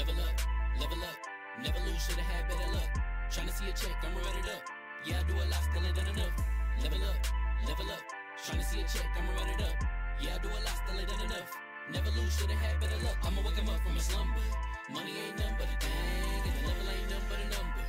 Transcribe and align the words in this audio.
Level 0.00 0.16
up, 0.24 0.40
level 0.80 1.04
up, 1.04 1.18
never 1.60 1.76
lose, 1.84 2.00
should've 2.00 2.24
had 2.24 2.48
better 2.48 2.72
luck. 2.72 2.88
Tryna 3.28 3.52
see 3.52 3.68
a 3.68 3.72
check, 3.76 3.92
I'ma 4.00 4.16
run 4.24 4.32
it 4.40 4.48
up. 4.48 4.64
Yeah, 5.04 5.20
I 5.20 5.28
do 5.28 5.36
a 5.36 5.44
lot, 5.44 5.60
still 5.60 5.84
ain't 5.84 5.92
done 5.92 6.08
enough. 6.08 6.32
Level 6.80 7.04
up, 7.04 7.20
level 7.68 7.90
up, 7.92 8.00
tryna 8.40 8.64
see 8.64 8.80
a 8.80 8.84
check, 8.88 9.04
I'ma 9.12 9.28
run 9.36 9.52
it 9.52 9.60
up. 9.60 9.76
Yeah, 10.16 10.36
I 10.36 10.38
do 10.40 10.48
a 10.48 10.56
lot, 10.64 10.72
still 10.72 10.96
ain't 10.96 11.04
done 11.04 11.20
enough. 11.20 11.52
Never 11.92 12.10
lose, 12.16 12.32
should've 12.32 12.56
had 12.56 12.80
better 12.80 12.96
luck. 13.04 13.18
I'ma 13.28 13.44
wake 13.44 13.58
'em 13.60 13.68
up 13.68 13.80
from 13.84 13.96
a 13.98 14.00
slumber. 14.00 14.46
Money 14.88 15.12
ain't 15.20 15.36
nothing 15.36 15.56
but 15.60 15.68
a 15.68 15.76
thing, 15.84 16.48
and 16.48 16.54
the 16.56 16.62
level 16.64 16.88
ain't 16.96 17.10
nothing 17.12 17.28
but 17.28 17.40
a 17.44 17.48
number. 17.60 17.84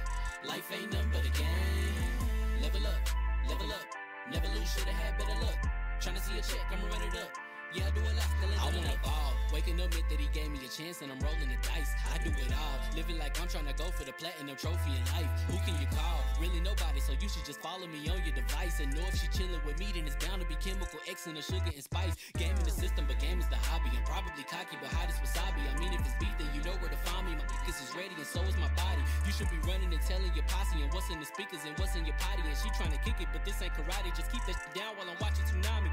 Life 0.52 0.68
ain't 0.75 0.91
nothing 0.91 1.12
but 1.16 1.23
a 1.23 1.32
game. 1.32 2.59
Level 2.59 2.88
up, 2.91 3.04
level 3.48 3.71
up, 3.71 3.88
never 4.28 4.50
lose, 4.52 4.68
should've 4.68 5.00
had 5.00 5.16
better 5.16 5.39
luck. 5.48 5.59
Tryna 6.04 6.20
see 6.20 6.36
a 6.36 6.43
check, 6.43 6.68
I'ma 6.75 6.91
run 6.91 7.07
it 7.07 7.16
up. 7.23 7.50
Yeah, 7.71 7.88
I 7.88 7.92
do 7.96 8.04
a 8.04 8.11
lot, 8.11 8.28
still 8.36 8.52
I 8.52 8.66
wanna 8.68 9.00
ball. 9.00 9.32
Waking 9.56 9.79
up 9.79 9.92
meant 9.96 10.07
that 10.07 10.20
he 10.20 10.28
gave 10.32 10.52
me 10.52 10.60
a 10.64 10.71
chance 10.71 11.00
and 11.04 11.12
I'm 11.12 11.20
rolling 11.24 11.48
the 11.48 11.60
dice. 11.60 11.92
I 12.12 12.20
do 12.20 12.32
it 12.32 12.52
all. 12.52 12.75
Living 12.96 13.20
like 13.20 13.36
I'm 13.39 13.48
trying 13.48 13.68
to 13.68 13.75
go 13.79 13.88
for 13.92 14.04
the 14.04 14.12
platinum 14.16 14.56
trophy 14.56 14.92
in 14.92 15.04
life. 15.12 15.28
Who 15.48 15.56
can 15.64 15.76
you 15.79 15.88
call? 15.92 16.20
Really 16.39 16.60
nobody, 16.60 17.00
so 17.00 17.15
you 17.15 17.28
should 17.32 17.43
just 17.43 17.60
follow 17.60 17.88
me 17.88 18.04
on 18.12 18.20
your 18.28 18.36
device. 18.36 18.79
And 18.79 18.92
know 18.92 19.04
if 19.07 19.20
she 19.20 19.28
chilling 19.32 19.60
with 19.64 19.79
me, 19.79 19.92
then 19.92 20.04
it's 20.04 20.20
bound 20.20 20.43
to 20.43 20.48
be 20.48 20.56
chemical 20.60 21.00
X 21.07 21.28
and 21.28 21.36
the 21.36 21.43
sugar 21.43 21.68
and 21.68 21.84
spice. 21.84 22.15
Game 22.36 22.56
in 22.56 22.64
the 22.64 22.76
system, 22.76 23.07
but 23.07 23.20
game 23.24 23.39
is 23.39 23.48
the 23.48 23.60
hobby. 23.71 23.92
I'm 23.92 24.04
probably 24.04 24.43
cocky, 24.48 24.76
but 24.79 24.92
hot 24.92 25.12
as 25.12 25.20
wasabi. 25.20 25.64
I 25.68 25.76
mean, 25.79 25.96
if 25.96 26.04
it's 26.04 26.15
beef, 26.20 26.32
then 26.40 26.48
you 26.56 26.64
know 26.68 26.76
where 26.79 26.92
to 26.92 27.00
find 27.07 27.28
me. 27.28 27.36
My 27.36 27.48
niggas 27.48 27.79
is 27.79 27.92
ready, 27.96 28.15
and 28.15 28.28
so 28.28 28.40
is 28.48 28.56
my 28.60 28.71
body. 28.76 29.04
You 29.28 29.32
should 29.32 29.51
be 29.51 29.60
running 29.68 29.92
and 29.92 30.04
telling 30.07 30.32
your 30.32 30.48
posse 30.48 30.79
and 30.79 30.92
what's 30.92 31.12
in 31.12 31.20
the 31.20 31.28
speakers 31.28 31.64
and 31.68 31.76
what's 31.76 31.96
in 31.96 32.03
your 32.08 32.16
potty. 32.20 32.44
And 32.44 32.56
she 32.56 32.67
trying 32.76 32.92
to 32.92 33.02
kick 33.03 33.20
it, 33.20 33.31
but 33.31 33.44
this 33.44 33.59
ain't 33.59 33.76
karate. 33.76 34.12
Just 34.16 34.31
keep 34.31 34.44
that 34.48 34.59
down 34.72 34.95
while 34.95 35.08
I'm 35.12 35.20
watching 35.20 35.44
Tsunami. 35.44 35.92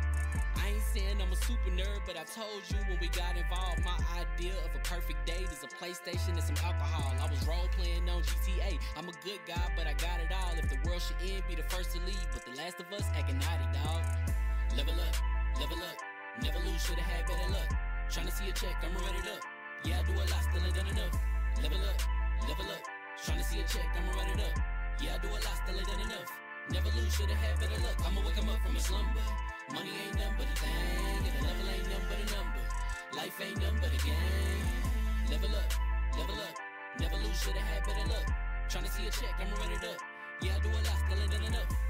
I 0.59 0.75
ain't 0.75 0.89
saying 0.95 1.17
I'm 1.23 1.33
a 1.33 1.39
super 1.39 1.68
nerd, 1.71 2.01
but 2.07 2.17
I 2.17 2.25
told 2.25 2.63
you 2.71 2.79
when 2.89 2.99
we 3.01 3.09
got 3.09 3.37
involved, 3.37 3.85
my 3.85 3.99
idea 4.17 4.55
of 4.65 4.71
a 4.75 4.83
perfect 4.85 5.27
date 5.27 5.49
is 5.51 5.63
a 5.65 5.71
PlayStation 5.77 6.37
and 6.37 6.43
some 6.43 6.57
alcohol. 6.65 7.13
I 7.21 7.27
was 7.31 7.41
role 7.47 7.69
playing 7.77 8.09
on 8.09 8.23
GTA. 8.23 8.79
I'm 8.97 9.09
a 9.09 9.17
good 9.25 9.41
guy, 9.47 9.67
but 9.77 9.87
I 9.87 9.95
got 9.95 10.21
it 10.21 10.31
all. 10.33 10.53
If 10.57 10.69
the 10.71 10.79
world 10.89 11.03
should 11.03 11.21
end, 11.21 11.43
be 11.49 11.55
the 11.55 11.67
first 11.69 11.93
to 11.93 11.99
leave. 12.05 12.27
But 12.33 12.45
the 12.45 12.55
last 12.57 12.81
of 12.81 12.87
us 12.93 13.05
acting 13.17 13.39
naughty, 13.39 13.69
dog. 13.77 14.03
Level 14.77 14.95
up, 15.01 15.15
level 15.61 15.79
up, 15.79 15.99
never 16.43 16.59
lose, 16.65 16.81
should've 16.85 17.03
had 17.05 17.27
better 17.27 17.51
luck. 17.53 17.71
Tryna 18.11 18.33
see 18.33 18.49
a 18.49 18.53
check, 18.53 18.77
I'ma 18.85 19.01
run 19.01 19.17
it 19.17 19.29
up. 19.29 19.43
Yeah, 19.85 20.01
I 20.01 20.03
do 20.05 20.13
a 20.13 20.25
lot, 20.25 20.43
still 20.49 20.65
ain't 20.65 20.75
done 20.75 20.89
enough. 20.89 21.15
Level 21.63 21.81
up, 21.85 21.99
level 22.49 22.69
up, 22.71 22.83
tryna 23.19 23.45
see 23.45 23.61
a 23.61 23.67
check, 23.67 23.89
I'ma 23.97 24.13
run 24.17 24.29
it 24.33 24.41
up. 24.41 24.55
Yeah, 25.03 25.17
I 25.17 25.19
do 25.19 25.29
a 25.29 25.39
lot, 25.39 25.57
still 25.65 25.77
ain't 25.77 25.87
done 25.87 26.01
enough. 26.01 26.31
Never 26.71 26.91
lose, 26.97 27.15
should've 27.15 27.37
had 27.37 27.59
better 27.61 27.81
luck. 27.83 27.97
I'ma 28.07 28.21
wake 28.27 28.39
'em 28.39 28.49
up 28.49 28.61
from 28.61 28.77
a 28.77 28.81
slumber. 28.81 29.58
Money 29.73 29.91
ain't 29.91 30.15
nothing 30.17 30.35
but 30.39 30.47
a 30.49 30.57
thing, 30.61 31.23
and 31.29 31.35
the 31.37 31.43
level 31.45 31.69
ain't 31.69 31.89
nothing 31.89 32.09
but 32.09 32.19
a 32.19 32.27
number. 32.37 32.65
Life 33.17 33.41
ain't 33.41 33.61
nothing 33.61 33.81
but 33.81 33.93
a 33.93 34.01
game. 34.05 34.65
Level 35.31 35.53
up, 35.57 35.71
level 36.17 36.41
up, 36.41 36.55
never 36.99 37.17
lose, 37.17 37.41
should've 37.43 37.61
had 37.61 37.85
better 37.85 38.09
luck. 38.09 38.27
Tryna 38.69 38.89
see 38.89 39.07
a 39.07 39.11
check, 39.11 39.35
I'ma 39.39 39.57
run 39.61 39.73
it 39.73 39.85
up. 39.85 40.01
Yeah, 40.41 40.57
I 40.57 40.61
do 40.61 40.69
a 40.69 40.81
lot, 40.89 40.99
still 41.05 41.21
ain't 41.21 41.33
done 41.33 41.45
enough. 41.45 41.88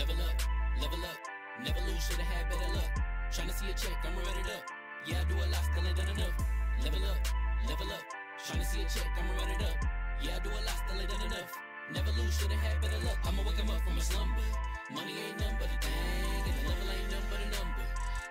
Level 0.00 0.16
up, 0.24 0.40
level 0.80 1.04
up, 1.04 1.20
never 1.60 1.80
lose, 1.84 2.00
should've 2.08 2.24
had 2.24 2.48
better 2.48 2.72
luck. 2.72 2.88
Tryna 3.28 3.52
see 3.52 3.68
a 3.68 3.74
check, 3.76 4.00
I'ma 4.00 4.16
run 4.24 4.40
it 4.40 4.48
up. 4.48 4.64
Yeah, 5.04 5.20
I 5.20 5.24
do 5.28 5.36
a 5.36 5.44
lot, 5.52 5.60
still 5.60 5.84
ain't 5.84 5.92
done 5.92 6.08
enough. 6.08 6.32
Level 6.80 7.04
up, 7.04 7.20
level 7.68 7.92
up, 7.92 8.04
tryna 8.40 8.64
see 8.64 8.80
a 8.80 8.88
check, 8.88 9.04
I'ma 9.20 9.28
run 9.36 9.50
it 9.52 9.60
up. 9.60 9.76
Yeah, 10.24 10.36
I 10.36 10.38
do 10.40 10.48
a 10.48 10.60
lot, 10.64 10.80
still 10.80 11.00
ain't 11.04 11.10
done 11.12 11.20
enough. 11.28 11.52
Never 11.92 12.12
lose, 12.16 12.32
should've 12.32 12.56
had 12.64 12.80
better 12.80 12.96
luck. 13.04 13.20
I'ma 13.28 13.42
wake 13.44 13.60
'em 13.60 13.68
up 13.68 13.82
from 13.84 13.98
a 13.98 14.00
slumber. 14.00 14.48
Money 14.88 15.14
ain't 15.20 15.36
nothing 15.36 15.58
but 15.60 15.68
a 15.68 15.78
thing, 15.84 16.48
and 16.48 16.56
the 16.56 16.62
level 16.64 16.88
ain't 16.96 17.10
nothing 17.12 17.28
but 17.28 17.40
a 17.44 17.48
number. 17.60 17.86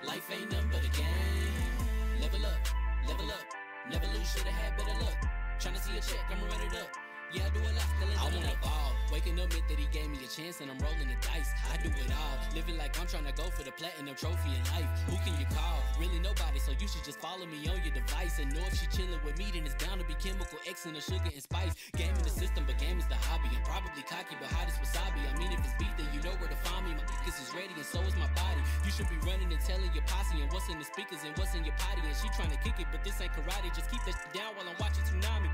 Life 0.10 0.26
ain't 0.34 0.50
nothing 0.50 0.72
but 0.74 0.82
a 0.82 0.92
game. 0.98 1.78
Level 2.18 2.46
up, 2.50 2.62
level 3.06 3.30
up, 3.30 3.46
never 3.94 4.08
lose, 4.18 4.26
should've 4.26 4.58
had 4.58 4.74
better 4.74 4.98
luck. 5.06 5.18
Tryna 5.62 5.78
see 5.78 5.94
a 5.94 6.02
check, 6.02 6.26
I'ma 6.34 6.50
run 6.50 6.66
it 6.66 6.82
up. 6.82 7.09
Yeah, 7.30 7.46
I 7.46 7.50
do 7.54 7.62
a 7.62 7.70
lot, 7.78 7.86
still 7.94 8.10
I 8.18 8.26
wanna 8.26 8.58
ball. 8.58 8.98
Waking 9.14 9.38
up 9.38 9.54
meant 9.54 9.66
that 9.70 9.78
he 9.78 9.86
gave 9.94 10.10
me 10.10 10.18
a 10.22 10.30
chance 10.30 10.62
and 10.62 10.70
I'm 10.70 10.78
rolling 10.82 11.10
the 11.10 11.18
dice. 11.22 11.50
I 11.70 11.78
do 11.82 11.90
it 11.90 12.10
all. 12.10 12.38
Living 12.54 12.78
like 12.78 12.94
I'm 12.98 13.06
trying 13.06 13.26
to 13.30 13.34
go 13.38 13.50
for 13.54 13.62
the 13.62 13.74
platinum 13.74 14.14
trophy 14.18 14.50
in 14.54 14.62
life. 14.74 14.90
Who 15.10 15.18
can 15.26 15.38
you 15.38 15.46
call? 15.50 15.82
Really 15.98 16.18
nobody, 16.22 16.58
so 16.58 16.74
you 16.74 16.90
should 16.90 17.06
just 17.06 17.22
follow 17.22 17.46
me 17.46 17.62
on 17.70 17.78
your 17.86 17.94
device. 17.94 18.38
And 18.42 18.50
know 18.54 18.66
if 18.66 18.78
she 18.78 18.90
chilling 18.90 19.22
with 19.22 19.38
me, 19.38 19.50
then 19.54 19.66
it's 19.66 19.78
bound 19.78 20.02
to 20.02 20.06
be 20.10 20.18
chemical 20.18 20.58
X 20.66 20.90
and 20.90 20.98
the 20.98 21.02
sugar 21.02 21.30
and 21.30 21.42
spice. 21.42 21.74
Game 21.98 22.14
in 22.14 22.22
the 22.26 22.34
system, 22.34 22.66
but 22.70 22.82
game 22.82 22.98
is 22.98 23.06
the 23.10 23.18
hobby. 23.30 23.50
I'm 23.54 23.66
probably 23.66 24.02
cocky, 24.06 24.38
but 24.42 24.50
hot 24.50 24.70
as 24.70 24.78
wasabi. 24.82 25.22
I 25.26 25.34
mean, 25.38 25.54
if 25.54 25.62
it's 25.66 25.78
beef, 25.82 25.94
then 25.98 26.10
you 26.14 26.22
know 26.26 26.34
where 26.38 26.50
to 26.50 26.60
find 26.66 26.86
me. 26.86 26.98
My 26.98 27.06
niggas 27.10 27.38
is 27.42 27.50
ready, 27.54 27.74
and 27.78 27.86
so 27.86 28.02
is 28.10 28.18
my 28.18 28.30
body. 28.34 28.62
You 28.86 28.90
should 28.94 29.10
be 29.10 29.22
running 29.26 29.50
and 29.50 29.62
telling 29.66 29.90
your 29.94 30.06
posse 30.06 30.38
and 30.38 30.50
what's 30.54 30.70
in 30.70 30.82
the 30.82 30.86
speakers 30.86 31.26
and 31.26 31.34
what's 31.38 31.54
in 31.54 31.62
your 31.66 31.78
potty. 31.78 32.02
And 32.06 32.18
she 32.18 32.30
trying 32.34 32.54
to 32.54 32.62
kick 32.66 32.78
it, 32.78 32.90
but 32.90 33.02
this 33.06 33.18
ain't 33.22 33.34
karate. 33.34 33.70
Just 33.74 33.90
keep 33.90 34.02
that 34.06 34.18
shit 34.18 34.34
down 34.38 34.54
while 34.54 34.70
I'm 34.70 34.78
watching 34.78 35.06
Tsunami. 35.06 35.50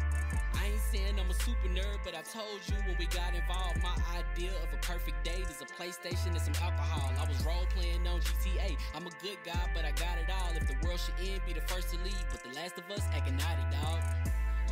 I 0.55 0.71
ain't 0.71 0.85
saying 0.91 1.15
I'm 1.19 1.29
a 1.29 1.37
super 1.43 1.64
nerd, 1.69 1.99
but 2.03 2.13
I 2.15 2.21
told 2.21 2.61
you 2.67 2.75
when 2.85 2.97
we 2.97 3.05
got 3.07 3.33
involved, 3.33 3.81
my 3.81 3.95
idea 4.13 4.51
of 4.61 4.69
a 4.73 4.79
perfect 4.81 5.23
date 5.23 5.47
is 5.49 5.61
a 5.61 5.69
PlayStation 5.77 6.33
and 6.35 6.41
some 6.41 6.55
alcohol. 6.61 7.11
I 7.17 7.25
was 7.27 7.39
role 7.45 7.65
playing 7.73 8.05
on 8.07 8.19
GTA. 8.21 8.77
I'm 8.93 9.07
a 9.07 9.13
good 9.21 9.37
guy, 9.45 9.65
but 9.73 9.85
I 9.85 9.91
got 9.91 10.17
it 10.19 10.29
all. 10.29 10.51
If 10.53 10.67
the 10.67 10.77
world 10.85 10.99
should 10.99 11.15
end, 11.21 11.41
be 11.45 11.53
the 11.53 11.65
first 11.65 11.89
to 11.93 11.97
leave. 12.03 12.25
But 12.29 12.43
the 12.43 12.53
last 12.53 12.77
of 12.77 12.85
us 12.91 13.03
acting 13.13 13.37
naughty, 13.37 13.65
dog. 13.71 14.01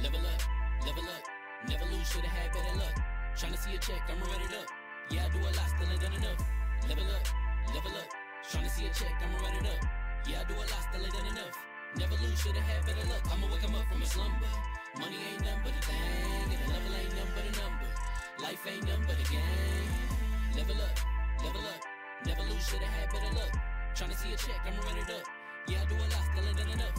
Level 0.01 0.21
up, 0.25 0.41
level 0.85 1.05
up, 1.07 1.23
never 1.69 1.85
lose, 1.89 2.07
should've 2.09 2.29
had 2.29 2.51
better 2.51 2.75
luck. 2.77 2.95
Tryna 3.37 3.57
see 3.57 3.75
a 3.75 3.79
check, 3.79 4.01
I'ma 4.09 4.25
run 4.25 4.41
it 4.41 4.53
up. 4.53 4.67
Yeah, 5.09 5.25
I 5.25 5.29
do 5.29 5.39
a 5.39 5.49
lot, 5.49 5.67
still 5.73 5.89
ain't 5.89 6.01
done 6.01 6.13
enough. 6.13 6.41
Level 6.89 7.05
up, 7.09 7.25
level 7.73 7.91
up, 7.97 8.09
tryna 8.45 8.69
see 8.69 8.85
a 8.85 8.93
check, 8.93 9.13
I'ma 9.23 9.37
run 9.39 9.55
it 9.57 9.67
up. 9.71 9.81
Yeah, 10.27 10.41
I 10.41 10.43
do 10.45 10.55
a 10.55 10.65
lot, 10.65 10.81
still 10.89 11.03
ain't 11.03 11.13
done 11.13 11.27
enough. 11.27 11.55
Never 11.95 12.15
lose, 12.23 12.39
should've 12.41 12.63
had 12.63 12.85
better 12.85 13.07
luck. 13.07 13.21
I'ma 13.31 13.47
wake 13.53 13.63
'em 13.63 13.75
up 13.75 13.85
from 13.87 14.01
a 14.01 14.05
slumber. 14.05 14.82
Money 14.99 15.17
ain't 15.17 15.41
nothing 15.41 15.61
but 15.63 15.73
a 15.73 15.81
thing, 15.89 16.53
and 16.53 16.59
the 16.61 16.67
level 16.69 16.93
ain't 16.93 17.09
nothing 17.17 17.33
but 17.33 17.45
a 17.49 17.53
number. 17.65 17.89
Life 18.43 18.61
ain't 18.67 18.85
nothing 18.85 19.05
but 19.07 19.17
a 19.17 19.25
game. 19.31 19.89
Level 20.55 20.77
up, 20.85 20.97
level 21.43 21.61
up, 21.65 21.81
never 22.27 22.43
lose, 22.43 22.67
should've 22.67 22.85
had 22.85 23.09
better 23.09 23.33
luck. 23.33 23.53
Tryna 23.95 24.13
see 24.13 24.33
a 24.33 24.37
check, 24.37 24.61
I'ma 24.61 24.81
run 24.85 24.97
it 24.97 25.09
up. 25.09 25.25
Yeah, 25.67 25.81
I 25.81 25.85
do 25.89 25.95
a 25.95 26.05
lot, 26.13 26.23
still 26.29 26.45
ain't 26.45 26.57
done 26.57 26.69
enough. 26.69 26.93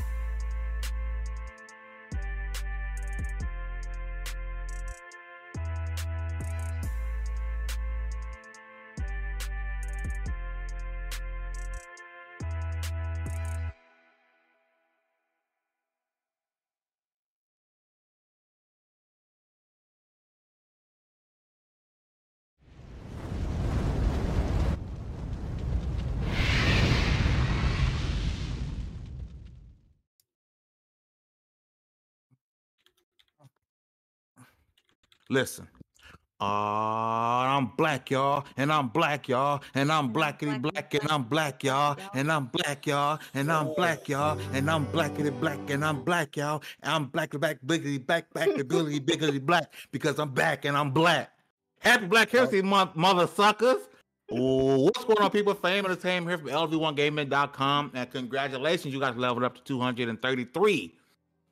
Listen. 35.30 35.68
Uh, 36.40 36.44
I'm 36.44 37.66
black, 37.76 38.10
y'all, 38.10 38.44
and 38.56 38.72
I'm 38.72 38.88
black, 38.88 39.28
y'all, 39.28 39.62
and 39.74 39.90
I'm 39.90 40.12
blackity 40.12 40.60
black, 40.60 40.92
and 40.92 41.10
I'm 41.10 41.22
black, 41.22 41.62
y'all, 41.62 41.96
and 42.12 42.30
I'm 42.30 42.46
black, 42.46 42.86
y'all, 42.86 43.20
and 43.34 43.50
I'm 43.50 43.72
black, 43.72 44.08
y'all, 44.08 44.38
and 44.52 44.68
I'm 44.68 44.84
blackity 44.86 45.40
black, 45.40 45.70
and 45.70 45.84
I'm 45.84 46.02
black, 46.02 46.36
y'all, 46.36 46.62
and 46.82 46.92
I'm 46.92 47.06
blackity 47.08 47.40
black, 47.40 47.58
biggity 47.64 48.04
back 48.04 48.30
to 48.34 48.64
biggity 48.64 49.00
biggity 49.00 49.40
black, 49.46 49.72
because 49.92 50.18
I'm 50.18 50.34
back 50.34 50.64
and 50.64 50.76
I'm 50.76 50.90
black. 50.90 51.30
Happy 51.78 52.06
Black 52.06 52.30
History 52.30 52.62
Month, 52.62 52.96
mother 52.96 53.26
suckers. 53.26 53.88
What's 54.28 55.04
going 55.04 55.22
on, 55.22 55.30
people? 55.30 55.54
Fame 55.54 55.84
Entertainment 55.84 56.28
here 56.28 56.38
from 56.38 56.68
LV1Gaming.com, 56.68 57.92
and 57.94 58.10
congratulations, 58.10 58.92
you 58.92 58.98
guys 58.98 59.16
leveled 59.16 59.44
up 59.44 59.54
to 59.54 59.62
233. 59.62 60.94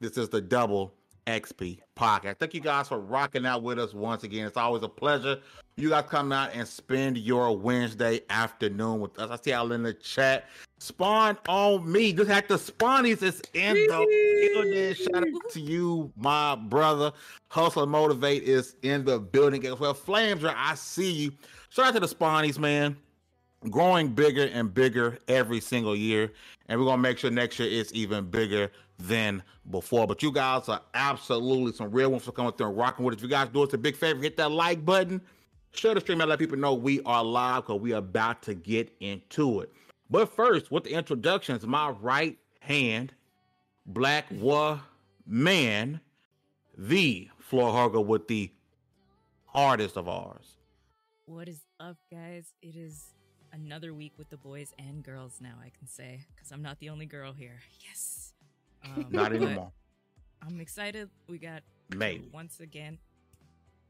This 0.01 0.19
is 0.19 0.29
the 0.29 0.41
double 0.41 0.93
XP 1.27 1.79
podcast. 1.97 2.39
Thank 2.39 2.55
you 2.55 2.61
guys 2.61 2.89
for 2.89 2.99
rocking 2.99 3.47
out 3.47 3.63
with 3.63 3.79
us 3.79 3.95
once 3.95 4.25
again. 4.25 4.47
It's 4.47 4.57
always 4.57 4.83
a 4.83 4.89
pleasure. 4.89 5.39
You 5.77 5.91
guys 5.91 6.05
come 6.09 6.33
out 6.33 6.51
and 6.55 6.67
spend 6.67 7.17
your 7.17 7.57
Wednesday 7.57 8.21
afternoon 8.29 9.01
with 9.01 9.19
us. 9.19 9.31
I 9.31 9.43
see 9.43 9.51
y'all 9.53 9.73
in 9.73 9.83
the 9.83 9.95
chat. 9.95 10.47
Spawn 10.79 11.39
on 11.49 11.91
me. 11.91 12.13
Just 12.13 12.29
had 12.29 12.49
the 12.49 12.57
Spawnies 12.57 13.23
is 13.23 13.41
in 13.55 13.75
the 13.75 14.53
building. 14.55 14.95
Shout 14.95 15.23
out 15.23 15.51
to 15.53 15.61
you, 15.61 16.13
my 16.17 16.57
brother. 16.57 17.13
Hustle 17.51 17.85
and 17.85 17.93
Motivate 17.93 18.43
is 18.43 18.75
in 18.83 19.05
the 19.05 19.19
building 19.19 19.65
as 19.67 19.79
well. 19.79 19.95
Flames, 19.95 20.45
I 20.45 20.75
see 20.75 21.13
you. 21.13 21.33
Shout 21.71 21.87
out 21.87 21.95
to 21.95 22.01
the 22.01 22.09
Spawnies, 22.09 22.59
man. 22.59 22.97
Growing 23.71 24.09
bigger 24.09 24.51
and 24.53 24.75
bigger 24.75 25.19
every 25.29 25.61
single 25.61 25.95
year. 25.95 26.33
And 26.69 26.81
we're 26.81 26.87
gonna 26.87 27.01
make 27.01 27.19
sure 27.19 27.31
next 27.31 27.59
year 27.61 27.69
it's 27.71 27.93
even 27.95 28.25
bigger 28.27 28.73
than 29.03 29.43
before. 29.71 30.07
But 30.07 30.23
you 30.23 30.33
guys 30.33 30.69
are 30.69 30.81
absolutely 30.95 31.73
some 31.73 31.91
real 31.91 32.11
ones 32.11 32.25
for 32.25 32.33
coming 32.33 32.53
through 32.53 32.69
and 32.69 32.77
rocking 32.77 33.05
with 33.05 33.15
us. 33.15 33.19
If 33.19 33.25
you 33.25 33.29
guys 33.29 33.49
do 33.49 33.63
us 33.63 33.73
a 33.73 33.79
big 33.79 33.97
favor, 33.97 34.23
hit 34.23 34.37
that 34.37 34.51
like 34.51 34.85
button, 34.85 35.21
share 35.73 35.95
the 35.95 36.01
stream, 36.01 36.21
and 36.21 36.31
let 36.31 36.39
people 36.39 36.59
know 36.59 36.75
we 36.75 37.01
are 37.03 37.25
live 37.25 37.67
because 37.67 37.81
we 37.81 37.93
are 37.93 37.99
about 37.99 38.43
to 38.43 38.55
get 38.55 38.95
into 39.01 39.61
it. 39.61 39.73
But 40.11 40.35
first, 40.35 40.71
with 40.71 40.85
the 40.85 40.93
introductions, 40.93 41.67
my 41.67 41.91
right 41.91 42.39
hand, 42.61 43.15
black 43.87 44.27
war 44.31 44.81
man, 45.27 46.01
the 46.77 47.29
floor 47.39 47.73
hugger 47.73 48.01
with 48.01 48.29
the 48.29 48.51
hardest 49.47 49.97
of 49.97 50.09
ours. 50.09 50.57
What 51.27 51.49
is 51.49 51.61
up, 51.81 51.97
guys? 52.11 52.53
It 52.63 52.77
is 52.77 53.07
another 53.53 53.95
week 53.95 54.13
with 54.17 54.31
the 54.31 54.37
boys 54.37 54.73
and 54.79 55.03
girls 55.03 55.39
now, 55.41 55.55
I 55.61 55.71
can 55.77 55.89
say, 55.89 56.21
because 56.35 56.53
I'm 56.53 56.63
not 56.63 56.79
the 56.79 56.89
only 56.89 57.07
girl 57.07 57.33
here. 57.33 57.61
Yes. 57.87 58.22
Um, 58.85 59.07
Not 59.11 59.33
anymore. 59.33 59.73
I'm 60.45 60.61
excited. 60.61 61.09
We 61.29 61.39
got 61.39 61.63
maybe 61.95 62.29
once 62.33 62.61
again. 62.61 62.99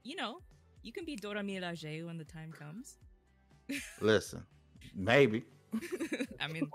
You 0.02 0.16
know, 0.16 0.38
you 0.82 0.92
can 0.92 1.04
be 1.04 1.16
Dora 1.16 1.42
Milaje 1.42 2.04
when 2.04 2.18
the 2.18 2.24
time 2.24 2.52
comes. 2.52 2.98
Listen, 4.00 4.44
maybe. 4.94 5.44
I 6.40 6.48
mean. 6.48 6.70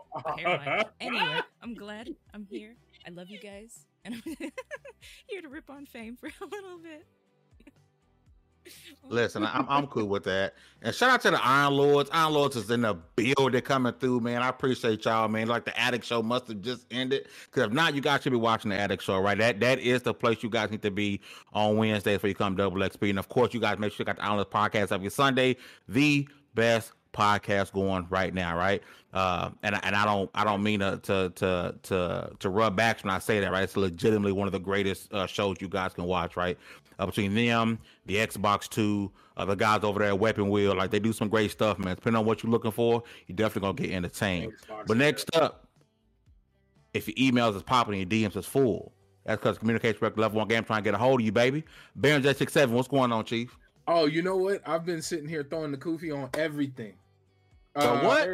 Anyway, 1.00 1.42
I'm 1.62 1.76
glad 1.76 2.10
I'm 2.34 2.48
here. 2.50 2.76
I 3.06 3.12
love 3.12 3.30
you 3.30 3.40
guys, 3.40 3.86
and 4.04 4.16
I'm 4.16 4.24
here 5.28 5.42
to 5.42 5.50
rip 5.50 5.70
on 5.70 5.86
fame 5.86 6.16
for 6.16 6.28
a 6.28 6.46
little 6.46 6.80
bit. 6.80 7.06
Listen, 9.10 9.46
I'm 9.46 9.66
I'm 9.70 9.88
cool 9.88 10.08
with 10.08 10.24
that. 10.26 10.54
And 10.82 10.94
shout 10.94 11.10
out 11.10 11.22
to 11.22 11.32
the 11.32 11.44
Iron 11.44 11.74
Lords. 11.74 12.10
Iron 12.12 12.34
Lords 12.34 12.56
is 12.56 12.70
in 12.70 12.82
the 12.82 12.96
building 13.16 13.62
coming 13.62 13.94
through, 13.94 14.20
man. 14.20 14.42
I 14.42 14.50
appreciate 14.50 15.06
y'all, 15.06 15.28
man. 15.28 15.48
Like 15.48 15.66
the 15.66 15.78
Addict 15.80 16.06
Show 16.06 16.22
must 16.22 16.48
have 16.48 16.62
just 16.62 16.86
ended. 16.92 17.28
Cause 17.52 17.66
if 17.66 17.72
not, 17.72 17.96
you 17.96 18.02
guys 18.02 18.22
should 18.22 18.32
be 18.32 18.38
watching 18.38 18.70
the 18.70 18.78
Addict 18.78 19.02
Show, 19.02 19.20
right? 19.20 19.38
That 19.38 19.60
that 19.62 19.80
is 19.80 20.02
the 20.04 20.14
place 20.14 20.44
you 20.44 20.50
guys 20.50 20.70
need 20.70 20.82
to 20.82 20.92
be 20.92 21.22
on 21.54 21.78
Wednesdays 21.78 22.20
for 22.20 22.28
you 22.28 22.36
come 22.36 22.56
double 22.56 22.78
XP. 22.78 23.10
And 23.10 23.20
of 23.20 23.30
course, 23.30 23.54
you 23.54 23.60
guys 23.60 23.80
make 23.80 23.94
sure 23.94 24.04
you 24.04 24.06
got 24.06 24.18
the 24.18 24.24
Iron 24.24 24.36
Lords 24.36 24.50
podcast 24.50 24.92
every 24.92 25.10
Sunday. 25.10 25.56
The 25.88 26.28
best 26.54 26.92
podcast 27.14 27.72
going 27.72 28.06
right 28.10 28.34
now, 28.34 28.58
right? 28.58 28.82
Uh, 29.14 29.50
and 29.64 29.80
and 29.84 29.96
I 29.96 30.06
don't 30.06 30.30
I 30.36 30.44
don't 30.44 30.62
mean 30.62 30.82
to 30.82 31.00
to 31.04 31.32
to 31.36 31.76
to, 31.84 32.32
to 32.40 32.50
rub 32.50 32.76
backs 32.76 33.04
when 33.04 33.14
I 33.14 33.20
say 33.20 33.40
that, 33.40 33.52
right? 33.52 33.64
It's 33.64 33.78
legitimately 33.78 34.34
one 34.34 34.48
of 34.48 34.52
the 34.52 34.60
greatest 34.60 35.12
uh, 35.14 35.26
shows 35.26 35.58
you 35.60 35.70
guys 35.70 35.94
can 35.94 36.04
watch, 36.04 36.36
right? 36.38 36.58
Uh, 37.00 37.06
between 37.06 37.34
them, 37.34 37.80
the 38.06 38.16
Xbox 38.16 38.68
Two, 38.70 39.12
uh, 39.36 39.46
the 39.46 39.56
guys 39.56 39.84
over 39.84 40.00
there 40.00 40.10
at 40.10 40.20
Weapon 40.20 40.50
Wheel. 40.50 40.76
Like 40.76 40.92
they 40.92 41.00
do 41.00 41.14
some 41.14 41.30
great 41.30 41.52
stuff, 41.52 41.80
man. 41.80 41.96
Depending 41.96 42.20
on 42.20 42.26
what 42.26 42.44
you're 42.44 42.52
looking 42.52 42.72
for, 42.72 43.04
you're 43.28 43.36
definitely 43.36 43.68
gonna 43.68 43.88
get 43.88 43.96
entertained. 43.96 44.54
Xbox 44.54 44.88
but 44.88 44.98
next 44.98 45.36
up, 45.36 45.68
if 46.94 47.08
your 47.08 47.32
emails 47.32 47.56
is 47.56 47.64
popping 47.64 48.02
and 48.02 48.12
your 48.12 48.30
DMs 48.30 48.36
is 48.36 48.46
full, 48.46 48.94
that's 49.26 49.40
because 49.42 49.58
communication 49.58 50.00
director 50.00 50.22
level 50.22 50.38
one 50.38 50.48
game 50.48 50.64
trying 50.64 50.80
to 50.80 50.84
get 50.84 50.94
a 50.94 50.98
hold 50.98 51.20
of 51.20 51.26
you, 51.26 51.32
baby. 51.32 51.64
Baron 51.96 52.24
J67, 52.24 52.70
what's 52.70 52.88
going 52.88 53.12
on, 53.12 53.26
Chief? 53.26 53.58
Oh, 53.88 54.06
you 54.06 54.22
know 54.22 54.36
what? 54.36 54.62
I've 54.66 54.86
been 54.86 55.02
sitting 55.02 55.28
here 55.28 55.44
throwing 55.44 55.72
the 55.72 55.78
kufi 55.78 56.16
on 56.16 56.30
everything. 56.34 56.94
The 57.76 57.92
uh, 57.92 58.04
what? 58.04 58.26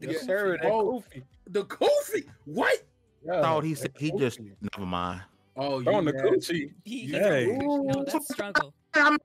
The 0.00 0.12
yes, 0.12 0.26
sir. 0.26 0.58
Oh, 0.64 1.04
the 1.46 1.64
kufi. 1.64 2.26
What? 2.44 2.82
Yeah, 3.24 3.40
thought 3.40 3.64
he 3.64 3.74
said 3.74 3.92
he 3.96 4.10
just 4.18 4.40
never 4.40 4.86
mind. 4.86 5.22
Oh, 5.56 5.82
throwing 5.82 6.06
the 6.06 6.12
coochie. 6.12 6.70
Hey, 6.84 7.58
no, 7.60 8.04
that's 8.04 8.32
struggle. 8.32 8.72
oh, 8.96 9.18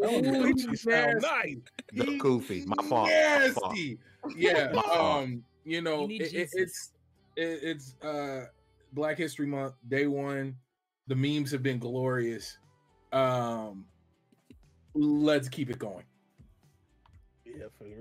coochie 0.00 0.78
sound 0.78 1.22
nice. 1.22 1.56
The 1.92 2.18
koofy, 2.18 2.66
my 2.66 2.88
fault. 2.88 3.08
Nasty. 3.08 3.98
Yeah. 4.36 4.72
um, 4.92 5.42
you 5.64 5.80
know, 5.80 6.08
you 6.08 6.20
it, 6.20 6.34
it, 6.34 6.50
it's 6.52 6.92
it, 7.36 7.58
it's 7.62 7.94
uh 8.02 8.46
Black 8.92 9.18
History 9.18 9.46
Month, 9.46 9.74
day 9.88 10.06
one. 10.06 10.56
The 11.08 11.16
memes 11.16 11.50
have 11.50 11.62
been 11.62 11.78
glorious. 11.78 12.58
Um, 13.12 13.84
let's 14.94 15.48
keep 15.48 15.70
it 15.70 15.78
going. 15.78 16.04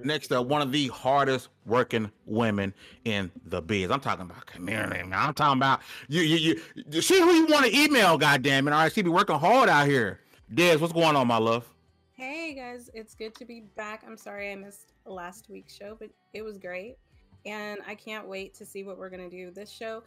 Next 0.04 0.32
up, 0.32 0.48
one 0.48 0.62
of 0.62 0.72
the 0.72 0.88
hardest 0.88 1.50
working 1.66 2.12
women 2.26 2.74
in 3.06 3.32
the 3.46 3.62
biz. 3.62 3.92
I'm 3.92 4.00
talking 4.00 4.26
about 4.26 4.46
community. 4.46 5.00
I'm 5.00 5.34
talking 5.34 5.60
about 5.60 5.82
you. 6.08 6.22
You, 6.22 6.62
you, 6.90 7.02
see 7.02 7.20
who 7.20 7.32
you 7.32 7.46
want 7.48 7.66
to 7.66 7.78
email. 7.78 8.18
Goddamn 8.18 8.68
it! 8.68 8.72
All 8.72 8.80
right, 8.80 8.92
she 8.92 9.02
be 9.02 9.10
working 9.10 9.38
hard 9.38 9.70
out 9.70 9.88
here. 9.88 10.20
Des, 10.54 10.78
what's 10.78 10.94
going 10.94 11.16
on, 11.16 11.28
my 11.28 11.38
love? 11.38 11.68
Hey 12.14 12.54
guys, 12.54 12.90
it's 12.94 13.16
good 13.16 13.34
to 13.36 13.46
be 13.46 13.62
back. 13.76 14.04
I'm 14.06 14.18
sorry 14.18 14.52
I 14.52 14.56
missed 14.56 14.94
last 15.06 15.50
week's 15.50 15.76
show, 15.76 15.96
but 16.00 16.10
it 16.34 16.42
was 16.42 16.58
great, 16.58 16.98
and 17.46 17.80
I 17.88 17.96
can't 17.96 18.28
wait 18.28 18.54
to 18.56 18.66
see 18.66 18.84
what 18.84 18.98
we're 18.98 19.10
gonna 19.10 19.30
do 19.30 19.52
this 19.52 19.72
show. 19.72 20.04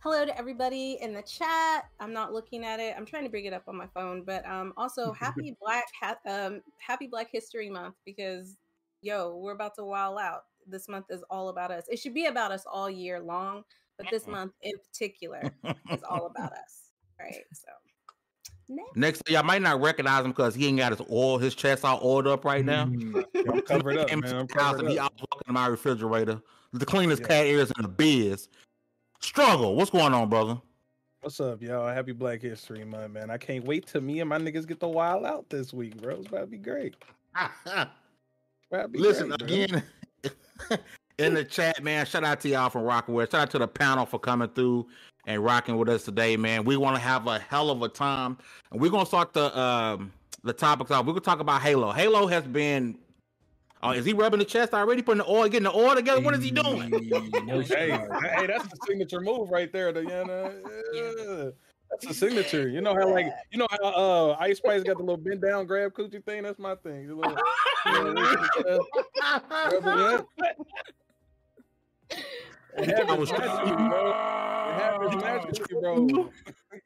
Hello 0.00 0.24
to 0.24 0.38
everybody 0.38 0.96
in 1.00 1.12
the 1.12 1.22
chat. 1.22 1.88
I'm 1.98 2.12
not 2.12 2.32
looking 2.32 2.64
at 2.64 2.78
it. 2.78 2.94
I'm 2.96 3.04
trying 3.04 3.24
to 3.24 3.28
bring 3.28 3.46
it 3.46 3.52
up 3.52 3.64
on 3.66 3.76
my 3.76 3.88
phone, 3.88 4.22
but 4.22 4.48
um, 4.48 4.72
also 4.76 5.12
happy 5.18 5.56
Black 5.60 5.86
ha- 6.00 6.18
um, 6.24 6.60
Happy 6.78 7.08
Black 7.08 7.28
History 7.32 7.68
Month 7.68 7.96
because 8.04 8.56
yo, 9.02 9.36
we're 9.36 9.52
about 9.52 9.74
to 9.76 9.84
wild 9.84 10.18
out. 10.18 10.42
This 10.66 10.88
month 10.88 11.06
is 11.10 11.22
all 11.30 11.48
about 11.48 11.70
us. 11.70 11.84
It 11.88 11.98
should 11.98 12.14
be 12.14 12.26
about 12.26 12.52
us 12.52 12.64
all 12.70 12.90
year 12.90 13.20
long, 13.20 13.64
but 13.96 14.06
this 14.10 14.26
month 14.26 14.52
in 14.62 14.74
particular 14.78 15.42
is 15.90 16.02
all 16.08 16.26
about 16.26 16.52
us. 16.52 16.92
Right. 17.18 17.44
So 18.68 18.74
next, 18.74 18.96
next 18.96 19.22
y'all 19.30 19.42
might 19.42 19.62
not 19.62 19.80
recognize 19.80 20.24
him 20.24 20.30
because 20.32 20.54
he 20.54 20.66
ain't 20.66 20.76
got 20.76 20.92
his 20.92 21.00
oil, 21.10 21.38
his 21.38 21.54
chest 21.54 21.86
all 21.86 22.00
oiled 22.04 22.26
up 22.26 22.44
right 22.44 22.64
now. 22.64 22.84
Mm, 22.84 23.24
I'm 23.50 23.62
covered 23.62 23.96
up, 23.96 24.10
man. 24.10 24.36
I'm 24.36 24.46
covered 24.46 24.84
up. 24.84 24.90
He 24.90 24.98
out 24.98 25.12
walking 25.14 25.48
in 25.48 25.54
my 25.54 25.66
refrigerator. 25.68 26.42
The 26.74 26.84
cleanest 26.84 27.22
yeah. 27.22 27.28
cat 27.28 27.46
ears 27.46 27.72
in 27.76 27.82
the 27.82 27.88
biz. 27.88 28.48
Struggle. 29.20 29.74
What's 29.74 29.90
going 29.90 30.12
on, 30.12 30.28
brother? 30.28 30.60
What's 31.22 31.40
up, 31.40 31.62
y'all? 31.62 31.88
Happy 31.88 32.12
Black 32.12 32.42
History 32.42 32.84
Month, 32.84 33.14
man. 33.14 33.30
I 33.30 33.38
can't 33.38 33.64
wait 33.64 33.86
till 33.86 34.02
me 34.02 34.20
and 34.20 34.28
my 34.28 34.38
niggas 34.38 34.68
get 34.68 34.80
the 34.80 34.88
wild 34.88 35.24
out 35.24 35.48
this 35.48 35.72
week, 35.72 36.00
bro. 36.00 36.16
It's 36.16 36.28
about 36.28 36.40
to 36.40 36.46
be 36.46 36.58
great. 36.58 36.94
Listen 38.70 39.28
great, 39.28 39.42
again 39.42 39.82
in 41.18 41.34
the 41.34 41.44
chat, 41.44 41.82
man. 41.82 42.04
Shout 42.06 42.24
out 42.24 42.40
to 42.40 42.48
y'all 42.48 42.70
from 42.70 42.82
Rocking 42.82 43.14
with. 43.14 43.30
Shout 43.30 43.42
out 43.42 43.50
to 43.50 43.58
the 43.58 43.68
panel 43.68 44.04
for 44.04 44.18
coming 44.18 44.48
through 44.48 44.86
and 45.26 45.42
rocking 45.42 45.76
with 45.76 45.88
us 45.88 46.04
today, 46.04 46.36
man. 46.36 46.64
We 46.64 46.76
want 46.76 46.96
to 46.96 47.02
have 47.02 47.26
a 47.26 47.38
hell 47.38 47.70
of 47.70 47.82
a 47.82 47.88
time, 47.88 48.38
and 48.70 48.80
we're 48.80 48.90
gonna 48.90 49.06
start 49.06 49.32
the 49.32 49.56
um, 49.58 50.12
the 50.42 50.52
topics 50.52 50.90
off. 50.90 51.06
We're 51.06 51.12
gonna 51.12 51.20
talk 51.20 51.40
about 51.40 51.62
Halo. 51.62 51.92
Halo 51.92 52.26
has 52.26 52.44
been. 52.46 52.98
Oh, 53.80 53.92
is 53.92 54.04
he 54.04 54.12
rubbing 54.12 54.40
the 54.40 54.44
chest 54.44 54.74
already? 54.74 55.02
Putting 55.02 55.18
the 55.18 55.30
oil, 55.30 55.48
getting 55.48 55.62
the 55.62 55.72
oil 55.72 55.94
together. 55.94 56.20
What 56.20 56.34
is 56.34 56.42
he 56.42 56.50
doing? 56.50 56.90
hey, 56.90 57.90
hey, 58.34 58.46
that's 58.48 58.66
the 58.66 58.76
signature 58.88 59.20
move 59.20 59.50
right 59.50 59.72
there, 59.72 59.92
Diana. 59.92 60.52
Yeah. 60.92 61.50
That's 61.90 62.06
a 62.06 62.14
signature. 62.14 62.68
You 62.68 62.80
know 62.80 62.94
how 62.94 63.10
like 63.10 63.26
you 63.50 63.58
know 63.58 63.66
how 63.70 63.88
uh 63.88 64.36
Ice 64.40 64.58
Spice 64.58 64.82
got 64.82 64.98
the 64.98 65.02
little 65.02 65.16
bend 65.16 65.42
down 65.42 65.66
grab 65.66 65.92
coochie 65.92 66.24
thing. 66.24 66.42
That's 66.42 66.58
my 66.58 66.74
thing. 66.76 67.08
Little, 67.08 67.36
you 67.86 67.92
know, 67.92 68.14
it 72.76 72.90
happens 72.90 73.30
naturally, 73.30 73.88
bro. 73.88 74.10
It 74.68 74.74
happens 74.74 75.22
naturally, 75.22 75.80
bro. 75.80 76.30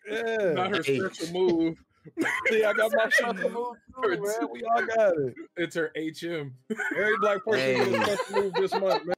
yeah. 0.09 0.53
Not 0.53 0.77
her 0.77 0.83
special 0.83 1.33
move. 1.33 1.77
See, 2.49 2.65
I 2.65 2.73
got 2.73 2.91
my 2.95 3.09
special 3.11 3.51
move 3.51 3.77
too, 4.03 4.09
man. 4.09 4.49
We 4.53 4.65
all 4.65 4.87
got 4.87 5.15
it. 5.19 5.35
It's 5.57 5.77
her 5.77 5.93
HM. 5.97 6.55
Every 6.97 7.17
black 7.19 7.45
person 7.45 7.61
hey. 7.61 7.95
a 7.95 8.05
special 8.05 8.43
move 8.43 8.53
this 8.55 8.73
month, 8.73 9.07
man 9.07 9.17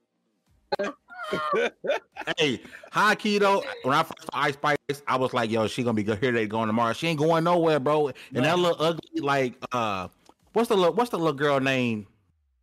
hey, 2.38 2.60
hi 2.90 3.14
keto. 3.14 3.64
When 3.82 3.94
I 3.94 4.02
first 4.02 4.22
saw 4.22 4.38
Ice 4.38 4.54
Spice, 4.54 5.02
I 5.06 5.16
was 5.16 5.32
like, 5.32 5.50
"Yo, 5.50 5.66
she 5.66 5.82
gonna 5.82 5.94
be 5.94 6.02
good 6.02 6.18
here. 6.18 6.32
They 6.32 6.46
going 6.46 6.66
tomorrow. 6.66 6.92
She 6.92 7.06
ain't 7.08 7.18
going 7.18 7.44
nowhere, 7.44 7.80
bro." 7.80 8.08
And 8.08 8.16
no. 8.32 8.42
that 8.42 8.58
little 8.58 8.76
ugly, 8.78 9.20
like, 9.20 9.54
uh, 9.72 10.08
what's 10.52 10.68
the 10.68 10.76
little, 10.76 10.94
what's 10.94 11.10
the 11.10 11.18
little 11.18 11.32
girl 11.32 11.60
name 11.60 12.06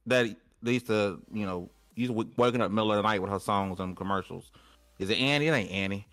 that 0.08 0.28
they 0.62 0.74
used 0.74 0.88
to, 0.88 1.22
you 1.34 1.46
know, 1.46 1.70
used 1.96 2.14
to 2.14 2.28
waking 2.38 2.62
up 2.62 2.72
middle 2.72 2.92
of 2.92 2.98
the 2.98 3.04
night 3.04 3.22
with 3.22 3.32
her 3.32 3.40
songs 3.40 3.80
and 3.80 3.96
commercials? 3.96 4.52
Is 5.00 5.10
it 5.10 5.18
Annie? 5.18 5.48
It 5.48 5.54
ain't 5.54 5.72
Annie. 5.72 6.08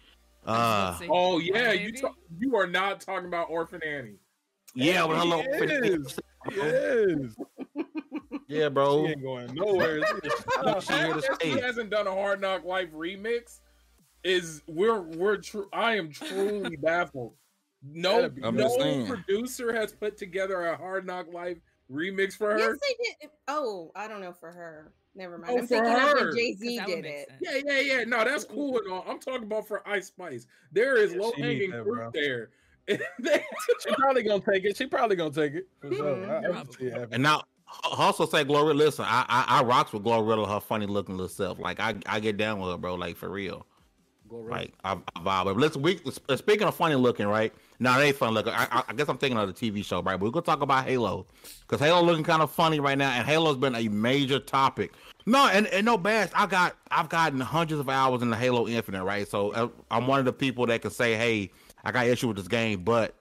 Uh, 0.46 0.98
oh 1.10 1.38
yeah, 1.38 1.72
you 1.72 1.92
talk, 1.92 2.16
you 2.38 2.56
are 2.56 2.66
not 2.66 3.00
talking 3.00 3.26
about 3.26 3.50
Orphan 3.50 3.82
Annie. 3.82 4.14
Yeah, 4.74 5.04
with 5.04 5.18
her 5.18 5.24
little. 5.24 6.04
Yes. 6.54 7.34
Yeah, 8.48 8.68
bro. 8.70 9.04
She 9.04 9.12
ain't 9.12 9.22
going 9.22 9.54
nowhere. 9.54 10.00
she, 10.80 11.12
she 11.42 11.60
hasn't 11.60 11.90
done 11.90 12.06
a 12.06 12.12
Hard 12.12 12.40
Knock 12.40 12.64
Life 12.64 12.90
remix. 12.92 13.60
Is 14.24 14.62
we're 14.66 15.00
we're 15.00 15.36
true. 15.36 15.68
I 15.72 15.96
am 15.96 16.10
truly 16.10 16.76
baffled. 16.82 17.34
No, 17.80 18.28
no 18.36 19.06
producer 19.06 19.72
has 19.72 19.92
put 19.92 20.16
together 20.16 20.64
a 20.64 20.76
Hard 20.76 21.06
Knock 21.06 21.32
Life 21.32 21.58
remix 21.90 22.32
for 22.32 22.50
her. 22.50 22.58
Yes, 22.58 22.78
they 22.82 23.04
did. 23.04 23.30
Oh, 23.46 23.92
I 23.94 24.08
don't 24.08 24.20
know 24.20 24.32
for 24.32 24.50
her. 24.50 24.92
Never 25.14 25.38
mind. 25.38 25.52
Oh, 25.52 25.58
I'm 25.58 25.66
thinking 25.68 25.92
her. 25.92 26.34
Jay 26.34 26.54
Z 26.54 26.80
did 26.86 27.04
it. 27.04 27.28
Yeah, 27.40 27.60
yeah, 27.64 27.80
yeah. 27.80 28.04
No, 28.04 28.24
that's 28.24 28.44
cool 28.44 28.78
and 28.78 28.92
all. 28.92 29.04
I'm 29.08 29.20
talking 29.20 29.44
about 29.44 29.68
for 29.68 29.88
Ice 29.88 30.08
Spice. 30.08 30.48
There 30.72 30.96
is 30.96 31.12
yeah, 31.12 31.20
low 31.20 31.32
hanging 31.36 31.70
fruit 31.70 32.12
there. 32.12 32.50
she 32.88 33.94
probably 33.96 34.24
gonna 34.24 34.42
take 34.52 34.64
it. 34.64 34.76
She 34.76 34.86
probably 34.86 35.14
gonna 35.14 35.30
take 35.30 35.54
it. 35.54 35.68
Mm-hmm. 35.84 37.12
and 37.12 37.22
now 37.22 37.44
also 37.84 38.26
say 38.26 38.44
Glorilla. 38.44 38.76
Listen, 38.76 39.04
I, 39.08 39.24
I 39.28 39.58
I 39.58 39.62
rocks 39.62 39.92
with 39.92 40.04
Glorilla, 40.04 40.48
her 40.48 40.60
funny 40.60 40.86
looking 40.86 41.16
little 41.16 41.28
self. 41.28 41.58
Like 41.58 41.80
I 41.80 41.96
I 42.06 42.20
get 42.20 42.36
down 42.36 42.60
with 42.60 42.70
her, 42.70 42.78
bro. 42.78 42.94
Like 42.94 43.16
for 43.16 43.28
real. 43.28 43.66
Like 44.30 44.74
I, 44.84 44.92
I 44.92 45.20
vibe. 45.20 45.44
But 45.44 45.56
listen, 45.56 45.82
we 45.82 46.00
speaking 46.36 46.66
of 46.66 46.74
funny 46.74 46.94
looking, 46.96 47.26
right? 47.26 47.52
Now 47.78 47.98
it 47.98 48.04
ain't 48.04 48.16
funny 48.16 48.34
looking. 48.34 48.52
I, 48.52 48.84
I 48.86 48.92
guess 48.92 49.08
I'm 49.08 49.16
thinking 49.16 49.38
of 49.38 49.48
the 49.48 49.54
TV 49.54 49.82
show, 49.84 50.02
right? 50.02 50.18
But 50.18 50.26
we're 50.26 50.30
gonna 50.32 50.44
talk 50.44 50.60
about 50.60 50.84
Halo 50.84 51.26
because 51.60 51.80
Halo 51.80 52.02
looking 52.02 52.24
kind 52.24 52.42
of 52.42 52.50
funny 52.50 52.78
right 52.78 52.98
now, 52.98 53.10
and 53.10 53.26
Halo's 53.26 53.56
been 53.56 53.74
a 53.74 53.88
major 53.88 54.38
topic. 54.38 54.92
No, 55.24 55.46
and, 55.46 55.66
and 55.68 55.84
no 55.84 55.96
bash. 55.96 56.30
I 56.34 56.46
got 56.46 56.76
I've 56.90 57.08
gotten 57.08 57.40
hundreds 57.40 57.80
of 57.80 57.88
hours 57.88 58.22
in 58.22 58.30
the 58.30 58.36
Halo 58.36 58.68
Infinite, 58.68 59.04
right? 59.04 59.26
So 59.26 59.52
uh, 59.52 59.68
I'm 59.90 60.06
one 60.06 60.18
of 60.18 60.24
the 60.24 60.32
people 60.32 60.66
that 60.66 60.82
can 60.82 60.90
say, 60.90 61.14
hey, 61.14 61.50
I 61.84 61.92
got 61.92 62.06
issue 62.06 62.28
with 62.28 62.36
this 62.36 62.48
game, 62.48 62.82
but 62.82 63.14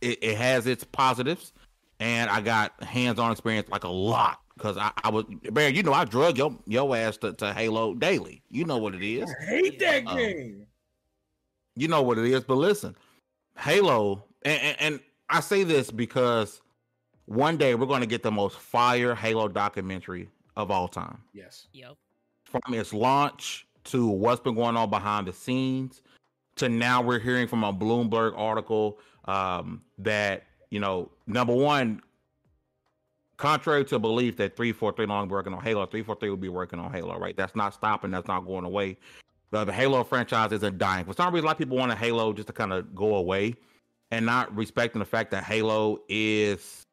it, 0.00 0.18
it 0.22 0.36
has 0.36 0.66
its 0.66 0.84
positives 0.84 1.52
and 2.00 2.30
I 2.30 2.40
got 2.40 2.82
hands-on 2.82 3.30
experience 3.30 3.68
like 3.68 3.84
a 3.84 3.88
lot 3.88 4.40
because 4.56 4.76
I, 4.76 4.90
I 5.04 5.10
was 5.10 5.24
Barry. 5.52 5.76
You 5.76 5.82
know, 5.82 5.92
I 5.92 6.04
drug 6.04 6.38
your 6.38 6.56
your 6.66 6.96
ass 6.96 7.16
to, 7.18 7.32
to 7.34 7.52
Halo 7.52 7.94
daily. 7.94 8.42
You 8.50 8.64
know 8.64 8.78
what 8.78 8.94
it 8.94 9.06
is. 9.06 9.30
I 9.40 9.44
hate 9.44 9.78
that 9.78 10.06
um, 10.06 10.16
game. 10.16 10.66
You 11.76 11.88
know 11.88 12.02
what 12.02 12.18
it 12.18 12.24
is, 12.26 12.42
but 12.42 12.56
listen, 12.56 12.96
Halo, 13.56 14.24
and, 14.42 14.60
and, 14.60 14.76
and 14.80 15.00
I 15.28 15.40
say 15.40 15.62
this 15.62 15.90
because 15.90 16.60
one 17.26 17.56
day 17.56 17.74
we're 17.74 17.86
going 17.86 18.00
to 18.00 18.06
get 18.06 18.22
the 18.22 18.30
most 18.32 18.58
fire 18.58 19.14
Halo 19.14 19.46
documentary 19.46 20.28
of 20.56 20.70
all 20.70 20.88
time. 20.88 21.18
Yes. 21.32 21.68
Yep. 21.72 21.96
From 22.44 22.74
its 22.74 22.92
launch 22.92 23.66
to 23.84 24.08
what's 24.08 24.40
been 24.40 24.56
going 24.56 24.76
on 24.76 24.90
behind 24.90 25.28
the 25.28 25.32
scenes 25.32 26.02
to 26.56 26.68
now 26.68 27.00
we're 27.00 27.20
hearing 27.20 27.46
from 27.46 27.64
a 27.64 27.72
Bloomberg 27.72 28.34
article 28.36 28.98
um, 29.26 29.80
that 29.98 30.44
you 30.70 30.80
know, 30.80 31.10
number 31.26 31.54
one, 31.54 32.02
contrary 33.36 33.84
to 33.86 33.98
belief 33.98 34.36
that 34.36 34.56
343 34.56 35.06
long 35.06 35.28
working 35.28 35.52
on 35.52 35.62
Halo, 35.62 35.86
343 35.86 36.30
will 36.30 36.36
be 36.36 36.48
working 36.48 36.78
on 36.78 36.92
Halo, 36.92 37.18
right? 37.18 37.36
That's 37.36 37.56
not 37.56 37.74
stopping, 37.74 38.10
that's 38.10 38.28
not 38.28 38.46
going 38.46 38.64
away. 38.64 38.96
The, 39.50 39.64
the 39.64 39.72
Halo 39.72 40.04
franchise 40.04 40.52
isn't 40.52 40.78
dying. 40.78 41.04
For 41.04 41.12
some 41.12 41.34
reason, 41.34 41.44
a 41.44 41.46
lot 41.46 41.52
of 41.52 41.58
people 41.58 41.76
want 41.76 41.90
a 41.90 41.96
Halo 41.96 42.32
just 42.32 42.46
to 42.46 42.52
kind 42.52 42.72
of 42.72 42.94
go 42.94 43.16
away 43.16 43.54
and 44.10 44.24
not 44.24 44.54
respecting 44.54 45.00
the 45.00 45.04
fact 45.04 45.30
that 45.32 45.44
Halo 45.44 46.00
is 46.08 46.86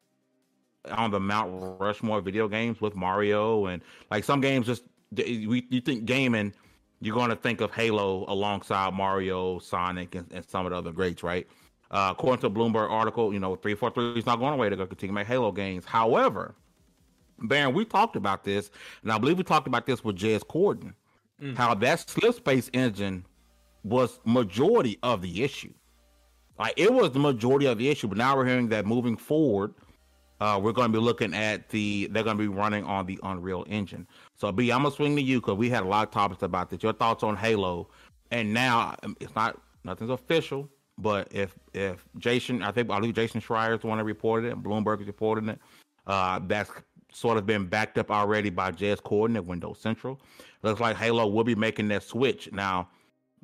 on 0.90 1.10
the 1.10 1.20
Mount 1.20 1.80
Rushmore 1.80 2.20
video 2.20 2.48
games 2.48 2.80
with 2.80 2.96
Mario 2.96 3.66
and 3.66 3.82
like 4.10 4.24
some 4.24 4.40
games 4.40 4.66
just 4.66 4.82
we 5.12 5.66
you 5.70 5.80
think 5.80 6.04
gaming 6.04 6.52
you're 7.00 7.14
going 7.14 7.30
to 7.30 7.36
think 7.36 7.60
of 7.60 7.72
Halo 7.72 8.24
alongside 8.28 8.92
Mario, 8.92 9.58
Sonic, 9.58 10.14
and, 10.14 10.26
and 10.32 10.44
some 10.44 10.66
of 10.66 10.72
the 10.72 10.78
other 10.78 10.92
greats, 10.92 11.22
right? 11.22 11.46
Uh, 11.90 12.08
according 12.12 12.40
to 12.40 12.46
a 12.46 12.50
Bloomberg 12.50 12.90
article, 12.90 13.32
you 13.32 13.40
know, 13.40 13.56
343 13.56 14.18
is 14.18 14.26
not 14.26 14.38
going 14.38 14.52
away. 14.52 14.68
They're 14.68 14.76
going 14.76 14.88
to 14.88 14.94
continue 14.94 15.12
to 15.12 15.14
make 15.14 15.26
Halo 15.26 15.52
games. 15.52 15.84
However, 15.86 16.54
Baron, 17.40 17.74
we 17.74 17.84
talked 17.84 18.16
about 18.16 18.44
this, 18.44 18.70
and 19.02 19.10
I 19.10 19.18
believe 19.18 19.38
we 19.38 19.44
talked 19.44 19.66
about 19.66 19.86
this 19.86 20.04
with 20.04 20.16
Jez 20.16 20.40
Corden, 20.40 20.92
mm. 21.40 21.56
how 21.56 21.74
that 21.74 22.08
slip 22.08 22.34
space 22.34 22.70
engine 22.74 23.24
was 23.84 24.20
majority 24.24 24.98
of 25.02 25.22
the 25.22 25.42
issue. 25.42 25.72
Like 26.58 26.74
it 26.76 26.92
was 26.92 27.12
the 27.12 27.20
majority 27.20 27.66
of 27.66 27.78
the 27.78 27.88
issue, 27.88 28.08
but 28.08 28.18
now 28.18 28.36
we're 28.36 28.46
hearing 28.46 28.68
that 28.68 28.84
moving 28.84 29.16
forward, 29.16 29.74
uh, 30.40 30.58
we're 30.62 30.72
going 30.72 30.92
to 30.92 30.98
be 30.98 31.02
looking 31.02 31.34
at 31.34 31.68
the 31.68 32.08
they're 32.10 32.24
going 32.24 32.36
to 32.36 32.42
be 32.42 32.48
running 32.48 32.84
on 32.84 33.06
the 33.06 33.18
Unreal 33.22 33.64
Engine. 33.68 34.06
So, 34.34 34.50
B, 34.52 34.70
I'm 34.70 34.82
gonna 34.82 34.94
swing 34.94 35.16
to 35.16 35.22
you 35.22 35.40
because 35.40 35.56
we 35.56 35.70
had 35.70 35.84
a 35.84 35.86
lot 35.86 36.06
of 36.06 36.12
topics 36.12 36.42
about 36.42 36.70
this. 36.70 36.82
Your 36.82 36.92
thoughts 36.92 37.22
on 37.22 37.36
Halo, 37.36 37.88
and 38.30 38.52
now 38.52 38.94
um, 39.02 39.16
it's 39.20 39.34
not 39.34 39.60
nothing's 39.84 40.10
official, 40.10 40.68
but 40.98 41.28
if 41.30 41.54
if 41.72 42.04
Jason, 42.18 42.62
I 42.62 42.72
think 42.72 42.90
I 42.90 42.98
believe 42.98 43.14
Jason 43.14 43.40
Schreier 43.40 43.74
is 43.74 43.80
the 43.80 43.86
one 43.86 43.98
that 43.98 44.04
reported 44.04 44.50
it, 44.50 44.62
Bloomberg 44.62 45.00
is 45.00 45.06
reporting 45.06 45.48
it. 45.48 45.58
Uh, 46.06 46.40
that's 46.46 46.70
sort 47.12 47.38
of 47.38 47.46
been 47.46 47.66
backed 47.66 47.98
up 47.98 48.10
already 48.10 48.50
by 48.50 48.70
Jez 48.72 48.96
Corden 48.96 49.40
Windows 49.44 49.78
Central. 49.80 50.20
Looks 50.62 50.80
like 50.80 50.96
Halo 50.96 51.26
will 51.26 51.44
be 51.44 51.54
making 51.54 51.88
that 51.88 52.02
switch. 52.02 52.50
Now, 52.52 52.88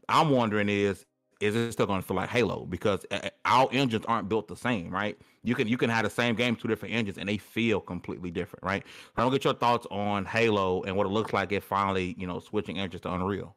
I'm 0.09 0.31
wondering 0.31 0.69
is 0.69 1.07
is 1.41 1.55
it 1.55 1.73
still 1.73 1.87
going 1.87 2.01
to 2.01 2.07
feel 2.07 2.17
like 2.17 2.31
Halo 2.31 2.65
because 2.65 3.05
uh, 3.11 3.21
uh, 3.23 3.31
our 3.45 3.69
engines 3.73 4.05
aren't 4.07 4.29
built 4.29 4.49
the 4.49 4.57
same, 4.57 4.91
right? 4.91 5.19
You 5.43 5.55
can 5.55 5.69
you 5.69 5.77
can 5.77 5.91
have 5.91 6.05
the 6.05 6.11
same 6.11 6.35
game, 6.35 6.57
two 6.57 6.69
different 6.69 6.95
engines, 6.95 7.19
and 7.19 7.29
they 7.29 7.39
feel 7.39 7.81
completely 7.81 8.31
different, 8.31 8.65
right? 8.65 8.83
So 8.87 9.13
I 9.17 9.23
don't 9.23 9.33
get 9.33 9.45
your 9.45 9.55
thoughts 9.55 9.87
on 9.91 10.25
Halo 10.25 10.83
and 10.83 10.97
what 10.97 11.07
it 11.07 11.11
looks 11.11 11.33
like 11.33 11.53
if 11.53 11.65
finally 11.65 12.17
you 12.19 12.27
know 12.27 12.41
switching 12.41 12.79
engines 12.79 13.03
to 13.03 13.13
Unreal. 13.13 13.57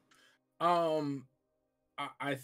Um, 0.60 1.28
I, 1.98 2.10
I 2.20 2.38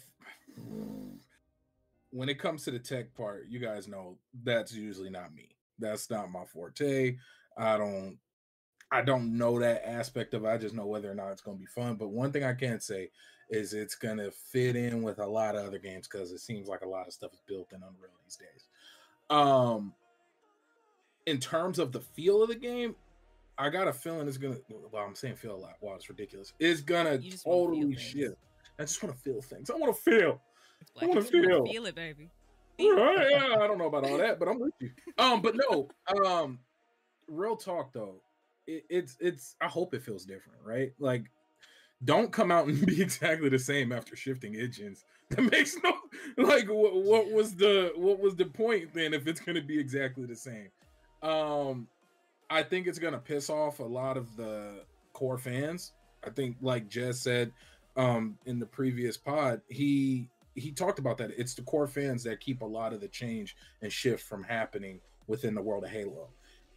when 2.14 2.28
it 2.28 2.38
comes 2.38 2.62
to 2.64 2.70
the 2.70 2.78
tech 2.78 3.12
part, 3.14 3.46
you 3.48 3.58
guys 3.58 3.88
know 3.88 4.16
that's 4.44 4.72
usually 4.72 5.10
not 5.10 5.34
me. 5.34 5.48
That's 5.80 6.08
not 6.08 6.30
my 6.30 6.44
forte. 6.44 7.16
I 7.58 7.76
don't 7.76 8.18
I 8.92 9.02
don't 9.02 9.36
know 9.36 9.58
that 9.58 9.84
aspect 9.84 10.32
of 10.32 10.44
it. 10.44 10.48
I 10.48 10.56
just 10.56 10.76
know 10.76 10.86
whether 10.86 11.10
or 11.10 11.16
not 11.16 11.32
it's 11.32 11.40
going 11.40 11.56
to 11.56 11.60
be 11.60 11.66
fun. 11.66 11.96
But 11.96 12.10
one 12.10 12.30
thing 12.30 12.44
I 12.44 12.54
can 12.54 12.78
say 12.78 13.10
is 13.50 13.74
it's 13.74 13.96
going 13.96 14.18
to 14.18 14.30
fit 14.30 14.76
in 14.76 15.02
with 15.02 15.18
a 15.18 15.26
lot 15.26 15.56
of 15.56 15.66
other 15.66 15.80
games 15.80 16.06
because 16.06 16.30
it 16.30 16.38
seems 16.38 16.68
like 16.68 16.82
a 16.82 16.88
lot 16.88 17.08
of 17.08 17.12
stuff 17.12 17.32
is 17.32 17.42
built 17.48 17.72
in 17.72 17.78
Unreal 17.78 18.12
these 18.24 18.36
days. 18.36 18.68
Um, 19.30 19.92
in 21.26 21.38
terms 21.38 21.80
of 21.80 21.90
the 21.90 22.00
feel 22.00 22.44
of 22.44 22.48
the 22.48 22.54
game, 22.54 22.94
I 23.58 23.70
got 23.70 23.88
a 23.88 23.92
feeling 23.92 24.28
it's 24.28 24.36
gonna. 24.36 24.58
Well, 24.92 25.02
I'm 25.02 25.16
saying 25.16 25.36
feel 25.36 25.56
a 25.56 25.56
lot. 25.56 25.74
Wow, 25.80 25.94
it's 25.94 26.08
ridiculous. 26.08 26.52
It's 26.60 26.80
gonna 26.80 27.18
totally 27.44 27.96
shift. 27.96 28.36
I 28.78 28.82
just 28.82 29.02
want 29.02 29.16
to 29.16 29.20
feel 29.20 29.40
things. 29.40 29.70
I 29.70 29.74
want 29.74 29.94
to 29.94 30.00
feel. 30.00 30.40
I 31.00 31.06
want 31.06 31.26
to 31.26 31.30
feel. 31.30 31.66
Feel 31.66 31.86
it, 31.86 31.94
baby. 31.94 32.30
Right, 32.78 33.28
yeah, 33.30 33.56
I 33.60 33.66
don't 33.68 33.78
know 33.78 33.86
about 33.86 34.04
all 34.04 34.18
that, 34.18 34.38
but 34.38 34.48
I'm 34.48 34.58
with 34.58 34.72
you. 34.80 34.90
Um, 35.16 35.42
but 35.42 35.54
no, 35.54 35.88
um, 36.24 36.58
real 37.28 37.56
talk 37.56 37.92
though, 37.92 38.16
it, 38.66 38.84
it's 38.88 39.16
it's. 39.20 39.56
I 39.60 39.68
hope 39.68 39.94
it 39.94 40.02
feels 40.02 40.24
different, 40.24 40.58
right? 40.64 40.92
Like, 40.98 41.30
don't 42.04 42.32
come 42.32 42.50
out 42.50 42.66
and 42.66 42.84
be 42.86 43.00
exactly 43.00 43.48
the 43.48 43.58
same 43.58 43.92
after 43.92 44.16
shifting 44.16 44.56
engines. 44.56 45.04
That 45.30 45.50
makes 45.50 45.74
no 45.82 45.94
like. 46.36 46.68
What, 46.68 47.02
what 47.02 47.32
was 47.32 47.54
the 47.54 47.92
what 47.96 48.20
was 48.20 48.36
the 48.36 48.44
point 48.44 48.92
then 48.92 49.14
if 49.14 49.26
it's 49.26 49.40
going 49.40 49.56
to 49.56 49.62
be 49.62 49.80
exactly 49.80 50.26
the 50.26 50.36
same? 50.36 50.68
Um, 51.22 51.88
I 52.50 52.62
think 52.62 52.86
it's 52.86 52.98
going 52.98 53.14
to 53.14 53.18
piss 53.18 53.48
off 53.48 53.78
a 53.78 53.84
lot 53.84 54.18
of 54.18 54.36
the 54.36 54.82
core 55.14 55.38
fans. 55.38 55.92
I 56.22 56.28
think, 56.28 56.58
like 56.60 56.90
Jess 56.90 57.20
said, 57.20 57.52
um, 57.96 58.36
in 58.44 58.58
the 58.58 58.66
previous 58.66 59.16
pod, 59.16 59.62
he 59.66 60.28
he 60.54 60.72
talked 60.72 60.98
about 60.98 61.18
that. 61.18 61.30
It's 61.36 61.54
the 61.54 61.62
core 61.62 61.86
fans 61.86 62.22
that 62.24 62.40
keep 62.40 62.62
a 62.62 62.66
lot 62.66 62.92
of 62.92 63.00
the 63.00 63.08
change 63.08 63.56
and 63.82 63.92
shift 63.92 64.24
from 64.24 64.42
happening 64.42 65.00
within 65.26 65.54
the 65.54 65.62
world 65.62 65.84
of 65.84 65.90
Halo. 65.90 66.28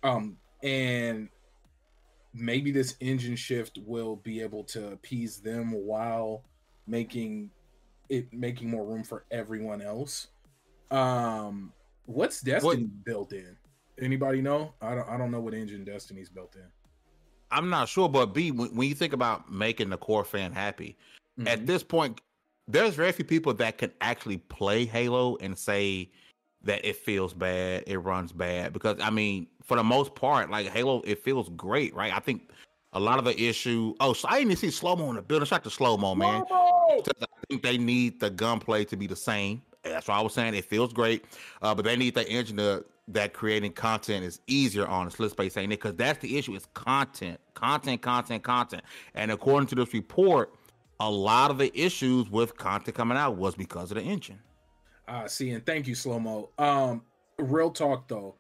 Um, 0.03 0.37
and 0.63 1.29
maybe 2.33 2.71
this 2.71 2.95
engine 2.99 3.35
shift 3.35 3.79
will 3.85 4.17
be 4.17 4.41
able 4.41 4.63
to 4.65 4.91
appease 4.91 5.39
them 5.39 5.71
while 5.71 6.43
making 6.87 7.51
it 8.09 8.31
making 8.33 8.69
more 8.69 8.85
room 8.85 9.03
for 9.03 9.25
everyone 9.31 9.81
else. 9.81 10.27
Um, 10.91 11.73
what's 12.05 12.41
Destiny 12.41 12.83
what? 12.83 13.05
built 13.05 13.33
in? 13.33 13.57
Anybody 13.99 14.41
know? 14.41 14.73
I 14.81 14.95
don't. 14.95 15.09
I 15.09 15.17
don't 15.17 15.31
know 15.31 15.41
what 15.41 15.53
engine 15.53 15.83
Destiny's 15.83 16.29
built 16.29 16.55
in. 16.55 16.65
I'm 17.49 17.69
not 17.69 17.89
sure, 17.89 18.09
but 18.09 18.27
B, 18.27 18.51
when, 18.51 18.75
when 18.75 18.89
you 18.89 18.95
think 18.95 19.13
about 19.13 19.51
making 19.51 19.89
the 19.89 19.97
core 19.97 20.25
fan 20.25 20.51
happy, 20.51 20.97
mm-hmm. 21.39 21.47
at 21.47 21.65
this 21.65 21.81
point, 21.81 22.21
there's 22.67 22.95
very 22.95 23.11
few 23.11 23.25
people 23.25 23.53
that 23.55 23.77
can 23.77 23.91
actually 24.01 24.37
play 24.37 24.85
Halo 24.85 25.37
and 25.37 25.57
say 25.57 26.11
that 26.63 26.83
it 26.85 26.97
feels 26.97 27.33
bad, 27.33 27.83
it 27.87 27.97
runs 27.97 28.31
bad. 28.31 28.73
Because 28.73 28.99
I 29.01 29.09
mean, 29.09 29.47
for 29.63 29.77
the 29.77 29.83
most 29.83 30.15
part, 30.15 30.49
like 30.49 30.67
Halo, 30.67 31.01
it 31.05 31.23
feels 31.23 31.49
great, 31.49 31.93
right? 31.95 32.13
I 32.13 32.19
think 32.19 32.49
a 32.93 32.99
lot 32.99 33.19
of 33.19 33.25
the 33.25 33.39
issue. 33.39 33.93
Oh, 33.99 34.13
so 34.13 34.27
I 34.29 34.39
didn't 34.39 34.57
see 34.57 34.71
slow 34.71 34.95
mo 34.95 35.09
in 35.09 35.15
the 35.15 35.21
building. 35.21 35.45
Shout 35.45 35.63
the 35.63 35.71
slow 35.71 35.97
mo, 35.97 36.15
man. 36.15 36.43
I 36.49 37.25
think 37.49 37.63
they 37.63 37.77
need 37.77 38.19
the 38.19 38.29
gunplay 38.29 38.85
to 38.85 38.97
be 38.97 39.07
the 39.07 39.15
same. 39.15 39.61
That's 39.83 40.07
what 40.07 40.15
I 40.15 40.21
was 40.21 40.33
saying. 40.33 40.53
It 40.53 40.65
feels 40.65 40.91
great, 40.91 41.25
uh, 41.61 41.73
but 41.73 41.85
they 41.85 41.95
need 41.95 42.15
the 42.15 42.27
engine 42.27 42.57
to, 42.57 42.83
that 43.09 43.33
creating 43.33 43.71
content 43.71 44.25
is 44.25 44.41
easier 44.47 44.85
on 44.85 45.07
us. 45.07 45.19
Let's 45.19 45.33
be 45.33 45.47
saying 45.49 45.71
it 45.71 45.79
because 45.81 45.95
that's 45.95 46.19
the 46.19 46.37
issue. 46.37 46.55
It's 46.55 46.67
content, 46.73 47.39
content, 47.53 48.01
content, 48.01 48.43
content. 48.43 48.83
And 49.13 49.31
according 49.31 49.67
to 49.67 49.75
this 49.75 49.93
report, 49.93 50.53
a 50.99 51.09
lot 51.09 51.51
of 51.51 51.57
the 51.57 51.71
issues 51.79 52.29
with 52.29 52.57
content 52.57 52.95
coming 52.95 53.17
out 53.17 53.37
was 53.37 53.55
because 53.55 53.91
of 53.91 53.97
the 53.97 54.03
engine. 54.03 54.39
Uh 55.07 55.27
see, 55.27 55.51
and 55.51 55.65
thank 55.65 55.87
you, 55.87 55.95
Slow 55.95 56.19
Mo. 56.19 56.49
Um, 56.57 57.03
real 57.37 57.71
talk 57.71 58.07
though, 58.07 58.35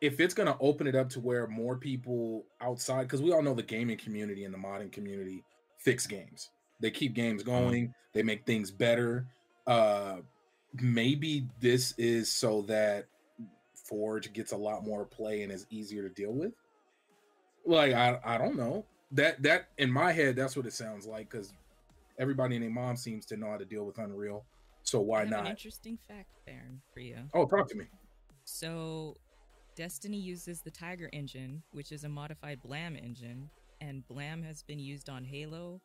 if 0.00 0.20
it's 0.20 0.34
gonna 0.34 0.56
open 0.60 0.86
it 0.86 0.94
up 0.94 1.08
to 1.10 1.20
where 1.20 1.46
more 1.46 1.76
people 1.76 2.44
outside, 2.60 3.02
because 3.02 3.22
we 3.22 3.32
all 3.32 3.42
know 3.42 3.54
the 3.54 3.62
gaming 3.62 3.96
community 3.96 4.44
and 4.44 4.52
the 4.52 4.58
modding 4.58 4.92
community 4.92 5.44
fix 5.78 6.06
games. 6.06 6.50
They 6.80 6.90
keep 6.90 7.14
games 7.14 7.42
mm-hmm. 7.42 7.50
going, 7.50 7.84
mm-hmm. 7.84 7.92
they 8.12 8.22
make 8.22 8.44
things 8.44 8.70
better. 8.70 9.26
Uh 9.66 10.16
maybe 10.80 11.46
this 11.60 11.94
is 11.98 12.30
so 12.30 12.62
that 12.62 13.06
Forge 13.84 14.32
gets 14.32 14.52
a 14.52 14.56
lot 14.56 14.84
more 14.84 15.04
play 15.04 15.42
and 15.42 15.52
is 15.52 15.66
easier 15.70 16.08
to 16.08 16.14
deal 16.14 16.32
with. 16.32 16.52
Like 17.64 17.92
I, 17.92 18.18
I 18.24 18.38
don't 18.38 18.56
know 18.56 18.84
that 19.12 19.42
that 19.42 19.68
in 19.78 19.90
my 19.90 20.10
head 20.10 20.34
that's 20.34 20.56
what 20.56 20.66
it 20.66 20.72
sounds 20.72 21.06
like 21.06 21.30
because 21.30 21.52
everybody 22.18 22.56
and 22.56 22.62
their 22.62 22.70
mom 22.70 22.96
seems 22.96 23.26
to 23.26 23.36
know 23.36 23.50
how 23.50 23.56
to 23.56 23.64
deal 23.64 23.84
with 23.84 23.98
Unreal. 23.98 24.44
So 24.82 25.00
why 25.00 25.24
not? 25.24 25.40
An 25.40 25.46
interesting 25.48 25.98
fact, 26.08 26.28
Baron, 26.46 26.80
for 26.92 27.00
you. 27.00 27.16
Oh, 27.34 27.46
talk 27.46 27.68
to 27.68 27.76
me. 27.76 27.84
So, 28.44 29.16
Destiny 29.76 30.18
uses 30.18 30.60
the 30.60 30.70
Tiger 30.70 31.08
engine, 31.12 31.62
which 31.72 31.92
is 31.92 32.04
a 32.04 32.08
modified 32.08 32.60
Blam 32.62 32.96
engine, 32.96 33.48
and 33.80 34.06
Blam 34.08 34.42
has 34.42 34.62
been 34.62 34.78
used 34.78 35.08
on 35.08 35.24
Halo, 35.24 35.80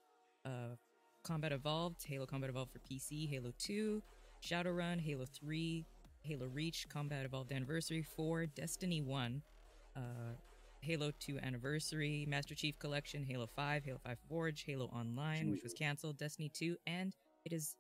uh, 0.46 0.76
Combat 1.24 1.52
Evolved, 1.52 2.04
Halo 2.06 2.26
Combat 2.26 2.50
Evolved 2.50 2.72
for 2.72 2.80
PC, 2.80 3.30
Halo 3.30 3.52
2, 3.60 4.02
Shadowrun, 4.44 5.00
Halo 5.00 5.26
3, 5.26 5.86
Halo 6.22 6.48
Reach, 6.48 6.88
Combat 6.90 7.26
Evolved 7.26 7.52
Anniversary 7.52 8.04
4, 8.04 8.48
Destiny 8.48 9.02
1, 9.02 9.42
uh, 9.96 10.00
Halo 10.82 11.12
2 11.20 11.40
Anniversary, 11.40 12.26
Master 12.28 12.56
Chief 12.56 12.78
Collection, 12.80 13.24
Halo 13.24 13.48
5, 13.48 13.86
Halo 13.86 14.00
5 14.06 14.18
Forge, 14.30 14.64
Halo 14.66 14.86
Online, 14.86 15.52
which 15.52 15.64
was 15.64 15.74
canceled, 15.74 16.18
Destiny 16.18 16.50
2, 16.50 16.78
and 16.88 17.16
it 17.46 17.54
is 17.54 17.76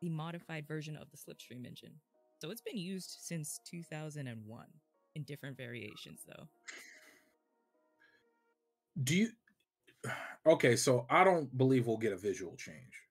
the 0.00 0.08
modified 0.08 0.66
version 0.66 0.96
of 0.96 1.08
the 1.10 1.16
Slipstream 1.16 1.66
engine. 1.66 1.92
So 2.40 2.50
it's 2.50 2.60
been 2.60 2.76
used 2.76 3.16
since 3.20 3.60
2001 3.64 4.66
in 5.14 5.22
different 5.22 5.56
variations, 5.56 6.20
though. 6.26 6.48
Do 9.02 9.16
you? 9.16 9.28
Okay, 10.46 10.76
so 10.76 11.06
I 11.10 11.24
don't 11.24 11.58
believe 11.58 11.88
we'll 11.88 11.96
get 11.96 12.12
a 12.12 12.16
visual 12.16 12.54
change. 12.54 13.02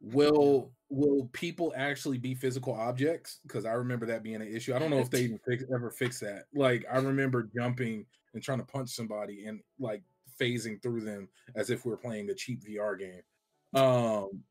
Will 0.00 0.72
will 0.88 1.28
people 1.32 1.72
actually 1.76 2.18
be 2.18 2.34
physical 2.34 2.74
objects? 2.74 3.40
Because 3.42 3.64
I 3.64 3.72
remember 3.72 4.06
that 4.06 4.22
being 4.22 4.36
an 4.36 4.54
issue. 4.54 4.74
I 4.74 4.78
don't 4.78 4.90
know 4.90 4.98
if 4.98 5.10
they 5.10 5.22
even 5.22 5.40
fix, 5.46 5.64
ever 5.72 5.90
fix 5.90 6.20
that. 6.20 6.44
Like 6.54 6.84
I 6.90 6.98
remember 6.98 7.48
jumping 7.54 8.06
and 8.34 8.42
trying 8.42 8.58
to 8.58 8.64
punch 8.64 8.90
somebody 8.90 9.46
and 9.46 9.60
like 9.78 10.02
phasing 10.40 10.82
through 10.82 11.02
them 11.02 11.28
as 11.54 11.70
if 11.70 11.84
we 11.84 11.92
are 11.92 11.98
playing 11.98 12.30
a 12.30 12.34
cheap 12.34 12.62
VR 12.64 12.98
game. 12.98 13.22
Um, 13.74 14.42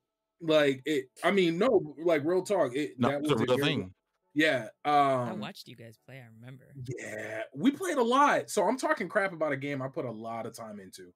like 0.42 0.82
it. 0.86 1.10
I 1.24 1.32
mean, 1.32 1.58
no, 1.58 1.96
like 2.04 2.24
real 2.24 2.44
talk. 2.44 2.76
It 2.76 3.00
no, 3.00 3.10
that 3.10 3.22
was 3.22 3.32
a 3.32 3.36
real 3.36 3.58
thing. 3.58 3.92
Yeah. 4.34 4.68
Um, 4.86 4.94
I 4.94 5.34
watched 5.34 5.68
you 5.68 5.76
guys 5.76 5.98
play. 6.06 6.18
I 6.18 6.28
remember. 6.40 6.66
Yeah, 6.98 7.42
we 7.54 7.72
played 7.72 7.98
a 7.98 8.04
lot. 8.04 8.50
So 8.50 8.66
I'm 8.66 8.78
talking 8.78 9.10
crap 9.10 9.34
about 9.34 9.52
a 9.52 9.58
game 9.58 9.82
I 9.82 9.88
put 9.88 10.06
a 10.06 10.12
lot 10.12 10.46
of 10.46 10.56
time 10.56 10.80
into. 10.80 11.12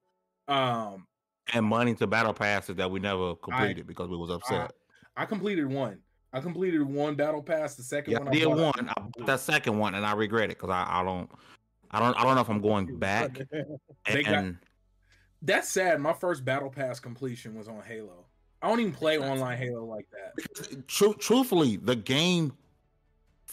Um, 0.48 1.08
and 1.52 1.66
money 1.66 1.94
to 1.96 2.08
battle 2.08 2.34
passes 2.34 2.76
that 2.78 2.90
we 2.90 3.00
never 3.00 3.36
completed 3.36 3.86
I, 3.86 3.88
because 3.88 4.10
we 4.10 4.18
was 4.18 4.30
upset. 4.30 4.72
I, 5.16 5.24
I, 5.24 5.26
completed 5.26 5.66
one. 5.66 6.00
I 6.32 6.40
completed 6.40 6.82
one 6.82 7.16
battle 7.16 7.44
pass. 7.44 7.76
The 7.76 7.84
second 7.84 8.14
yeah, 8.14 8.20
one, 8.20 8.28
I 8.30 8.32
did 8.32 8.46
one. 8.48 8.90
I 8.90 8.94
bought 8.94 9.26
that 9.28 9.40
second 9.40 9.78
one, 9.78 9.96
and 9.96 10.06
I 10.06 10.14
regret 10.14 10.46
it 10.46 10.60
because 10.60 10.70
I, 10.70 10.86
I 10.88 11.04
don't, 11.04 11.30
I 11.92 12.00
don't, 12.00 12.18
I 12.18 12.24
don't 12.24 12.36
know 12.36 12.42
if 12.42 12.50
I'm 12.50 12.62
going 12.62 12.98
back. 12.98 13.40
and, 14.06 14.26
got, 14.26 14.46
that's 15.42 15.70
sad. 15.70 16.00
My 16.00 16.14
first 16.14 16.46
battle 16.46 16.70
pass 16.70 17.00
completion 17.00 17.56
was 17.56 17.68
on 17.68 17.82
Halo. 17.82 18.26
I 18.62 18.70
don't 18.70 18.80
even 18.80 18.94
play 18.94 19.20
online 19.20 19.58
Halo 19.58 19.84
like 19.84 20.08
that. 20.12 20.88
True, 20.88 21.14
truthfully, 21.16 21.76
the 21.76 21.98
game 21.98 22.54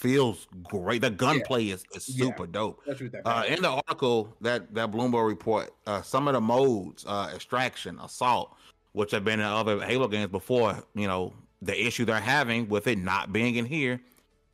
feels 0.00 0.48
great. 0.62 1.02
The 1.02 1.10
gunplay 1.10 1.64
yeah. 1.64 1.74
is, 1.74 1.84
is 1.94 2.04
super 2.04 2.44
yeah. 2.44 2.52
dope. 2.52 2.82
Uh, 3.24 3.44
in 3.46 3.60
the 3.60 3.68
article 3.68 4.34
that 4.40 4.74
that 4.74 4.90
Bloomberg 4.90 5.28
report, 5.28 5.72
uh, 5.86 6.02
some 6.02 6.26
of 6.26 6.34
the 6.34 6.40
modes, 6.40 7.04
uh, 7.06 7.30
extraction, 7.34 7.98
assault, 8.00 8.56
which 8.92 9.10
have 9.10 9.24
been 9.24 9.40
in 9.40 9.46
other 9.46 9.78
Halo 9.80 10.08
games 10.08 10.30
before, 10.30 10.82
you 10.94 11.06
know, 11.06 11.34
the 11.60 11.86
issue 11.86 12.06
they're 12.06 12.18
having 12.18 12.68
with 12.68 12.86
it 12.86 12.98
not 12.98 13.32
being 13.32 13.56
in 13.56 13.66
here 13.66 14.00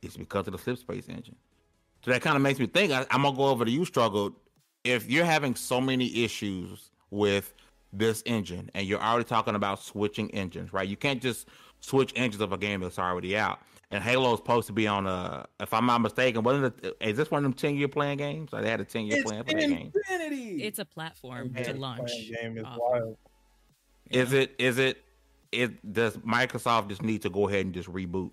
is 0.01 0.17
because 0.17 0.47
of 0.47 0.51
the 0.51 0.59
slip 0.59 0.77
space 0.77 1.07
engine. 1.07 1.35
So 2.03 2.11
that 2.11 2.21
kind 2.21 2.35
of 2.35 2.41
makes 2.41 2.59
me 2.59 2.67
think. 2.67 2.91
I, 2.91 3.05
am 3.09 3.23
gonna 3.23 3.35
go 3.35 3.45
over 3.45 3.63
to 3.63 3.71
you, 3.71 3.85
struggled. 3.85 4.33
If 4.83 5.09
you're 5.09 5.25
having 5.25 5.55
so 5.55 5.79
many 5.79 6.23
issues 6.23 6.91
with 7.09 7.53
this 7.93 8.21
engine, 8.25 8.69
and 8.73 8.85
you're 8.85 9.01
already 9.01 9.23
talking 9.23 9.55
about 9.55 9.81
switching 9.81 10.29
engines, 10.31 10.73
right? 10.73 10.87
You 10.87 10.97
can't 10.97 11.21
just 11.21 11.47
switch 11.79 12.11
engines 12.17 12.41
of 12.41 12.51
a 12.51 12.57
game 12.57 12.81
that's 12.81 12.99
already 12.99 13.37
out 13.37 13.59
and 13.91 14.03
Halo 14.03 14.33
is 14.33 14.39
supposed 14.39 14.67
to 14.67 14.73
be 14.73 14.87
on 14.87 15.07
a. 15.07 15.45
If 15.59 15.73
I'm 15.73 15.85
not 15.85 16.01
mistaken, 16.01 16.43
wasn't 16.43 16.73
it? 16.83 16.97
Is 16.99 17.17
this 17.17 17.31
one 17.31 17.39
of 17.39 17.43
them 17.43 17.53
ten 17.53 17.75
year 17.75 17.87
plan 17.87 18.17
games? 18.17 18.49
Or 18.53 18.61
they 18.61 18.69
had 18.69 18.81
a 18.81 18.85
ten 18.85 19.05
year 19.05 19.23
plan 19.23 19.43
for 19.43 19.53
that 19.53 19.59
game? 19.59 19.91
It's 19.95 20.79
a 20.79 20.85
platform 20.85 21.53
to 21.53 21.73
launch. 21.73 22.11
Game 22.41 22.57
is 22.57 22.65
wild. 22.77 23.17
Is 24.09 24.33
it? 24.33 24.55
Is 24.57 24.77
it? 24.77 25.03
It 25.51 25.93
does 25.93 26.17
Microsoft 26.17 26.89
just 26.89 27.01
need 27.01 27.21
to 27.21 27.29
go 27.29 27.47
ahead 27.47 27.65
and 27.65 27.73
just 27.73 27.89
reboot? 27.89 28.31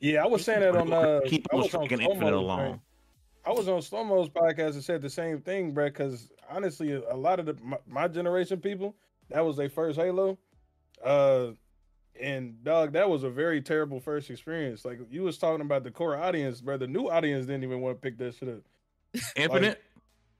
Yeah, 0.00 0.24
I 0.24 0.26
was 0.26 0.44
saying 0.44 0.60
that 0.60 0.76
on 0.76 0.92
uh, 0.92 1.20
keep 1.26 1.46
I 1.52 1.56
was 1.56 1.72
on 1.74 1.84
Infinite 1.84 2.34
along. 2.34 2.80
I 3.44 3.52
was 3.52 3.68
on 3.68 3.80
Slomo's 3.80 4.28
podcast 4.28 4.74
and 4.74 4.84
said 4.84 5.00
the 5.00 5.10
same 5.10 5.40
thing, 5.40 5.72
Brett. 5.72 5.94
Because 5.94 6.30
honestly, 6.50 6.92
a 6.92 7.16
lot 7.16 7.38
of 7.38 7.46
the 7.46 7.56
my, 7.62 7.78
my 7.86 8.08
generation 8.08 8.60
people 8.60 8.96
that 9.30 9.44
was 9.44 9.56
their 9.56 9.70
first 9.70 9.98
Halo. 9.98 10.38
Uh, 11.04 11.50
and 12.20 12.62
dog, 12.64 12.92
that 12.92 13.08
was 13.08 13.22
a 13.22 13.30
very 13.30 13.60
terrible 13.60 14.00
first 14.00 14.30
experience. 14.30 14.84
Like 14.84 15.00
you 15.10 15.22
was 15.22 15.38
talking 15.38 15.60
about 15.60 15.84
the 15.84 15.90
core 15.90 16.16
audience, 16.16 16.60
bro. 16.60 16.76
The 16.76 16.86
new 16.86 17.08
audience 17.08 17.46
didn't 17.46 17.64
even 17.64 17.80
want 17.80 17.96
to 17.96 18.00
pick 18.00 18.18
that 18.18 18.34
shit 18.34 18.48
up. 18.48 19.22
Infinite 19.36 19.68
like, 19.68 19.78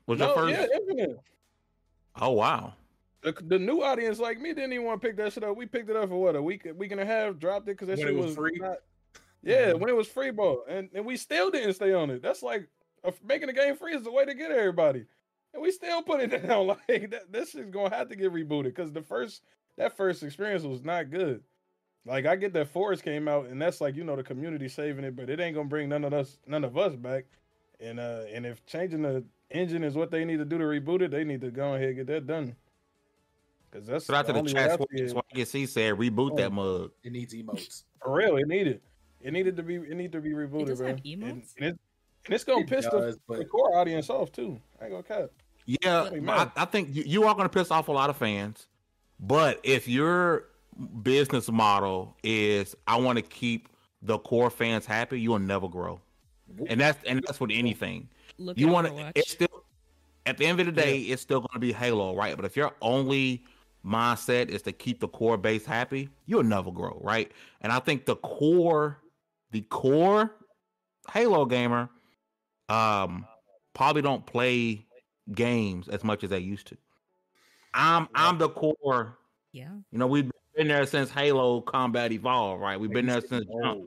was 0.07 0.19
no, 0.19 0.35
first. 0.35 0.59
Yeah, 0.59 0.67
Infinite. 0.75 1.21
Oh 2.21 2.33
wow. 2.33 2.75
The, 3.23 3.35
the, 3.47 3.59
new 3.59 3.83
audience 3.83 4.21
like 4.21 4.41
me 4.41 4.55
didn't 4.55 4.73
even 4.73 4.87
want 4.87 5.03
to 5.03 5.09
pick 5.09 5.17
that 5.17 5.33
shit 5.33 5.43
up. 5.43 5.57
We 5.57 5.67
picked 5.67 5.91
it 5.91 5.97
up 5.97 6.09
for 6.09 6.21
what 6.21 6.37
a 6.37 6.43
week, 6.43 6.67
a 6.67 6.73
week 6.73 6.93
and 6.93 7.01
a 7.01 7.07
half. 7.07 7.37
Dropped 7.37 7.69
it 7.69 7.73
because 7.77 7.89
that 7.89 7.99
when 7.99 8.07
shit 8.07 8.17
was, 8.17 8.27
was, 8.27 8.35
free. 8.37 8.59
Not, 8.61 8.77
yeah, 9.43 9.73
when 9.73 9.89
it 9.89 9.97
was 9.97 10.07
free, 10.07 10.31
bro, 10.31 10.63
and 10.69 10.89
and 10.95 11.05
we 11.05 11.17
still 11.17 11.51
didn't 11.51 11.75
stay 11.75 11.93
on 11.93 12.11
it. 12.11 12.23
That's 12.23 12.43
like 12.43 12.69
making 13.25 13.49
the 13.49 13.53
game 13.53 13.77
free 13.77 13.95
is 13.95 14.03
the 14.03 14.13
way 14.13 14.25
to 14.25 14.35
get 14.35 14.51
everybody, 14.51 15.05
and 15.53 15.63
we 15.63 15.73
still 15.73 16.03
put 16.03 16.21
it 16.21 16.29
down. 16.47 16.69
Like 16.69 17.11
that, 17.11 17.33
this 17.33 17.55
is 17.55 17.67
gonna 17.71 17.95
have 17.95 18.09
to 18.09 18.17
get 18.17 18.33
rebooted 18.33 18.65
because 18.65 18.93
the 18.93 19.03
first 19.03 19.43
that 19.77 19.97
first 19.97 20.23
experience 20.23 20.63
was 20.63 20.85
not 20.85 21.11
good. 21.11 21.43
Like 22.07 22.27
I 22.27 22.37
get 22.37 22.53
that 22.55 22.69
Forge 22.69 23.03
came 23.03 23.29
out, 23.29 23.47
and 23.47 23.61
that's 23.61 23.81
like 23.81 23.95
you 23.95 24.05
know 24.05 24.17
the 24.17 24.23
community 24.23 24.69
saving 24.69 25.05
it, 25.05 25.15
but 25.17 25.29
it 25.29 25.41
ain't 25.41 25.55
gonna 25.55 25.69
bring 25.69 25.89
none 25.89 26.05
of 26.05 26.13
us 26.13 26.39
none 26.47 26.65
of 26.65 26.77
us 26.77 26.95
back. 26.95 27.25
And 27.81 28.01
uh 28.01 28.23
and 28.33 28.47
if 28.47 28.65
changing 28.67 29.03
the 29.03 29.25
engine 29.51 29.85
is 29.85 29.95
what 29.95 30.11
they 30.11 30.25
need 30.25 30.39
to 30.39 30.45
do 30.45 30.59
to 30.59 30.65
reboot 30.65 31.03
it, 31.03 31.11
they 31.11 31.25
need 31.25 31.41
to 31.43 31.51
go 31.51 31.75
ahead 31.75 31.89
and 31.89 31.97
get 31.97 32.07
that 32.09 32.27
done. 32.27 32.57
Cause 33.71 33.87
that's 33.87 34.07
but 34.07 34.17
after 34.17 34.33
the, 34.33 34.43
the 34.43 34.51
chat 34.51 34.81
he 35.35 35.67
said 35.67 35.95
reboot 35.95 36.33
oh, 36.33 36.37
that 36.37 36.53
mug. 36.53 36.91
It 37.05 37.13
needs 37.13 37.35
emotes. 37.35 37.85
For 38.03 38.15
real, 38.15 38.37
it 38.37 38.49
needed. 38.49 38.81
It 39.21 39.33
needed 39.33 39.57
to 39.57 39.63
be. 39.63 39.77
It 39.77 39.95
needed 39.95 40.13
to 40.13 40.21
be 40.21 40.31
rebooted, 40.31 40.79
bro. 40.79 40.87
And, 40.87 41.01
and, 41.05 41.43
it, 41.57 41.79
and 42.25 42.35
it's 42.35 42.45
gonna 42.45 42.61
it 42.61 42.69
piss 42.69 42.87
does, 42.87 43.17
the, 43.17 43.21
but... 43.29 43.39
the, 43.39 43.45
core 43.45 43.77
audience 43.77 44.09
off 44.11 44.33
too. 44.33 44.61
I 44.81 44.85
ain't 44.85 44.93
gonna 44.93 45.03
cut. 45.03 45.33
Yeah, 45.67 46.09
I, 46.29 46.51
I, 46.57 46.65
think 46.65 46.95
you, 46.95 47.03
you 47.05 47.25
are 47.25 47.35
gonna 47.35 47.51
piss 47.51 47.71
off 47.71 47.89
a 47.89 47.93
lot 47.93 48.09
of 48.09 48.17
fans. 48.17 48.67
But 49.21 49.61
if 49.65 49.87
you're 49.89 50.48
business 51.03 51.51
model 51.51 52.17
is 52.23 52.77
I 52.87 52.97
want 52.97 53.17
to 53.17 53.23
keep 53.23 53.69
the 54.03 54.19
core 54.19 54.51
fans 54.51 54.87
happy, 54.87 55.21
you 55.21 55.31
will 55.31 55.39
never 55.39 55.69
grow. 55.69 56.01
And 56.69 56.81
that's 56.81 57.03
and 57.05 57.23
that's 57.27 57.41
with 57.41 57.51
anything. 57.53 58.09
Look 58.39 58.59
you 58.59 58.69
want 58.69 58.87
to 58.87 59.13
it's 59.15 59.33
still 59.33 59.65
at 60.27 60.39
the 60.39 60.47
end 60.47 60.61
of 60.61 60.67
the 60.67 60.73
day, 60.73 60.97
yeah. 60.97 61.15
it's 61.15 61.23
still 61.23 61.41
going 61.41 61.55
to 61.55 61.59
be 61.59 61.73
Halo, 61.73 62.15
right? 62.15 62.37
But 62.37 62.45
if 62.45 62.57
your 62.57 62.73
only 62.83 63.45
mindset 63.85 64.49
is 64.49 64.63
to 64.63 64.73
keep 64.73 65.01
the 65.01 65.09
core 65.09 65.37
base 65.37 65.65
happy, 65.65 66.11
you'll 66.27 66.43
never 66.43 66.71
grow, 66.71 67.01
right? 67.03 67.33
And 67.61 67.73
I 67.73 67.79
think 67.79 68.05
the 68.05 68.17
core, 68.17 68.99
the 69.51 69.63
core 69.63 70.35
Halo 71.11 71.47
gamer, 71.47 71.89
um, 72.69 73.27
probably 73.75 74.03
don't 74.03 74.25
play 74.27 74.87
games 75.33 75.89
as 75.89 76.05
much 76.05 76.25
as 76.25 76.31
they 76.31 76.39
used 76.39 76.67
to. 76.69 76.77
I'm 77.75 78.09
I'm 78.15 78.39
the 78.39 78.49
core. 78.49 79.19
Yeah. 79.53 79.71
You 79.91 79.99
know, 79.99 80.07
we've 80.07 80.31
been 80.59 80.69
there 80.69 80.87
since 80.87 81.09
Halo 81.11 81.61
Combat 81.61 82.11
Evolved, 82.11 82.61
right? 82.61 82.79
We've 82.79 82.91
been 82.91 83.07
there 83.07 83.21
since 83.21 83.47
jump. 83.63 83.85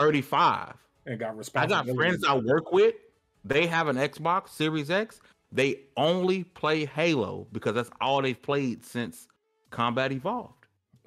35. 0.00 0.72
And 1.04 1.18
got 1.20 1.36
I 1.54 1.66
got 1.66 1.88
friends 1.90 2.24
I 2.26 2.34
work 2.34 2.72
with. 2.72 2.94
They 3.44 3.66
have 3.66 3.86
an 3.88 3.96
Xbox 3.96 4.48
Series 4.48 4.90
X. 4.90 5.20
They 5.52 5.80
only 5.96 6.44
play 6.44 6.86
Halo 6.86 7.46
because 7.52 7.74
that's 7.74 7.90
all 8.00 8.22
they've 8.22 8.40
played 8.40 8.84
since 8.84 9.28
Combat 9.70 10.12
Evolved. 10.12 10.54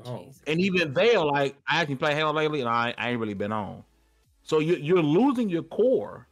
Oh. 0.05 0.27
And 0.47 0.62
even 0.62 0.93
they're 0.93 1.19
like, 1.19 1.58
I 1.67 1.82
actually 1.82 1.95
play 1.95 2.13
Halo 2.13 2.32
lately, 2.32 2.62
and 2.62 2.69
I, 2.69 2.93
I 2.97 3.10
ain't 3.10 3.19
really 3.19 3.34
been 3.34 3.51
on. 3.51 3.84
So 4.43 4.60
you, 4.60 4.75
you're 4.75 5.01
losing 5.01 5.49
your 5.49 5.63
core 5.63 6.27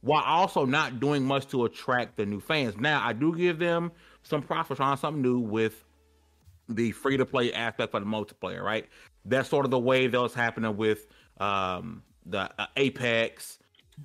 while 0.00 0.22
also 0.22 0.64
not 0.64 1.00
doing 1.00 1.24
much 1.24 1.48
to 1.48 1.64
attract 1.64 2.16
the 2.16 2.24
new 2.24 2.40
fans. 2.40 2.76
Now, 2.78 3.04
I 3.04 3.12
do 3.12 3.36
give 3.36 3.58
them 3.58 3.90
some 4.22 4.42
profit 4.42 4.80
on 4.80 4.96
something 4.96 5.20
new 5.20 5.40
with 5.40 5.84
the 6.68 6.92
free 6.92 7.16
to 7.16 7.26
play 7.26 7.52
aspect 7.52 7.92
for 7.92 8.00
the 8.00 8.06
multiplayer, 8.06 8.62
right? 8.62 8.86
That's 9.24 9.48
sort 9.48 9.64
of 9.64 9.70
the 9.70 9.78
way 9.78 10.06
that 10.06 10.20
was 10.20 10.34
happening 10.34 10.76
with 10.76 11.06
um, 11.38 12.02
the 12.26 12.50
uh, 12.60 12.66
Apex, 12.76 13.58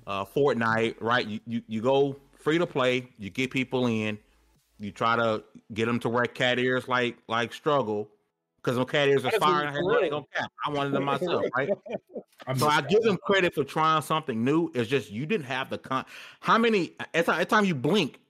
uh, 0.06 0.24
Fortnite, 0.24 0.96
right? 1.00 1.26
You, 1.26 1.40
you 1.46 1.62
you 1.68 1.80
go 1.80 2.16
free 2.34 2.58
to 2.58 2.66
play, 2.66 3.08
you 3.18 3.30
get 3.30 3.50
people 3.50 3.86
in, 3.86 4.18
you 4.78 4.90
try 4.90 5.16
to 5.16 5.42
get 5.74 5.86
them 5.86 5.98
to 6.00 6.08
wear 6.08 6.24
cat 6.24 6.58
ears 6.58 6.88
like 6.88 7.18
like 7.28 7.52
struggle, 7.52 8.08
because 8.62 8.78
okay, 8.78 9.06
there's 9.06 9.24
a 9.24 9.30
fire 9.38 9.64
and 9.64 9.76
I 9.76 9.80
on. 9.80 10.24
I 10.66 10.70
wanted 10.70 10.92
them 10.92 11.04
myself, 11.04 11.44
right? 11.56 11.70
so 12.56 12.68
I 12.68 12.80
give 12.82 13.02
them 13.02 13.18
credit 13.18 13.54
for 13.54 13.64
trying 13.64 14.02
something 14.02 14.42
new. 14.44 14.70
It's 14.74 14.88
just 14.88 15.10
you 15.10 15.26
didn't 15.26 15.46
have 15.46 15.70
the 15.70 15.78
con. 15.78 16.04
How 16.40 16.58
many? 16.58 16.92
Every 17.14 17.46
time 17.46 17.64
you 17.64 17.74
blink, 17.74 18.20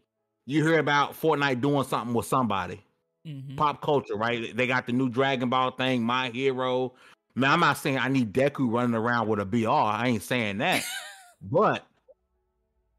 you 0.47 0.67
hear 0.67 0.79
about 0.79 1.21
Fortnite 1.21 1.61
doing 1.61 1.85
something 1.85 2.15
with 2.15 2.27
somebody. 2.27 2.81
Mm-hmm. 3.27 3.57
Pop 3.57 3.83
culture, 3.83 4.17
right? 4.17 4.57
They 4.57 4.67
got 4.67 4.87
the 4.87 4.93
new 4.93 5.09
Dragon 5.09 5.51
Ball 5.51 5.73
thing, 5.73 6.03
My 6.03 6.31
Hero. 6.31 6.95
Man, 7.35 7.51
I'm 7.51 7.61
not 7.61 7.77
saying 7.77 7.99
I 7.99 8.09
need 8.09 8.33
Deku 8.33 8.73
running 8.73 8.95
around 8.95 9.29
with 9.29 9.41
a 9.41 9.45
BR. 9.45 9.69
I 9.69 10.09
ain't 10.09 10.23
saying 10.23 10.59
that. 10.59 10.83
but 11.43 11.87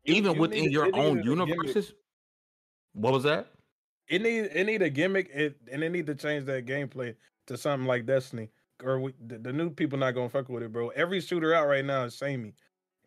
even 0.05 0.35
you 0.35 0.39
within 0.39 0.63
need, 0.63 0.71
your 0.71 0.95
own 0.95 1.23
universes, 1.23 1.93
what 2.93 3.13
was 3.13 3.23
that? 3.23 3.47
It 4.07 4.21
need 4.21 4.49
it 4.53 4.65
need 4.65 4.81
a 4.81 4.89
gimmick, 4.89 5.29
it, 5.33 5.55
and 5.71 5.83
it 5.83 5.89
need 5.89 6.05
to 6.07 6.15
change 6.15 6.45
that 6.45 6.65
gameplay 6.65 7.15
to 7.47 7.57
something 7.57 7.87
like 7.87 8.05
Destiny. 8.05 8.49
Or 8.83 8.99
we, 8.99 9.13
the, 9.27 9.37
the, 9.37 9.53
new 9.53 9.69
people 9.69 9.99
not 9.99 10.11
gonna 10.11 10.29
fuck 10.29 10.49
with 10.49 10.63
it, 10.63 10.71
bro. 10.71 10.89
Every 10.89 11.21
shooter 11.21 11.53
out 11.53 11.67
right 11.67 11.85
now 11.85 12.03
is 12.03 12.15
samey, 12.15 12.53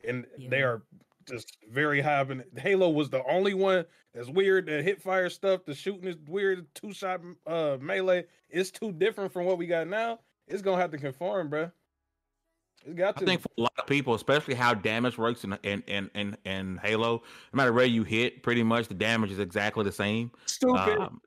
and 0.07 0.25
yeah. 0.39 0.49
they 0.51 0.63
are 0.63 0.83
just 1.27 1.57
very 1.71 2.01
high 2.01 2.21
up. 2.21 2.31
And 2.31 2.45
Halo 2.57 2.91
was 2.91 3.11
the 3.11 3.23
only 3.27 3.55
one 3.55 3.85
that's 4.15 4.29
weird. 4.29 4.67
The 4.67 4.83
hit 4.83 5.03
fire 5.03 5.29
stuff, 5.29 5.65
the 5.65 5.75
shooting 5.75 6.09
is 6.09 6.17
weird. 6.29 6.67
Two 6.75 6.93
shot 6.93 7.21
uh, 7.47 7.77
melee. 7.81 8.25
It's 8.49 8.71
too 8.71 8.93
different 8.93 9.33
from 9.33 9.45
what 9.45 9.59
we 9.59 9.67
got 9.67 9.89
now. 9.89 10.21
It's 10.47 10.63
gonna 10.63 10.81
have 10.81 10.91
to 10.93 10.99
conform, 10.99 11.51
bro. 11.51 11.71
It's 12.85 12.95
got 12.95 13.17
to. 13.17 13.25
I 13.25 13.27
think 13.27 13.41
for 13.41 13.49
a 13.59 13.63
lot 13.63 13.73
of 13.79 13.87
people, 13.87 14.15
especially 14.15 14.55
how 14.55 14.75
damage 14.75 15.19
works 15.19 15.45
in 15.45 15.59
in 15.63 15.83
in 15.87 16.11
in, 16.15 16.37
in 16.45 16.81
Halo, 16.83 17.23
no 17.53 17.57
matter 17.57 17.73
where 17.73 17.87
you 17.87 18.05
hit, 18.05 18.43
pretty 18.43 18.63
much 18.63 18.89
the 18.89 18.95
damage 18.95 19.31
is 19.31 19.39
exactly 19.39 19.85
the 19.85 19.93
same. 19.93 20.31
Stupid. 20.47 20.99
Um, 20.99 21.21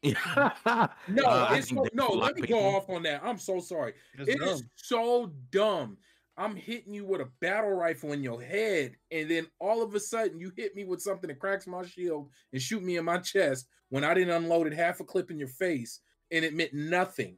no, 0.04 1.24
uh, 1.24 1.48
it's 1.52 1.70
so, 1.70 1.86
no. 1.92 2.08
Let 2.08 2.36
me 2.36 2.46
go 2.46 2.76
off 2.76 2.88
on 2.88 3.02
that. 3.02 3.20
I'm 3.24 3.38
so 3.38 3.58
sorry. 3.58 3.94
It's 4.18 4.28
it 4.28 4.42
is 4.42 4.62
so 4.76 5.32
dumb. 5.50 5.96
I'm 6.38 6.54
hitting 6.54 6.94
you 6.94 7.04
with 7.04 7.20
a 7.20 7.28
battle 7.40 7.72
rifle 7.72 8.12
in 8.12 8.22
your 8.22 8.40
head, 8.40 8.96
and 9.10 9.28
then 9.28 9.48
all 9.58 9.82
of 9.82 9.94
a 9.94 10.00
sudden 10.00 10.38
you 10.38 10.52
hit 10.56 10.76
me 10.76 10.84
with 10.84 11.02
something 11.02 11.28
that 11.28 11.40
cracks 11.40 11.66
my 11.66 11.84
shield 11.84 12.30
and 12.52 12.62
shoot 12.62 12.82
me 12.82 12.96
in 12.96 13.04
my 13.04 13.18
chest 13.18 13.66
when 13.88 14.04
I 14.04 14.14
didn't 14.14 14.34
unload 14.42 14.68
it 14.68 14.72
half 14.72 15.00
a 15.00 15.04
clip 15.04 15.30
in 15.30 15.38
your 15.38 15.48
face, 15.48 16.00
and 16.30 16.44
it 16.44 16.54
meant 16.54 16.72
nothing. 16.72 17.36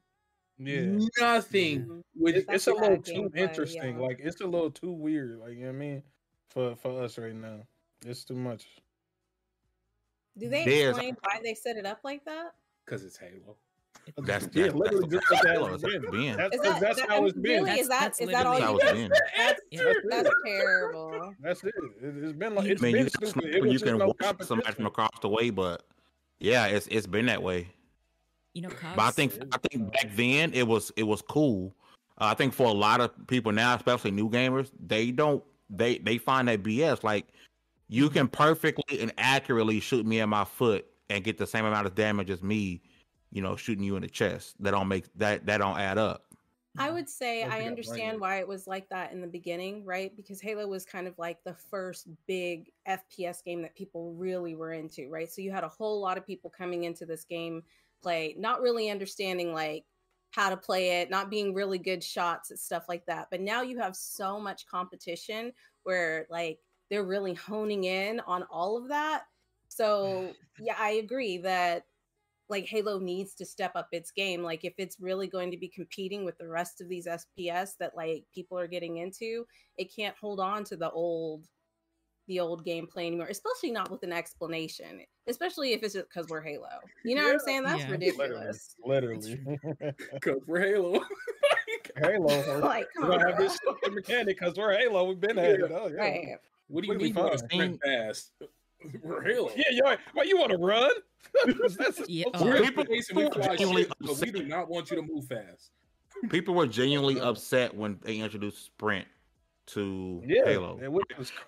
Yeah, 0.59 0.99
nothing. 1.19 1.81
Mm-hmm. 1.81 2.01
With 2.15 2.45
it's 2.49 2.67
a 2.67 2.75
little 2.75 3.01
too 3.01 3.31
interesting. 3.35 3.99
Yeah. 3.99 4.07
Like 4.07 4.21
it's 4.23 4.43
a 4.43 4.47
little 4.47 4.71
too 4.71 4.93
weird. 4.93 5.39
Like 5.39 5.55
you 5.55 5.61
know 5.61 5.67
what 5.69 5.77
I 5.77 5.79
mean, 5.79 6.03
for 6.51 6.77
for 6.77 7.03
us 7.03 7.17
right 7.17 7.35
now, 7.35 7.61
it's 8.05 8.25
too 8.25 8.35
much. 8.35 8.67
Do 10.37 10.51
they 10.51 10.65
There's 10.65 10.91
explain 10.91 11.17
why 11.23 11.41
they 11.43 11.55
set 11.55 11.77
it 11.77 11.87
up 11.87 12.01
like 12.05 12.25
that? 12.27 12.53
Because 12.85 13.05
it's 13.05 13.17
Halo. 13.17 13.57
That's 14.19 14.49
yeah, 14.53 14.67
literally 14.67 15.09
that's, 15.09 15.29
just 15.29 15.31
like 15.31 15.53
Halo. 15.53 15.77
That's, 15.77 15.83
been. 15.83 16.37
That's, 16.37 16.59
that, 16.59 16.81
that's 16.81 17.01
that, 17.01 17.09
how 17.09 17.25
it's 17.27 17.39
been. 17.39 17.65
Really, 17.65 17.81
is 17.81 17.89
that 17.89 18.15
is 18.21 18.29
that 18.29 18.47
all 18.47 18.59
you 18.59 18.79
been? 18.81 19.13
That's, 19.37 19.61
that's 20.11 20.31
terrible. 20.45 21.35
That's 21.41 21.63
it. 21.65 21.75
it. 22.03 22.23
has 22.23 22.33
been 22.33 22.55
like 22.55 22.67
it's 22.67 22.83
I 22.83 22.87
mean, 22.87 22.93
been 22.95 23.05
you, 23.05 23.29
stupid. 23.29 23.55
It 23.55 23.73
you 23.73 23.79
can 23.79 23.99
no 23.99 24.15
watch 24.21 24.43
somebody 24.43 24.73
from 24.73 24.87
across 24.87 25.11
the 25.23 25.29
way, 25.29 25.51
but 25.51 25.85
yeah, 26.41 26.67
it's 26.67 26.87
it's 26.89 27.07
been 27.07 27.27
that 27.27 27.43
way. 27.43 27.69
You 28.55 28.63
know, 28.63 28.71
but 28.97 29.03
I 29.03 29.11
think 29.11 29.39
I 29.53 29.59
think 29.59 29.93
back 29.93 30.11
then 30.17 30.53
it 30.55 30.67
was 30.67 30.91
it 30.97 31.05
was 31.05 31.23
cool. 31.23 31.75
Uh, 32.19 32.27
I 32.27 32.35
think 32.35 32.53
for 32.53 32.67
a 32.67 32.73
lot 32.73 33.01
of 33.01 33.13
people 33.29 33.53
now, 33.53 33.75
especially 33.77 34.11
new 34.11 34.29
gamers, 34.29 34.71
they 34.85 35.13
don't 35.13 35.43
they 35.69 35.99
they 35.99 36.19
find 36.19 36.49
that 36.49 36.63
BS. 36.63 37.05
Like 37.05 37.29
you 37.89 38.11
can 38.11 38.29
perfectly 38.29 39.01
and 39.01 39.13
accurately 39.19 39.81
shoot 39.81 40.05
me 40.05 40.21
in 40.21 40.29
my 40.29 40.45
foot 40.45 40.87
and 41.11 41.25
get 41.25 41.39
the 41.39 41.47
same 41.47 41.65
amount 41.65 41.87
of 41.87 41.95
damage 41.95 42.31
as 42.31 42.43
me, 42.43 42.81
you 43.33 43.43
know, 43.43 43.57
shooting 43.57 43.85
you 43.85 43.97
in 43.97 44.03
the 44.03 44.09
chest. 44.09 44.57
That 44.61 44.73
don't 44.73 44.89
make 44.89 45.13
that 45.17 45.47
that 45.47 45.59
don't 45.59 45.79
add 45.79 45.99
up. 45.99 46.25
I 46.79 46.91
would 46.91 47.09
say 47.09 47.43
I 47.43 47.63
understand 47.63 48.21
why 48.21 48.39
it 48.39 48.47
was 48.47 48.67
like 48.67 48.89
that 48.91 49.13
in 49.13 49.21
the 49.21 49.27
beginning, 49.27 49.85
right? 49.85 50.15
Because 50.17 50.41
Halo 50.41 50.69
was 50.69 50.85
kind 50.85 51.09
of 51.09 51.19
like 51.19 51.43
the 51.45 51.55
first 51.55 52.07
big 52.29 52.71
FPS 52.89 53.43
game 53.43 53.61
that 53.63 53.75
people 53.75 54.15
really 54.15 54.55
were 54.55 54.73
into, 54.73 55.09
right? 55.09 55.31
So 55.31 55.43
you 55.43 55.51
had 55.51 55.65
a 55.65 55.69
whole 55.69 56.01
lot 56.01 56.17
of 56.17 56.27
people 56.27 56.49
coming 56.49 56.85
into 56.85 57.05
this 57.07 57.25
game 57.25 57.63
play, 58.01 58.37
not 58.39 58.61
really 58.61 58.89
understanding 58.89 59.53
like 59.53 59.85
how 60.31 60.49
to 60.49 60.57
play 60.57 61.01
it, 61.01 61.11
not 61.11 61.29
being 61.29 61.55
really 61.55 61.79
good 61.79 62.05
shots 62.05 62.51
and 62.51 62.59
stuff 62.59 62.85
like 62.89 63.05
that. 63.07 63.27
But 63.33 63.41
now 63.41 63.63
you 63.63 63.79
have 63.79 63.97
so 63.97 64.39
much 64.39 64.67
competition 64.67 65.53
where 65.83 66.27
like 66.31 66.61
they're 66.89 67.05
really 67.05 67.35
honing 67.35 67.85
in 67.85 68.21
on 68.21 68.45
all 68.45 68.77
of 68.77 68.89
that. 68.89 69.25
So 69.69 70.33
yeah, 70.61 70.77
I 70.79 70.93
agree 70.93 71.39
that 71.39 71.85
like 72.51 72.67
Halo 72.67 72.99
needs 72.99 73.35
to 73.37 73.47
step 73.47 73.73
up 73.77 73.89
its 73.93 74.11
game. 74.11 74.43
Like 74.43 74.65
if 74.65 74.75
it's 74.77 75.01
really 75.01 75.29
going 75.29 75.51
to 75.53 75.57
be 75.57 75.69
competing 75.69 76.25
with 76.25 76.37
the 76.39 76.49
rest 76.49 76.81
of 76.81 76.89
these 76.89 77.07
FPS 77.07 77.77
that 77.79 77.97
like 77.97 78.25
people 78.35 78.59
are 78.59 78.67
getting 78.67 78.99
into, 78.99 79.47
it 79.79 79.95
can't 79.95 80.17
hold 80.21 80.41
on 80.41 80.65
to 80.65 80.77
the 80.77 80.91
old 80.91 81.47
the 82.27 82.39
old 82.39 82.65
gameplay 82.65 83.07
anymore, 83.07 83.27
especially 83.29 83.73
not 83.73 83.91
with 83.91 84.05
an 84.05 84.13
explanation, 84.13 85.01
especially 85.27 85.73
if 85.73 85.83
it's 85.83 85.95
just 85.95 86.09
because 86.09 86.29
we're 86.29 86.41
Halo. 86.41 86.69
You 87.05 87.17
know 87.17 87.23
yeah. 87.23 87.27
what 87.29 87.35
I'm 87.35 87.41
saying? 87.41 87.63
That's 87.65 87.83
yeah. 87.83 87.91
ridiculous. 87.91 88.77
Literally. 88.85 89.41
Because 90.13 90.41
we're 90.47 90.61
Halo. 90.61 91.01
Halo. 91.97 92.61
like, 92.61 92.87
we 93.01 93.09
don't 93.09 93.21
have 93.21 93.39
this 93.39 93.57
stupid 93.57 93.95
mechanic 93.95 94.39
because 94.39 94.57
we're 94.57 94.79
Halo. 94.79 95.05
We've 95.09 95.19
been 95.19 95.39
at 95.39 95.51
it. 95.51 95.73
Oh, 95.73 95.89
yeah. 95.89 96.01
Right. 96.01 96.37
What 96.69 96.85
do 96.85 96.93
you 96.93 96.99
mean 96.99 97.15
we're 97.15 97.37
sprint 97.37 97.81
fast? 97.83 98.33
We're 99.03 99.23
Halo. 99.23 99.51
Yeah, 99.57 99.65
you 99.71 99.83
why 100.13 100.23
you 100.25 100.39
want 100.39 100.53
to 100.53 100.59
run? 100.59 100.91
yeah, 102.09 102.25
uh, 102.35 102.45
we're 102.45 102.63
people, 102.63 102.85
we 102.89 103.03
fly 103.03 103.57
shit, 103.57 103.93
but 104.01 104.19
we 104.21 104.31
do 104.31 104.45
not 104.45 104.69
want 104.69 104.91
you 104.91 104.97
to 104.97 105.03
move 105.03 105.27
fast. 105.27 105.71
People 106.29 106.55
were 106.55 106.67
genuinely 106.67 107.21
upset 107.21 107.75
when 107.75 107.99
they 108.03 108.17
introduced 108.19 108.65
sprint 108.65 109.07
to 109.67 110.23
yeah, 110.27 110.45
Halo. 110.45 110.79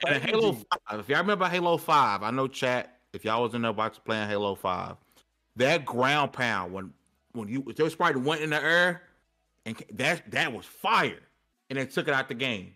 And 0.06 0.22
Halo 0.22 0.52
5, 0.52 1.00
if 1.00 1.08
y'all 1.08 1.18
remember 1.18 1.48
Halo 1.48 1.76
5, 1.76 2.22
I 2.22 2.30
know 2.30 2.46
chat, 2.46 2.98
if 3.12 3.24
y'all 3.24 3.42
was 3.42 3.54
in 3.54 3.62
the 3.62 3.72
box 3.72 3.98
playing 3.98 4.28
Halo 4.28 4.54
5, 4.54 4.96
that 5.56 5.84
ground 5.84 6.32
pound 6.32 6.72
when 6.72 6.92
when 7.32 7.48
you 7.48 7.64
your 7.76 7.90
sprite 7.90 8.16
went 8.16 8.42
in 8.42 8.50
the 8.50 8.62
air 8.62 9.02
and 9.66 9.82
that 9.94 10.30
that 10.30 10.52
was 10.52 10.66
fire. 10.66 11.20
And 11.70 11.78
they 11.78 11.86
took 11.86 12.06
it 12.06 12.14
out 12.14 12.28
the 12.28 12.34
game 12.34 12.74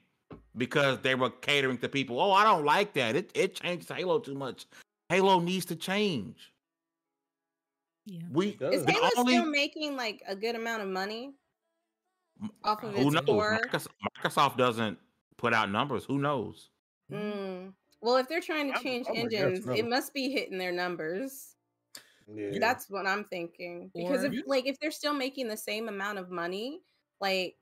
because 0.57 0.99
they 1.01 1.15
were 1.15 1.31
catering 1.31 1.79
to 1.79 1.89
people. 1.89 2.21
Oh, 2.21 2.33
I 2.33 2.45
don't 2.45 2.65
like 2.65 2.93
that. 2.95 3.17
It 3.17 3.31
it 3.35 3.55
changes 3.55 3.89
Halo 3.89 4.19
too 4.19 4.35
much. 4.35 4.67
Halo 5.09 5.41
needs 5.41 5.65
to 5.67 5.77
change. 5.77 6.53
Yeah. 8.07 8.23
We 8.33 8.57
is 8.61 8.85
Halo 8.85 9.11
only, 9.17 9.35
still 9.35 9.51
making 9.51 9.97
like 9.97 10.23
a 10.29 10.37
good 10.37 10.55
amount 10.55 10.83
of 10.83 10.89
money 10.89 11.33
off 12.65 12.83
of 12.83 12.95
its 12.97 13.21
core? 13.27 13.61
Microsoft, 13.65 13.89
Microsoft 14.23 14.57
doesn't 14.57 14.99
put 15.37 15.53
out 15.53 15.71
numbers. 15.71 16.05
Who 16.05 16.19
knows? 16.19 16.71
Mm. 17.13 17.73
Well, 18.01 18.17
if 18.17 18.29
they're 18.29 18.41
trying 18.41 18.73
to 18.73 18.81
change 18.81 19.07
I'm, 19.09 19.17
I'm 19.17 19.23
engines, 19.23 19.67
it 19.67 19.89
must 19.89 20.15
be 20.15 20.31
hitting 20.31 20.59
their 20.59 20.73
numbers. 20.73 21.57
Yeah. 22.33 22.59
That's 22.61 22.91
what 22.91 23.07
I'm 23.07 23.25
thinking. 23.25 23.91
Because 23.95 24.25
or, 24.25 24.33
if 24.33 24.43
like 24.47 24.67
if 24.67 24.79
they're 24.81 24.91
still 24.91 25.15
making 25.15 25.49
the 25.49 25.57
same 25.57 25.89
amount 25.89 26.19
of 26.19 26.31
money, 26.31 26.81
like 27.21 27.57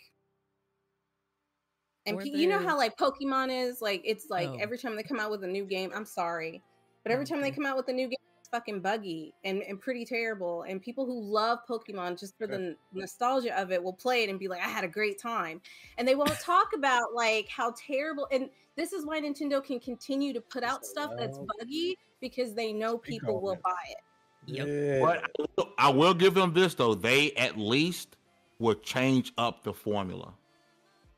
and 2.07 2.19
pe- 2.19 2.31
you 2.31 2.47
know 2.47 2.59
how 2.59 2.77
like 2.77 2.97
Pokemon 2.97 3.51
is 3.51 3.81
like 3.81 4.03
it's 4.05 4.29
like 4.31 4.49
oh. 4.49 4.59
every 4.61 4.79
time 4.79 4.97
they 4.97 5.03
come 5.03 5.21
out 5.21 5.31
with 5.31 5.45
a 5.45 5.49
new 5.49 5.65
game, 5.65 5.91
I'm 5.95 6.05
sorry, 6.05 6.63
but 7.03 7.13
every 7.13 7.25
time 7.25 7.41
they 7.41 7.51
come 7.51 7.67
out 7.67 7.77
with 7.77 7.89
a 7.89 7.93
new 7.93 8.09
game, 8.09 8.19
it's 8.39 8.49
fucking 8.49 8.81
buggy 8.81 9.33
and, 9.45 9.63
and 9.63 9.81
pretty 9.81 10.05
terrible. 10.05 10.63
And 10.63 10.83
people 10.83 11.07
who 11.07 11.23
love 11.23 11.61
Pokemon 11.69 12.19
just 12.19 12.37
for 12.37 12.47
the 12.47 12.77
nostalgia 12.93 13.59
of 13.59 13.73
it 13.73 13.83
will 13.83 13.95
play 13.95 14.23
it 14.23 14.31
and 14.31 14.39
be 14.39 14.49
like, 14.49 14.61
I 14.61 14.69
had 14.69 14.85
a 14.85 14.89
great 14.89 15.19
time, 15.19 15.61
and 15.99 16.07
they 16.07 16.15
won't 16.15 16.39
talk 16.41 16.69
about 16.75 17.15
like 17.15 17.49
how 17.49 17.75
terrible. 17.77 18.29
And 18.31 18.51
this 18.77 18.93
is 18.93 19.07
why 19.07 19.21
Nintendo 19.21 19.65
can 19.65 19.81
continue 19.81 20.33
to 20.33 20.41
put 20.41 20.63
out 20.63 20.85
stuff 20.85 21.13
that's 21.17 21.39
buggy 21.59 21.97
because 22.21 22.55
they 22.55 22.73
know 22.73 22.99
people 22.99 23.41
will 23.41 23.59
buy 23.63 23.73
it. 23.91 23.99
Yep. 24.47 24.67
Yeah. 24.69 25.01
But 25.01 25.71
I 25.79 25.89
will 25.89 26.15
give 26.15 26.35
them 26.35 26.53
this 26.53 26.75
though; 26.75 26.95
they 26.95 27.33
at 27.33 27.57
least 27.57 28.17
will 28.59 28.75
change 28.75 29.33
up 29.39 29.63
the 29.63 29.73
formula. 29.73 30.35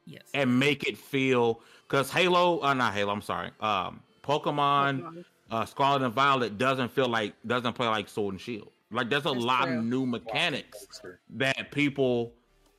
Yes. 0.07 0.23
And 0.35 0.59
make 0.59 0.85
it 0.85 0.97
feel 0.97 1.61
because 1.89 2.11
Halo, 2.11 2.61
uh, 2.61 2.75
not 2.75 2.95
Halo, 2.95 3.13
I'm 3.13 3.23
sorry. 3.23 3.51
Um, 3.61 4.01
Pokemon, 4.23 5.03
Pokemon. 5.03 5.25
Uh, 5.51 5.65
Scarlet 5.65 6.03
and 6.03 6.13
Violet 6.13 6.59
doesn't 6.59 6.91
feel 6.91 7.09
like 7.09 7.35
doesn't 7.47 7.75
play 7.75 7.87
like 7.89 8.09
Sword 8.09 8.35
and 8.35 8.41
Shield. 8.41 8.71
Like 8.91 9.11
there's 9.11 9.27
a 9.27 9.31
That's 9.31 9.45
lot 9.45 9.67
true. 9.67 9.79
of 9.79 9.85
new 9.85 10.07
mechanics 10.07 10.87
that 11.31 11.71
people 11.71 12.33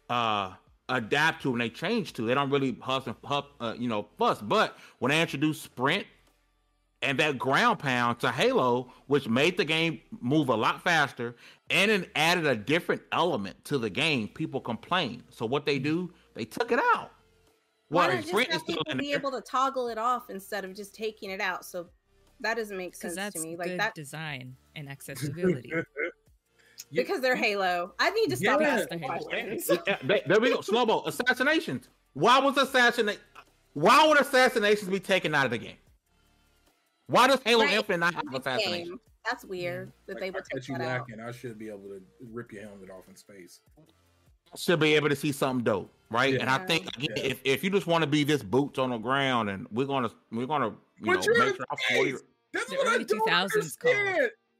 uh 0.09 0.53
adapt 0.89 1.41
to 1.43 1.51
and 1.51 1.61
they 1.61 1.69
change 1.69 2.13
to. 2.13 2.23
They 2.25 2.33
don't 2.33 2.49
really 2.49 2.77
huff 2.81 3.07
and 3.07 3.15
huff, 3.23 3.45
uh, 3.59 3.75
you 3.77 3.89
know, 3.89 4.07
fuss. 4.17 4.41
But 4.41 4.77
when 4.99 5.11
they 5.11 5.21
introduced 5.21 5.63
Sprint 5.63 6.05
and 7.01 7.19
that 7.19 7.37
ground 7.37 7.79
pound 7.79 8.19
to 8.21 8.31
Halo, 8.31 8.91
which 9.07 9.27
made 9.27 9.57
the 9.57 9.65
game 9.65 9.99
move 10.21 10.49
a 10.49 10.55
lot 10.55 10.81
faster 10.83 11.35
and 11.69 11.91
it 11.91 12.09
added 12.15 12.45
a 12.45 12.55
different 12.55 13.01
element 13.11 13.63
to 13.65 13.77
the 13.77 13.89
game, 13.89 14.29
people 14.29 14.61
complain. 14.61 15.23
So 15.29 15.45
what 15.45 15.65
they 15.65 15.77
do, 15.77 16.11
they 16.33 16.45
took 16.45 16.71
it 16.71 16.79
out. 16.95 17.11
Why 17.89 18.07
not 18.07 18.23
just 18.25 18.51
have 18.51 18.65
people 18.65 18.83
be 18.97 19.13
able 19.13 19.31
to 19.31 19.41
toggle 19.41 19.87
it 19.87 19.97
off 19.97 20.29
instead 20.29 20.65
of 20.65 20.75
just 20.75 20.93
taking 20.93 21.29
it 21.29 21.39
out? 21.39 21.65
So 21.65 21.87
that 22.41 22.57
doesn't 22.57 22.77
make 22.77 22.95
sense 22.95 23.33
to 23.33 23.39
me. 23.39 23.55
Like 23.55 23.77
that 23.77 23.95
design 23.95 24.55
and 24.75 24.89
accessibility. 24.89 25.71
because 26.91 27.21
they're 27.21 27.35
Halo. 27.35 27.93
I 27.99 28.09
need 28.11 28.29
to 28.29 28.35
stop 28.37 28.61
Yeah. 28.61 28.67
asking 28.67 28.99
questions. 29.01 29.67
There 29.67 30.21
there 30.25 30.39
we 30.39 30.53
go. 30.53 30.61
Slow 30.61 31.03
assassinations. 31.05 31.87
Why 32.13 32.39
was 32.39 32.57
assassinate? 32.57 33.19
Why 33.73 34.07
would 34.07 34.19
assassinations 34.19 34.89
be 34.89 34.99
taken 34.99 35.35
out 35.35 35.45
of 35.45 35.51
the 35.51 35.57
game? 35.59 35.77
Why 37.07 37.27
does 37.27 37.39
Halo 37.43 37.63
Right. 37.63 37.75
Infinite 37.75 37.99
not 37.99 38.13
have 38.15 38.23
This 38.31 38.39
assassinations? 38.39 38.89
game, 38.89 38.99
That's 39.23 39.45
weird 39.45 39.89
mm. 39.89 39.91
that 40.07 40.13
Like, 40.13 40.19
they 40.21 40.27
if 40.29 40.33
I 40.33 40.37
would 40.37 40.45
take 40.45 40.59
catch 40.61 40.69
you 40.69 40.77
that 40.77 40.83
out. 40.83 41.07
lacking, 41.09 41.19
I 41.23 41.31
should 41.31 41.59
be 41.59 41.67
able 41.69 41.89
to 41.89 42.01
rip 42.31 42.51
your 42.51 42.63
helmet 42.63 42.89
off 42.89 43.07
in 43.07 43.15
space. 43.15 43.61
Should 44.55 44.79
be 44.79 44.95
able 44.95 45.09
to 45.09 45.15
see 45.15 45.31
something 45.31 45.63
dope, 45.63 45.91
right? 46.09 46.33
Yeah. 46.33 46.41
And 46.41 46.49
I 46.49 46.59
think 46.65 46.87
again, 46.95 47.09
Yeah. 47.17 47.23
if, 47.23 47.41
if 47.43 47.63
you 47.63 47.69
just 47.69 47.87
want 47.87 48.03
to 48.03 48.07
be 48.09 48.23
this 48.23 48.41
boots 48.43 48.79
on 48.79 48.89
the 48.91 48.97
ground, 48.97 49.49
and 49.49 49.67
we're 49.71 49.85
gonna 49.85 50.09
we're 50.31 50.45
gonna 50.47 50.69
you 50.99 51.05
But 51.05 51.27
know 51.27 51.45
make 51.45 51.55
sure 51.55 51.65
I'm 51.69 51.95
40. 51.95 52.11
That's 52.53 52.69
The 52.69 52.75
what 52.77 52.87
I 52.87 52.95
early 52.95 53.05
don't 53.05 53.27
2000s 53.27 53.77
call. 53.79 53.93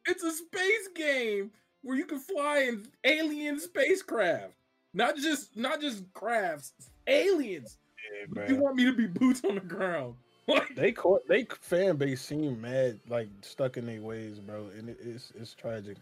It's 0.06 0.24
a 0.24 0.32
space 0.32 0.88
game 0.96 1.52
where 1.82 1.98
you 1.98 2.06
can 2.06 2.20
fly 2.20 2.60
in 2.60 2.88
alien 3.04 3.60
spacecraft, 3.60 4.54
not 4.94 5.16
just 5.18 5.56
not 5.58 5.82
just 5.82 6.04
crafts, 6.14 6.74
aliens. 7.08 7.78
Yeah, 8.36 8.48
You 8.50 8.56
want 8.58 8.76
me 8.76 8.86
to 8.86 8.94
be 8.94 9.08
boots 9.08 9.44
on 9.44 9.56
the 9.56 9.62
ground? 9.62 10.16
Like, 10.50 10.76
They 10.76 10.94
caught 10.94 11.28
they 11.28 11.46
fan 11.60 11.98
base 11.98 12.22
seem 12.22 12.62
mad, 12.62 13.02
like 13.10 13.28
stuck 13.42 13.76
in 13.76 13.86
their 13.86 14.02
ways, 14.02 14.40
bro, 14.40 14.68
and 14.78 14.88
it, 14.88 14.98
it's 15.02 15.34
it's 15.36 15.54
tragic. 15.54 15.98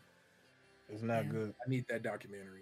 It's 0.88 1.02
not 1.02 1.26
Yeah. 1.26 1.32
good. 1.32 1.56
I 1.66 1.70
need 1.70 1.86
that 1.90 2.04
documentary. 2.04 2.62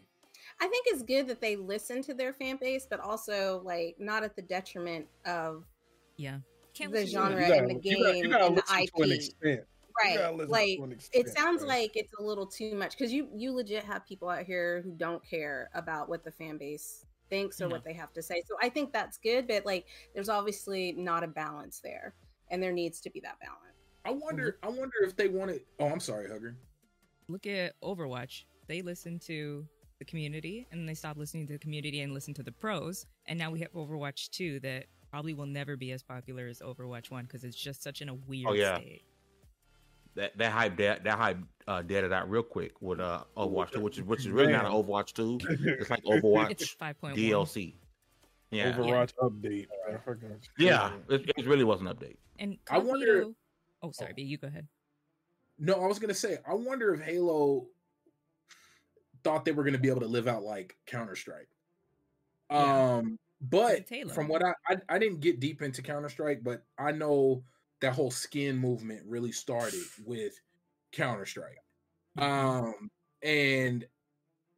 I 0.64 0.68
think 0.68 0.86
it's 0.88 1.04
good 1.04 1.28
that 1.28 1.42
they 1.42 1.58
listen 1.58 2.02
to 2.04 2.14
their 2.14 2.32
fan 2.32 2.56
base, 2.56 2.88
but 2.90 3.02
also 3.02 3.62
like 3.66 3.98
not 4.00 4.24
at 4.24 4.34
the 4.38 4.42
detriment 4.42 5.06
of 5.26 5.66
Yeah. 6.16 6.38
Can't 6.74 6.92
The 6.94 7.02
listen 7.02 7.20
to 7.22 7.28
genre 7.28 7.42
it. 7.50 7.52
and 7.52 7.70
the 7.70 7.90
you 7.90 7.98
gotta, 8.02 8.16
you 8.18 8.24
game 8.24 8.32
gotta 8.32 8.46
and 8.46 8.58
the 8.58 8.62
listen 8.62 8.88
to 8.96 9.04
an 9.04 9.12
IP. 9.12 9.16
extent. 9.18 9.62
Right. 10.02 10.50
Like 10.50 10.78
to 10.78 10.84
an 10.86 10.98
it 11.12 11.30
sounds 11.30 11.60
bro. 11.60 11.68
like 11.68 11.98
it's 11.98 12.14
a 12.18 12.24
little 12.24 12.48
too 12.48 12.76
much 12.76 12.98
because 12.98 13.12
you 13.12 13.28
you 13.36 13.52
legit 13.54 13.84
have 13.84 14.06
people 14.08 14.30
out 14.30 14.44
here 14.46 14.82
who 14.84 14.92
don't 14.92 15.22
care 15.30 15.70
about 15.74 16.08
what 16.08 16.24
the 16.24 16.32
fan 16.32 16.58
base 16.58 17.06
thinks 17.30 17.60
or 17.60 17.66
Yeah. 17.66 17.72
what 17.74 17.84
they 17.84 17.94
have 17.94 18.14
to 18.14 18.22
say. 18.22 18.42
So 18.48 18.56
I 18.62 18.70
think 18.70 18.94
that's 18.94 19.18
good, 19.18 19.50
but 19.50 19.66
like 19.66 19.86
there's 20.16 20.30
obviously 20.30 20.94
not 20.94 21.26
a 21.26 21.28
balance 21.28 21.82
there, 21.84 22.14
and 22.50 22.64
there 22.64 22.72
needs 22.72 23.02
to 23.02 23.10
be 23.10 23.20
that 23.20 23.38
balance. 23.42 23.60
I 24.06 24.12
wonder. 24.12 24.60
I 24.64 24.70
wonder 24.70 24.96
if 25.04 25.18
they 25.18 25.28
wanted. 25.28 25.62
Oh, 25.80 25.88
I'm 25.90 26.00
sorry, 26.00 26.30
Hugger. 26.30 26.56
Look 27.28 27.48
at 27.48 27.74
Overwatch. 27.82 28.46
They 28.68 28.82
listen 28.82 29.20
to 29.28 29.68
the 30.04 30.10
community 30.10 30.68
and 30.72 30.88
they 30.88 30.94
stop 30.94 31.18
listening 31.18 31.48
to 31.48 31.54
the 31.54 31.60
community 31.60 32.02
and 32.02 32.14
listen 32.14 32.34
to 32.36 32.44
the 32.44 32.52
pros. 32.52 33.06
And 33.26 33.40
now 33.40 33.52
we 33.52 33.60
have 33.62 33.72
Overwatch 33.74 34.30
2 34.32 34.60
that 34.62 34.86
probably 35.10 35.34
will 35.34 35.46
never 35.46 35.78
be 35.78 35.92
as 35.92 36.04
popular 36.04 36.48
as 36.48 36.60
Overwatch 36.60 37.10
1 37.10 37.24
because 37.26 37.44
it's 37.44 37.56
just 37.56 37.82
such 37.82 38.02
in 38.02 38.10
a 38.10 38.14
weird 38.14 38.56
yeah. 38.56 38.78
state. 38.78 39.04
that 40.16 40.38
that 40.38 40.52
hype 40.52 40.78
that 40.78 41.04
that 41.06 41.18
hype 41.18 41.38
uh 41.68 41.82
deaded 41.82 42.12
out 42.14 42.30
real 42.30 42.44
quick 42.44 42.74
with 42.82 43.00
uh 43.00 43.24
Overwatch 43.38 43.72
2, 43.72 43.80
which 43.80 43.98
is 43.98 44.04
which 44.04 44.20
is 44.22 44.30
really 44.30 44.52
not 44.52 44.66
an 44.66 44.72
Overwatch 44.72 45.14
2. 45.14 45.40
It's 45.80 45.90
like 45.90 46.04
Overwatch 46.04 46.52
It's 46.52 46.76
5.1. 46.76 47.16
DLC. 47.16 47.76
Yeah. 48.52 48.74
Overwatch 48.74 49.14
update. 49.22 49.68
bro. 50.06 50.18
Yeah. 50.60 50.92
It, 51.10 51.32
it 51.38 51.48
really 51.48 51.64
was 51.64 51.80
an 51.82 51.88
update. 51.88 52.18
And 52.40 52.58
I 52.70 52.78
wonder- 52.80 53.24
Cognito- 53.26 53.36
Oh, 53.86 53.92
sorry, 53.92 54.12
Oh. 54.12 54.16
B, 54.16 54.22
you 54.24 54.38
go 54.38 54.48
ahead. 54.48 54.68
No, 55.60 55.74
I 55.84 55.88
was 55.88 56.00
gonna 56.00 56.14
say. 56.14 56.38
I 56.48 56.54
wonder 56.54 56.94
if 56.94 57.02
Halo 57.02 57.68
thought 59.24 59.46
they 59.46 59.52
were 59.52 59.64
gonna 59.64 59.78
be 59.78 59.90
able 59.90 60.02
to 60.02 60.08
live 60.08 60.28
out 60.28 60.44
like 60.44 60.78
Counter 60.86 61.16
Strike. 61.16 61.50
Yeah. 62.50 62.96
Um, 62.96 63.20
but 63.42 63.90
from 64.14 64.28
what 64.28 64.44
I, 64.44 64.54
I 64.70 64.78
I 64.90 65.00
didn't 65.00 65.20
get 65.20 65.40
deep 65.40 65.62
into 65.62 65.82
Counter 65.82 66.10
Strike, 66.10 66.44
but 66.44 66.64
I 66.78 66.92
know 66.92 67.44
that 67.82 67.94
whole 67.94 68.12
skin 68.12 68.58
movement 68.58 69.02
really 69.06 69.32
started 69.32 69.84
with 70.06 70.40
Counter 70.94 71.26
Strike. 71.26 71.58
Um, 72.18 72.90
and 73.22 73.86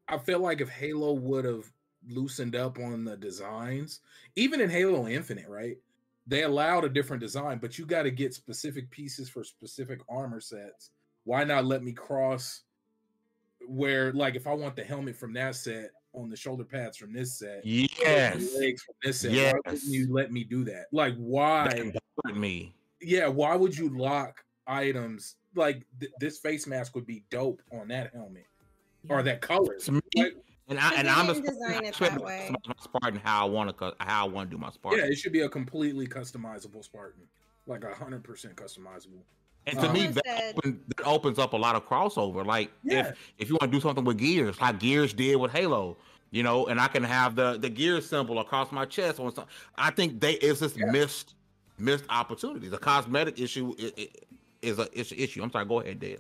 I 0.08 0.18
feel 0.20 0.40
like 0.40 0.62
if 0.62 0.70
Halo 0.70 1.14
would 1.14 1.46
have 1.46 1.66
loosened 2.08 2.56
up 2.56 2.78
on 2.78 3.04
the 3.04 3.18
designs, 3.18 4.02
even 4.36 4.62
in 4.62 4.70
Halo 4.70 5.08
Infinite, 5.08 5.50
right? 5.50 5.78
They 6.28 6.44
allowed 6.44 6.86
a 6.86 6.90
different 6.90 7.22
design, 7.22 7.60
but 7.60 7.78
you 7.78 7.86
got 7.86 8.04
to 8.04 8.12
get 8.12 8.34
specific 8.34 8.90
pieces 8.92 9.30
for 9.30 9.44
specific 9.44 10.02
armor 10.10 10.40
sets. 10.40 10.92
Why 11.24 11.44
not 11.44 11.66
let 11.66 11.84
me 11.84 11.94
cross 11.94 12.62
where, 13.70 14.12
like, 14.14 14.36
if 14.36 14.48
I 14.48 14.54
want 14.54 14.76
the 14.76 14.84
helmet 14.84 15.16
from 15.16 15.34
that 15.34 15.56
set 15.56 15.92
on 16.14 16.30
the 16.30 16.38
shoulder 16.38 16.64
pads 16.64 16.98
from 16.98 17.12
this 17.14 17.38
set, 17.40 17.66
Yes. 17.66 18.56
legs 18.58 18.84
from 18.84 18.96
this 19.04 19.22
set, 19.22 19.32
why 19.32 19.38
Yes. 19.38 19.54
wouldn't 19.66 19.84
you 19.84 20.14
let 20.14 20.32
me 20.32 20.44
do 20.44 20.64
that? 20.66 20.86
Like, 20.92 21.16
why? 21.18 21.92
That 22.24 22.36
me. 22.36 22.74
yeah, 23.02 23.28
why 23.28 23.56
would 23.56 23.78
you 23.78 23.90
lock 23.98 24.44
items 24.68 25.36
like 25.56 25.86
th- 26.00 26.12
this 26.20 26.40
face 26.40 26.66
mask 26.68 26.96
would 26.96 27.06
be 27.06 27.24
dope 27.30 27.62
on 27.72 27.88
that 27.90 28.14
helmet 28.14 28.46
or 29.10 29.22
that 29.24 29.42
color? 29.42 29.78
To 29.80 29.92
me, 29.94 30.02
Like, 30.16 30.34
and 30.68 30.80
I 30.80 30.96
and 30.96 31.08
I'm 31.10 31.28
didn't 31.28 31.44
just 31.46 31.60
design 31.60 31.86
it 31.86 31.96
that 31.96 32.20
way. 32.22 32.50
my 32.68 32.74
Spartan 32.82 33.20
how 33.20 33.46
I 33.46 33.50
want 33.50 33.78
to 33.78 33.96
how 34.00 34.26
I 34.26 34.30
want 34.30 34.50
to 34.50 34.56
do 34.56 34.60
my 34.60 34.72
Spartan. 34.72 35.00
yeah, 35.02 35.12
it 35.12 35.16
should 35.18 35.34
be 35.34 35.42
a 35.42 35.50
completely 35.50 36.08
customizable 36.08 36.84
Spartan, 36.84 37.28
like 37.68 37.84
a 37.84 37.94
hundred 37.94 38.24
percent 38.24 38.56
customizable. 38.56 39.22
And 39.68 39.80
to 39.80 39.88
Um, 39.88 39.94
me, 39.94 40.08
that, 40.08 40.26
said- 40.26 40.56
open, 40.58 40.82
that 40.96 41.06
opens 41.06 41.40
up 41.40 41.54
a 41.54 41.58
lot 41.58 41.76
of 41.76 41.88
crossover. 41.88 42.46
Like 42.46 42.72
Yeah. 42.84 43.00
if 43.10 43.18
if 43.40 43.50
you 43.50 43.56
want 43.56 43.72
to 43.72 43.78
do 43.78 43.82
something 43.82 44.04
with 44.04 44.18
Gears, 44.18 44.60
like 44.62 44.80
Gears 44.80 45.14
did 45.14 45.36
with 45.38 45.52
Halo, 45.52 45.98
you 46.32 46.44
know, 46.44 46.68
and 46.68 46.80
I 46.80 46.88
can 46.88 47.04
have 47.04 47.36
the 47.36 47.58
the 47.58 47.70
Gears 47.70 48.08
symbol 48.08 48.40
across 48.40 48.72
my 48.72 48.86
chest 48.86 49.20
or 49.20 49.32
something. 49.32 49.52
I 49.78 49.90
think 49.92 50.20
they 50.22 50.34
it's 50.34 50.60
just 50.60 50.78
Yeah. 50.78 50.86
missed 50.92 51.34
missed 51.78 52.06
opportunities. 52.10 52.72
The 52.72 52.78
cosmetic 52.78 53.40
issue 53.40 53.74
is, 53.78 53.92
is 54.62 54.80
a 54.80 54.88
is 54.98 55.12
an 55.12 55.18
issue. 55.18 55.42
I'm 55.44 55.52
sorry. 55.52 55.66
Go 55.66 55.80
ahead, 55.82 56.00
Des. 56.00 56.18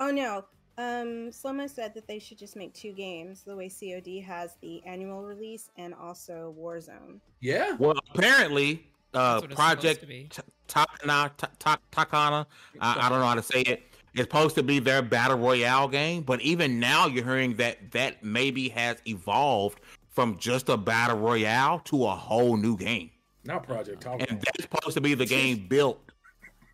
Oh 0.00 0.10
no. 0.10 0.44
Um, 0.78 1.30
Slomo 1.32 1.68
said 1.68 1.92
that 1.94 2.06
they 2.06 2.20
should 2.20 2.38
just 2.38 2.54
make 2.54 2.72
two 2.72 2.92
games, 2.92 3.42
the 3.42 3.56
way 3.56 3.68
COD 3.68 4.20
has 4.20 4.54
the 4.60 4.80
annual 4.86 5.24
release 5.24 5.70
and 5.76 5.92
also 5.92 6.54
Warzone. 6.56 7.18
Yeah, 7.40 7.72
Well, 7.80 7.94
apparently, 8.14 8.86
uh, 9.12 9.40
That's 9.40 9.42
what 9.42 9.50
it's 9.50 9.60
supposed 9.60 9.80
Project 9.80 10.00
to 10.02 10.06
be. 10.06 10.28
T- 10.30 10.42
Takana, 10.68 11.30
Ta- 11.36 11.50
Ta- 11.58 11.78
Takana, 11.92 12.46
I, 12.80 13.06
I 13.06 13.08
don't 13.08 13.20
know 13.20 13.26
how 13.26 13.34
to 13.34 13.42
say 13.42 13.62
it. 13.62 13.82
It's 14.14 14.22
supposed 14.22 14.54
to 14.56 14.62
be 14.62 14.78
their 14.78 15.02
battle 15.02 15.38
royale 15.38 15.88
game, 15.88 16.22
but 16.22 16.40
even 16.40 16.80
now 16.80 17.06
you're 17.06 17.24
hearing 17.24 17.54
that 17.56 17.92
that 17.92 18.22
maybe 18.24 18.68
has 18.70 18.96
evolved 19.06 19.80
from 20.10 20.36
just 20.38 20.68
a 20.68 20.76
battle 20.76 21.18
royale 21.18 21.78
to 21.80 22.04
a 22.06 22.10
whole 22.10 22.56
new 22.56 22.76
game, 22.76 23.10
not 23.44 23.62
Project 23.64 24.00
Talk. 24.00 24.20
and 24.28 24.40
that's 24.40 24.62
supposed 24.62 24.94
to 24.96 25.00
be 25.00 25.14
the 25.14 25.26
game 25.26 25.66
built 25.68 26.00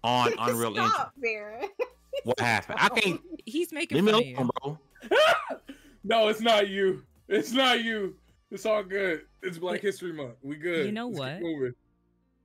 on 0.02 0.33
Unreal 0.38 0.68
Engine. 0.68 0.90
Stop, 0.90 1.12
Vera. 1.18 1.64
What 2.24 2.40
happened? 2.40 2.78
I 2.80 2.88
can't 2.88 3.20
He's 3.46 3.72
making 3.72 3.96
leave 3.96 4.04
me 4.04 4.12
fun 4.12 4.20
of 4.20 4.26
you. 4.26 4.37
alone, 4.37 4.78
bro. 5.11 5.18
no, 6.04 6.28
it's 6.28 6.40
not 6.40 6.68
you. 6.68 7.02
It's 7.28 7.52
not 7.52 7.83
you. 7.85 8.14
It's 8.50 8.64
all 8.64 8.83
good. 8.83 9.22
It's 9.42 9.59
Black 9.59 9.80
History 9.80 10.12
Month. 10.12 10.37
We 10.42 10.57
good. 10.57 10.87
You 10.87 10.92
know 10.92 11.09
Let's 11.09 11.42
what? 11.42 11.59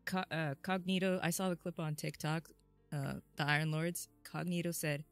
Co- 0.10 0.26
uh, 0.32 0.56
Cognito, 0.64 1.20
I 1.22 1.30
saw 1.30 1.50
the 1.50 1.56
clip 1.56 1.80
on 1.80 1.94
TikTok. 1.94 2.50
Uh, 2.92 3.16
the 3.36 3.48
Iron 3.48 3.72
Lords. 3.72 4.10
Cognito 4.24 4.74
said, 4.74 5.04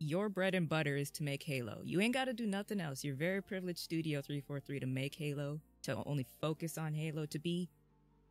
"Your 0.00 0.28
bread 0.28 0.56
and 0.56 0.68
butter 0.68 0.96
is 0.96 1.12
to 1.12 1.22
make 1.22 1.44
Halo. 1.44 1.82
You 1.84 2.00
ain't 2.00 2.12
got 2.12 2.24
to 2.24 2.32
do 2.32 2.44
nothing 2.44 2.80
else. 2.80 3.04
You're 3.04 3.14
very 3.14 3.40
privileged, 3.40 3.78
Studio 3.78 4.20
Three 4.20 4.40
Four 4.40 4.58
Three, 4.58 4.80
to 4.80 4.86
make 4.86 5.14
Halo, 5.14 5.60
to 5.82 6.02
only 6.06 6.26
focus 6.40 6.76
on 6.76 6.92
Halo, 6.92 7.24
to 7.26 7.38
be 7.38 7.68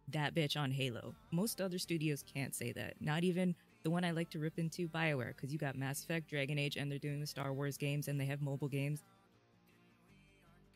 that 0.09 0.35
bitch 0.35 0.57
on 0.57 0.71
Halo. 0.71 1.15
Most 1.31 1.61
other 1.61 1.79
studios 1.79 2.23
can't 2.23 2.53
say 2.53 2.73
that. 2.73 2.95
Not 2.99 3.23
even 3.23 3.55
the 3.83 3.89
one 3.89 4.03
I 4.03 4.11
like 4.11 4.29
to 4.31 4.39
rip 4.39 4.59
into, 4.59 4.89
Bioware, 4.89 5.33
because 5.33 5.53
you 5.53 5.57
got 5.57 5.77
Mass 5.77 6.03
Effect, 6.03 6.29
Dragon 6.29 6.59
Age, 6.59 6.75
and 6.75 6.91
they're 6.91 6.99
doing 6.99 7.21
the 7.21 7.27
Star 7.27 7.53
Wars 7.53 7.77
games, 7.77 8.09
and 8.09 8.19
they 8.19 8.25
have 8.25 8.41
mobile 8.41 8.67
games." 8.67 9.01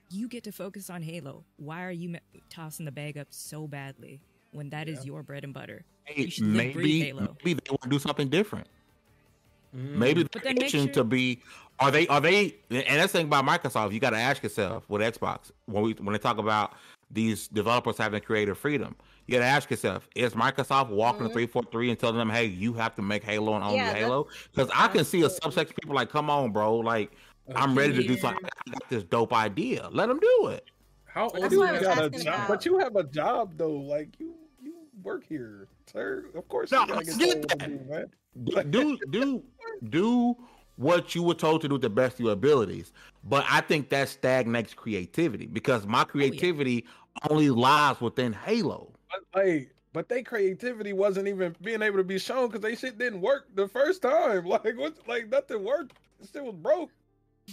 You 0.09 0.29
get 0.29 0.45
to 0.45 0.53
focus 0.53 0.89
on 0.89 1.01
Halo. 1.01 1.43
Why 1.57 1.83
are 1.83 1.91
you 1.91 2.15
tossing 2.49 2.85
the 2.85 2.91
bag 2.91 3.17
up 3.17 3.27
so 3.31 3.67
badly 3.67 4.21
when 4.51 4.69
that 4.69 4.87
is 4.89 5.05
your 5.05 5.23
bread 5.23 5.43
and 5.43 5.53
butter? 5.53 5.83
Hey, 6.05 6.23
You 6.23 6.31
should 6.31 6.45
maybe 6.45 7.13
maybe 7.43 7.61
they 7.63 7.69
want 7.69 7.81
to 7.83 7.89
do 7.89 7.99
something 7.99 8.27
different. 8.29 8.67
Mm. 9.75 9.95
Maybe 9.95 10.23
the 10.23 10.39
then 10.43 10.55
make 10.55 10.65
itching 10.65 10.85
sure- 10.85 10.93
to 10.95 11.03
be 11.03 11.41
are 11.79 11.91
they 11.91 12.07
are 12.07 12.19
they 12.21 12.55
and 12.69 12.83
that's 12.99 13.11
the 13.13 13.19
thing 13.19 13.27
about 13.27 13.45
Microsoft, 13.45 13.93
you 13.93 13.99
gotta 13.99 14.17
ask 14.17 14.43
yourself 14.43 14.83
with 14.89 15.01
Xbox 15.01 15.51
when 15.65 15.83
we 15.83 15.93
when 15.93 16.13
they 16.13 16.19
talk 16.19 16.37
about 16.37 16.73
these 17.09 17.47
developers 17.47 17.97
having 17.97 18.21
creative 18.21 18.57
freedom, 18.57 18.95
you 19.27 19.33
gotta 19.33 19.45
ask 19.45 19.69
yourself, 19.71 20.07
is 20.15 20.33
Microsoft 20.33 20.89
walking 20.89 21.23
Mhm. 21.23 21.27
to 21.27 21.33
three 21.33 21.47
four 21.47 21.63
three 21.71 21.89
and 21.89 21.97
telling 21.99 22.17
them, 22.17 22.29
hey, 22.29 22.45
you 22.45 22.73
have 22.73 22.95
to 22.97 23.01
make 23.01 23.23
Halo 23.23 23.55
and 23.55 23.63
only 23.63 23.77
Yeah, 23.77 23.93
Halo? 23.93 24.27
Because 24.53 24.69
I 24.75 24.87
can 24.89 25.05
see 25.05 25.21
a 25.23 25.29
subsection 25.29 25.71
of 25.73 25.75
people 25.77 25.95
like, 25.95 26.09
come 26.09 26.29
on, 26.29 26.51
bro, 26.51 26.75
like 26.77 27.11
I'm 27.55 27.75
ready 27.77 27.93
to 27.93 28.03
do 28.03 28.17
something. 28.17 28.45
I 28.67 28.71
got 28.71 28.89
this 28.89 29.03
dope 29.03 29.33
idea. 29.33 29.89
Let 29.91 30.07
them 30.07 30.19
do 30.19 30.47
it. 30.47 30.65
How 31.05 31.23
old 31.23 31.41
That's 31.41 31.53
is 31.53 31.59
why 31.59 31.69
I 31.71 31.73
You 31.75 31.81
got 31.81 31.97
a 32.05 32.09
job, 32.11 32.21
about- 32.35 32.47
but 32.47 32.65
you 32.65 32.77
have 32.77 32.95
a 32.95 33.03
job 33.03 33.53
though. 33.57 33.71
Like 33.73 34.09
you, 34.19 34.27
you 34.27 34.35
work 35.03 35.23
here, 35.27 35.67
sir. 35.91 36.25
Of 36.35 36.47
course, 36.47 36.71
No, 36.71 36.85
you 36.85 37.17
get 37.17 37.17
get 37.17 37.17
told 37.17 37.19
what 37.19 37.49
to 37.49 37.57
that. 37.57 37.67
do, 37.67 38.61
man. 38.63 38.71
do 38.71 38.97
do 39.09 39.43
do 39.89 40.37
what 40.77 41.13
you 41.13 41.23
were 41.23 41.33
told 41.33 41.61
to 41.61 41.67
do 41.67 41.75
with 41.75 41.81
the 41.81 41.89
best 41.89 42.15
of 42.15 42.21
your 42.21 42.31
abilities. 42.33 42.91
But 43.23 43.45
I 43.49 43.61
think 43.61 43.89
that 43.89 44.09
stagnates 44.09 44.73
creativity 44.73 45.45
because 45.45 45.85
my 45.85 46.01
oh, 46.01 46.05
creativity 46.05 46.85
only 47.29 47.49
lies 47.49 48.01
within 48.01 48.33
Halo. 48.33 48.91
But 49.09 49.43
like, 49.43 49.73
but 49.93 50.09
they 50.09 50.23
creativity 50.23 50.93
wasn't 50.93 51.27
even 51.27 51.55
being 51.61 51.81
able 51.81 51.97
to 51.97 52.03
be 52.03 52.17
shown 52.17 52.47
because 52.47 52.61
they 52.61 52.75
shit 52.75 52.97
didn't 52.97 53.21
work 53.21 53.47
the 53.53 53.67
first 53.67 54.01
time. 54.01 54.45
Like 54.45 54.77
what? 54.77 54.95
Like 55.07 55.29
nothing 55.29 55.63
worked. 55.63 55.93
It 56.19 56.27
still 56.27 56.45
was 56.45 56.55
broke. 56.55 56.91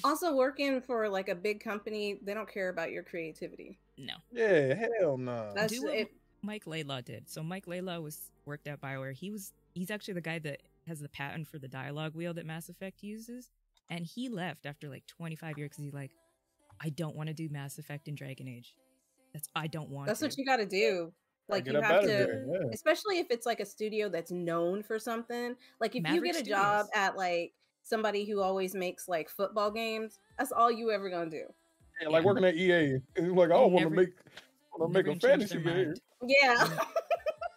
Also, 0.04 0.34
working 0.34 0.80
for 0.80 1.08
like 1.08 1.28
a 1.28 1.34
big 1.34 1.60
company, 1.60 2.18
they 2.22 2.34
don't 2.34 2.50
care 2.50 2.68
about 2.68 2.92
your 2.92 3.02
creativity. 3.02 3.78
No. 3.96 4.14
Yeah, 4.30 4.74
hell 4.74 5.18
no. 5.18 5.52
That's 5.54 5.72
Do 5.72 5.88
it. 5.88 6.12
Mike 6.42 6.66
Laidlaw 6.66 7.00
did. 7.00 7.28
So 7.28 7.42
Mike 7.42 7.66
Laidlaw 7.66 8.00
was 8.00 8.30
worked 8.44 8.68
at 8.68 8.80
Bioware. 8.80 9.12
He 9.12 9.30
was 9.30 9.52
he's 9.74 9.90
actually 9.90 10.14
the 10.14 10.20
guy 10.20 10.38
that 10.40 10.62
has 10.86 11.00
the 11.00 11.08
patent 11.08 11.48
for 11.48 11.58
the 11.58 11.68
dialogue 11.68 12.14
wheel 12.14 12.34
that 12.34 12.46
Mass 12.46 12.68
Effect 12.68 13.02
uses, 13.02 13.50
and 13.90 14.06
he 14.06 14.28
left 14.28 14.66
after 14.66 14.88
like 14.88 15.06
25 15.06 15.58
years 15.58 15.70
because 15.70 15.84
he's 15.84 15.94
like, 15.94 16.12
I 16.80 16.90
don't 16.90 17.16
want 17.16 17.28
to 17.28 17.34
do 17.34 17.48
Mass 17.50 17.78
Effect 17.78 18.08
and 18.08 18.16
Dragon 18.16 18.48
Age. 18.48 18.74
That's 19.32 19.48
I 19.54 19.66
don't 19.66 19.90
want. 19.90 20.06
That's 20.06 20.20
to. 20.20 20.26
what 20.26 20.38
you 20.38 20.44
got 20.44 20.56
to 20.56 20.66
do. 20.66 21.12
Like 21.48 21.66
you 21.66 21.80
have 21.80 22.02
to, 22.02 22.06
there, 22.06 22.44
yeah. 22.46 22.68
especially 22.74 23.18
if 23.20 23.28
it's 23.30 23.46
like 23.46 23.60
a 23.60 23.64
studio 23.64 24.10
that's 24.10 24.30
known 24.30 24.82
for 24.82 24.98
something. 24.98 25.56
Like 25.80 25.96
if 25.96 26.06
you 26.12 26.22
get 26.22 26.36
a 26.36 26.42
job 26.42 26.86
at 26.94 27.16
like 27.16 27.52
somebody 27.82 28.26
who 28.26 28.42
always 28.42 28.74
makes 28.74 29.08
like 29.08 29.30
football 29.30 29.70
games, 29.70 30.18
that's 30.38 30.52
all 30.52 30.70
you 30.70 30.90
ever 30.90 31.08
gonna 31.08 31.30
do. 31.30 31.44
Yeah, 32.02 32.08
like 32.08 32.24
working 32.24 32.44
at 32.44 32.54
EA. 32.54 32.98
like 33.16 33.50
I 33.50 33.54
don't 33.54 33.72
want 33.72 33.84
to 33.84 33.90
make, 33.90 34.10
want 34.78 34.92
to 34.94 34.98
make 35.02 35.06
a 35.06 35.10
change 35.10 35.22
fantasy 35.22 35.58
their 35.58 35.84
game. 35.86 35.94
Yeah. 36.26 36.68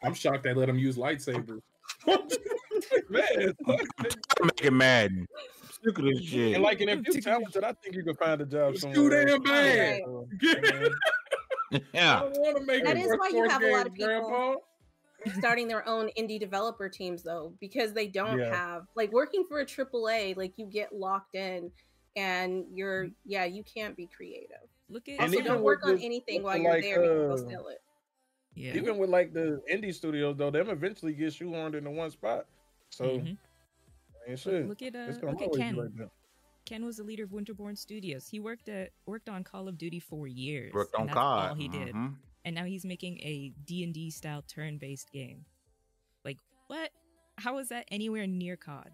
I'm 0.04 0.14
shocked 0.14 0.44
they 0.44 0.54
let 0.54 0.68
him 0.70 0.80
use 0.80 0.98
lightsabers. 0.98 1.62
Man, 3.10 3.56
Make 3.68 4.64
it 4.66 4.72
mad. 4.74 5.28
Sick 5.84 5.98
of 5.98 6.06
this 6.06 6.24
shit. 6.24 6.56
and 6.56 6.64
like, 6.64 6.82
and 6.82 6.90
if 6.90 7.08
you're 7.08 7.22
talented, 7.22 7.64
I 7.64 7.74
think 7.74 7.96
you 7.96 8.04
can 8.04 8.16
find 8.16 8.42
a 8.42 8.46
job 8.46 8.74
It's 8.74 8.82
somewhere. 8.82 9.26
too 9.26 9.40
damn 9.40 9.44
bad. 9.44 10.02
So, 10.06 10.28
I 11.74 11.82
yeah. 11.94 12.30
don't 12.34 12.66
make 12.66 12.84
That 12.84 12.98
it 12.98 13.02
is 13.06 13.16
why 13.18 13.30
you 13.30 13.46
for 13.46 13.50
have 13.52 13.64
a 13.64 13.72
lot 13.72 13.88
of 13.88 13.94
games, 13.96 14.08
Grandpa. 14.08 14.28
people- 14.28 14.64
starting 15.38 15.68
their 15.68 15.88
own 15.88 16.10
indie 16.18 16.40
developer 16.40 16.90
teams 16.90 17.22
though 17.22 17.54
because 17.60 17.94
they 17.94 18.08
don't 18.08 18.40
Yeah. 18.40 18.56
have 18.56 18.88
like 18.96 19.12
working 19.12 19.46
for 19.48 19.60
a 19.60 19.66
AAA 19.66 20.36
like 20.36 20.54
you 20.58 20.66
get 20.66 20.94
locked 20.96 21.36
in 21.36 21.72
and 22.16 22.66
you're 22.74 23.04
mm-hmm. 23.06 23.14
yeah 23.26 23.46
you 23.46 23.64
can't 23.64 23.96
be 23.96 24.08
creative 24.08 24.68
Look 24.92 25.08
at 25.08 25.14
And 25.14 25.22
also 25.22 25.34
even 25.34 25.46
don't 25.46 25.64
work 25.64 25.86
on 25.86 25.96
the- 25.96 26.06
anything 26.06 26.44
while 26.44 26.58
you're 26.58 26.72
like, 26.72 26.84
there 26.84 27.04
you 27.04 27.10
can 27.10 27.28
go 27.28 27.34
uh, 27.34 27.38
steal 27.38 27.68
it 27.68 27.82
yeah. 28.54 28.74
Even 28.76 28.98
with 28.98 29.10
like 29.10 29.32
the 29.34 29.62
indie 29.72 29.94
studios, 29.96 30.36
though, 30.36 30.52
them 30.52 30.70
eventually 30.70 31.14
get 31.14 31.32
shoehorned 31.32 31.74
into 31.74 31.90
one 31.90 32.12
spot. 32.12 32.46
So, 32.90 33.06
Mhm. 33.20 33.38
ain't 34.28 34.40
shit. 34.40 34.68
Look 34.68 34.82
at 34.82 34.94
uh, 34.94 35.00
It's 35.08 35.24
look 35.24 35.42
at 35.42 35.54
Ken. 35.54 35.76
like 35.78 35.96
that. 35.96 36.10
Ken 36.66 36.84
was 36.86 36.98
the 36.98 37.04
leader 37.04 37.24
of 37.24 37.30
Winterborn 37.30 37.78
Studios. 37.78 38.28
He 38.28 38.42
worked 38.42 38.68
at 38.68 38.92
worked 39.06 39.30
on 39.30 39.46
Call 39.46 39.70
of 39.70 39.78
Duty 39.78 40.02
for 40.02 40.28
years. 40.28 40.74
Worked 40.74 40.96
and 41.00 41.10
on 41.10 41.14
COD. 41.16 41.50
All 41.50 41.56
he 41.56 41.70
did, 41.70 41.96
Mhm. 41.96 42.18
and 42.44 42.54
now 42.54 42.66
he's 42.66 42.84
making 42.84 43.20
a 43.22 43.54
D 43.66 43.86
and 43.86 43.94
D 43.94 44.12
style 44.12 44.42
turn 44.42 44.78
based 44.78 45.12
game. 45.14 45.46
Like 46.26 46.38
what? 46.68 46.92
How 47.38 47.58
is 47.60 47.70
that 47.70 47.86
anywhere 47.90 48.28
near 48.28 48.58
COD? 48.58 48.92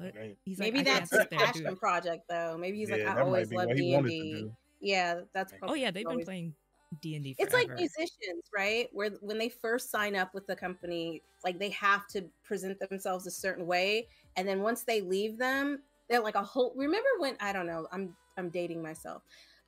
What? 0.00 0.14
Right. 0.16 0.36
He's 0.44 0.58
maybe 0.58 0.78
like, 0.78 0.88
I 0.88 0.92
that's 0.92 1.10
his 1.10 1.20
sit 1.20 1.30
there 1.30 1.38
and 1.38 1.52
do 1.52 1.60
passion 1.60 1.66
it. 1.72 1.78
project 1.78 2.24
though 2.28 2.56
maybe 2.58 2.78
he's 2.78 2.90
like 2.90 3.06
i 3.06 3.20
always 3.20 3.48
be 3.48 3.56
love 3.56 3.66
what 3.68 3.76
he 3.78 3.94
wanted 3.94 4.08
to 4.08 4.14
d&d 4.14 4.50
yeah 4.80 5.20
that's 5.34 5.52
probably. 5.52 5.78
Oh 5.78 5.82
yeah, 5.82 5.90
they've 5.90 6.06
been 6.06 6.24
playing 6.24 6.54
D 7.00 7.14
and 7.14 7.22
D. 7.22 7.36
it's 7.38 7.54
like 7.54 7.68
musicians 7.68 8.50
right 8.52 8.88
where 8.92 9.10
when 9.20 9.38
they 9.38 9.48
first 9.48 9.90
sign 9.90 10.16
up 10.16 10.34
with 10.34 10.44
the 10.48 10.56
company 10.56 11.22
like 11.44 11.58
they 11.58 11.70
have 11.70 12.08
to 12.08 12.24
present 12.42 12.80
themselves 12.88 13.28
a 13.28 13.30
certain 13.30 13.64
way 13.66 14.08
and 14.36 14.48
then 14.48 14.60
once 14.60 14.82
they 14.82 15.00
leave 15.00 15.38
them 15.38 15.82
they're 16.08 16.20
like 16.20 16.34
a 16.34 16.42
whole 16.42 16.72
remember 16.74 17.08
when 17.18 17.36
i 17.38 17.52
don't 17.52 17.66
know 17.66 17.86
i'm 17.92 18.16
i'm 18.38 18.48
dating 18.48 18.82
myself 18.82 19.22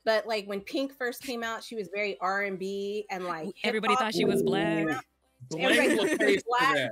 but 0.05 0.27
like 0.27 0.47
when 0.47 0.61
pink 0.63 0.93
first 0.99 1.23
came 1.23 1.45
out 1.45 1.63
she 1.63 1.77
was 1.77 1.89
very 1.95 2.19
r&b 2.21 3.07
and 3.09 3.25
like 3.25 3.55
Everybody 3.63 3.95
thought 3.95 4.15
she 4.15 4.25
was 4.25 4.43
black. 4.43 5.05
Everybody 5.57 5.95
was 6.35 6.43
black. 6.43 6.91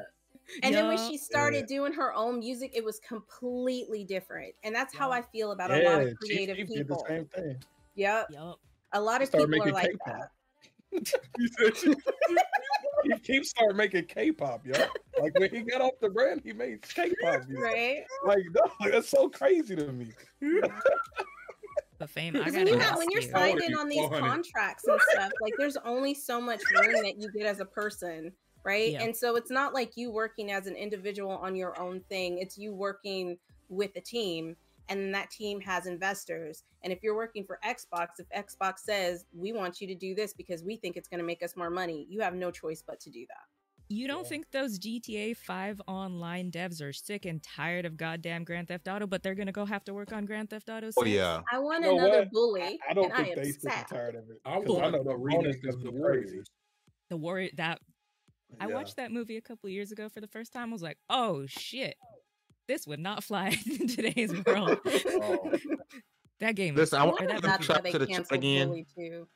That. 0.61 0.67
and 0.67 0.75
then 0.75 0.89
when 0.89 0.99
she 0.99 1.17
started 1.19 1.67
doing 1.67 1.93
her 1.93 2.13
own 2.15 2.39
music 2.39 2.71
it 2.75 2.85
was 2.85 2.99
completely 3.01 4.05
different 4.05 4.55
and 4.65 4.75
that's 4.75 4.95
how 4.95 5.11
i 5.11 5.23
feel 5.23 5.53
about 5.53 5.71
a 5.71 5.75
lot 5.75 5.83
Yeah, 5.83 5.97
of 5.99 6.09
Chief 6.09 6.17
creative 6.21 6.57
Keef 6.57 6.69
did 6.69 6.77
people 6.79 7.05
the 7.09 7.15
same 7.15 7.25
thing. 7.27 7.57
yep 7.95 8.27
Yup. 8.31 8.59
a 8.93 9.01
lot 9.01 9.23
of 9.23 9.31
people 9.33 9.63
are 9.63 9.73
like 9.73 9.91
K-pop. 9.91 10.17
that 10.17 10.31
He 11.39 11.47
said 11.49 11.77
she- 11.77 11.95
He 13.05 13.19
keeps 13.21 13.51
starting 13.51 13.77
making 13.77 14.05
K-pop, 14.07 14.67
yo. 14.67 14.75
Like 15.21 15.39
when 15.39 15.49
he 15.51 15.61
got 15.63 15.81
off 15.81 15.93
the 16.03 16.11
brand, 16.11 16.43
he 16.45 16.53
made 16.53 16.83
K-pop. 16.83 17.41
music. 17.49 17.63
right 17.65 18.05
Like, 18.27 18.43
dog, 18.53 18.71
that's 18.93 19.09
so 19.09 19.29
crazy 19.29 19.75
to 19.77 19.91
me. 19.93 20.09
The 21.99 22.07
fame. 22.09 22.35
I 22.37 22.41
Because 22.41 22.53
gotta 22.55 22.65
when, 22.65 22.75
you 22.75 22.81
ask 22.81 22.89
have, 22.91 22.99
when 22.99 23.11
you're 23.11 23.23
you. 23.23 23.31
I 23.35 23.39
wanna 23.49 23.51
signed 23.61 23.63
in 23.73 23.75
on 23.79 23.89
these 23.89 24.01
400. 24.01 24.29
contracts 24.29 24.85
and 24.87 25.01
stuff, 25.13 25.31
like 25.41 25.53
there's 25.59 25.77
only 25.85 26.13
so 26.15 26.41
much 26.41 26.61
room 26.73 27.03
that 27.05 27.15
you 27.19 27.31
get 27.33 27.47
as 27.47 27.61
a 27.61 27.65
person, 27.65 28.33
right? 28.65 28.93
Yeah. 28.93 29.01
And 29.01 29.17
so 29.17 29.37
it's 29.37 29.51
not 29.51 29.75
like 29.75 29.97
you 29.97 30.11
working 30.11 30.51
as 30.51 30.67
an 30.67 30.77
individual 30.77 31.33
on 31.33 31.57
your 31.57 31.79
own 31.81 32.01
thing. 32.09 32.39
It's 32.39 32.59
you 32.59 32.73
working 32.75 33.39
with 33.69 33.93
a 33.97 34.01
team, 34.01 34.57
and 34.89 35.15
that 35.15 35.31
team 35.31 35.61
has 35.61 35.87
investors. 35.87 36.65
And 36.83 36.93
if 36.93 37.03
you're 37.03 37.15
working 37.17 37.45
for 37.45 37.59
Xbox, 37.65 38.19
if 38.19 38.29
Xbox 38.31 38.81
says 38.81 39.27
we 39.33 39.53
want 39.53 39.81
you 39.81 39.87
to 39.89 39.95
do 39.95 40.15
this 40.15 40.33
because 40.35 40.63
we 40.65 40.77
think 40.77 40.97
it's 40.97 41.09
going 41.09 41.21
to 41.21 41.25
make 41.27 41.43
us 41.43 41.57
more 41.57 41.71
money, 41.71 42.07
you 42.11 42.21
have 42.21 42.35
no 42.35 42.51
choice 42.51 42.83
but 42.83 43.01
to 43.01 43.11
do 43.11 43.27
that. 43.29 43.47
You 43.89 44.07
don't 44.07 44.25
Yeah. 44.25 44.29
think 44.29 44.51
those 44.53 44.79
GTA 44.79 45.35
5 45.35 45.81
online 45.89 46.53
devs 46.53 46.81
are 46.81 46.93
sick 46.93 47.25
and 47.27 47.43
tired 47.43 47.85
of 47.85 47.97
goddamn 47.97 48.45
Grand 48.45 48.69
Theft 48.69 48.87
Auto, 48.87 49.07
but 49.07 49.23
they're 49.23 49.35
gonna 49.35 49.51
go 49.53 49.65
have 49.67 49.85
to 49.85 49.95
work 49.95 50.13
on 50.13 50.27
Grand 50.27 50.51
Theft 50.51 50.71
Auto? 50.71 50.91
Oh 50.97 51.05
yeah. 51.05 51.43
I 51.53 51.59
want 51.59 51.85
You 51.85 51.89
know 51.89 51.97
another 51.97 52.23
what? 52.23 52.29
bully, 52.33 52.83
I 52.89 52.95
don't 52.95 53.09
and 53.09 53.15
think 53.15 53.17
I 53.17 53.29
am 53.29 53.43
they 53.43 53.53
sick 53.53 53.75
and 53.77 53.87
tired 53.87 54.15
of 54.17 54.31
it. 54.31 54.41
I 54.45 54.59
'Cause 54.63 54.79
want 54.79 54.85
I 54.85 54.91
know 54.91 55.05
the 55.05 55.17
remake 55.17 55.57
bonus 55.57 55.57
is 55.65 55.77
the 55.83 55.91
the 55.91 55.93
Warriors. 55.93 56.33
crazy. 56.33 56.45
The 57.11 57.17
Warrior 57.19 57.51
that 57.57 57.81
I 58.59 58.69
Yeah. 58.69 58.75
watched 58.75 58.97
that 58.97 59.13
movie 59.13 59.37
a 59.37 59.41
couple 59.41 59.69
years 59.71 59.93
ago 59.93 60.09
for 60.09 60.21
the 60.21 60.29
first 60.29 60.53
time. 60.53 60.71
I 60.71 60.73
was 60.73 60.83
like, 60.83 60.99
oh 61.09 61.47
shit, 61.47 61.95
this 62.69 62.87
would 62.87 63.01
not 63.01 63.23
fly 63.25 63.57
in 63.81 63.87
today's 63.89 64.33
world. 64.47 64.79
Oh. 64.87 65.57
that 66.41 66.55
game. 66.57 66.75
Listen, 66.75 67.01
I 67.01 67.05
want 67.05 67.19
to 67.21 67.27
that 67.27 67.35
give 67.37 67.45
a 67.45 67.47
That's 67.47 67.69
why 67.69 67.75
shout 67.75 67.83
they 67.85 67.93
to 67.93 67.99
the 67.99 68.07
chat 68.07 68.17
canceled 68.17 68.39
again. 68.39 68.85
Too. 68.97 69.29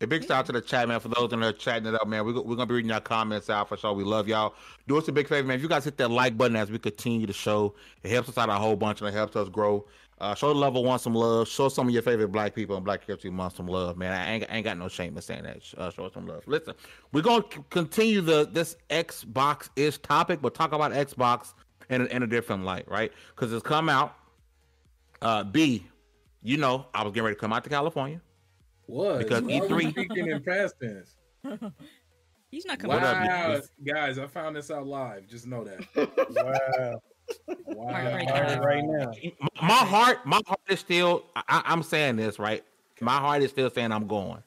A 0.00 0.06
big 0.06 0.22
shout 0.22 0.30
out 0.32 0.46
to 0.46 0.52
the 0.52 0.60
chat, 0.60 0.86
man. 0.88 1.00
For 1.00 1.08
those 1.08 1.32
in 1.32 1.40
there 1.40 1.52
chatting 1.52 1.86
it 1.86 1.94
up, 1.94 2.06
man. 2.08 2.26
We're, 2.26 2.34
we're 2.42 2.56
gonna 2.56 2.66
be 2.66 2.74
reading 2.74 2.90
your 2.90 3.00
comments 3.00 3.48
out 3.48 3.68
for 3.68 3.76
sure. 3.76 3.92
We 3.94 4.04
love 4.04 4.28
y'all. 4.28 4.54
Do 4.88 4.98
us 4.98 5.08
a 5.08 5.12
big 5.12 5.28
favor, 5.28 5.46
man. 5.46 5.56
If 5.56 5.62
you 5.62 5.68
guys 5.68 5.84
hit 5.84 5.96
that 5.98 6.10
like 6.10 6.36
button 6.36 6.56
as 6.56 6.70
we 6.70 6.78
continue 6.78 7.26
the 7.26 7.32
show, 7.32 7.74
it 8.02 8.10
helps 8.10 8.28
us 8.28 8.36
out 8.36 8.50
a 8.50 8.54
whole 8.54 8.76
bunch 8.76 9.00
and 9.00 9.08
it 9.08 9.14
helps 9.14 9.36
us 9.36 9.48
grow. 9.48 9.86
Uh, 10.18 10.34
show 10.34 10.48
the 10.48 10.54
level 10.54 10.84
one 10.84 10.98
some 10.98 11.14
love. 11.14 11.48
Show 11.48 11.68
some 11.68 11.88
of 11.88 11.92
your 11.92 12.02
favorite 12.02 12.28
black 12.28 12.54
people 12.54 12.76
and 12.76 12.84
Black 12.84 13.04
History 13.04 13.30
Month 13.30 13.56
some 13.56 13.66
love, 13.66 13.96
man. 13.96 14.12
I 14.12 14.32
ain't, 14.32 14.44
I 14.48 14.56
ain't 14.56 14.64
got 14.64 14.78
no 14.78 14.88
shame 14.88 15.16
in 15.16 15.22
saying 15.22 15.42
that. 15.42 15.62
Uh, 15.76 15.90
show 15.90 16.04
us 16.06 16.14
some 16.14 16.26
love. 16.26 16.44
Listen, 16.46 16.74
we're 17.12 17.22
gonna 17.22 17.44
c- 17.52 17.60
continue 17.70 18.20
the 18.20 18.48
this 18.50 18.76
Xbox 18.90 19.70
ish 19.76 19.98
topic, 19.98 20.40
but 20.40 20.54
talk 20.54 20.72
about 20.72 20.92
Xbox 20.92 21.54
in 21.90 22.02
a, 22.02 22.04
in 22.06 22.22
a 22.22 22.26
different 22.26 22.64
light, 22.64 22.88
right? 22.88 23.12
Because 23.34 23.52
it's 23.52 23.62
come 23.62 23.88
out. 23.88 24.14
Uh, 25.20 25.42
B, 25.42 25.84
you 26.42 26.58
know, 26.58 26.86
I 26.94 27.02
was 27.02 27.12
getting 27.12 27.24
ready 27.24 27.34
to 27.36 27.40
come 27.40 27.52
out 27.52 27.64
to 27.64 27.70
California. 27.70 28.20
Was 28.86 29.24
Because 29.24 29.42
Why 29.42 29.60
E3 29.60 29.90
speaking 29.90 30.28
in 30.28 30.42
past 30.42 30.74
tense. 30.80 31.16
He's 32.50 32.66
not 32.66 32.78
coming. 32.78 32.96
What 32.96 33.04
up, 33.04 33.16
out 33.16 33.48
Wow, 33.48 33.54
with 33.54 33.70
guys, 33.84 34.18
I 34.18 34.26
found 34.26 34.54
this 34.54 34.70
out 34.70 34.86
live. 34.86 35.26
Just 35.26 35.46
know 35.46 35.64
that. 35.64 35.80
Wow. 36.30 37.00
Wow. 37.66 37.92
Heartbreak. 37.92 38.28
All 38.28 38.40
right, 38.42 38.60
right 38.60 38.84
now. 38.84 39.12
my 39.60 39.68
my 39.68 39.74
heart, 39.74 40.26
my 40.26 40.40
heart 40.46 40.60
is 40.68 40.80
still. 40.80 41.24
I, 41.36 41.62
I'm 41.64 41.82
saying 41.82 42.16
this 42.16 42.38
right. 42.38 42.64
My 43.00 43.16
heart 43.16 43.42
is 43.42 43.50
still 43.50 43.70
saying 43.70 43.92
I'm 43.92 44.06
going. 44.06 44.42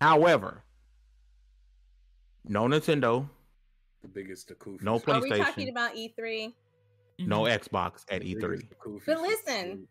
However, 0.00 0.62
no 2.46 2.64
Nintendo, 2.64 3.28
The 4.02 4.08
biggest 4.08 4.48
Takufi. 4.48 4.82
No 4.82 4.94
Are 4.94 5.00
PlayStation. 5.00 5.22
we 5.30 5.38
talking 5.38 5.68
about 5.68 5.96
E 5.96 6.12
E3? 6.18 6.54
no 7.20 7.42
Mhm. 7.42 7.58
Xbox 7.58 8.04
at 8.10 8.22
E 8.24 8.34
E3. 8.34 8.62
But 9.06 9.20
listen, 9.20 9.86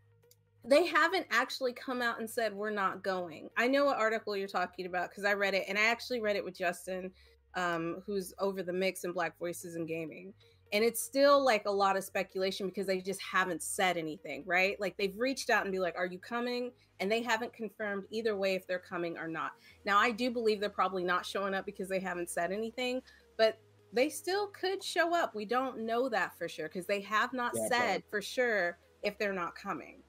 they 0.66 0.86
haven't 0.88 1.28
actually 1.30 1.74
come 1.74 2.02
out 2.02 2.20
and 2.20 2.28
said 2.30 2.54
we're 2.54 2.72
not 2.72 3.04
going. 3.04 3.50
I 3.58 3.68
know 3.68 3.86
what 3.86 3.98
article 3.98 4.36
you're 4.36 4.48
talking 4.48 4.88
about 4.88 5.10
because 5.10 5.26
I 5.26 5.34
read 5.34 5.54
it, 5.54 5.66
and 5.68 5.78
I 5.78 5.84
actually 5.86 6.22
read 6.22 6.36
it 6.36 6.44
with 6.44 6.58
Justin, 6.58 7.12
um, 7.56 8.02
who's 8.06 8.34
over 8.40 8.64
the 8.64 8.74
mix 8.74 9.04
in 9.04 9.12
Black 9.12 9.38
Voices 9.38 9.76
in 9.76 9.86
Gaming. 9.86 10.34
And 10.72 10.84
it's 10.84 11.02
still 11.02 11.44
like 11.44 11.66
a 11.66 11.72
lot 11.72 11.98
of 11.98 12.04
speculation 12.04 12.68
because 12.68 12.86
they 12.86 13.02
just 13.02 13.22
haven't 13.22 13.64
said 13.64 13.98
anything, 13.98 14.44
right? 14.46 14.80
Like 14.80 14.96
they've 14.98 15.18
reached 15.18 15.50
out 15.50 15.64
and 15.64 15.72
be 15.72 15.80
like, 15.80 15.96
"Are 15.98 16.06
you 16.06 16.20
coming?" 16.20 16.72
And 17.00 17.12
they 17.12 17.22
haven't 17.22 17.54
confirmed 17.54 18.04
either 18.12 18.36
way 18.36 18.56
if 18.56 18.68
they're 18.68 18.78
coming 18.78 19.18
or 19.18 19.28
not. 19.28 19.52
Now, 19.86 19.98
I 19.98 20.12
do 20.12 20.30
believe 20.30 20.60
they're 20.60 20.70
probably 20.70 21.04
not 21.04 21.26
showing 21.26 21.54
up 21.54 21.66
because 21.66 21.88
they 21.90 22.00
haven't 22.00 22.30
said 22.30 22.52
anything, 22.52 23.02
but 23.38 23.58
they 23.94 24.10
still 24.10 24.48
could 24.48 24.84
show 24.84 25.16
up. 25.16 25.34
We 25.34 25.46
don't 25.46 25.80
know 25.80 26.10
that 26.10 26.38
for 26.38 26.48
sure 26.48 26.68
because 26.68 26.86
they 26.86 27.02
have 27.02 27.34
not 27.34 27.54
Yeah, 27.56 27.68
said 27.70 28.04
for 28.12 28.22
sure 28.22 28.78
if 29.02 29.18
they're 29.18 29.34
not 29.34 29.56
coming. 29.56 30.04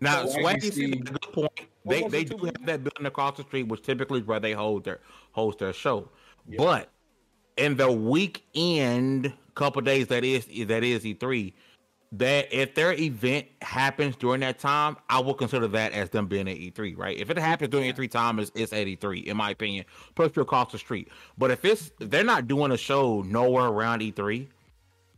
Now, 0.00 0.26
So, 0.26 0.38
Swaggy 0.38 0.64
you 0.64 0.70
see- 0.72 0.86
like 0.92 1.00
a 1.00 1.12
good 1.12 1.32
point. 1.32 1.60
They 1.84 2.02
they 2.08 2.24
do 2.24 2.36
have 2.44 2.66
that 2.66 2.84
building 2.84 3.06
across 3.06 3.38
the 3.38 3.42
street, 3.44 3.64
which 3.64 3.82
typically 3.82 4.20
is 4.20 4.26
where 4.26 4.40
they 4.40 4.52
hold 4.52 4.84
their 4.84 5.00
host 5.32 5.58
their 5.58 5.72
show. 5.72 6.10
Yeah. 6.46 6.58
But 6.58 6.90
in 7.58 7.76
the 7.76 7.92
weekend 7.92 9.34
couple 9.54 9.82
days 9.82 10.08
that 10.08 10.24
is 10.24 10.46
that 10.68 10.84
is 10.84 11.04
E3, 11.04 11.52
that 12.12 12.48
if 12.52 12.74
their 12.74 12.94
event 12.94 13.46
happens 13.62 14.16
during 14.16 14.40
that 14.40 14.58
time, 14.60 14.96
I 15.10 15.20
will 15.20 15.34
consider 15.34 15.68
that 15.68 15.92
as 15.92 16.10
them 16.10 16.28
being 16.28 16.48
at 16.48 16.56
E3, 16.58 16.98
right? 16.98 17.18
If 17.18 17.30
it 17.30 17.38
happens 17.38 17.70
during 17.70 17.92
E3 17.92 18.10
time, 18.10 18.38
it's, 18.40 18.52
it's 18.54 18.72
at 18.72 18.86
E3, 18.86 19.24
in 19.26 19.36
my 19.36 19.50
opinion. 19.50 19.86
Plus, 20.16 20.32
you're 20.36 20.44
across 20.44 20.72
the 20.72 20.78
street. 20.78 21.10
But 21.38 21.50
if 21.52 21.64
it's 21.64 21.92
if 22.00 22.10
they're 22.10 22.24
not 22.24 22.48
doing 22.48 22.72
a 22.72 22.78
show 22.78 23.22
nowhere 23.22 23.66
around 23.66 24.00
E3, 24.02 24.48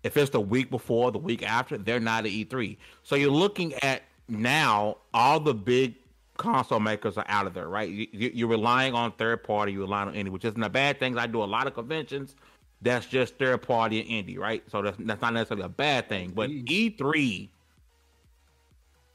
If 0.02 0.16
it's 0.16 0.30
the 0.30 0.40
week 0.40 0.70
before, 0.70 1.12
the 1.12 1.18
week 1.18 1.42
after, 1.42 1.78
they're 1.78 2.00
not 2.00 2.26
at 2.26 2.32
E3. 2.32 2.78
So 3.02 3.16
you're 3.16 3.30
looking 3.30 3.74
at 3.76 4.02
now 4.28 4.98
all 5.14 5.40
the 5.40 5.54
big 5.54 5.96
console 6.40 6.80
makers 6.80 7.16
are 7.16 7.24
out 7.28 7.46
of 7.46 7.54
there, 7.54 7.68
right? 7.68 7.88
You, 7.88 8.46
are 8.46 8.48
relying 8.48 8.94
on 8.94 9.12
third 9.12 9.44
party, 9.44 9.72
you're 9.72 9.82
relying 9.82 10.08
on 10.08 10.14
indie, 10.14 10.30
which 10.30 10.44
isn't 10.44 10.62
a 10.62 10.68
bad 10.68 10.98
thing. 10.98 11.16
I 11.18 11.26
do 11.26 11.42
a 11.42 11.44
lot 11.44 11.66
of 11.66 11.74
conventions. 11.74 12.34
That's 12.82 13.06
just 13.06 13.36
third 13.38 13.62
party 13.62 14.00
and 14.00 14.08
indie, 14.08 14.38
right? 14.38 14.62
So 14.70 14.80
that's 14.80 14.96
that's 14.98 15.20
not 15.20 15.34
necessarily 15.34 15.66
a 15.66 15.68
bad 15.68 16.08
thing. 16.08 16.32
But 16.34 16.48
E3 16.50 17.48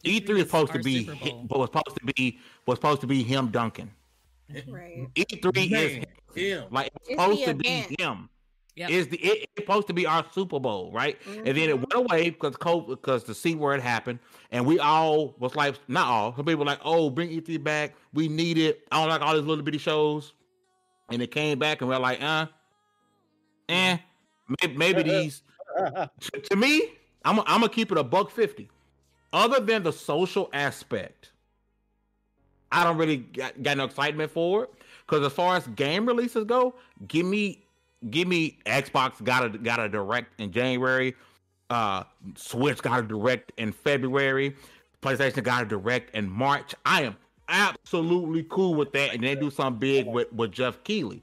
E3 0.06 0.30
is 0.30 0.44
supposed 0.44 0.74
to 0.74 0.80
be 0.80 1.06
was 1.50 1.68
supposed 1.68 1.98
to 2.00 2.14
be 2.14 2.40
was 2.68 2.78
supposed 2.78 3.02
to 3.02 3.08
be 3.08 3.24
him 3.24 3.50
dunking. 3.50 3.92
Right. 4.68 5.08
E3 5.16 5.72
Man, 5.72 5.80
is 5.80 6.06
him. 6.36 6.66
Like 6.70 6.92
it's 6.96 7.10
supposed 7.10 7.46
to 7.46 7.54
be 7.56 7.86
him. 7.98 8.30
Yep. 8.76 8.90
Is 8.90 9.08
the 9.08 9.18
it, 9.18 9.44
it's 9.44 9.66
supposed 9.66 9.88
to 9.88 9.94
be 9.94 10.06
our 10.06 10.26
Super 10.32 10.60
Bowl, 10.60 10.92
right? 10.92 11.20
Mm-hmm. 11.22 11.48
And 11.48 11.58
then 11.58 11.70
it 11.70 11.78
went 11.78 11.94
away 11.94 12.30
because 12.30 12.56
COVID, 12.58 12.90
because 12.90 13.24
the 13.24 13.34
C 13.34 13.56
word 13.56 13.80
happened, 13.80 14.20
and 14.52 14.66
we 14.66 14.80
all 14.80 15.36
was 15.40 15.56
like, 15.56 15.76
not 15.88 16.08
all, 16.08 16.36
some 16.36 16.46
people 16.46 16.60
were 16.60 16.66
like, 16.66 16.80
oh, 16.84 17.10
bring 17.10 17.30
E3 17.30 17.64
back, 17.64 17.96
we 18.14 18.28
need 18.28 18.58
it. 18.58 18.88
I 18.92 19.00
don't 19.00 19.10
like 19.10 19.22
all 19.22 19.36
these 19.36 19.46
little 19.46 19.64
bitty 19.64 19.78
shows, 19.78 20.34
and 21.10 21.22
it 21.22 21.32
came 21.32 21.60
back, 21.60 21.82
and 21.82 21.90
we're 21.90 21.98
like, 21.98 22.22
uh, 22.22 22.48
eh, 23.70 23.98
maybe, 24.62 24.78
maybe 24.78 25.04
these. 25.10 25.42
to, 25.78 26.40
to 26.50 26.56
me, 26.56 26.94
I'm 27.24 27.40
I'm 27.40 27.62
gonna 27.62 27.70
keep 27.70 27.92
it 27.92 27.98
a 27.98 28.04
buck 28.04 28.32
fifty 28.32 28.70
other 29.36 29.60
than 29.60 29.84
the 29.84 29.92
social 29.92 30.50
aspect, 30.54 31.32
I 32.72 32.84
don't 32.84 32.98
really 32.98 33.18
got, 33.18 33.62
got 33.62 33.78
no 33.78 33.84
excitement 33.84 34.32
for 34.32 34.64
it. 34.64 34.70
Because 35.06 35.26
as 35.26 35.34
far 35.34 35.58
as 35.58 35.68
game 35.68 36.06
releases 36.06 36.46
go, 36.46 36.74
give 37.08 37.26
me 37.26 37.62
give 38.10 38.28
me 38.28 38.58
Xbox 38.66 39.24
got 39.24 39.46
a 39.46 39.50
got 39.50 39.80
a 39.80 39.90
direct 39.90 40.40
in 40.40 40.52
January, 40.52 41.14
uh 41.70 42.04
Switch 42.36 42.82
got 42.82 43.00
a 43.00 43.04
direct 43.04 43.52
in 43.58 43.72
February, 43.72 44.56
PlayStation 45.02 45.44
got 45.44 45.64
a 45.64 45.66
direct 45.66 46.16
in 46.16 46.30
March. 46.30 46.74
I 46.86 47.04
am 47.04 47.16
absolutely 47.50 48.46
cool 48.50 48.76
with 48.76 48.92
that, 48.94 49.14
and 49.14 49.24
they 49.24 49.36
do 49.36 49.50
something 49.50 49.80
big 49.80 50.08
with 50.08 50.32
with 50.34 50.52
Geoff 50.52 50.84
Keighley. 50.84 51.22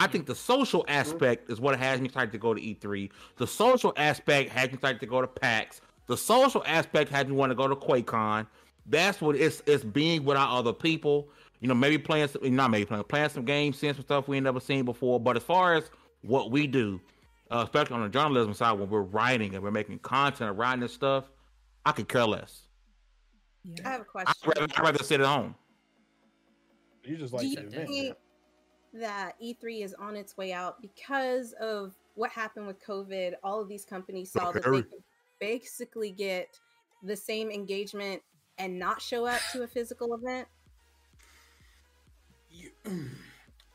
I 0.00 0.06
think 0.06 0.26
the 0.26 0.34
social 0.34 0.84
aspect 0.88 1.50
is 1.50 1.60
what 1.60 1.78
has 1.78 2.00
me 2.00 2.06
excited 2.06 2.32
to 2.32 2.38
go 2.38 2.52
to 2.52 2.60
E3. 2.60 3.10
The 3.36 3.46
social 3.46 3.92
aspect 3.96 4.50
has 4.50 4.68
me 4.68 4.74
excited 4.74 5.00
to 5.00 5.06
go 5.06 5.20
to 5.20 5.26
PAX. 5.26 5.80
The 6.06 6.16
social 6.16 6.62
aspect 6.66 7.10
has 7.10 7.26
me 7.26 7.32
want 7.32 7.50
to 7.50 7.54
go 7.54 7.68
to 7.68 7.76
QuakeCon. 7.76 8.46
That's 8.86 9.20
what 9.20 9.36
it's 9.36 9.62
it's 9.66 9.84
being 9.84 10.24
without 10.24 10.50
other 10.50 10.72
people. 10.72 11.28
You 11.60 11.68
know, 11.68 11.74
maybe 11.74 11.96
playing 11.96 12.28
some, 12.28 12.54
not 12.54 12.70
maybe 12.70 12.84
playing, 12.84 13.04
playing 13.04 13.30
some 13.30 13.44
games, 13.44 13.78
seeing 13.78 13.94
some 13.94 14.02
stuff 14.02 14.28
we 14.28 14.36
ain't 14.36 14.44
never 14.44 14.60
seen 14.60 14.84
before. 14.84 15.18
But 15.18 15.36
as 15.36 15.42
far 15.42 15.74
as 15.74 15.90
what 16.22 16.50
we 16.50 16.66
do, 16.66 17.00
uh, 17.54 17.62
especially 17.62 17.94
on 17.94 18.02
the 18.02 18.08
journalism 18.08 18.52
side, 18.52 18.72
when 18.72 18.90
we're 18.90 19.02
writing 19.02 19.54
and 19.54 19.62
we're 19.62 19.70
making 19.70 20.00
content 20.00 20.50
and 20.50 20.58
writing 20.58 20.80
this 20.80 20.92
stuff, 20.92 21.30
I 21.86 21.92
could 21.92 22.08
care 22.08 22.26
less. 22.26 22.66
Yeah. 23.62 23.88
I 23.88 23.92
have 23.92 24.00
a 24.00 24.04
question. 24.04 24.34
I'd 24.42 24.58
rather, 24.58 24.72
I'd 24.76 24.82
rather 24.82 25.04
sit 25.04 25.20
at 25.20 25.26
home. 25.26 25.54
You 27.04 27.16
just 27.16 27.32
like 27.32 27.42
do 27.42 27.48
you 27.48 27.56
think 27.70 28.16
that 28.94 29.34
E3 29.40 29.84
is 29.84 29.94
on 29.94 30.16
its 30.16 30.36
way 30.36 30.52
out 30.52 30.82
because 30.82 31.52
of 31.60 31.94
what 32.16 32.30
happened 32.30 32.66
with 32.66 32.84
COVID? 32.84 33.34
All 33.44 33.60
of 33.60 33.68
these 33.68 33.84
companies 33.84 34.32
saw 34.32 34.50
that 34.50 34.64
they 34.64 34.70
could 34.70 34.86
basically 35.38 36.10
get 36.10 36.58
the 37.04 37.14
same 37.14 37.50
engagement 37.50 38.20
and 38.58 38.78
not 38.78 39.00
show 39.00 39.26
up 39.26 39.40
to 39.52 39.62
a 39.62 39.66
physical 39.68 40.14
event? 40.14 40.48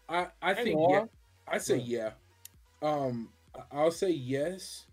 I 0.10 0.28
I 0.42 0.54
think 0.54 0.80
yeah. 0.90 1.06
I 1.48 1.58
say 1.60 1.78
yeah. 1.78 2.12
Um, 2.82 3.30
I'll 3.72 3.92
say 3.92 4.12
yes. 4.12 4.86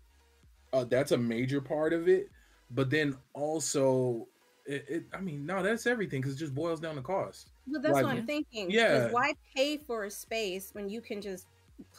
Uh, 0.73 0.83
that's 0.83 1.11
a 1.11 1.17
major 1.17 1.61
part 1.61 1.93
of 1.93 2.07
it, 2.07 2.29
but 2.71 2.89
then 2.89 3.15
also, 3.33 4.27
it, 4.65 4.85
it 4.89 5.03
I 5.13 5.21
mean, 5.21 5.45
no, 5.45 5.63
that's 5.63 5.87
everything 5.87 6.21
because 6.21 6.35
it 6.35 6.39
just 6.39 6.53
boils 6.53 6.79
down 6.79 6.95
to 6.95 7.01
cost. 7.01 7.51
Well, 7.67 7.81
that's 7.81 7.93
like, 7.93 8.05
what 8.05 8.15
I'm 8.15 8.25
thinking. 8.25 8.69
Yeah. 8.69 9.09
Why 9.11 9.33
pay 9.55 9.77
for 9.77 10.05
a 10.05 10.11
space 10.11 10.69
when 10.73 10.89
you 10.89 11.01
can 11.01 11.21
just 11.21 11.47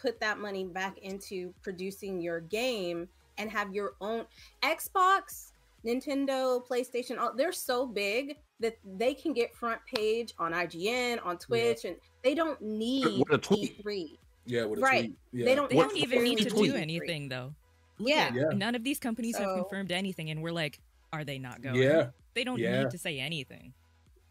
put 0.00 0.20
that 0.20 0.38
money 0.38 0.64
back 0.64 0.98
into 0.98 1.54
producing 1.62 2.20
your 2.20 2.40
game 2.40 3.08
and 3.38 3.50
have 3.50 3.72
your 3.72 3.92
own 4.00 4.26
Xbox, 4.62 5.52
Nintendo, 5.86 6.60
PlayStation, 6.66 7.18
all, 7.18 7.32
they're 7.34 7.52
so 7.52 7.86
big 7.86 8.36
that 8.60 8.76
they 8.96 9.14
can 9.14 9.32
get 9.32 9.54
front 9.54 9.80
page 9.86 10.34
on 10.38 10.52
IGN, 10.52 11.24
on 11.24 11.38
Twitch, 11.38 11.84
yeah. 11.84 11.90
and 11.90 12.00
they 12.24 12.34
don't 12.34 12.60
need 12.60 13.24
E3. 13.26 14.18
Yeah, 14.49 14.66
right. 14.78 15.12
Yeah. 15.32 15.44
They 15.44 15.55
don't. 15.55 15.70
They 15.70 15.76
don't 15.76 15.96
even 15.96 16.22
need 16.24 16.38
to 16.38 16.51
do 16.51 16.74
anything 16.74 17.28
though. 17.28 17.55
Yeah. 17.99 18.32
yeah. 18.32 18.44
None 18.55 18.74
of 18.74 18.84
these 18.84 18.99
companies 18.99 19.36
so, 19.36 19.44
have 19.44 19.55
confirmed 19.59 19.92
anything, 19.92 20.30
and 20.30 20.42
we're 20.42 20.53
like, 20.53 20.80
are 21.12 21.24
they 21.24 21.38
not 21.38 21.62
going? 21.62 21.76
Yeah. 21.76 22.09
They 22.34 22.44
don't 22.44 22.59
yeah. 22.59 22.82
need 22.82 22.90
to 22.90 22.99
say 22.99 23.18
anything. 23.18 23.74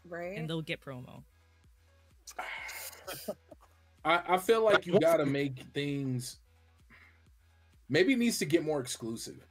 Right. 0.08 0.36
And 0.36 0.48
they'll 0.48 0.62
get 0.62 0.80
promo. 0.80 1.22
I, 4.04 4.20
I 4.28 4.38
feel 4.38 4.64
like 4.64 4.86
you 4.86 4.98
got 4.98 5.18
to 5.18 5.26
make 5.40 5.62
things 5.74 6.38
maybe 7.88 8.12
it 8.12 8.18
needs 8.18 8.38
to 8.38 8.44
get 8.44 8.64
more 8.64 8.80
exclusive, 8.80 9.46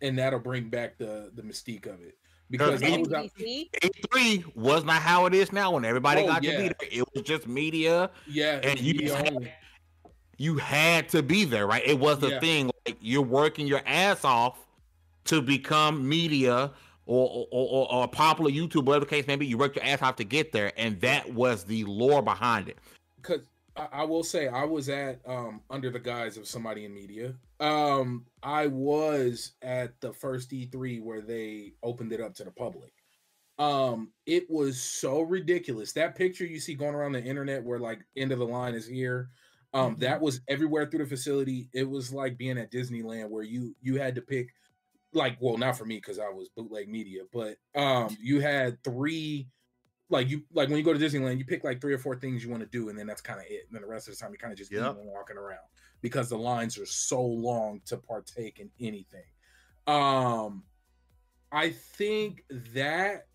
and 0.00 0.18
that'll 0.18 0.38
bring 0.38 0.68
back 0.68 0.98
the 0.98 1.30
the 1.34 1.42
mystique 1.42 1.86
of 1.86 2.00
it. 2.00 2.16
Because 2.50 2.82
A 2.82 3.90
three 4.10 4.42
was 4.54 4.82
not 4.82 5.02
how 5.02 5.26
it 5.26 5.34
is 5.34 5.52
now. 5.52 5.72
When 5.72 5.84
everybody 5.84 6.22
oh, 6.22 6.28
got 6.28 6.42
yeah. 6.42 6.52
to 6.52 6.58
be 6.58 6.68
there, 6.68 6.88
it 6.90 7.04
was 7.14 7.22
just 7.22 7.46
media. 7.46 8.10
Yeah, 8.26 8.60
and 8.62 8.80
you 8.80 9.12
had, 9.12 9.52
you 10.38 10.56
had 10.56 11.08
to 11.10 11.22
be 11.22 11.44
there, 11.44 11.66
right? 11.66 11.82
It 11.84 11.98
was 11.98 12.22
a 12.22 12.30
yeah. 12.30 12.40
thing. 12.40 12.70
Like 12.86 12.96
you're 13.00 13.22
working 13.22 13.66
your 13.66 13.82
ass 13.84 14.24
off 14.24 14.66
to 15.24 15.42
become 15.42 16.08
media 16.08 16.72
or 17.06 17.46
or, 17.50 17.68
or, 17.68 17.92
or 17.92 18.04
a 18.04 18.08
popular 18.08 18.50
YouTube, 18.50 18.84
whatever 18.84 19.04
the 19.04 19.10
case 19.10 19.26
may 19.26 19.36
be. 19.36 19.46
You 19.46 19.58
worked 19.58 19.76
your 19.76 19.84
ass 19.84 20.00
off 20.00 20.16
to 20.16 20.24
get 20.24 20.52
there, 20.52 20.72
and 20.76 21.00
that 21.00 21.34
was 21.34 21.64
the 21.64 21.84
lore 21.84 22.22
behind 22.22 22.68
it. 22.68 22.78
Because 23.16 23.40
I, 23.92 24.04
will 24.04 24.24
say 24.24 24.48
I 24.48 24.64
was 24.64 24.88
at 24.88 25.20
um 25.26 25.60
under 25.70 25.90
the 25.90 25.98
guise 25.98 26.36
of 26.36 26.46
somebody 26.46 26.84
in 26.84 26.94
media. 26.94 27.34
Um 27.60 28.24
I 28.42 28.66
was 28.68 29.52
at 29.62 30.00
the 30.00 30.12
first 30.12 30.50
E3 30.50 31.02
where 31.02 31.20
they 31.20 31.74
opened 31.82 32.12
it 32.12 32.20
up 32.20 32.34
to 32.34 32.44
the 32.44 32.50
public. 32.50 32.92
Um 33.58 34.10
it 34.26 34.48
was 34.48 34.80
so 34.80 35.20
ridiculous. 35.20 35.92
That 35.92 36.16
picture 36.16 36.44
you 36.44 36.60
see 36.60 36.74
going 36.74 36.94
around 36.94 37.12
the 37.12 37.22
internet 37.22 37.62
where 37.62 37.78
like 37.78 38.00
end 38.16 38.32
of 38.32 38.38
the 38.38 38.46
line 38.46 38.74
is 38.74 38.86
here. 38.86 39.30
Um 39.74 39.92
mm-hmm. 39.92 40.00
that 40.00 40.20
was 40.20 40.40
everywhere 40.48 40.86
through 40.86 41.04
the 41.04 41.06
facility. 41.06 41.68
It 41.72 41.88
was 41.88 42.12
like 42.12 42.38
being 42.38 42.58
at 42.58 42.72
Disneyland 42.72 43.28
where 43.28 43.42
you 43.42 43.74
you 43.80 43.98
had 43.98 44.14
to 44.14 44.22
pick 44.22 44.48
like 45.12 45.36
well 45.40 45.56
not 45.56 45.76
for 45.76 45.84
me 45.84 45.96
because 45.96 46.18
I 46.18 46.28
was 46.28 46.48
bootleg 46.48 46.88
media, 46.88 47.22
but 47.32 47.56
um 47.74 48.16
you 48.20 48.40
had 48.40 48.82
three 48.84 49.48
like 50.10 50.28
you 50.28 50.42
like 50.52 50.68
when 50.68 50.78
you 50.78 50.84
go 50.84 50.92
to 50.92 50.98
Disneyland, 50.98 51.38
you 51.38 51.44
pick 51.44 51.64
like 51.64 51.80
three 51.80 51.92
or 51.92 51.98
four 51.98 52.16
things 52.16 52.42
you 52.42 52.50
want 52.50 52.62
to 52.62 52.68
do, 52.68 52.88
and 52.88 52.98
then 52.98 53.06
that's 53.06 53.20
kind 53.20 53.40
of 53.40 53.46
it. 53.46 53.66
And 53.66 53.74
then 53.74 53.82
the 53.82 53.88
rest 53.88 54.08
of 54.08 54.14
the 54.14 54.20
time, 54.20 54.32
you 54.32 54.38
kind 54.38 54.52
of 54.52 54.58
just 54.58 54.72
yep. 54.72 54.96
walking 54.98 55.36
around 55.36 55.58
because 56.00 56.28
the 56.28 56.38
lines 56.38 56.78
are 56.78 56.86
so 56.86 57.22
long 57.22 57.80
to 57.86 57.96
partake 57.96 58.58
in 58.60 58.70
anything. 58.80 59.24
Um, 59.86 60.64
I 61.52 61.70
think 61.70 62.44
that 62.74 63.26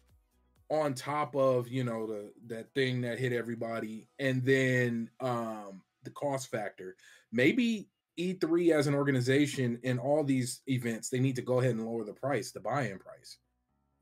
on 0.70 0.94
top 0.94 1.36
of 1.36 1.68
you 1.68 1.84
know 1.84 2.08
the 2.08 2.32
that 2.48 2.74
thing 2.74 3.02
that 3.02 3.20
hit 3.20 3.34
everybody, 3.34 4.08
and 4.20 4.44
then 4.44 5.10
um 5.20 5.82
the 6.04 6.12
cost 6.12 6.50
factor, 6.50 6.96
maybe 7.32 7.88
E3 8.20 8.74
as 8.74 8.88
an 8.88 8.94
organization 8.94 9.80
in 9.84 10.00
all 10.00 10.24
these 10.24 10.62
events, 10.68 11.10
they 11.10 11.20
need 11.20 11.36
to 11.36 11.42
go 11.42 11.60
ahead 11.60 11.76
and 11.76 11.86
lower 11.86 12.04
the 12.04 12.14
price, 12.14 12.52
the 12.52 12.60
buy-in 12.60 13.00
price. 13.00 13.38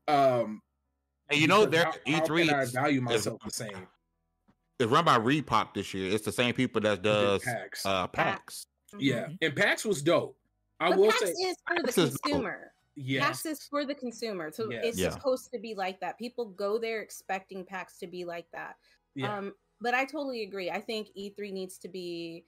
Um, 0.08 0.60
and 1.30 1.40
you 1.40 1.46
know, 1.46 1.64
their 1.64 1.92
E3 2.06 2.50
how 2.50 2.60
I 2.60 2.64
value 2.66 3.00
myself 3.00 3.40
is, 3.46 3.56
the 3.56 3.64
same. 3.64 3.86
It's 4.78 4.90
run 4.90 5.04
by 5.04 5.18
ReedPop 5.18 5.74
this 5.74 5.94
year. 5.94 6.12
It's 6.12 6.24
the 6.24 6.32
same 6.32 6.54
people 6.54 6.80
that 6.82 7.02
does 7.02 7.42
PAX. 7.42 7.86
Uh, 7.86 8.06
PAX. 8.08 8.66
Yeah, 8.98 9.24
mm-hmm. 9.24 9.34
and 9.40 9.56
PAX 9.56 9.84
was 9.84 10.02
dope. 10.02 10.36
I 10.80 10.90
but 10.90 10.98
will 10.98 11.10
PAX 11.10 11.20
say, 11.20 11.30
is 11.30 11.56
for 11.66 11.76
PAX 11.76 11.94
the 11.94 12.02
consumer. 12.02 12.72
Yeah, 12.94 13.26
PAX 13.26 13.46
is 13.46 13.62
for 13.62 13.86
the 13.86 13.94
consumer, 13.94 14.50
so 14.52 14.70
yes. 14.70 14.84
it's 14.84 14.98
yeah. 14.98 15.10
supposed 15.10 15.50
to 15.52 15.58
be 15.58 15.74
like 15.74 16.00
that. 16.00 16.18
People 16.18 16.46
go 16.46 16.78
there 16.78 17.00
expecting 17.00 17.64
PAX 17.64 17.98
to 17.98 18.06
be 18.06 18.24
like 18.24 18.46
that. 18.52 18.76
Yeah. 19.14 19.38
Um, 19.38 19.54
but 19.82 19.94
I 19.94 20.04
totally 20.04 20.42
agree. 20.42 20.70
I 20.70 20.80
think 20.80 21.08
E3 21.18 21.52
needs 21.52 21.78
to 21.78 21.88
be, 21.88 22.44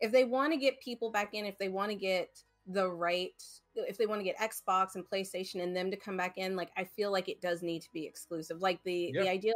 if 0.00 0.12
they 0.12 0.24
want 0.24 0.52
to 0.52 0.58
get 0.58 0.80
people 0.80 1.10
back 1.10 1.34
in, 1.34 1.46
if 1.46 1.56
they 1.58 1.68
want 1.68 1.90
to 1.90 1.96
get 1.96 2.42
the 2.66 2.88
right 2.88 3.42
if 3.74 3.96
they 3.96 4.06
want 4.06 4.20
to 4.20 4.24
get 4.24 4.38
Xbox 4.38 4.94
and 4.94 5.04
PlayStation 5.08 5.62
and 5.62 5.74
them 5.74 5.90
to 5.90 5.96
come 5.96 6.16
back 6.16 6.36
in, 6.36 6.56
like 6.56 6.70
I 6.76 6.84
feel 6.84 7.10
like 7.10 7.28
it 7.28 7.40
does 7.40 7.62
need 7.62 7.82
to 7.82 7.92
be 7.92 8.04
exclusive. 8.04 8.60
Like 8.60 8.82
the 8.84 9.12
the 9.14 9.28
idea 9.28 9.54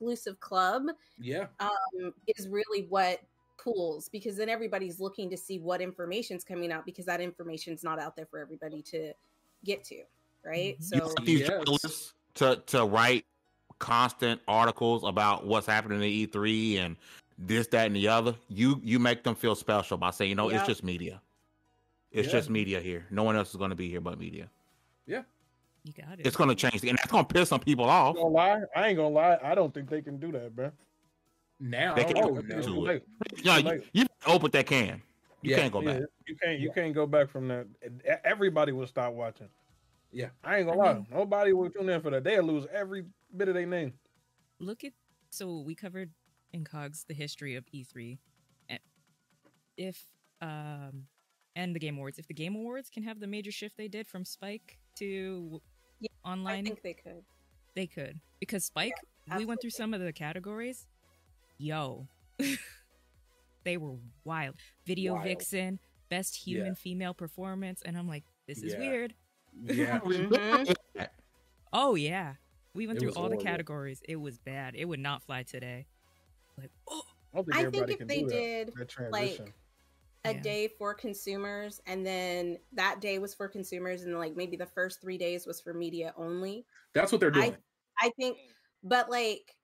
exclusive 0.00 0.40
club, 0.40 0.82
yeah, 1.18 1.46
um, 1.60 2.12
is 2.26 2.48
really 2.48 2.86
what 2.88 3.20
pools 3.58 4.08
because 4.08 4.36
then 4.36 4.48
everybody's 4.48 4.98
looking 4.98 5.30
to 5.30 5.36
see 5.36 5.58
what 5.58 5.80
information's 5.80 6.42
coming 6.42 6.72
out 6.72 6.84
because 6.84 7.06
that 7.06 7.20
information's 7.20 7.84
not 7.84 8.00
out 8.00 8.16
there 8.16 8.26
for 8.26 8.40
everybody 8.40 8.82
to 8.82 9.12
get 9.64 9.84
to, 9.84 10.02
right? 10.44 10.78
Mm-hmm. 10.80 10.98
So 10.98 11.14
these 11.22 11.40
yes. 11.40 11.48
journalists 11.48 12.14
to 12.34 12.56
to 12.66 12.84
write 12.84 13.24
constant 13.82 14.40
articles 14.46 15.02
about 15.04 15.44
what's 15.44 15.66
happening 15.66 15.96
in 15.96 16.02
the 16.02 16.26
E3 16.26 16.78
and 16.78 16.96
this, 17.36 17.66
that, 17.66 17.86
and 17.86 17.96
the 17.96 18.06
other. 18.06 18.34
You 18.48 18.80
you 18.82 19.00
make 19.00 19.24
them 19.24 19.34
feel 19.34 19.56
special 19.56 19.98
by 19.98 20.10
saying, 20.10 20.30
you 20.30 20.34
know, 20.36 20.50
yep. 20.50 20.60
it's 20.60 20.68
just 20.68 20.84
media. 20.84 21.20
It's 22.12 22.28
yeah. 22.28 22.32
just 22.32 22.48
media 22.48 22.80
here. 22.80 23.04
No 23.10 23.24
one 23.24 23.36
else 23.36 23.50
is 23.50 23.56
going 23.56 23.70
to 23.70 23.76
be 23.76 23.90
here 23.90 24.00
but 24.00 24.18
media. 24.18 24.48
Yeah. 25.06 25.22
You 25.82 25.92
got 25.92 26.20
it. 26.20 26.26
It's 26.26 26.36
going 26.36 26.48
to 26.48 26.54
change, 26.54 26.84
and 26.84 26.96
that's 26.96 27.10
going 27.10 27.24
to 27.24 27.34
piss 27.34 27.48
some 27.48 27.58
people 27.58 27.86
off. 27.86 28.14
Gonna 28.14 28.28
lie, 28.28 28.60
I 28.76 28.88
ain't 28.88 28.96
gonna 28.96 29.08
lie. 29.08 29.38
I 29.42 29.56
don't 29.56 29.74
think 29.74 29.90
they 29.90 30.00
can 30.00 30.18
do 30.18 30.30
that, 30.30 30.54
bro. 30.54 30.70
Now 31.58 31.94
they 31.94 32.04
oh, 32.04 32.06
can 32.06 32.18
oh, 32.18 32.40
do 32.40 32.86
it. 32.86 33.02
No, 33.44 33.56
you, 33.56 33.82
you 33.92 34.06
open 34.26 34.52
that 34.52 34.66
can. 34.66 35.02
You 35.42 35.50
yeah, 35.50 35.56
can't 35.56 35.72
go 35.72 35.82
yeah. 35.82 35.92
back. 35.94 36.02
You 36.28 36.36
can't. 36.36 36.60
You 36.60 36.70
can't 36.70 36.94
go 36.94 37.06
back 37.06 37.30
from 37.30 37.48
that. 37.48 37.66
Everybody 38.24 38.70
will 38.70 38.86
stop 38.86 39.12
watching. 39.12 39.48
Yeah, 40.12 40.28
I 40.44 40.58
ain't 40.58 40.68
gonna 40.68 40.80
I 40.80 40.84
lie. 40.84 40.94
Mean, 40.94 41.06
Nobody 41.10 41.52
will 41.52 41.70
tune 41.70 41.88
in 41.88 42.00
for 42.00 42.10
that. 42.10 42.22
They'll 42.22 42.44
lose 42.44 42.66
every 42.72 43.06
bit 43.36 43.48
of 43.48 43.54
their 43.54 43.66
name. 43.66 43.94
Look 44.58 44.84
at 44.84 44.92
so 45.30 45.60
we 45.60 45.74
covered 45.74 46.10
in 46.52 46.64
Cogs 46.64 47.04
the 47.08 47.14
history 47.14 47.56
of 47.56 47.64
E3. 47.74 48.18
And 48.68 48.80
if 49.76 50.06
um 50.40 51.04
and 51.54 51.74
the 51.74 51.80
Game 51.80 51.96
Awards, 51.96 52.18
if 52.18 52.26
the 52.26 52.34
Game 52.34 52.54
Awards 52.54 52.88
can 52.90 53.02
have 53.02 53.20
the 53.20 53.26
major 53.26 53.50
shift 53.50 53.76
they 53.76 53.88
did 53.88 54.06
from 54.06 54.24
Spike 54.24 54.78
to 54.96 55.60
yeah, 56.00 56.08
online, 56.24 56.64
I 56.64 56.68
think 56.68 56.82
they 56.82 56.94
could. 56.94 57.24
They 57.74 57.86
could 57.86 58.20
because 58.40 58.64
Spike. 58.64 58.94
Yeah, 59.26 59.38
we 59.38 59.44
went 59.44 59.60
through 59.60 59.70
some 59.70 59.94
of 59.94 60.00
the 60.00 60.12
categories. 60.12 60.86
Yo, 61.58 62.08
they 63.64 63.76
were 63.76 63.94
wild. 64.24 64.56
Video 64.84 65.14
wild. 65.14 65.24
Vixen, 65.24 65.78
best 66.10 66.36
human 66.36 66.66
yeah. 66.68 66.74
female 66.74 67.14
performance, 67.14 67.82
and 67.84 67.96
I'm 67.96 68.08
like, 68.08 68.24
this 68.46 68.62
is 68.62 68.76
weird. 68.76 69.14
Yeah. 69.64 69.98
mm-hmm. 70.04 71.02
Oh 71.74 71.94
yeah, 71.94 72.34
we 72.74 72.86
went 72.86 72.98
it 72.98 73.00
through 73.00 73.10
all 73.10 73.22
horrible. 73.24 73.38
the 73.38 73.44
categories. 73.44 74.02
It 74.08 74.16
was 74.16 74.38
bad. 74.38 74.74
It 74.74 74.86
would 74.86 75.00
not 75.00 75.22
fly 75.22 75.42
today. 75.42 75.86
Like, 76.58 76.70
oh. 76.88 77.02
I, 77.34 77.42
think, 77.42 77.54
I 77.54 77.70
think 77.70 77.90
if 78.00 78.06
they 78.06 78.22
did 78.22 78.72
that, 78.76 78.88
that 78.88 79.10
like 79.10 79.54
a 80.24 80.34
yeah. 80.34 80.40
day 80.40 80.68
for 80.78 80.94
consumers 80.94 81.80
and 81.86 82.06
then 82.06 82.58
that 82.74 83.00
day 83.00 83.18
was 83.18 83.34
for 83.34 83.48
consumers 83.48 84.02
and 84.02 84.18
like 84.18 84.36
maybe 84.36 84.56
the 84.56 84.66
first 84.66 85.00
three 85.00 85.18
days 85.18 85.46
was 85.46 85.60
for 85.60 85.74
media 85.74 86.14
only 86.16 86.64
that's 86.94 87.10
what 87.10 87.20
they're 87.20 87.30
doing 87.30 87.56
i, 88.00 88.06
I 88.06 88.10
think 88.18 88.38
but 88.84 89.10
like 89.10 89.54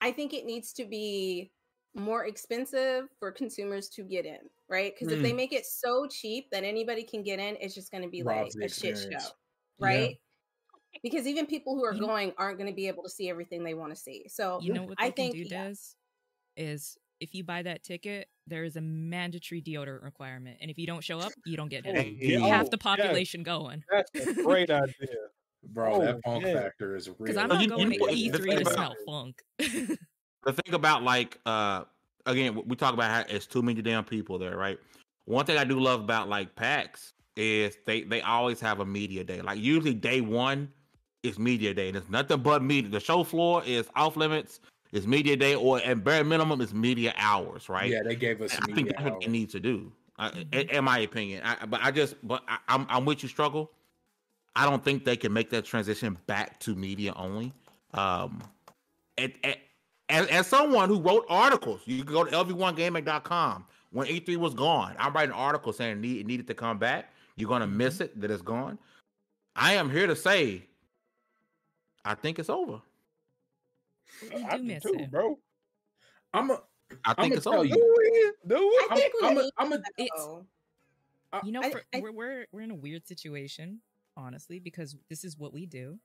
i 0.00 0.10
think 0.10 0.34
it 0.34 0.44
needs 0.44 0.72
to 0.74 0.84
be 0.84 1.52
more 1.94 2.24
expensive 2.24 3.04
for 3.18 3.30
consumers 3.30 3.88
to 3.90 4.02
get 4.02 4.24
in 4.24 4.38
right 4.68 4.92
because 4.94 5.12
mm. 5.12 5.16
if 5.16 5.22
they 5.22 5.32
mm. 5.32 5.36
make 5.36 5.52
it 5.52 5.66
so 5.66 6.06
cheap 6.10 6.50
that 6.50 6.64
anybody 6.64 7.04
can 7.04 7.22
get 7.22 7.38
in 7.38 7.56
it's 7.60 7.74
just 7.74 7.92
going 7.92 8.02
to 8.02 8.08
be 8.08 8.22
Rob's 8.22 8.56
like 8.56 8.70
a 8.70 8.72
shit 8.72 8.98
show 8.98 9.28
right 9.78 10.10
yeah. 10.10 10.16
Because 11.02 11.26
even 11.26 11.46
people 11.46 11.74
who 11.74 11.84
are 11.84 11.94
you 11.94 12.00
going 12.00 12.32
aren't 12.38 12.58
going 12.58 12.70
to 12.70 12.74
be 12.74 12.88
able 12.88 13.02
to 13.02 13.10
see 13.10 13.28
everything 13.28 13.64
they 13.64 13.74
want 13.74 13.94
to 13.94 13.96
see 13.96 14.24
so 14.28 14.58
you 14.62 14.72
know 14.72 14.82
what 14.82 14.94
i 14.98 15.10
think 15.10 15.34
do 15.34 15.40
yeah. 15.40 15.64
does 15.64 15.96
is 16.56 16.96
if 17.22 17.36
you 17.36 17.44
buy 17.44 17.62
that 17.62 17.84
ticket, 17.84 18.26
there 18.48 18.64
is 18.64 18.74
a 18.74 18.80
mandatory 18.80 19.62
deodorant 19.62 20.02
requirement, 20.02 20.58
and 20.60 20.70
if 20.70 20.78
you 20.78 20.88
don't 20.88 21.04
show 21.04 21.20
up, 21.20 21.30
you 21.46 21.56
don't 21.56 21.68
get 21.68 21.86
in. 21.86 22.16
You 22.18 22.44
oh, 22.44 22.48
half 22.48 22.68
the 22.68 22.78
population 22.78 23.40
yes. 23.40 23.46
going. 23.46 23.84
That's 23.90 24.26
a 24.26 24.42
great 24.42 24.70
idea, 24.70 25.06
bro. 25.62 25.94
Oh, 25.94 26.00
that 26.00 26.20
funk 26.24 26.44
yeah. 26.44 26.62
factor 26.62 26.96
is 26.96 27.06
real. 27.06 27.16
Because 27.20 27.36
I'm 27.36 27.48
not 27.48 27.68
going 27.68 27.92
to 27.92 27.98
E3 27.98 28.64
to 28.64 28.70
smell 28.70 28.94
funk. 29.06 29.40
the 29.58 30.52
thing 30.52 30.74
about 30.74 31.04
like, 31.04 31.38
uh, 31.46 31.84
again, 32.26 32.60
we 32.66 32.74
talk 32.74 32.92
about 32.92 33.10
how 33.10 33.24
it's 33.32 33.46
too 33.46 33.62
many 33.62 33.80
damn 33.82 34.04
people 34.04 34.38
there, 34.38 34.56
right? 34.56 34.78
One 35.24 35.46
thing 35.46 35.58
I 35.58 35.64
do 35.64 35.78
love 35.78 36.00
about 36.00 36.28
like 36.28 36.56
PAX 36.56 37.14
is 37.36 37.76
they 37.86 38.02
they 38.02 38.20
always 38.22 38.60
have 38.60 38.80
a 38.80 38.84
media 38.84 39.22
day. 39.22 39.40
Like 39.42 39.60
usually 39.60 39.94
day 39.94 40.20
one 40.20 40.70
is 41.22 41.38
media 41.38 41.72
day, 41.74 41.88
and 41.88 41.96
it's 41.96 42.08
nothing 42.08 42.40
but 42.40 42.62
media. 42.62 42.90
The 42.90 43.00
show 43.00 43.24
floor 43.24 43.62
is 43.64 43.88
off 43.94 44.16
limits 44.16 44.60
it's 44.92 45.06
media 45.06 45.36
day, 45.36 45.54
or 45.54 45.80
at 45.80 46.04
bare 46.04 46.22
minimum, 46.22 46.60
it's 46.60 46.74
media 46.74 47.14
hours, 47.16 47.70
right? 47.70 47.90
Yeah, 47.90 48.02
they 48.04 48.14
gave 48.14 48.42
us. 48.42 48.54
I 48.54 48.72
think 48.72 48.88
that's 48.88 49.00
hours. 49.00 49.12
what 49.12 49.20
they 49.22 49.28
need 49.28 49.48
to 49.50 49.60
do, 49.60 49.90
mm-hmm. 50.18 50.76
in, 50.76 50.84
my 50.84 50.98
opinion. 50.98 51.42
I, 51.44 51.64
but 51.64 51.80
I 51.82 51.90
just, 51.90 52.16
but 52.22 52.42
I, 52.46 52.58
I'm, 52.68 52.86
I'm 52.90 53.06
with 53.06 53.22
you, 53.22 53.28
struggle. 53.30 53.70
I 54.54 54.68
don't 54.68 54.84
think 54.84 55.06
they 55.06 55.16
can 55.16 55.32
make 55.32 55.48
that 55.50 55.64
transition 55.64 56.18
back 56.26 56.60
to 56.60 56.74
media 56.74 57.14
only. 57.16 57.54
Um, 57.94 58.42
at, 59.16 59.32
at, 59.44 59.58
as, 60.10 60.26
as 60.26 60.46
someone 60.46 60.90
who 60.90 61.00
wrote 61.00 61.24
articles, 61.30 61.80
you 61.86 62.04
can 62.04 62.12
go 62.12 62.24
to 62.24 62.30
lv1gaming.com 62.30 63.64
when 63.92 64.06
E3 64.08 64.36
was 64.36 64.52
gone. 64.52 64.94
I'm 64.98 65.14
writing 65.14 65.32
articles 65.32 65.78
saying 65.78 65.92
it, 65.92 66.00
need, 66.00 66.18
it 66.18 66.26
needed 66.26 66.46
to 66.48 66.54
come 66.54 66.78
back. 66.78 67.14
You're 67.36 67.48
gonna 67.48 67.66
mm-hmm. 67.66 67.78
miss 67.78 68.02
it 68.02 68.20
that 68.20 68.30
it's 68.30 68.42
gone. 68.42 68.78
I 69.56 69.72
am 69.72 69.88
here 69.88 70.06
to 70.06 70.16
say, 70.16 70.66
I 72.04 72.14
think 72.14 72.38
it's 72.38 72.50
over. 72.50 72.80
You 74.22 74.46
do 74.50 74.62
miss 74.62 74.82
too, 74.82 74.94
it, 74.98 75.10
bro. 75.10 75.38
I'm 76.34 76.50
a. 76.50 76.60
I 77.04 77.14
think 77.14 77.34
it's 77.34 77.46
all 77.46 77.64
you. 77.64 77.74
Do 77.74 78.56
Do 78.56 78.56
it. 78.56 78.92
I 78.92 78.96
think 78.96 79.14
I'm, 79.22 79.30
I'm, 79.30 79.38
a, 79.38 79.50
I'm 79.58 79.72
a, 79.72 79.82
it's, 79.96 80.10
oh. 80.18 80.44
you 81.42 81.52
know, 81.52 81.62
for, 81.70 81.82
I, 81.94 82.00
we're, 82.00 82.12
we're 82.12 82.46
we're 82.52 82.60
in 82.60 82.70
a 82.70 82.76
weird 82.76 83.06
situation, 83.06 83.80
honestly, 84.16 84.58
because 84.58 84.96
this 85.08 85.24
is 85.24 85.38
what 85.38 85.52
we 85.52 85.66
do. 85.66 85.98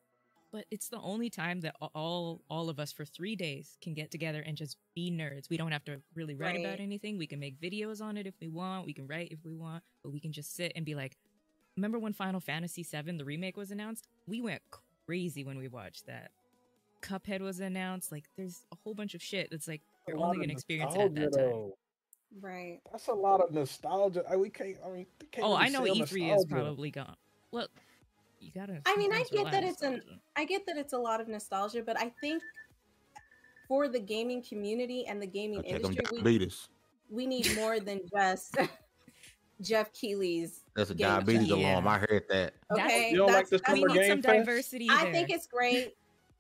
But 0.52 0.66
it's 0.72 0.88
the 0.88 1.00
only 1.02 1.30
time 1.30 1.60
that 1.62 1.76
all 1.94 2.42
all 2.50 2.70
of 2.70 2.80
us 2.80 2.94
for 2.94 3.04
three 3.04 3.36
days 3.36 3.78
can 3.82 3.94
get 3.94 4.12
together 4.12 4.42
and 4.46 4.56
just 4.56 4.78
be 4.96 5.12
nerds. 5.12 5.50
We 5.50 5.58
don't 5.58 5.74
have 5.74 5.84
to 5.86 6.02
really 6.16 6.36
write 6.36 6.56
right. 6.56 6.66
about 6.66 6.80
anything. 6.80 7.18
We 7.18 7.28
can 7.28 7.40
make 7.40 7.60
videos 7.60 8.02
on 8.02 8.16
it 8.16 8.26
if 8.26 8.36
we 8.40 8.48
want. 8.48 8.86
We 8.86 8.94
can 8.94 9.08
write 9.08 9.32
if 9.32 9.40
we 9.44 9.54
want, 9.54 9.84
but 10.04 10.12
we 10.12 10.22
can 10.22 10.32
just 10.32 10.56
sit 10.56 10.72
and 10.76 10.86
be 10.86 10.96
like, 10.96 11.18
remember 11.76 12.00
when 12.00 12.14
Final 12.14 12.40
Fantasy 12.40 12.84
VII 12.84 13.18
the 13.18 13.26
remake 13.26 13.58
was 13.58 13.72
announced? 13.72 14.08
We 14.26 14.42
went 14.42 14.62
crazy 15.08 15.44
when 15.44 15.58
we 15.58 15.68
watched 15.68 16.06
that. 16.08 16.32
Cuphead 17.02 17.42
was 17.42 17.60
announced. 17.60 18.12
Like, 18.12 18.26
there's 18.36 18.64
a 18.72 18.76
whole 18.84 18.94
bunch 18.94 19.16
of 19.16 19.22
shit 19.22 19.50
that's 19.50 19.68
like 19.68 19.82
you're 20.08 20.18
only 20.18 20.38
gonna 20.38 20.54
experience 20.54 20.94
it 20.96 21.02
at 21.02 21.16
that 21.16 21.34
time. 21.34 21.72
Right. 22.42 22.80
That's 22.92 23.08
a 23.08 23.14
lot 23.14 23.42
of 23.42 23.52
nostalgia. 23.52 24.24
I, 24.30 24.36
we 24.36 24.50
can't. 24.50 24.78
I 24.86 24.90
mean, 24.90 25.06
can't 25.32 25.46
oh, 25.46 25.52
really 25.52 25.66
I 25.66 25.70
know 25.70 25.82
E3 25.82 25.98
nostalgia. 26.00 26.34
is 26.34 26.46
probably 26.46 26.92
gone. 26.92 27.16
Well, 27.52 27.68
you 28.40 28.52
gotta. 28.54 28.82
I 28.86 28.96
mean, 28.98 29.14
I 29.14 29.24
get 29.32 29.52
that 29.52 29.64
it's 29.64 29.82
an. 29.82 30.02
I 30.36 30.46
get 30.46 30.66
that 30.68 30.78
it's 30.78 30.94
a 30.94 30.98
lot 30.98 31.22
of 31.22 31.28
nostalgia, 31.28 31.84
but 31.84 31.98
I 32.00 32.12
think 32.22 32.44
for 33.68 33.88
the 33.88 34.00
gaming 34.00 34.44
community 34.44 35.06
and 35.08 35.22
the 35.22 35.28
gaming 35.28 35.64
industry, 35.64 36.06
we, 36.22 36.52
we 37.10 37.26
need 37.26 37.56
more 37.56 37.80
than 37.80 38.02
just 38.14 38.58
Geoff 39.62 39.92
Keighley's. 39.94 40.62
That's 40.76 40.92
a 40.92 40.96
diabetes 40.96 41.50
alarm. 41.50 41.88
I 41.88 41.98
heard 42.00 42.24
that. 42.30 42.54
Okay, 42.72 43.10
you 43.12 43.18
don't 43.18 43.32
like 43.32 43.50
the 43.50 43.60
summer 43.66 43.88
game 43.90 44.10
some 44.10 44.22
diversity. 44.22 44.88
I 44.90 45.12
think 45.12 45.30
it's 45.30 45.48
great 45.48 45.96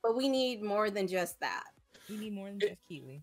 but 0.07 0.15
we 0.15 0.29
need 0.29 0.63
more 0.63 0.89
than 0.89 1.07
just 1.07 1.39
that. 1.41 1.65
We 2.09 2.17
need 2.17 2.33
more 2.33 2.47
than 2.47 2.59
Geoff 2.59 2.77
Keighley. 2.87 3.21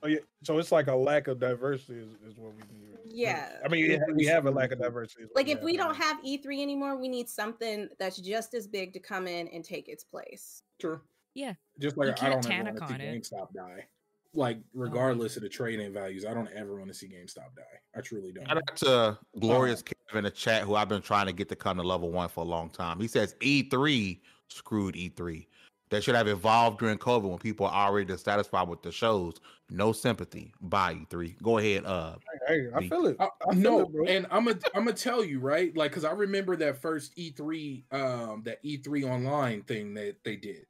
Oh 0.00 0.06
yeah, 0.06 0.18
so 0.44 0.58
it's 0.58 0.70
like 0.70 0.86
a 0.86 0.94
lack 0.94 1.26
of 1.26 1.40
diversity 1.40 1.98
is, 1.98 2.12
is 2.24 2.38
what 2.38 2.52
we 2.52 2.62
need. 2.78 2.96
Yeah, 3.04 3.48
I 3.64 3.68
mean 3.68 4.00
we 4.14 4.26
have 4.26 4.46
a 4.46 4.50
lack 4.50 4.70
of 4.70 4.80
diversity. 4.80 5.24
Like 5.34 5.48
if 5.48 5.60
we 5.60 5.76
don't 5.76 5.96
have 5.96 6.22
E3 6.22 6.62
anymore, 6.62 6.96
we 6.96 7.08
need 7.08 7.28
something 7.28 7.88
that's 7.98 8.18
just 8.18 8.54
as 8.54 8.68
big 8.68 8.92
to 8.92 9.00
come 9.00 9.26
in 9.26 9.48
and 9.48 9.64
take 9.64 9.88
its 9.88 10.04
place. 10.04 10.62
True. 10.78 11.00
Yeah. 11.34 11.54
Just 11.80 11.96
like 11.96 12.22
I 12.22 12.28
don't 12.28 12.48
ever 12.48 12.70
want 12.78 12.78
to 12.78 12.86
see 12.86 12.94
GameStop 12.94 13.52
die. 13.52 13.86
Like 14.34 14.58
regardless 14.74 15.36
oh. 15.36 15.38
of 15.38 15.42
the 15.42 15.48
trading 15.48 15.92
values, 15.92 16.24
I 16.24 16.34
don't 16.34 16.50
ever 16.54 16.76
want 16.76 16.88
to 16.88 16.94
see 16.94 17.06
GameStop 17.06 17.56
die. 17.56 17.62
I 17.96 18.00
truly 18.00 18.32
don't. 18.32 18.46
Shout 18.46 18.56
out 18.58 18.76
to 18.76 19.18
Glorious 19.40 19.82
oh. 19.86 19.92
Kevin 20.08 20.18
in 20.18 20.24
the 20.24 20.30
chat, 20.30 20.62
who 20.62 20.74
I've 20.74 20.88
been 20.88 21.02
trying 21.02 21.26
to 21.26 21.32
get 21.32 21.48
to 21.48 21.56
come 21.56 21.78
to 21.78 21.82
level 21.82 22.10
one 22.10 22.28
for 22.28 22.44
a 22.44 22.48
long 22.48 22.68
time. 22.70 23.00
He 23.00 23.08
says 23.08 23.34
E3 23.40 24.20
screwed 24.48 24.94
E3 24.94 25.46
that 25.90 26.04
should 26.04 26.14
have 26.14 26.28
evolved 26.28 26.78
during 26.78 26.98
COVID 26.98 27.28
when 27.28 27.38
people 27.38 27.66
are 27.66 27.88
already 27.88 28.06
dissatisfied 28.06 28.68
with 28.68 28.82
the 28.82 28.92
shows. 28.92 29.40
No 29.70 29.92
sympathy 29.92 30.52
by 30.60 30.94
E3. 30.94 31.42
Go 31.42 31.58
ahead. 31.58 31.84
Uh, 31.84 32.16
hey, 32.46 32.68
I 32.74 32.86
feel 32.88 33.06
it. 33.06 33.16
I, 33.18 33.28
I 33.48 33.54
feel 33.54 33.62
no, 33.62 34.02
it, 34.02 34.10
and 34.10 34.26
I'm 34.30 34.44
gonna 34.44 34.58
I'm 34.74 34.84
gonna 34.84 34.96
tell 34.96 35.24
you 35.24 35.40
right, 35.40 35.74
like, 35.76 35.90
because 35.90 36.04
I 36.04 36.12
remember 36.12 36.56
that 36.56 36.80
first 36.80 37.16
E3, 37.16 37.92
um, 37.92 38.42
that 38.44 38.62
E3 38.64 39.10
online 39.10 39.62
thing 39.62 39.94
that 39.94 40.16
they 40.24 40.36
did. 40.36 40.66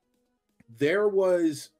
There 0.78 1.08
was, 1.08 1.70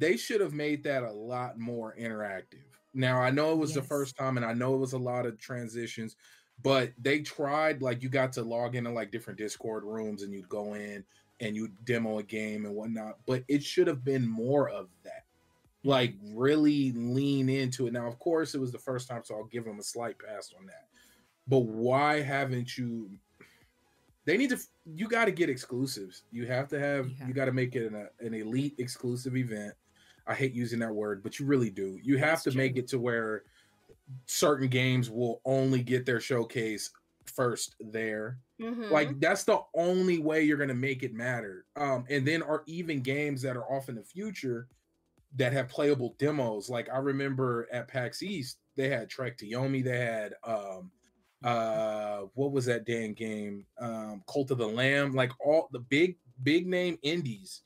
they 0.00 0.16
should 0.16 0.40
have 0.40 0.54
made 0.54 0.82
that 0.84 1.04
a 1.04 1.12
lot 1.12 1.58
more 1.58 1.94
interactive. 2.00 2.64
Now 2.94 3.20
I 3.20 3.30
know 3.30 3.52
it 3.52 3.58
was 3.58 3.70
yes. 3.70 3.76
the 3.76 3.86
first 3.86 4.16
time, 4.16 4.36
and 4.36 4.44
I 4.44 4.54
know 4.54 4.74
it 4.74 4.78
was 4.78 4.94
a 4.94 4.98
lot 4.98 5.26
of 5.26 5.38
transitions, 5.38 6.16
but 6.62 6.92
they 6.98 7.20
tried. 7.20 7.82
Like, 7.82 8.02
you 8.02 8.08
got 8.08 8.32
to 8.32 8.42
log 8.42 8.74
into 8.74 8.90
like 8.90 9.12
different 9.12 9.38
Discord 9.38 9.84
rooms, 9.84 10.22
and 10.22 10.32
you'd 10.32 10.48
go 10.48 10.74
in 10.74 11.04
and 11.40 11.54
you 11.54 11.70
demo 11.84 12.18
a 12.18 12.22
game 12.22 12.64
and 12.64 12.74
whatnot. 12.74 13.18
But 13.26 13.44
it 13.46 13.62
should 13.62 13.86
have 13.86 14.04
been 14.04 14.26
more 14.26 14.68
of 14.68 14.88
that. 15.04 15.24
Like 15.84 16.14
really 16.34 16.92
lean 16.92 17.48
into 17.48 17.86
it. 17.86 17.92
Now, 17.92 18.06
of 18.06 18.18
course, 18.18 18.54
it 18.54 18.60
was 18.60 18.72
the 18.72 18.78
first 18.78 19.08
time, 19.08 19.22
so 19.24 19.36
I'll 19.36 19.44
give 19.44 19.64
them 19.64 19.78
a 19.78 19.82
slight 19.82 20.16
pass 20.18 20.52
on 20.58 20.66
that. 20.66 20.88
But 21.46 21.60
why 21.60 22.20
haven't 22.20 22.76
you? 22.76 23.10
They 24.24 24.36
need 24.36 24.50
to. 24.50 24.58
You 24.84 25.08
got 25.08 25.26
to 25.26 25.30
get 25.30 25.48
exclusives. 25.48 26.24
You 26.32 26.46
have 26.46 26.68
to 26.68 26.78
have. 26.78 27.08
Yeah. 27.08 27.28
You 27.28 27.34
got 27.34 27.46
to 27.46 27.52
make 27.52 27.76
it 27.76 27.90
an, 27.90 28.08
an 28.20 28.34
elite 28.34 28.74
exclusive 28.78 29.36
event. 29.36 29.74
I 30.26 30.34
hate 30.34 30.52
using 30.52 30.78
that 30.80 30.94
word, 30.94 31.22
but 31.22 31.38
you 31.38 31.46
really 31.46 31.70
do. 31.70 31.98
You 32.02 32.18
have 32.18 32.30
That's 32.30 32.42
to 32.44 32.50
true. 32.52 32.58
make 32.58 32.76
it 32.76 32.88
to 32.88 32.98
where 32.98 33.44
certain 34.26 34.68
games 34.68 35.10
will 35.10 35.40
only 35.44 35.82
get 35.82 36.06
their 36.06 36.20
showcase 36.20 36.90
first 37.24 37.76
there. 37.80 38.38
Mm-hmm. 38.60 38.92
Like 38.92 39.20
that's 39.20 39.44
the 39.44 39.60
only 39.74 40.18
way 40.18 40.42
you're 40.42 40.58
gonna 40.58 40.74
make 40.74 41.02
it 41.02 41.14
matter. 41.14 41.64
Um, 41.76 42.04
and 42.10 42.26
then 42.26 42.42
are 42.42 42.62
even 42.66 43.00
games 43.00 43.42
that 43.42 43.56
are 43.56 43.64
off 43.64 43.88
in 43.88 43.94
the 43.94 44.02
future, 44.02 44.68
that 45.36 45.52
have 45.52 45.68
playable 45.68 46.14
demos. 46.18 46.68
Like 46.68 46.88
I 46.92 46.98
remember 46.98 47.68
at 47.72 47.88
PAX 47.88 48.22
East, 48.22 48.58
they 48.76 48.88
had 48.88 49.08
Trek 49.08 49.36
to 49.38 49.46
Yomi, 49.46 49.84
they 49.84 49.98
had 49.98 50.34
um 50.44 50.90
uh 51.42 52.22
what 52.34 52.52
was 52.52 52.66
that 52.66 52.84
damn 52.84 53.14
game? 53.14 53.64
Um 53.78 54.22
Cult 54.30 54.50
of 54.50 54.58
the 54.58 54.66
Lamb, 54.66 55.14
like 55.14 55.32
all 55.44 55.68
the 55.72 55.78
big 55.78 56.16
big 56.42 56.66
name 56.66 56.98
indies 57.02 57.62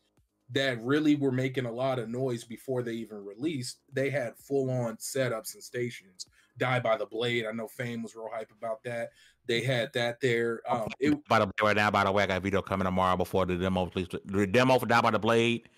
that 0.50 0.82
really 0.82 1.16
were 1.16 1.32
making 1.32 1.66
a 1.66 1.72
lot 1.72 1.98
of 1.98 2.08
noise 2.08 2.44
before 2.44 2.82
they 2.82 2.92
even 2.92 3.24
released. 3.24 3.78
They 3.92 4.10
had 4.10 4.36
full 4.36 4.70
on 4.70 4.96
setups 4.96 5.54
and 5.54 5.62
stations. 5.62 6.26
Die 6.58 6.80
by 6.80 6.96
the 6.96 7.06
Blade. 7.06 7.46
I 7.46 7.52
know 7.52 7.66
Fame 7.66 8.02
was 8.02 8.14
real 8.14 8.30
hype 8.32 8.52
about 8.56 8.82
that. 8.84 9.10
They 9.46 9.60
had 9.60 9.92
that 9.94 10.20
there. 10.20 10.60
Um, 10.68 10.88
it, 11.00 11.26
by 11.28 11.40
the 11.40 11.50
right 11.60 11.74
now, 11.74 11.90
by 11.90 12.04
the 12.04 12.12
way, 12.12 12.22
I 12.22 12.26
got 12.26 12.36
a 12.36 12.40
video 12.40 12.62
coming 12.62 12.84
tomorrow 12.84 13.16
before 13.16 13.44
the 13.44 13.56
demo. 13.56 13.90
Release. 13.94 14.08
The 14.24 14.46
demo 14.46 14.78
for 14.78 14.86
Die 14.86 15.00
by 15.00 15.10
the 15.10 15.18
Blade 15.18 15.68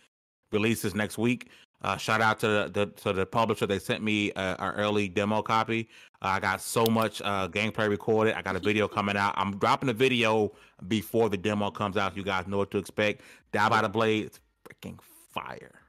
releases 0.52 0.94
next 0.94 1.16
week. 1.16 1.48
Uh, 1.82 1.96
shout 1.96 2.20
out 2.20 2.38
to 2.40 2.46
the, 2.46 2.70
the, 2.72 2.86
to 3.02 3.12
the 3.12 3.26
publisher. 3.26 3.66
They 3.66 3.78
sent 3.78 4.02
me 4.02 4.32
uh, 4.32 4.56
an 4.58 4.74
early 4.74 5.08
demo 5.08 5.42
copy. 5.42 5.88
Uh, 6.22 6.28
I 6.28 6.40
got 6.40 6.60
so 6.60 6.84
much 6.86 7.20
uh, 7.22 7.48
gameplay 7.48 7.88
recorded. 7.88 8.34
I 8.34 8.42
got 8.42 8.56
a 8.56 8.58
video 8.58 8.88
coming 8.88 9.16
out. 9.16 9.34
I'm 9.36 9.58
dropping 9.58 9.86
the 9.86 9.92
video 9.92 10.52
before 10.88 11.28
the 11.28 11.36
demo 11.36 11.70
comes 11.70 11.96
out. 11.96 12.12
So 12.12 12.18
you 12.18 12.24
guys 12.24 12.46
know 12.46 12.58
what 12.58 12.70
to 12.72 12.78
expect. 12.78 13.22
Die 13.52 13.68
by 13.68 13.82
the 13.82 13.88
Blade, 13.88 14.30
freaking 14.66 14.98
fire. 15.32 15.80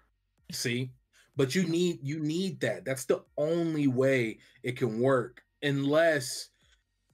See, 0.52 0.92
but 1.36 1.56
you 1.56 1.68
need 1.68 2.00
you 2.02 2.20
need 2.20 2.60
that. 2.62 2.86
That's 2.86 3.06
the 3.06 3.24
only 3.38 3.88
way 3.88 4.40
it 4.64 4.78
can 4.78 5.00
work, 5.00 5.42
unless 5.62 6.50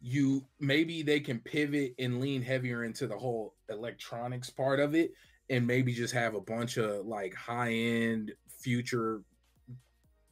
you 0.02 0.46
maybe 0.60 1.02
they 1.02 1.22
can 1.22 1.40
pivot 1.40 1.96
and 1.98 2.20
lean 2.20 2.42
heavier 2.42 2.84
into 2.84 3.08
the 3.08 3.18
whole 3.18 3.56
electronics 3.70 4.50
part 4.50 4.82
of 4.82 4.96
it 4.96 5.14
and 5.50 5.66
maybe 5.66 5.94
just 5.94 6.14
have 6.14 6.36
a 6.36 6.42
bunch 6.42 6.76
of 6.78 7.06
like 7.06 7.34
high 7.34 7.72
end 7.72 8.34
future 8.60 9.22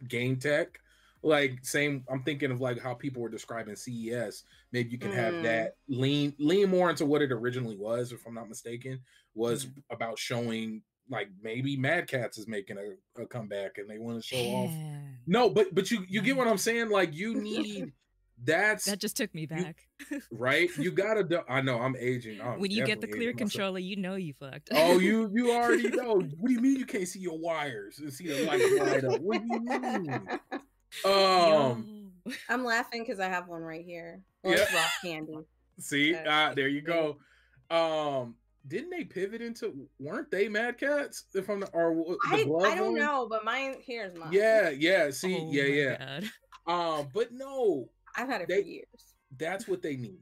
game 0.10 0.36
tech 0.36 0.78
like 1.24 1.58
same 1.62 2.04
i'm 2.10 2.22
thinking 2.24 2.52
of 2.52 2.60
like 2.60 2.80
how 2.80 2.94
people 2.94 3.22
were 3.22 3.30
describing 3.30 3.76
ces 3.76 4.44
maybe 4.74 4.90
you 4.90 4.98
can 4.98 5.12
mm. 5.12 5.16
have 5.16 5.42
that 5.42 5.76
lean 5.88 6.34
lean 6.38 6.70
more 6.70 6.90
into 6.90 7.06
what 7.06 7.22
it 7.22 7.32
originally 7.32 7.78
was 7.78 8.12
if 8.12 8.26
i'm 8.26 8.34
not 8.34 8.50
mistaken 8.50 9.00
was 9.36 9.68
mm. 9.68 9.72
about 9.90 10.20
showing 10.20 10.82
like 11.12 11.30
maybe 11.44 11.78
mad 11.78 12.08
catz 12.08 12.38
is 12.38 12.48
making 12.48 12.78
a, 12.78 13.22
a 13.22 13.26
comeback 13.28 13.78
and 13.78 13.90
they 13.90 14.00
want 14.00 14.22
to 14.22 14.28
show 14.28 14.38
yeah. 14.38 14.54
off 14.54 14.72
no 15.28 15.50
but 15.50 15.74
but 15.76 15.92
you 15.92 16.04
you 16.08 16.22
get 16.22 16.36
what 16.36 16.48
i'm 16.48 16.58
saying 16.58 16.90
like 16.90 17.14
you 17.14 17.36
need 17.36 17.92
that's 18.44 18.86
that 18.86 19.00
just 19.00 19.18
took 19.18 19.34
me 19.36 19.46
back. 19.46 19.88
You, 20.10 20.22
right? 20.32 20.70
You 20.78 20.92
gotta 20.92 21.24
do 21.24 21.42
I 21.48 21.62
know 21.62 21.80
I'm 21.80 21.96
aging. 21.96 22.42
I'm 22.42 22.60
when 22.60 22.72
you 22.72 22.86
get 22.86 23.02
the 23.02 23.08
clear 23.08 23.34
controller, 23.34 23.80
you 23.80 23.96
know 23.96 24.16
you 24.16 24.34
fucked. 24.34 24.70
oh, 24.72 25.00
you 25.00 25.30
you 25.34 25.52
already 25.52 25.90
know. 25.90 26.16
What 26.16 26.48
do 26.48 26.54
you 26.54 26.60
mean 26.60 26.78
you 26.78 26.86
can't 26.86 27.08
see 27.08 27.20
your 27.20 27.38
wires 27.38 28.00
and 28.00 28.12
see 28.12 28.28
the 28.28 28.46
light 28.46 28.62
light 28.80 29.04
up? 29.04 29.22
What 29.22 29.42
do 29.42 29.48
you 29.54 29.60
mean? 29.62 30.28
Um 31.06 32.12
I'm 32.50 32.64
laughing 32.64 33.04
because 33.04 33.20
I 33.20 33.28
have 33.28 33.48
one 33.48 33.62
right 33.62 33.86
here. 33.86 34.22
Well, 34.44 34.58
yeah. 34.58 34.76
rock 34.76 34.92
candy. 35.04 35.38
See, 35.80 36.14
uh, 36.16 36.24
ah, 36.28 36.54
there 36.56 36.68
you 36.68 36.82
go. 36.82 37.18
Um, 37.70 38.36
didn't 38.68 38.92
they 38.92 39.04
pivot 39.04 39.42
into 39.42 39.88
weren't 40.00 40.30
they 40.30 40.48
Mad 40.48 40.78
Catz? 40.78 41.24
from 41.44 41.56
I'm 41.56 41.60
not, 41.62 41.70
or 41.74 41.94
the 41.94 42.18
I, 42.28 42.72
I 42.72 42.76
don't 42.76 42.94
one? 42.94 43.00
know, 43.00 43.28
but 43.30 43.44
mine 43.44 43.76
here's 43.86 44.18
mine. 44.18 44.32
Yeah, 44.32 44.70
yeah. 44.70 45.10
See, 45.10 45.38
oh 45.42 45.52
yeah, 45.52 45.64
yeah. 45.64 46.20
God. 46.68 47.00
Um, 47.00 47.08
but 47.14 47.32
no, 47.32 47.90
I've 48.16 48.28
had 48.28 48.42
it 48.42 48.48
they, 48.48 48.62
for 48.62 48.68
years. 48.68 49.16
That's 49.38 49.68
what 49.68 49.82
they 49.82 49.96
need. 49.96 50.20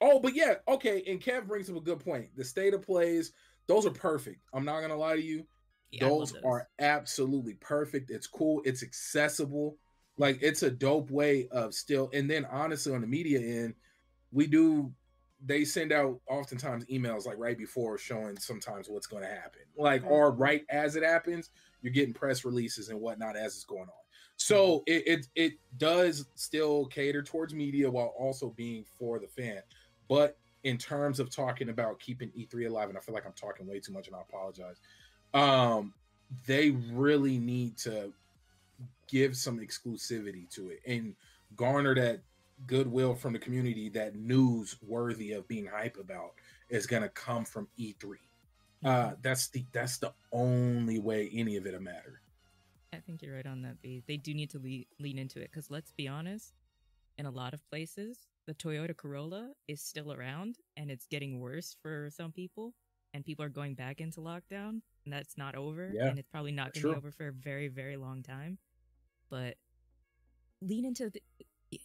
Oh, 0.00 0.20
but 0.20 0.34
yeah, 0.34 0.54
okay. 0.68 1.02
And 1.06 1.20
Kev 1.20 1.46
brings 1.46 1.70
up 1.70 1.76
a 1.76 1.80
good 1.80 2.04
point. 2.04 2.28
The 2.36 2.44
state 2.44 2.74
of 2.74 2.82
plays, 2.82 3.32
those 3.66 3.86
are 3.86 3.90
perfect. 3.90 4.40
I'm 4.52 4.64
not 4.64 4.80
gonna 4.80 4.96
lie 4.96 5.16
to 5.16 5.22
you. 5.22 5.46
Yeah, 5.90 6.06
those 6.06 6.34
are 6.44 6.68
absolutely 6.78 7.54
perfect. 7.54 8.10
It's 8.10 8.26
cool. 8.26 8.60
It's 8.64 8.82
accessible. 8.82 9.78
Like 10.18 10.38
it's 10.42 10.62
a 10.62 10.70
dope 10.70 11.10
way 11.10 11.48
of 11.50 11.72
still. 11.72 12.10
And 12.12 12.30
then 12.30 12.44
honestly, 12.44 12.92
on 12.94 13.00
the 13.00 13.06
media 13.06 13.40
end, 13.40 13.74
we 14.30 14.46
do. 14.46 14.92
They 15.44 15.64
send 15.64 15.92
out 15.92 16.20
oftentimes 16.28 16.84
emails 16.86 17.26
like 17.26 17.38
right 17.38 17.56
before 17.56 17.96
showing 17.98 18.36
sometimes 18.38 18.88
what's 18.88 19.06
going 19.06 19.22
to 19.22 19.28
happen, 19.28 19.62
like 19.76 20.04
or 20.06 20.32
mm-hmm. 20.32 20.42
right 20.42 20.64
as 20.70 20.96
it 20.96 21.04
happens. 21.04 21.50
You're 21.82 21.92
getting 21.92 22.14
press 22.14 22.44
releases 22.44 22.88
and 22.88 23.00
whatnot 23.00 23.36
as 23.36 23.54
it's 23.54 23.64
going 23.64 23.82
on. 23.82 24.04
So 24.36 24.82
it, 24.86 25.06
it 25.06 25.26
it 25.34 25.52
does 25.78 26.26
still 26.34 26.86
cater 26.86 27.22
towards 27.22 27.54
media 27.54 27.90
while 27.90 28.14
also 28.18 28.50
being 28.56 28.84
for 28.98 29.18
the 29.18 29.28
fan. 29.28 29.62
But 30.08 30.36
in 30.64 30.76
terms 30.76 31.20
of 31.20 31.30
talking 31.30 31.68
about 31.68 32.00
keeping 32.00 32.30
E3 32.30 32.68
alive, 32.68 32.88
and 32.88 32.98
I 32.98 33.00
feel 33.00 33.14
like 33.14 33.26
I'm 33.26 33.32
talking 33.32 33.66
way 33.66 33.80
too 33.80 33.92
much, 33.92 34.06
and 34.06 34.16
I 34.16 34.20
apologize. 34.20 34.80
Um, 35.34 35.92
they 36.46 36.70
really 36.70 37.38
need 37.38 37.76
to 37.78 38.12
give 39.08 39.36
some 39.36 39.58
exclusivity 39.58 40.48
to 40.50 40.70
it 40.70 40.80
and 40.86 41.14
garner 41.56 41.94
that 41.94 42.20
goodwill 42.66 43.14
from 43.14 43.32
the 43.32 43.38
community 43.38 43.88
that 43.90 44.16
news 44.16 44.76
worthy 44.82 45.32
of 45.32 45.46
being 45.48 45.66
hype 45.66 45.98
about 45.98 46.32
is 46.68 46.86
going 46.86 47.02
to 47.02 47.08
come 47.08 47.44
from 47.44 47.68
E3. 47.78 48.16
Uh, 48.84 48.88
mm-hmm. 48.88 49.14
that's 49.22 49.48
the 49.48 49.64
that's 49.72 49.98
the 49.98 50.12
only 50.32 50.98
way 50.98 51.30
any 51.32 51.56
of 51.56 51.66
it'll 51.66 51.80
matter. 51.80 52.20
I 52.92 52.98
think 52.98 53.22
you're 53.22 53.34
right 53.34 53.46
on 53.46 53.62
that, 53.62 53.80
B. 53.82 54.02
They 54.06 54.16
do 54.16 54.32
need 54.34 54.50
to 54.50 54.58
le- 54.58 55.02
lean 55.02 55.18
into 55.18 55.40
it 55.40 55.50
because 55.50 55.70
let's 55.70 55.92
be 55.92 56.08
honest, 56.08 56.54
in 57.18 57.26
a 57.26 57.30
lot 57.30 57.54
of 57.54 57.68
places, 57.68 58.26
the 58.46 58.54
Toyota 58.54 58.96
Corolla 58.96 59.50
is 59.66 59.82
still 59.82 60.12
around 60.12 60.56
and 60.76 60.90
it's 60.90 61.06
getting 61.06 61.40
worse 61.40 61.76
for 61.82 62.08
some 62.10 62.32
people, 62.32 62.72
and 63.12 63.24
people 63.24 63.44
are 63.44 63.50
going 63.50 63.74
back 63.74 64.00
into 64.00 64.20
lockdown, 64.20 64.80
and 65.04 65.12
that's 65.12 65.36
not 65.36 65.54
over, 65.54 65.90
yeah, 65.92 66.06
and 66.06 66.18
it's 66.18 66.28
probably 66.28 66.52
not 66.52 66.72
going 66.72 66.82
to 66.82 66.88
be 66.92 66.96
over 66.96 67.10
for 67.10 67.28
a 67.28 67.32
very, 67.32 67.68
very 67.68 67.96
long 67.96 68.22
time. 68.22 68.58
But 69.28 69.56
lean 70.62 70.86
into 70.86 71.10
the, 71.10 71.22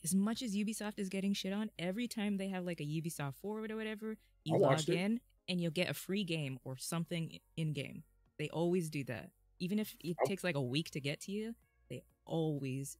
as 0.03 0.15
much 0.15 0.41
as 0.41 0.55
Ubisoft 0.55 0.97
is 0.97 1.09
getting 1.09 1.33
shit 1.33 1.53
on, 1.53 1.69
every 1.77 2.07
time 2.07 2.37
they 2.37 2.49
have 2.49 2.65
like 2.65 2.79
a 2.79 2.85
Ubisoft 2.85 3.35
Forward 3.35 3.71
or 3.71 3.75
whatever, 3.75 4.17
you 4.45 4.57
log 4.57 4.87
in 4.89 5.19
and 5.49 5.59
you'll 5.59 5.71
get 5.71 5.89
a 5.89 5.93
free 5.93 6.23
game 6.23 6.59
or 6.63 6.77
something 6.77 7.39
in 7.57 7.73
game. 7.73 8.03
They 8.37 8.49
always 8.49 8.89
do 8.89 9.03
that 9.05 9.29
even 9.63 9.79
if 9.79 9.95
it 10.01 10.17
oh. 10.21 10.27
takes 10.27 10.43
like 10.43 10.55
a 10.55 10.61
week 10.61 10.91
to 10.91 10.99
get 10.99 11.21
to 11.21 11.31
you, 11.31 11.55
they 11.89 12.03
always 12.25 12.97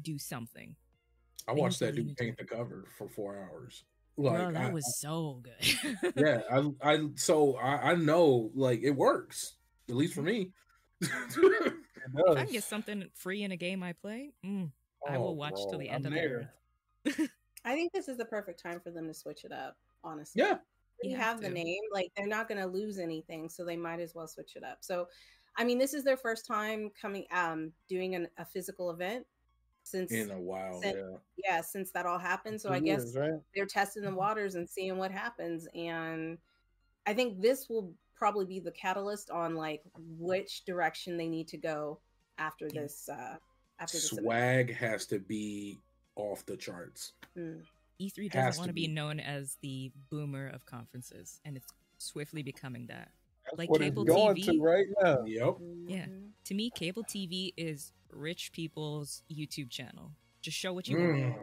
do 0.00 0.18
something. 0.18 0.76
I 1.48 1.54
they 1.54 1.60
watched 1.60 1.80
that 1.80 1.96
dude 1.96 2.16
paint 2.16 2.38
the 2.38 2.44
cover 2.44 2.84
for 2.96 3.08
four 3.08 3.36
hours. 3.36 3.84
Like 4.16 4.36
Bro, 4.36 4.52
that 4.52 4.70
I, 4.70 4.72
was 4.72 5.00
so 5.00 5.42
good. 5.42 6.14
yeah, 6.16 6.40
I, 6.50 6.92
I, 6.92 7.08
so 7.16 7.56
I, 7.56 7.90
I 7.90 7.94
know 7.96 8.50
like 8.54 8.80
it 8.82 8.92
works 8.92 9.56
at 9.88 9.96
least 9.96 10.14
for 10.14 10.22
me. 10.22 10.52
if 11.00 11.72
I 12.30 12.44
can 12.44 12.52
get 12.52 12.64
something 12.64 13.04
free 13.14 13.42
in 13.42 13.52
a 13.52 13.56
game 13.56 13.82
I 13.82 13.92
play, 13.92 14.32
mm, 14.44 14.70
oh, 15.08 15.14
I 15.14 15.18
will 15.18 15.36
watch 15.36 15.54
bro, 15.54 15.70
till 15.70 15.78
the 15.78 15.88
end 15.88 16.06
I'm 16.06 16.12
of 16.12 16.18
there. 16.18 16.52
the 17.04 17.28
I 17.64 17.74
think 17.74 17.92
this 17.92 18.08
is 18.08 18.16
the 18.16 18.24
perfect 18.24 18.62
time 18.62 18.80
for 18.80 18.90
them 18.90 19.06
to 19.08 19.14
switch 19.14 19.44
it 19.44 19.52
up. 19.52 19.76
Honestly, 20.04 20.42
yeah. 20.42 20.58
You, 21.02 21.10
you 21.10 21.16
have, 21.16 21.26
have 21.26 21.40
the 21.42 21.48
name, 21.48 21.80
like 21.92 22.10
they're 22.16 22.26
not 22.26 22.48
going 22.48 22.60
to 22.60 22.66
lose 22.66 22.98
anything, 22.98 23.48
so 23.48 23.64
they 23.64 23.76
might 23.76 24.00
as 24.00 24.14
well 24.14 24.28
switch 24.28 24.56
it 24.56 24.62
up. 24.62 24.78
So 24.80 25.08
I 25.56 25.64
mean, 25.64 25.78
this 25.78 25.94
is 25.94 26.04
their 26.04 26.16
first 26.16 26.46
time 26.46 26.90
coming, 27.00 27.24
um, 27.32 27.72
doing 27.88 28.14
an, 28.14 28.28
a 28.38 28.44
physical 28.44 28.90
event 28.90 29.26
since 29.82 30.12
in 30.12 30.30
a 30.30 30.40
while. 30.40 30.80
Since, 30.82 30.96
yeah. 30.96 31.16
yeah, 31.44 31.60
since 31.60 31.90
that 31.92 32.06
all 32.06 32.18
happened. 32.18 32.60
So 32.60 32.68
Two 32.68 32.74
I 32.74 32.78
years, 32.78 33.12
guess 33.12 33.16
right? 33.16 33.40
they're 33.54 33.66
testing 33.66 34.02
the 34.02 34.14
waters 34.14 34.54
and 34.54 34.68
seeing 34.68 34.98
what 34.98 35.10
happens. 35.10 35.66
And 35.74 36.38
I 37.06 37.14
think 37.14 37.40
this 37.40 37.68
will 37.68 37.92
probably 38.16 38.46
be 38.46 38.60
the 38.60 38.72
catalyst 38.72 39.30
on 39.30 39.54
like 39.54 39.82
which 40.18 40.64
direction 40.64 41.16
they 41.16 41.28
need 41.28 41.48
to 41.48 41.56
go 41.56 42.00
after 42.38 42.68
this. 42.68 43.08
Uh, 43.08 43.36
after 43.78 43.96
this 43.96 44.10
swag 44.10 44.70
event. 44.70 44.78
has 44.78 45.06
to 45.06 45.18
be 45.18 45.78
off 46.16 46.44
the 46.46 46.56
charts. 46.56 47.12
Mm. 47.36 47.62
E3 48.00 48.30
doesn't 48.30 48.60
want 48.60 48.68
to 48.68 48.74
be 48.74 48.88
known 48.88 49.20
as 49.20 49.56
the 49.62 49.90
boomer 50.10 50.48
of 50.48 50.66
conferences, 50.66 51.40
and 51.44 51.56
it's 51.56 51.66
swiftly 51.98 52.42
becoming 52.42 52.86
that. 52.86 53.10
That's 53.44 53.58
like 53.58 53.70
cable 53.72 54.04
TV 54.04 54.60
right 54.60 54.86
now. 55.02 55.24
Yep. 55.24 55.56
Yeah. 55.86 56.06
To 56.44 56.54
me, 56.54 56.70
cable 56.70 57.04
TV 57.04 57.52
is 57.56 57.92
rich 58.12 58.52
people's 58.52 59.22
YouTube 59.32 59.70
channel. 59.70 60.10
Just 60.42 60.56
show 60.56 60.72
what 60.72 60.88
you 60.88 60.96
mm. 60.96 61.22
want. 61.22 61.36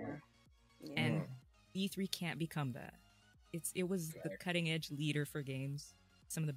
And 0.97 1.21
mm. 1.21 1.89
E3 1.89 2.11
can't 2.11 2.37
become 2.37 2.73
that. 2.73 2.95
It's 3.51 3.71
it 3.75 3.87
was 3.87 4.11
okay. 4.11 4.29
the 4.29 4.37
cutting 4.37 4.69
edge 4.69 4.91
leader 4.91 5.25
for 5.25 5.41
games. 5.41 5.93
Some 6.27 6.43
of 6.43 6.47
the 6.47 6.55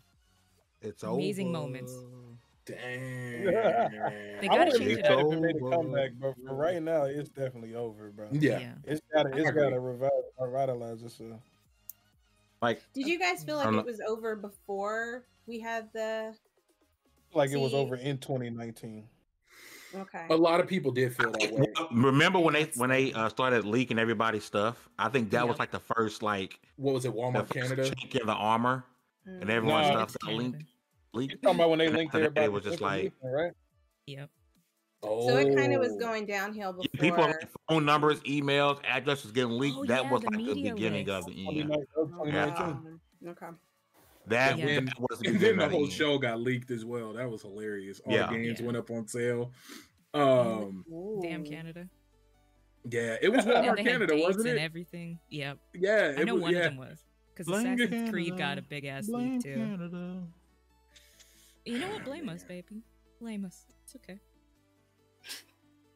it's 0.89 1.03
amazing 1.03 1.49
over. 1.49 1.59
moments. 1.59 1.95
Damn. 2.67 3.45
they 4.41 4.49
gotta 4.49 4.77
change 4.77 4.99
it 4.99 5.07
up. 5.07 5.33
It 5.33 5.41
made 5.41 5.57
a 5.57 5.71
comeback, 5.71 6.11
but 6.21 6.35
for 6.45 6.55
right 6.55 6.83
now, 6.83 7.05
it's 7.05 7.29
definitely 7.29 7.75
over, 7.75 8.11
bro. 8.11 8.27
Yeah. 8.33 8.59
yeah. 8.59 8.73
It's 8.85 9.01
gotta 9.15 9.31
it's 9.37 9.51
gotta 9.53 9.79
revitalize 9.79 11.03
itself. 11.03 11.41
Like, 12.61 12.83
did 12.93 13.07
you 13.07 13.19
guys 13.19 13.45
feel 13.45 13.57
like 13.57 13.73
it 13.73 13.85
was 13.85 14.01
over 14.01 14.35
before 14.35 15.25
we 15.47 15.61
had 15.61 15.89
the 15.93 16.35
like 17.35 17.51
it 17.51 17.61
was 17.61 17.75
over 17.75 17.97
in 17.97 18.19
2019. 18.19 19.05
Okay. 19.95 20.27
A 20.31 20.37
lot 20.37 20.61
of 20.61 20.67
people 20.67 20.91
did 20.91 21.15
feel 21.15 21.31
that 21.31 21.53
way. 21.53 21.67
Remember 21.93 22.39
when 22.39 22.55
they 22.55 22.65
when 22.77 22.91
they 22.91 23.13
uh, 23.13 23.29
started 23.29 23.65
leaking 23.65 23.99
everybody's 23.99 24.45
stuff? 24.45 24.89
I 24.99 25.09
think 25.09 25.31
that 25.31 25.39
yeah. 25.39 25.45
was 25.45 25.59
like 25.59 25.71
the 25.71 25.81
first 25.81 26.23
like 26.23 26.59
what 26.77 26.95
was 26.95 27.05
it? 27.05 27.15
Walmart 27.15 27.49
Canada 27.49 27.85
in 27.85 28.27
the 28.27 28.33
armor 28.33 28.85
mm. 29.27 29.41
and 29.41 29.51
everyone's 29.51 29.89
no, 29.89 29.95
stuff 29.95 30.17
got 30.23 30.33
linked. 30.35 30.59
Leaked. 30.59 30.71
You 31.25 31.29
talking 31.39 31.57
about 31.61 31.71
when 31.71 31.79
they 31.79 31.89
linked 31.89 32.15
everybody? 32.15 32.47
It 32.47 32.53
was 32.53 32.65
just 32.65 32.81
like 32.81 33.13
right. 33.23 33.53
Yep. 34.07 34.31
Oh. 35.03 35.29
So 35.29 35.37
it 35.37 35.55
kind 35.55 35.75
of 35.75 35.81
was 35.81 35.97
going 35.97 36.27
downhill 36.27 36.73
before. 36.73 36.85
Yeah, 36.95 37.01
people 37.01 37.35
phone 37.69 37.85
numbers, 37.85 38.21
emails, 38.21 38.81
addresses 38.85 39.31
getting 39.31 39.59
leaked. 39.59 39.77
Oh, 39.79 39.85
that 39.87 40.05
yeah, 40.05 40.11
was 40.11 40.23
the 40.23 40.31
like 40.31 40.45
the 40.47 40.71
beginning 40.71 41.09
of 41.11 41.27
the 41.27 41.33
yeah. 41.33 41.67
yeah. 42.25 43.31
Okay. 43.31 43.47
That, 44.29 44.59
Yeah. 44.59 44.81
that 44.81 44.95
was 44.99 45.19
the 45.21 45.29
and 45.31 45.41
then 45.41 45.57
the 45.59 45.69
whole 45.69 45.85
end. 45.85 45.93
show 45.93 46.19
got 46.19 46.41
leaked 46.41 46.71
as 46.71 46.85
well. 46.85 47.13
That 47.13 47.31
was 47.31 47.43
hilarious. 47.43 48.01
All 48.07 48.13
Yeah. 48.13 48.27
the 48.27 48.39
games 48.39 48.61
Yeah. 48.61 48.67
went 48.67 48.79
up 48.79 48.91
on 48.91 49.07
sale. 49.07 49.53
Um, 50.15 50.85
Damn 51.23 51.45
Canada. 51.45 51.89
yeah, 52.91 53.17
it 53.21 53.29
was 53.31 53.45
And 53.47 53.55
Walmart 53.55 53.85
Canada, 53.85 54.17
wasn't 54.17 54.49
and 54.49 54.59
it? 54.59 54.63
everything. 54.63 55.19
Yep. 55.31 55.59
Yeah, 55.75 56.15
I 56.17 56.25
know 56.25 56.35
was, 56.35 56.43
one 56.43 56.53
yeah. 56.55 56.59
of 56.59 56.65
them 56.65 56.77
was 56.79 56.99
because 57.33 57.47
Blame 57.47 57.79
Assassin's 57.79 58.11
Creed 58.11 58.37
got 58.39 58.57
a 58.59 58.63
big 58.63 58.87
ass 58.87 59.07
Blame 59.09 59.35
leak 59.35 59.43
too. 59.43 59.55
Canada. 59.55 60.23
You 61.67 61.79
know 61.81 61.89
what? 61.89 62.05
Blame 62.05 62.29
us, 62.29 62.45
baby. 62.45 62.83
Blame 63.21 63.45
us. 63.45 63.67
It's 63.85 63.97
okay. 63.97 64.21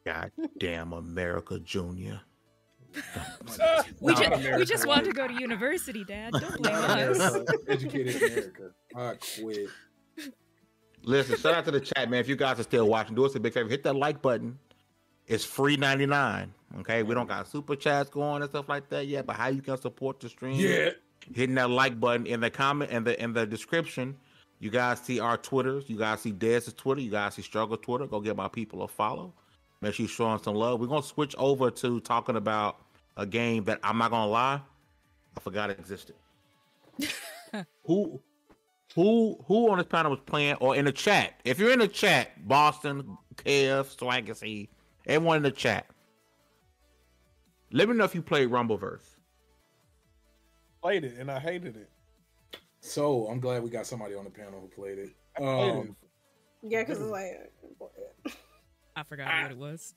God 0.05 0.31
damn 0.59 0.93
America 0.93 1.59
Junior. 1.59 2.21
We 4.01 4.13
No, 4.13 4.19
just 4.19 4.57
we 4.57 4.65
just 4.65 4.85
want 4.87 5.05
to 5.05 5.13
go 5.13 5.27
to 5.27 5.33
university, 5.33 6.03
Dad. 6.03 6.33
Don't 6.33 6.61
blame 6.61 6.75
us. 6.75 7.17
America, 7.19 7.53
educated 7.69 8.15
America. 8.21 8.71
I 8.95 9.15
quit. 9.39 9.69
Listen, 11.03 11.37
shout 11.37 11.53
out 11.53 11.65
to 11.65 11.71
the 11.71 11.79
chat, 11.79 12.09
man. 12.09 12.19
If 12.19 12.27
you 12.27 12.35
guys 12.35 12.59
are 12.59 12.63
still 12.63 12.87
watching, 12.87 13.15
do 13.15 13.25
us 13.25 13.33
a 13.35 13.39
big 13.39 13.53
favor. 13.53 13.69
Hit 13.69 13.83
that 13.83 13.95
like 13.95 14.21
button. 14.21 14.59
It's 15.27 15.45
free 15.45 15.77
99. 15.77 16.53
Okay. 16.79 17.03
We 17.03 17.15
don't 17.15 17.27
got 17.27 17.47
super 17.47 17.75
chats 17.77 18.09
going 18.09 18.41
and 18.41 18.51
stuff 18.51 18.67
like 18.67 18.89
that 18.89 19.07
yet. 19.07 19.25
But 19.25 19.37
how 19.37 19.47
you 19.47 19.61
can 19.61 19.77
support 19.77 20.19
the 20.19 20.27
stream? 20.27 20.55
Yeah, 20.59 20.89
Hitting 21.33 21.55
that 21.55 21.69
like 21.69 21.99
button 21.99 22.25
in 22.25 22.41
the 22.41 22.49
comment 22.49 22.91
in 22.91 23.03
the 23.05 23.21
in 23.21 23.31
the 23.33 23.45
description. 23.45 24.17
You 24.61 24.69
guys 24.69 24.99
see 24.99 25.19
our 25.19 25.37
Twitters. 25.37 25.89
You 25.89 25.97
guys 25.97 26.21
see 26.21 26.31
Dez's 26.31 26.73
Twitter. 26.73 27.01
You 27.01 27.09
guys 27.09 27.33
see 27.33 27.41
Struggle 27.41 27.77
Twitter. 27.77 28.05
Go 28.05 28.21
get 28.21 28.37
my 28.37 28.47
people 28.47 28.83
a 28.83 28.87
follow. 28.87 29.33
Make 29.81 29.95
sure 29.95 30.03
you 30.03 30.07
show 30.07 30.29
them 30.29 30.39
some 30.43 30.53
love. 30.53 30.79
We're 30.79 30.85
gonna 30.85 31.01
switch 31.01 31.35
over 31.39 31.71
to 31.71 31.99
talking 32.01 32.35
about 32.35 32.77
a 33.17 33.25
game 33.25 33.63
that 33.65 33.79
I'm 33.83 33.97
not 33.97 34.11
gonna 34.11 34.29
lie, 34.29 34.61
I 35.35 35.39
forgot 35.39 35.71
it 35.71 35.79
existed. 35.79 36.15
who 37.85 38.21
who 38.93 39.43
who 39.47 39.71
on 39.71 39.79
this 39.79 39.87
panel 39.87 40.11
was 40.11 40.19
playing 40.27 40.55
or 40.55 40.75
in 40.75 40.85
the 40.85 40.91
chat? 40.91 41.33
If 41.43 41.57
you're 41.57 41.71
in 41.71 41.79
the 41.79 41.87
chat, 41.87 42.47
Boston, 42.47 43.17
KF, 43.37 43.95
Swagacy, 43.97 44.69
everyone 45.07 45.37
in 45.37 45.43
the 45.43 45.51
chat. 45.51 45.87
Let 47.71 47.89
me 47.89 47.95
know 47.95 48.03
if 48.03 48.13
you 48.13 48.21
played 48.21 48.49
Rumbleverse. 48.49 49.17
Played 50.81 51.05
it 51.05 51.17
and 51.17 51.31
I 51.31 51.39
hated 51.39 51.77
it. 51.77 51.90
So 52.81 53.27
I'm 53.27 53.39
glad 53.39 53.63
we 53.63 53.69
got 53.69 53.85
somebody 53.87 54.15
on 54.15 54.25
the 54.25 54.29
panel 54.29 54.59
who 54.59 54.67
played 54.67 54.97
it. 54.99 55.15
Um, 55.41 55.95
Yeah, 56.61 56.81
because 56.81 56.99
it's 56.99 57.09
like. 57.09 57.51
I 58.95 59.03
forgot 59.03 59.27
Ah. 59.31 59.43
what 59.43 59.51
it 59.51 59.57
was. 59.57 59.95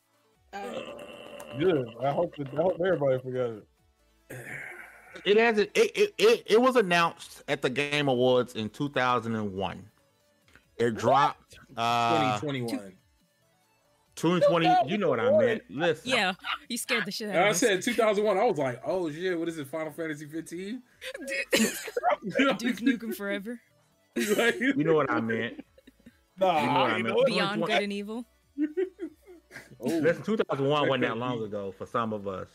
Uh, 0.52 0.58
it. 0.62 1.58
Good. 1.58 1.86
I 2.02 2.10
hope 2.12 2.34
that, 2.36 2.48
I 2.52 2.56
hope 2.56 2.76
everybody 2.80 3.18
forgot 3.20 3.50
it. 3.50 3.66
It 5.24 5.36
has 5.36 5.58
it 5.58 5.70
it, 5.76 6.12
it 6.18 6.42
it 6.44 6.60
was 6.60 6.74
announced 6.74 7.44
at 7.46 7.62
the 7.62 7.70
Game 7.70 8.08
Awards 8.08 8.54
in 8.56 8.68
2001. 8.68 9.84
It 10.76 10.96
dropped 10.96 11.56
uh 11.76 12.40
2021. 12.40 12.92
2020. 14.16 14.90
You 14.90 14.98
know 14.98 15.08
what 15.08 15.20
I 15.20 15.30
meant. 15.36 15.62
Listen. 15.68 16.10
Yeah, 16.10 16.34
you 16.68 16.78
scared 16.78 17.04
the 17.04 17.10
shit 17.10 17.30
out 17.30 17.36
I 17.36 17.40
of 17.46 17.50
us. 17.50 17.58
said 17.60 17.82
2001. 17.82 18.38
I 18.38 18.44
was 18.44 18.58
like, 18.58 18.80
oh 18.84 19.10
shit, 19.10 19.38
what 19.38 19.48
is 19.48 19.58
it? 19.58 19.66
Final 19.66 19.92
Fantasy 19.92 20.26
15? 20.26 20.82
Duke 21.52 22.76
Nukem 22.78 23.14
Forever, 23.14 23.60
You 24.16 24.74
know 24.84 24.94
what 24.94 25.10
I 25.10 25.20
meant. 25.20 25.64
Nah, 26.38 26.60
You 26.60 26.66
know 26.66 26.72
what 26.72 26.90
I 26.90 26.94
I 26.94 27.02
meant. 27.02 27.16
know. 27.16 27.24
Beyond 27.24 27.60
what- 27.60 27.70
Good 27.70 27.82
and 27.82 27.92
Evil. 27.92 28.24
oh, 29.80 29.86
Listen, 29.86 30.22
2001 30.22 30.88
wasn't 30.88 31.02
that 31.02 31.16
long 31.18 31.42
ago 31.42 31.72
for 31.76 31.86
some 31.86 32.12
of 32.12 32.26
us. 32.28 32.48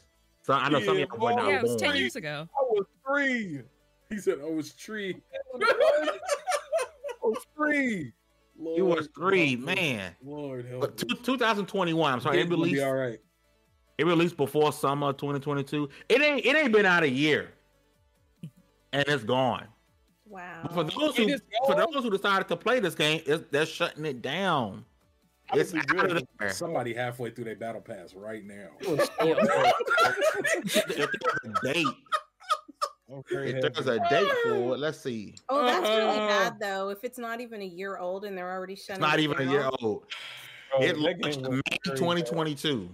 So 0.44 0.54
I 0.54 0.70
know 0.70 0.80
some 0.80 0.98
of 0.98 1.00
y'all 1.00 1.18
were 1.20 1.30
not 1.32 1.38
well, 1.38 1.50
Yeah, 1.50 1.58
it 1.58 1.64
was 1.64 1.76
ten 1.76 1.96
years 1.96 2.16
ago. 2.16 2.48
I 2.58 2.62
was 2.72 2.86
three. 3.06 3.62
he 4.10 4.18
said, 4.18 4.40
oh, 4.42 4.58
it's 4.58 4.74
tree. 4.74 5.18
I 5.62 5.62
was 7.24 7.46
three. 7.56 8.14
You 8.62 8.86
was 8.86 9.08
three, 9.16 9.56
help 9.56 9.70
us. 9.70 9.76
man. 9.76 10.16
Lord 10.24 10.66
help 10.66 10.82
But 10.82 10.98
two, 10.98 11.08
2021. 11.24 12.14
I'm 12.14 12.20
sorry, 12.20 12.38
Kids 12.38 12.48
it 12.48 12.50
gonna 12.50 12.64
be 12.64 12.70
released. 12.72 12.86
all 12.86 12.94
right. 12.94 13.20
It 13.98 14.06
released 14.06 14.38
before 14.38 14.72
summer 14.74 15.12
2022. 15.14 15.90
It 16.10 16.22
ain't. 16.22 16.46
It 16.46 16.56
ain't 16.56 16.72
been 16.72 16.86
out 16.86 17.04
a 17.04 17.10
year, 17.10 17.52
and 18.94 19.04
it's 19.08 19.24
gone. 19.24 19.68
wow. 20.26 20.60
But 20.64 20.74
for 20.74 20.84
those 20.86 21.18
who, 21.18 21.36
for 21.68 21.76
those 21.76 22.04
who 22.04 22.10
decided 22.10 22.48
to 22.50 22.56
play 22.56 22.80
this 22.80 22.96
game, 22.96 23.22
it's, 23.26 23.44
they're 23.52 23.66
shutting 23.66 24.06
it 24.06 24.22
down. 24.22 24.86
How 25.48 25.58
It's 25.58 25.72
did 25.72 25.92
we 25.92 26.00
out 26.00 26.06
do 26.08 26.12
of 26.16 26.18
it? 26.18 26.30
there. 26.40 26.52
Somebody 26.54 26.94
halfway 26.94 27.32
through 27.32 27.46
their 27.46 27.56
battle 27.56 27.82
pass 27.82 28.14
right 28.14 28.46
now. 28.46 28.68
It 28.82 28.88
was 28.88 29.10
so 29.20 29.28
if 30.86 30.88
there's 30.88 31.08
a 31.44 31.74
date, 31.74 31.88
I'm 33.12 33.24
very 33.32 33.50
if 33.52 33.74
there's 33.74 33.88
a 33.88 34.00
date 34.10 34.30
for 34.44 34.50
it, 34.76 34.80
let's 34.80 35.00
see. 35.00 35.36
Oh, 35.50 35.66
that's 35.66 35.88
really 35.90 36.20
Uh, 36.20 36.28
bad 36.28 36.60
though. 36.60 36.90
If 36.90 37.04
it's 37.04 37.18
not 37.18 37.42
even 37.42 37.62
a 37.62 37.66
year 37.66 37.98
old 37.98 38.26
and 38.26 38.38
they're 38.38 38.52
already 38.52 38.74
It's 38.74 38.86
shutting. 38.86 39.02
not 39.02 39.20
even 39.20 39.40
a 39.48 39.52
year 39.52 39.66
old. 39.80 40.04
Bro, 40.72 40.82
It 40.82 40.98
launched 40.98 41.38
in 41.38 41.42
May 41.42 41.62
very 41.86 41.98
2022. 41.98 42.90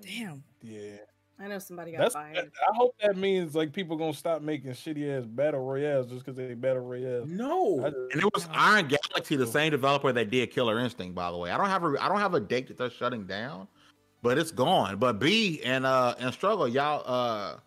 Damn. 0.00 0.42
Yeah. 0.62 0.96
I 1.40 1.48
know 1.48 1.58
somebody 1.58 1.92
got 1.92 1.98
That's. 2.02 2.14
fired. 2.14 2.52
I 2.68 2.74
hope 2.76 2.94
that 3.02 3.16
means 3.16 3.54
like 3.54 3.72
people 3.72 3.96
gonna 3.96 4.12
stop 4.14 4.42
making 4.42 4.70
shitty 4.72 5.18
ass 5.18 5.26
battle 5.26 5.60
royales 5.64 6.06
just 6.08 6.24
because 6.24 6.36
they 6.36 6.54
battle 6.54 6.82
royale. 6.84 7.22
I 7.22 7.26
No. 7.26 7.80
just- 7.82 7.96
And 8.12 8.22
it 8.22 8.34
was 8.34 8.48
Iron 8.52 8.86
Galaxy, 8.88 9.36
the 9.36 9.46
same 9.46 9.70
developer 9.70 10.12
that 10.12 10.30
did 10.30 10.50
Killer 10.52 10.78
Instinct, 10.78 11.14
by 11.14 11.30
the 11.30 11.36
way. 11.36 11.50
I 11.50 11.56
don't 11.56 11.68
have 11.68 11.84
a 11.84 11.96
I 12.02 12.08
don't 12.08 12.20
have 12.20 12.34
a 12.34 12.40
date 12.40 12.68
that 12.68 12.76
they're 12.76 12.90
shutting 12.90 13.26
down, 13.26 13.66
but 14.22 14.38
it's 14.38 14.52
gone. 14.52 14.98
But 14.98 15.18
B 15.18 15.60
and 15.64 15.84
uh 15.86 16.14
and 16.18 16.32
Struggle, 16.32 16.68
y'all 16.68 17.02
uh 17.06 17.58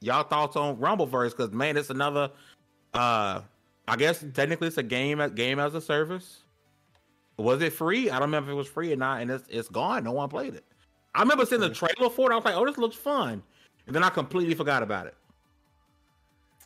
y'all 0.00 0.22
thoughts 0.22 0.56
on 0.56 0.76
Rumbleverse, 0.76 1.30
because 1.30 1.52
man, 1.52 1.76
it's 1.76 1.90
another 1.90 2.30
uh 2.94 3.40
I 3.88 3.96
guess 3.96 4.24
technically 4.34 4.68
it's 4.68 4.78
a 4.78 4.82
game 4.82 5.22
game 5.34 5.58
as 5.58 5.74
a 5.74 5.80
service. 5.80 6.40
Was 7.38 7.60
it 7.60 7.72
free? 7.72 8.08
I 8.10 8.14
don't 8.14 8.28
remember 8.28 8.50
if 8.50 8.54
it 8.54 8.56
was 8.56 8.68
free 8.68 8.92
or 8.92 8.96
not, 8.96 9.20
and 9.20 9.30
it's 9.30 9.46
it's 9.48 9.68
gone. 9.68 10.04
No 10.04 10.12
one 10.12 10.28
played 10.28 10.54
it. 10.54 10.64
I 11.14 11.20
remember 11.20 11.46
seeing 11.46 11.60
the 11.60 11.70
trailer 11.70 12.10
for 12.10 12.30
it. 12.30 12.34
I 12.34 12.36
was 12.36 12.44
like, 12.44 12.54
oh, 12.54 12.64
this 12.66 12.78
looks 12.78 12.96
fun. 12.96 13.42
And 13.86 13.94
then 13.94 14.02
I 14.02 14.10
completely 14.10 14.54
forgot 14.54 14.82
about 14.82 15.06
it. 15.06 15.14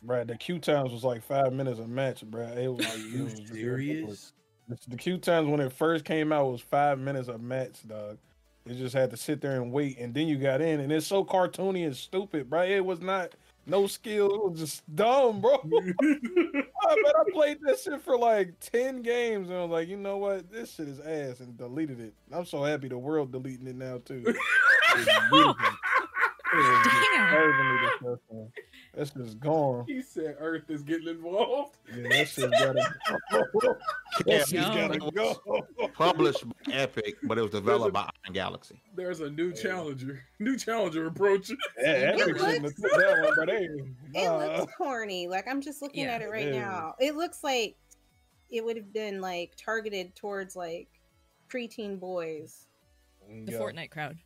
Bruh, 0.05 0.25
the 0.27 0.35
queue 0.35 0.59
times 0.59 0.91
was 0.91 1.03
like 1.03 1.23
five 1.23 1.53
minutes 1.53 1.79
a 1.79 1.87
match, 1.87 2.25
bruh. 2.25 2.57
It 2.57 2.67
was, 2.67 2.85
Are 2.85 2.97
it 2.97 3.13
you 3.13 3.23
was 3.23 3.33
ridiculous. 3.33 3.53
serious? 3.53 4.33
The, 4.67 4.77
the 4.89 4.97
queue 4.97 5.17
times 5.17 5.47
when 5.47 5.59
it 5.59 5.71
first 5.71 6.05
came 6.05 6.31
out 6.31 6.51
was 6.51 6.61
five 6.61 6.97
minutes 6.97 7.27
a 7.27 7.37
match, 7.37 7.87
dog. 7.87 8.17
You 8.65 8.75
just 8.75 8.93
had 8.93 9.09
to 9.11 9.17
sit 9.17 9.41
there 9.41 9.61
and 9.61 9.71
wait, 9.71 9.97
and 9.97 10.13
then 10.13 10.27
you 10.27 10.37
got 10.37 10.61
in, 10.61 10.79
and 10.79 10.91
it's 10.91 11.07
so 11.07 11.25
cartoony 11.25 11.85
and 11.85 11.95
stupid, 11.95 12.49
bro. 12.49 12.61
It 12.63 12.85
was 12.85 13.01
not 13.01 13.33
no 13.65 13.87
skill. 13.87 14.27
It 14.27 14.51
was 14.51 14.59
just 14.59 14.95
dumb, 14.95 15.41
bro. 15.41 15.53
I 16.03 16.95
bet 17.03 17.15
I 17.19 17.31
played 17.31 17.57
this 17.61 17.83
shit 17.83 18.01
for 18.01 18.17
like 18.17 18.53
ten 18.59 19.01
games, 19.01 19.49
and 19.49 19.57
I 19.57 19.61
was 19.63 19.71
like, 19.71 19.87
you 19.87 19.97
know 19.97 20.17
what, 20.17 20.51
this 20.51 20.75
shit 20.75 20.87
is 20.87 20.99
ass, 20.99 21.39
and 21.39 21.57
deleted 21.57 21.99
it. 21.99 22.13
I'm 22.31 22.45
so 22.45 22.63
happy 22.63 22.87
the 22.87 22.97
world 22.97 23.31
deleting 23.31 23.67
it 23.67 23.75
now 23.75 23.99
too. 24.03 24.23
It's 24.93 25.05
beautiful. 25.31 25.55
It 26.53 26.57
is 26.59 26.89
Damn. 28.29 28.51
Disturbingly 28.95 29.23
disgusting. 29.23 29.23
That's 29.23 29.29
just 29.29 29.39
gone. 29.39 29.85
He 29.87 30.01
said 30.01 30.35
Earth 30.39 30.69
is 30.69 30.83
getting 30.83 31.07
involved. 31.07 31.77
Yeah, 31.95 32.07
that 32.09 32.27
shit 32.27 32.51
gotta 32.51 32.93
go. 33.31 33.43
Yeah, 34.25 34.39
That 34.39 34.47
shit 34.49 34.59
no. 34.61 34.73
gotta 34.87 35.11
go. 35.11 35.87
Published 35.93 36.43
by 36.47 36.73
Epic, 36.73 37.15
but 37.23 37.37
it 37.37 37.41
was 37.41 37.51
developed 37.51 37.93
by 37.93 38.01
Iron 38.01 38.33
Galaxy. 38.33 38.81
There's 38.95 39.21
a 39.21 39.29
new 39.29 39.53
challenger. 39.53 40.21
New 40.39 40.57
challenger 40.57 41.07
approaching. 41.07 41.57
Yeah, 41.79 41.91
It 41.91 42.21
Epic 42.21 42.37
shouldn't 42.37 42.63
have 42.65 42.75
took 42.75 42.91
that 42.91 43.21
one, 43.23 43.33
but 43.37 43.49
hey, 43.49 43.65
It 44.13 44.25
nah. 44.27 44.57
looks 44.57 44.73
corny. 44.75 45.27
Like 45.27 45.47
I'm 45.47 45.61
just 45.61 45.81
looking 45.81 46.03
Yeah. 46.05 46.11
at 46.15 46.21
it 46.21 46.29
right 46.29 46.47
Yeah. 46.47 46.59
now. 46.61 46.95
It 46.99 47.15
looks 47.15 47.43
like 47.43 47.77
it 48.49 48.65
would 48.65 48.75
have 48.75 48.91
been 48.91 49.21
like 49.21 49.53
targeted 49.55 50.13
towards 50.15 50.55
like 50.57 50.89
preteen 51.49 51.99
boys. 51.99 52.67
The 53.45 53.53
Yeah. 53.53 53.59
Fortnite 53.59 53.91
crowd. 53.91 54.17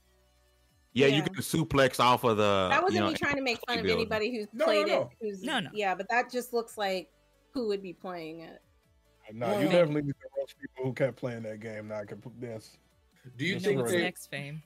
Yeah, 0.95 1.07
Yeah. 1.07 1.15
you 1.17 1.23
can 1.23 1.33
suplex 1.35 1.99
off 1.99 2.23
of 2.23 2.37
the. 2.37 2.67
that 2.69 2.81
wasn't 2.81 2.95
you 2.95 2.99
know, 3.01 3.07
me 3.09 3.15
trying 3.15 3.35
to 3.35 3.41
make 3.41 3.59
fun 3.67 3.79
of 3.79 3.83
building. 3.83 3.99
anybody 4.01 4.33
who's 4.35 4.47
No, 4.53 4.59
no, 4.59 4.65
played 4.65 4.87
no. 4.87 5.01
it. 5.01 5.07
Who's 5.19 5.43
No, 5.43 5.59
no. 5.59 5.69
Yeah, 5.73 5.93
but 5.93 6.07
that 6.09 6.31
just 6.31 6.53
looks 6.53 6.77
like 6.77 7.11
who 7.51 7.67
would 7.67 7.81
be 7.83 7.91
playing 7.93 8.39
it. 8.39 8.61
Nah, 9.33 9.59
you 9.59 9.65
definitely 9.67 10.03
need 10.03 10.15
to 10.21 10.27
roast 10.37 10.55
people 10.59 10.85
who 10.85 10.93
kept 10.93 11.17
playing 11.17 11.43
that 11.43 11.59
game. 11.59 11.89
Now 11.89 11.99
I 11.99 12.05
can 12.05 12.19
put 12.19 12.39
this. 12.39 12.77
Do 13.37 13.43
you 13.45 13.55
Just 13.55 13.65
think 13.65 13.81
what's 13.81 13.91
right. 13.91 14.01
next, 14.03 14.27
Fame? 14.27 14.61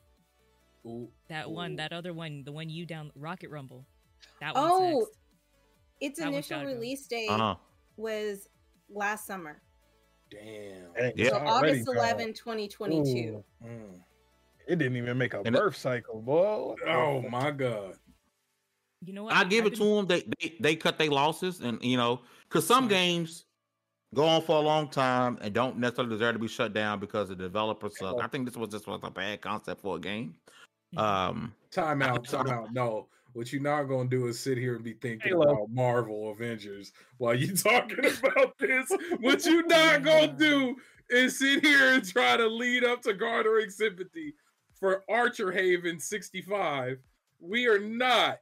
Ooh, 0.86 1.10
That 1.30 1.50
one, 1.50 1.76
that 1.78 1.92
other 1.94 2.14
one, 2.14 2.44
the 2.44 2.52
one 2.52 2.70
you 2.70 2.86
down, 2.86 3.12
Rocket 3.16 3.50
Rumble. 3.50 3.86
That 4.40 4.54
one's 4.54 4.68
Oh, 4.72 5.00
next. 5.00 5.12
its 6.02 6.20
That 6.20 6.28
initial 6.28 6.58
gotta 6.58 6.70
go. 6.70 6.74
release 6.76 7.08
date 7.08 7.30
Uh-huh. 7.30 7.56
was 7.98 8.48
last 8.90 9.26
summer. 9.26 9.62
Damn. 10.30 10.42
Dang, 10.94 10.94
Yeah. 10.94 11.12
it's 11.16 11.30
So 11.30 11.36
already 11.38 11.72
August 11.72 11.86
gone. 11.88 11.96
11, 11.98 12.34
2022. 12.34 13.44
Ooh, 13.64 13.66
Mm. 13.66 14.04
It 14.70 14.78
didn't 14.78 14.98
even 14.98 15.18
make 15.18 15.34
a 15.34 15.40
And 15.40 15.56
it- 15.56 15.60
birth 15.60 15.76
cycle, 15.76 16.22
boy. 16.22 16.76
Oh 16.88 17.22
my 17.30 17.52
god. 17.52 17.96
You 19.04 19.14
know 19.14 19.24
what? 19.24 19.34
I 19.34 19.44
give 19.46 19.66
I've 19.66 19.74
it 19.74 19.76
to 19.78 19.84
them. 19.96 20.06
They, 20.08 20.24
they 20.40 20.56
they 20.60 20.76
cut 20.76 20.98
their 20.98 21.10
losses, 21.10 21.62
and 21.62 21.82
you 21.82 21.98
know, 21.98 22.22
because 22.48 22.68
some 22.68 22.84
Smart. 22.84 22.90
games 22.92 23.46
go 24.14 24.26
on 24.26 24.42
for 24.42 24.58
a 24.58 24.60
long 24.60 24.90
time 24.90 25.38
and 25.42 25.54
don't 25.54 25.78
necessarily 25.78 26.14
deserve 26.16 26.34
to 26.34 26.40
be 26.40 26.48
shut 26.48 26.74
down 26.74 27.00
because 27.00 27.30
the 27.30 27.36
developers 27.36 27.98
suck. 27.98 28.18
I 28.22 28.28
think 28.28 28.46
this 28.46 28.58
was 28.58 28.70
just 28.70 28.88
was 28.88 29.00
a 29.04 29.10
bad 29.10 29.42
concept 29.42 29.82
for 29.82 29.96
a 29.96 30.00
game. 30.00 30.36
Um, 30.98 31.54
time 31.72 32.02
out, 32.02 32.26
time 32.26 32.50
out. 32.50 32.74
No, 32.74 33.08
what 33.34 33.54
you're 33.54 33.62
not 33.62 33.84
gonna 33.84 34.10
do 34.10 34.28
is 34.28 34.38
sit 34.40 34.58
here 34.58 34.76
and 34.76 34.84
be 34.84 34.94
thinking 34.94 35.30
Halo. 35.32 35.44
about 35.44 35.70
Marvel 35.72 36.32
Avengers 36.32 36.92
while 37.20 37.34
you're 37.36 37.56
talking 37.56 38.00
about 38.00 38.58
this. 38.60 38.92
what 39.22 39.46
you 39.46 39.66
not 39.68 40.04
gonna 40.04 40.34
do 40.38 40.76
is 41.10 41.40
sit 41.40 41.64
here 41.66 41.94
and 41.94 42.06
try 42.06 42.36
to 42.38 42.48
lead 42.48 42.84
up 42.84 43.02
to 43.04 43.14
garnering 43.14 43.70
sympathy 43.70 44.34
for 44.80 45.04
Archer 45.10 45.52
Haven 45.52 46.00
65. 46.00 46.98
We 47.40 47.68
are 47.68 47.80
not. 47.80 48.40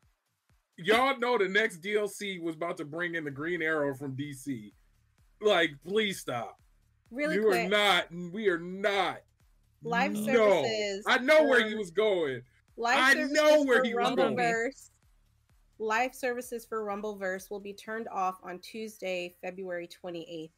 Y'all 0.78 1.18
know 1.18 1.38
the 1.38 1.48
next 1.48 1.82
DLC 1.82 2.42
was 2.42 2.56
about 2.56 2.78
to 2.78 2.86
bring 2.86 3.16
in 3.16 3.24
the 3.24 3.32
Green 3.32 3.62
Arrow 3.62 3.96
from 3.96 4.16
DC. 4.16 4.72
Like, 5.42 5.72
please 5.88 6.20
stop. 6.20 6.60
Really, 7.10 7.36
you 7.36 7.46
quick. 7.46 7.66
are 7.66 7.70
not. 7.70 8.06
We 8.32 8.50
are 8.50 8.60
not. 8.60 9.22
Live 9.84 10.16
services. 10.18 11.04
No, 11.08 11.14
I 11.14 11.18
know 11.20 11.38
for, 11.38 11.50
where 11.50 11.68
he 11.68 11.76
was 11.76 11.92
going. 11.92 12.42
Live 12.76 12.98
I 12.98 13.14
know 13.14 13.64
where 13.64 13.84
he 13.84 13.94
was 13.94 14.16
going. 14.16 14.72
Live 15.80 16.16
services 16.16 16.66
for 16.66 16.84
Rumbleverse 16.84 17.52
will 17.52 17.60
be 17.60 17.74
turned 17.74 18.08
off 18.12 18.40
on 18.44 18.60
Tuesday, 18.60 19.36
February 19.42 19.88
28th 19.88 20.50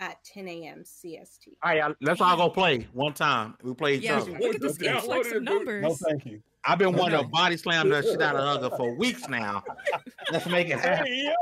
at 0.00 0.22
10 0.24 0.48
a.m. 0.48 0.84
CST. 0.84 1.48
All 1.62 1.76
right, 1.76 1.94
let's 2.00 2.20
all 2.20 2.36
go 2.36 2.48
play 2.50 2.86
one 2.92 3.14
time. 3.14 3.54
We 3.62 3.74
play 3.74 3.96
each 3.96 4.02
yeah, 4.04 4.18
other. 4.18 4.32
Look 4.32 4.54
at 4.54 4.60
this 4.60 4.80
influx 4.80 5.32
of 5.32 5.42
numbers. 5.42 5.82
No, 5.82 5.94
thank 5.94 6.26
you. 6.26 6.42
I've 6.64 6.78
been 6.78 6.92
wanting 6.92 7.18
to 7.18 7.26
body 7.28 7.56
slam 7.56 7.88
the 7.88 8.02
shit 8.02 8.20
out 8.20 8.36
of 8.36 8.42
Hugger 8.42 8.76
for 8.76 8.94
weeks 8.94 9.28
now. 9.28 9.62
Let's 10.32 10.46
make 10.46 10.68
it 10.68 10.78
happen. 10.78 11.32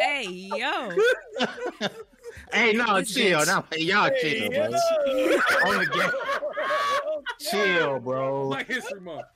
Hey 0.00 0.26
yo. 0.28 0.90
hey, 2.52 2.72
no, 2.72 2.98
this 2.98 3.14
chill. 3.14 3.40
Bitch. 3.40 3.46
No, 3.46 3.64
hey, 3.70 3.82
y'all 3.82 4.10
chill, 4.20 4.50
bro. 4.50 4.64
On 5.70 5.78
the 5.78 5.86
game. 5.86 6.10
Chill, 7.38 8.00
bro. 8.00 8.48
Black 8.48 8.66
History 8.66 9.00
Month. 9.00 9.26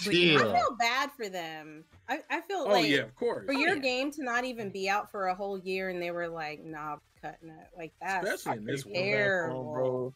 Chill. 0.00 0.38
I 0.38 0.58
feel 0.58 0.76
bad 0.78 1.10
for 1.12 1.28
them. 1.28 1.84
I, 2.08 2.20
I 2.30 2.40
feel 2.42 2.64
oh, 2.66 2.72
like 2.72 2.88
yeah, 2.88 2.98
of 2.98 3.14
course. 3.14 3.46
For 3.46 3.54
oh, 3.54 3.58
your 3.58 3.76
yeah. 3.76 3.82
game 3.82 4.10
to 4.12 4.24
not 4.24 4.44
even 4.44 4.70
be 4.70 4.88
out 4.88 5.10
for 5.10 5.28
a 5.28 5.34
whole 5.34 5.58
year 5.58 5.88
and 5.88 6.00
they 6.00 6.10
were 6.10 6.28
like, 6.28 6.64
nah, 6.64 6.96
cutting 7.20 7.48
it. 7.48 7.68
Like 7.76 7.92
that. 8.00 8.24
Especially 8.24 8.58
in 8.58 8.64
this 8.64 8.84
terrible. 8.84 9.64
One, 9.64 9.74
bro. 9.74 10.14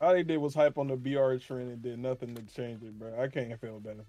All 0.00 0.14
they 0.14 0.22
did 0.22 0.38
was 0.38 0.54
hype 0.54 0.78
on 0.78 0.88
the 0.88 0.96
BR 0.96 1.36
trend 1.36 1.70
and 1.70 1.82
did 1.82 1.98
nothing 1.98 2.34
to 2.34 2.42
change 2.54 2.82
it, 2.82 2.98
bro. 2.98 3.12
I 3.20 3.28
can't 3.28 3.60
feel 3.60 3.80
bad 3.80 4.00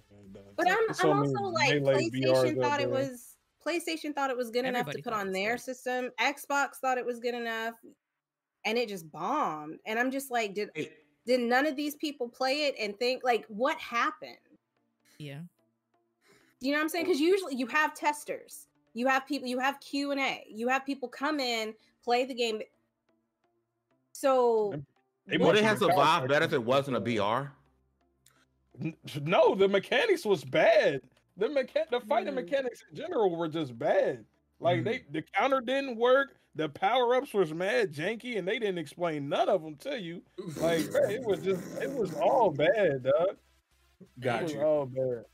But 0.55 0.71
I'm, 0.71 0.93
so 0.93 1.11
I'm 1.11 1.19
also 1.19 1.43
like 1.43 1.73
PlayStation 1.73 2.61
thought 2.61 2.79
it 2.79 2.89
was 2.89 3.35
PlayStation 3.65 4.15
thought 4.15 4.29
it 4.29 4.37
was 4.37 4.49
good 4.49 4.65
Everybody 4.65 4.79
enough 4.79 4.95
to 4.95 5.01
put 5.03 5.13
on 5.13 5.31
their 5.31 5.55
good. 5.55 5.61
system. 5.61 6.09
Xbox 6.19 6.75
thought 6.81 6.97
it 6.97 7.05
was 7.05 7.19
good 7.19 7.35
enough, 7.35 7.75
and 8.65 8.77
it 8.77 8.89
just 8.89 9.11
bombed. 9.11 9.79
And 9.85 9.99
I'm 9.99 10.11
just 10.11 10.31
like, 10.31 10.53
did 10.53 10.69
hey. 10.73 10.91
did 11.25 11.41
none 11.41 11.65
of 11.65 11.75
these 11.75 11.95
people 11.95 12.29
play 12.29 12.63
it 12.67 12.75
and 12.79 12.97
think 12.97 13.23
like 13.23 13.45
what 13.49 13.77
happened? 13.77 14.37
Yeah. 15.21 15.39
You 16.59 16.71
know 16.71 16.77
what 16.77 16.83
I'm 16.83 16.89
saying? 16.89 17.05
Because 17.05 17.19
usually 17.19 17.55
you 17.55 17.67
have 17.67 17.93
testers, 17.95 18.67
you 18.93 19.07
have 19.07 19.27
people, 19.27 19.47
you 19.47 19.59
have 19.59 19.79
Q 19.79 20.11
and 20.11 20.19
A, 20.19 20.45
you 20.47 20.67
have 20.67 20.85
people 20.85 21.09
come 21.09 21.39
in, 21.39 21.73
play 22.03 22.25
the 22.25 22.35
game. 22.35 22.61
So 24.11 24.75
would 25.27 25.55
it 25.55 25.63
have 25.63 25.79
survived 25.79 26.29
better 26.29 26.45
if 26.45 26.53
it 26.53 26.63
wasn't 26.63 26.97
a 26.97 26.99
BR? 26.99 27.51
No, 29.21 29.55
the 29.55 29.67
mechanics 29.67 30.25
was 30.25 30.43
bad. 30.43 31.01
The 31.37 31.47
mecha- 31.47 31.89
the 31.89 32.01
fighting 32.01 32.33
mm. 32.33 32.37
mechanics 32.37 32.83
in 32.89 32.97
general 32.97 33.35
were 33.35 33.47
just 33.47 33.77
bad. 33.77 34.25
Like 34.59 34.81
mm. 34.81 34.83
they 34.85 35.03
the 35.11 35.23
counter 35.35 35.61
didn't 35.61 35.97
work. 35.97 36.35
The 36.55 36.67
power 36.69 37.15
ups 37.15 37.33
was 37.33 37.53
mad 37.53 37.93
janky, 37.93 38.37
and 38.37 38.47
they 38.47 38.59
didn't 38.59 38.77
explain 38.77 39.29
none 39.29 39.49
of 39.49 39.63
them 39.63 39.75
to 39.77 39.99
you. 39.99 40.21
Like 40.57 40.85
it 41.09 41.23
was 41.23 41.39
just 41.39 41.81
it 41.81 41.91
was 41.91 42.13
all 42.15 42.51
bad, 42.51 43.03
dog. 43.03 43.37
Got 44.19 44.53
you. 44.53 44.61
all 44.61 44.85
bad. 44.85 45.25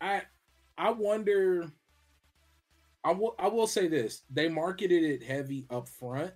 I 0.00 0.22
I 0.76 0.90
wonder. 0.90 1.70
I 3.04 3.12
will 3.12 3.34
I 3.38 3.48
will 3.48 3.66
say 3.66 3.88
this: 3.88 4.22
they 4.30 4.48
marketed 4.48 5.02
it 5.02 5.22
heavy 5.22 5.66
up 5.70 5.88
front, 5.88 6.32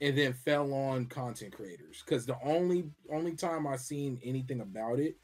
and 0.00 0.16
then 0.16 0.32
fell 0.32 0.72
on 0.72 1.06
content 1.06 1.52
creators 1.54 2.02
because 2.04 2.26
the 2.26 2.36
only 2.42 2.90
only 3.12 3.34
time 3.34 3.66
I 3.66 3.76
seen 3.76 4.20
anything 4.22 4.60
about 4.60 4.98
it 4.98 5.16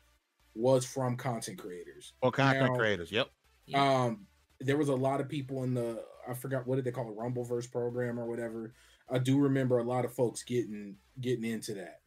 was 0.54 0.84
from 0.84 1.16
content 1.16 1.58
creators. 1.58 2.12
Or 2.22 2.30
content 2.30 2.72
now, 2.72 2.78
creators, 2.78 3.10
yep. 3.10 3.28
Um, 3.74 4.26
there 4.60 4.76
was 4.76 4.88
a 4.88 4.94
lot 4.94 5.20
of 5.20 5.28
people 5.28 5.64
in 5.64 5.74
the 5.74 6.04
I 6.28 6.34
forgot 6.34 6.66
what 6.66 6.76
did 6.76 6.84
they 6.84 6.90
call 6.90 7.08
it, 7.10 7.16
Rumbleverse 7.16 7.70
program 7.70 8.18
or 8.18 8.26
whatever. 8.26 8.74
I 9.10 9.18
do 9.18 9.38
remember 9.38 9.78
a 9.78 9.84
lot 9.84 10.04
of 10.04 10.14
folks 10.14 10.42
getting 10.42 10.96
getting 11.20 11.44
into 11.44 11.74
that. 11.74 12.00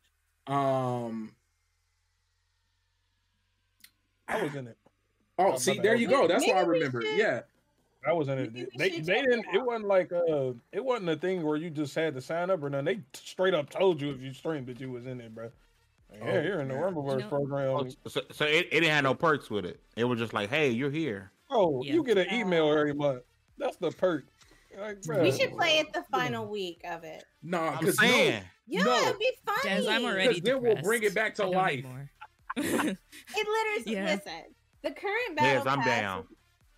Um, 0.51 1.35
I 4.27 4.43
was 4.43 4.55
in 4.55 4.67
it. 4.67 4.77
Oh, 5.39 5.55
see, 5.55 5.77
there 5.77 5.93
you 5.93 6.07
go. 6.07 6.27
That's 6.27 6.47
what 6.47 6.55
I 6.57 6.61
remember. 6.61 7.03
Yeah. 7.03 7.41
I 8.07 8.11
was 8.11 8.27
in 8.27 8.39
it. 8.39 8.53
They 8.75 8.89
they 8.89 9.21
didn't. 9.21 9.45
It 9.53 9.63
wasn't 9.63 9.87
like 9.87 10.11
uh, 10.11 10.53
it 10.71 10.83
wasn't 10.83 11.09
a 11.09 11.15
thing 11.15 11.43
where 11.43 11.57
you 11.57 11.69
just 11.69 11.93
had 11.93 12.15
to 12.15 12.21
sign 12.21 12.49
up 12.49 12.63
or 12.63 12.71
nothing. 12.71 12.85
They 12.85 13.01
straight 13.13 13.53
up 13.53 13.69
told 13.69 14.01
you 14.01 14.09
if 14.09 14.19
you 14.19 14.33
streamed 14.33 14.65
that 14.65 14.79
you 14.79 14.89
was 14.89 15.05
in 15.05 15.21
it, 15.21 15.35
bro. 15.35 15.51
Like, 16.09 16.21
yeah, 16.23 16.31
oh, 16.31 16.41
you're 16.41 16.59
in 16.61 16.69
the 16.69 16.73
Rumbleverse 16.73 17.11
you 17.11 17.19
know, 17.19 17.27
program. 17.27 17.69
Oh, 17.69 18.09
so, 18.09 18.21
so 18.31 18.45
it, 18.45 18.67
it 18.71 18.79
didn't 18.79 18.89
have 18.89 19.03
no 19.03 19.13
perks 19.13 19.49
with 19.49 19.65
it. 19.65 19.79
It 19.95 20.05
was 20.05 20.17
just 20.17 20.33
like, 20.33 20.49
hey, 20.49 20.69
you're 20.69 20.89
here. 20.89 21.31
Oh, 21.49 21.83
yeah. 21.83 21.93
you 21.93 22.03
get 22.03 22.17
an 22.17 22.33
email 22.33 22.71
every 22.71 22.93
month. 22.93 23.23
That's 23.57 23.77
the 23.77 23.91
perk. 23.91 24.25
Like, 24.79 24.99
we 25.21 25.31
should 25.31 25.51
play 25.53 25.79
it 25.79 25.91
the 25.93 26.03
final 26.11 26.47
week 26.47 26.81
of 26.89 27.03
it. 27.03 27.23
Nah, 27.41 27.77
I'm 27.79 27.91
saying. 27.91 28.43
No, 28.67 28.79
yeah, 28.79 28.83
no. 28.83 29.01
it'd 29.07 29.19
be 29.19 29.31
funny. 29.45 29.69
Dez, 29.69 29.87
I'm 29.89 30.05
already 30.05 30.39
then 30.39 30.61
we'll 30.61 30.81
bring 30.81 31.03
it 31.03 31.15
back 31.15 31.35
to 31.35 31.47
life. 31.47 31.85
It 32.57 32.97
literally 33.35 33.83
yeah. 33.85 34.05
listen. 34.05 34.53
The 34.83 34.91
current 34.91 35.35
battle 35.35 35.63
yes, 35.63 35.67
I'm 35.67 35.79
pass, 35.79 36.01
down. 36.01 36.23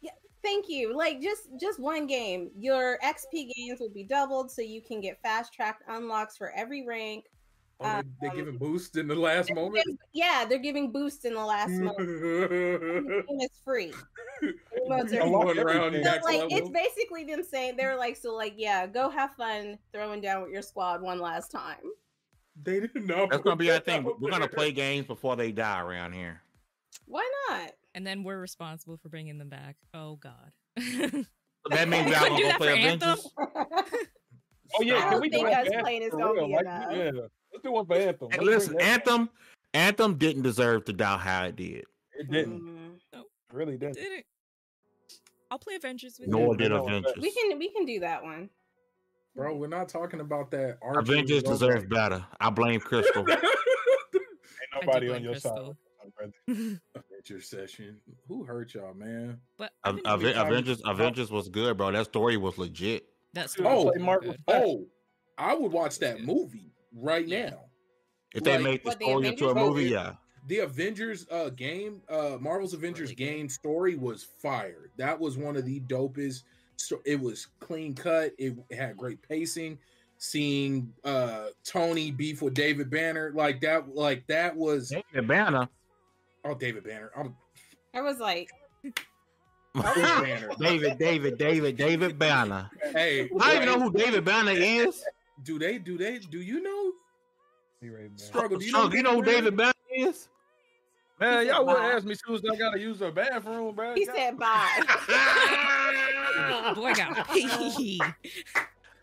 Yeah, 0.02 0.12
thank 0.44 0.70
you. 0.70 0.96
Like 0.96 1.22
just 1.22 1.50
just 1.60 1.80
one 1.80 2.08
game. 2.08 2.52
Your 2.58 2.98
XP 3.04 3.52
gains 3.56 3.80
will 3.80 3.90
be 3.90 4.04
doubled, 4.04 4.52
so 4.52 4.62
you 4.62 4.82
can 4.82 5.02
get 5.02 5.22
fast 5.22 5.54
track 5.54 5.80
unlocks 5.88 6.38
for 6.38 6.52
every 6.52 6.86
rank. 6.86 7.26
Oh, 7.82 7.88
um, 7.88 8.04
they're 8.20 8.32
giving 8.32 8.58
boosts 8.58 8.98
in 8.98 9.08
the 9.08 9.16
last 9.16 9.54
moment. 9.54 9.86
Yeah, 10.12 10.46
they're 10.48 10.60
giving 10.60 10.92
boosts 10.92 11.24
in 11.24 11.34
the 11.34 11.46
last 11.46 11.70
moment. 11.72 12.00
it's 13.30 13.60
free. 13.64 13.94
around 14.90 15.94
so, 16.04 16.18
like 16.24 16.52
it's 16.52 16.70
basically 16.70 17.24
them 17.24 17.44
saying 17.44 17.78
they're 17.78 17.98
like, 17.98 18.18
so 18.18 18.36
like, 18.36 18.54
yeah, 18.58 18.86
go 18.86 19.10
have 19.10 19.34
fun 19.36 19.78
throwing 19.94 20.20
down 20.20 20.44
with 20.44 20.52
your 20.52 20.62
squad 20.62 21.02
one 21.02 21.20
last 21.20 21.52
time. 21.52 21.78
They 22.64 22.80
didn't 22.80 23.06
know. 23.06 23.28
That's 23.30 23.44
gonna 23.44 23.56
be 23.56 23.72
our 23.72 23.80
thing. 23.80 24.10
We're 24.20 24.32
gonna 24.32 24.48
play 24.48 24.72
games 24.72 25.08
before 25.08 25.36
they 25.36 25.52
die 25.52 25.82
around 25.82 26.14
here. 26.14 26.42
Why 27.06 27.30
not? 27.50 27.72
And 27.96 28.06
then 28.06 28.24
we're 28.24 28.40
responsible 28.40 28.98
for 28.98 29.10
bringing 29.10 29.38
them 29.38 29.50
back. 29.50 29.76
Oh 29.94 30.18
God. 30.18 30.52
that 30.76 31.88
means 31.88 32.12
y'all 32.12 32.30
gonna 32.30 32.42
go 32.42 32.58
play 32.58 32.80
Avengers. 32.80 33.28
oh 33.38 34.82
yeah, 34.82 35.00
can 35.00 35.08
I 35.08 35.10
don't 35.12 35.30
think 35.30 35.48
us 35.48 35.68
playing 35.82 36.04
is 36.04 36.12
gonna 36.12 36.46
be 36.48 36.54
enough. 36.54 36.92
Yeah. 36.92 37.12
Let's 37.52 37.64
do 37.64 37.72
one 37.72 37.86
for 37.86 37.96
Anthem. 37.96 38.30
Hey, 38.32 38.40
listen, 38.40 38.80
Anthem, 38.80 39.30
Anthem 39.74 40.16
didn't 40.16 40.44
deserve 40.44 40.86
to 40.86 40.94
die 40.94 41.18
how 41.18 41.46
it 41.46 41.56
did. 41.56 41.86
It 42.14 42.30
didn't. 42.30 42.60
Mm-hmm. 42.60 42.88
No, 43.14 43.20
it 43.22 43.26
really 43.54 43.78
didn't. 43.78 43.96
didn't. 43.96 44.26
I'll 45.52 45.60
play 45.60 45.76
Avengers 45.76 46.20
with 46.20 46.30
Nor 46.30 46.54
you. 46.54 46.58
did 46.58 46.72
Avengers. 46.72 47.14
We 47.20 47.32
can 47.32 47.58
we 47.58 47.72
can 47.72 47.86
do 47.86 48.02
that 48.02 48.24
one. 48.24 48.50
Bro, 49.36 49.56
we're 49.58 49.68
not 49.68 49.90
talking 49.90 50.20
about 50.20 50.52
that. 50.52 50.78
Avengers 50.84 51.44
deserves 51.44 51.86
better. 51.86 52.26
I 52.40 52.50
blame 52.50 52.80
Crystal. 52.80 53.26
Ain't 53.30 54.86
nobody 54.86 55.10
on 55.10 55.24
your 55.24 55.34
Crystal. 55.34 55.78
side. 56.20 56.80
Avengers 56.96 57.50
session. 57.50 57.98
Who 58.28 58.44
hurt 58.44 58.74
y'all, 58.74 58.94
man? 58.94 59.40
But 59.58 59.72
Avengers, 59.86 60.82
Avengers 60.86 61.32
was 61.32 61.50
good, 61.50 61.78
bro. 61.78 61.92
That 61.92 62.06
story 62.06 62.38
was 62.38 62.58
legit. 62.58 63.06
That's 63.34 63.56
oh, 63.60 63.94
oh, 64.48 64.86
I 65.38 65.54
would 65.54 65.72
watch 65.72 66.00
that 66.00 66.22
movie 66.22 66.72
right 66.94 67.28
yeah. 67.28 67.52
now. 67.52 67.62
If 68.34 68.44
they 68.44 68.58
make 68.58 68.84
the 68.84 68.92
story 68.92 69.24
the 69.24 69.30
into 69.30 69.50
a 69.50 69.56
movie, 69.56 69.86
yeah. 69.86 70.14
The 70.48 70.60
Avengers 70.60 71.28
uh 71.30 71.50
game, 71.50 72.02
uh 72.10 72.38
Marvel's 72.40 72.74
Avengers 72.74 73.10
really 73.12 73.16
game 73.16 73.50
story 73.50 73.96
was 73.96 74.24
fire. 74.24 74.90
That 74.98 75.20
was 75.20 75.38
one 75.38 75.56
of 75.56 75.66
the 75.66 75.80
dopest. 75.82 76.44
So 76.80 77.02
it 77.06 77.20
was 77.20 77.48
clean 77.60 77.94
cut. 77.94 78.32
It 78.38 78.56
had 78.72 78.98
great 78.98 79.22
pacing. 79.22 79.78
Seeing 80.18 80.92
uh 81.06 81.48
Tony 81.64 82.12
beef 82.12 82.42
with 82.42 82.54
David 82.54 82.90
Banner 82.90 83.32
like 83.34 83.62
that, 83.62 83.96
like 83.96 84.26
that 84.28 84.56
was 84.56 84.90
David 84.90 85.28
Banner. 85.28 85.70
Oh, 86.44 86.56
David 86.56 86.84
Banner. 86.84 87.12
I'm, 87.16 87.36
I 87.94 88.02
was 88.02 88.20
like, 88.20 88.50
David, 89.76 90.98
David, 91.00 91.38
David, 91.38 91.78
David 91.78 92.20
Banner. 92.20 92.70
Hey, 92.94 93.30
I 93.40 93.54
don't 93.54 93.56
even 93.56 93.66
know 93.66 93.80
who 93.80 93.98
David 93.98 94.26
Banner 94.26 94.52
is. 94.52 95.04
Do 95.44 95.60
they? 95.60 95.78
Do 95.78 95.98
they? 95.98 96.20
Do 96.20 96.42
you 96.42 96.62
know? 96.62 96.92
Struggle. 98.18 98.58
Do 98.58 98.66
you 98.66 98.74
know, 98.74 98.92
you 98.92 99.04
know 99.04 99.16
who 99.16 99.24
David 99.24 99.56
Banner 99.56 99.74
is? 99.96 100.28
Man, 101.20 101.48
y'all 101.48 101.66
would 101.66 101.78
ask 101.78 102.06
me 102.06 102.16
soon 102.16 102.36
as 102.36 102.42
I 102.50 102.56
gotta 102.56 102.80
use 102.80 103.00
the 103.00 103.12
bathroom, 103.12 103.76
bro. 103.76 103.94
He 103.94 104.06
said 104.06 104.38
bye. 104.38 104.70
Boy 106.76 106.94
got 106.94 107.28
paid. 107.30 108.02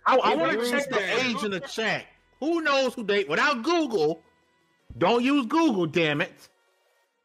I, 0.07 0.17
I 0.17 0.35
want 0.37 0.61
to 0.61 0.71
check 0.71 0.89
the 0.89 1.25
age 1.25 1.43
in 1.43 1.51
the 1.51 1.61
chat. 1.61 2.07
Who 2.41 2.61
knows 2.61 2.95
who 2.95 3.03
they 3.03 3.25
without 3.25 3.63
Google? 3.63 4.21
Don't 4.99 5.25
use 5.25 5.47
Google, 5.47 5.87
damn 5.87 6.21
it. 6.21 6.49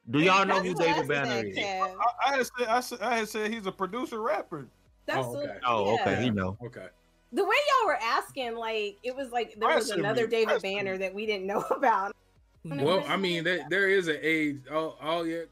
Do 0.10 0.20
y'all 0.20 0.46
know 0.46 0.62
who 0.62 0.74
David 0.74 1.08
Banner 1.08 1.46
is? 1.46 1.58
I, 1.58 1.96
I, 2.26 2.38
had 2.38 2.46
said, 2.46 2.68
I, 2.68 2.80
said, 2.80 3.02
I 3.02 3.18
had 3.18 3.30
said 3.30 3.54
he's 3.54 3.66
a 3.66 3.72
producer 3.72 4.22
rapper. 4.22 4.68
That's 5.06 5.28
oh, 5.28 5.38
okay. 5.38 5.58
oh, 5.66 6.00
okay. 6.00 6.24
He 6.24 6.30
know. 6.30 6.58
Okay. 6.64 6.88
The 7.34 7.44
way 7.44 7.56
y'all 7.80 7.88
were 7.88 8.00
asking, 8.02 8.56
like 8.56 8.98
it 9.04 9.16
was 9.16 9.32
like 9.32 9.56
there 9.58 9.76
was 9.76 9.90
another 9.92 10.28
David 10.28 10.62
Banner 10.62 10.98
that 10.98 11.14
we 11.14 11.26
didn't 11.26 11.48
know 11.48 11.62
about. 11.72 12.16
Well, 12.64 13.04
I 13.08 13.18
mean, 13.18 13.44
there, 13.44 13.66
there 13.70 13.90
is 13.90 14.08
an 14.08 14.20
age. 14.22 14.62
Oh, 14.70 14.96
oh 15.02 15.24
yeah, 15.24 15.44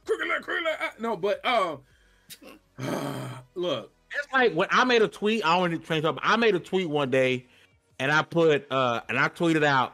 no, 1.00 1.18
but 1.18 1.44
um, 1.46 1.80
look, 3.56 3.92
it's 4.18 4.34
like 4.34 4.54
when 4.54 4.68
I 4.72 4.84
made 4.84 5.02
a 5.02 5.08
tweet. 5.08 5.46
I 5.46 5.58
want 5.58 5.74
to 5.74 5.80
change 5.80 6.06
up. 6.06 6.18
I 6.22 6.36
made 6.38 6.56
a 6.56 6.60
tweet 6.60 6.90
one 6.90 7.10
day, 7.10 7.46
and 8.00 8.12
I 8.12 8.22
put 8.22 8.72
uh, 8.72 9.02
and 9.10 9.20
I 9.20 9.30
tweeted 9.30 9.64
out, 9.64 9.94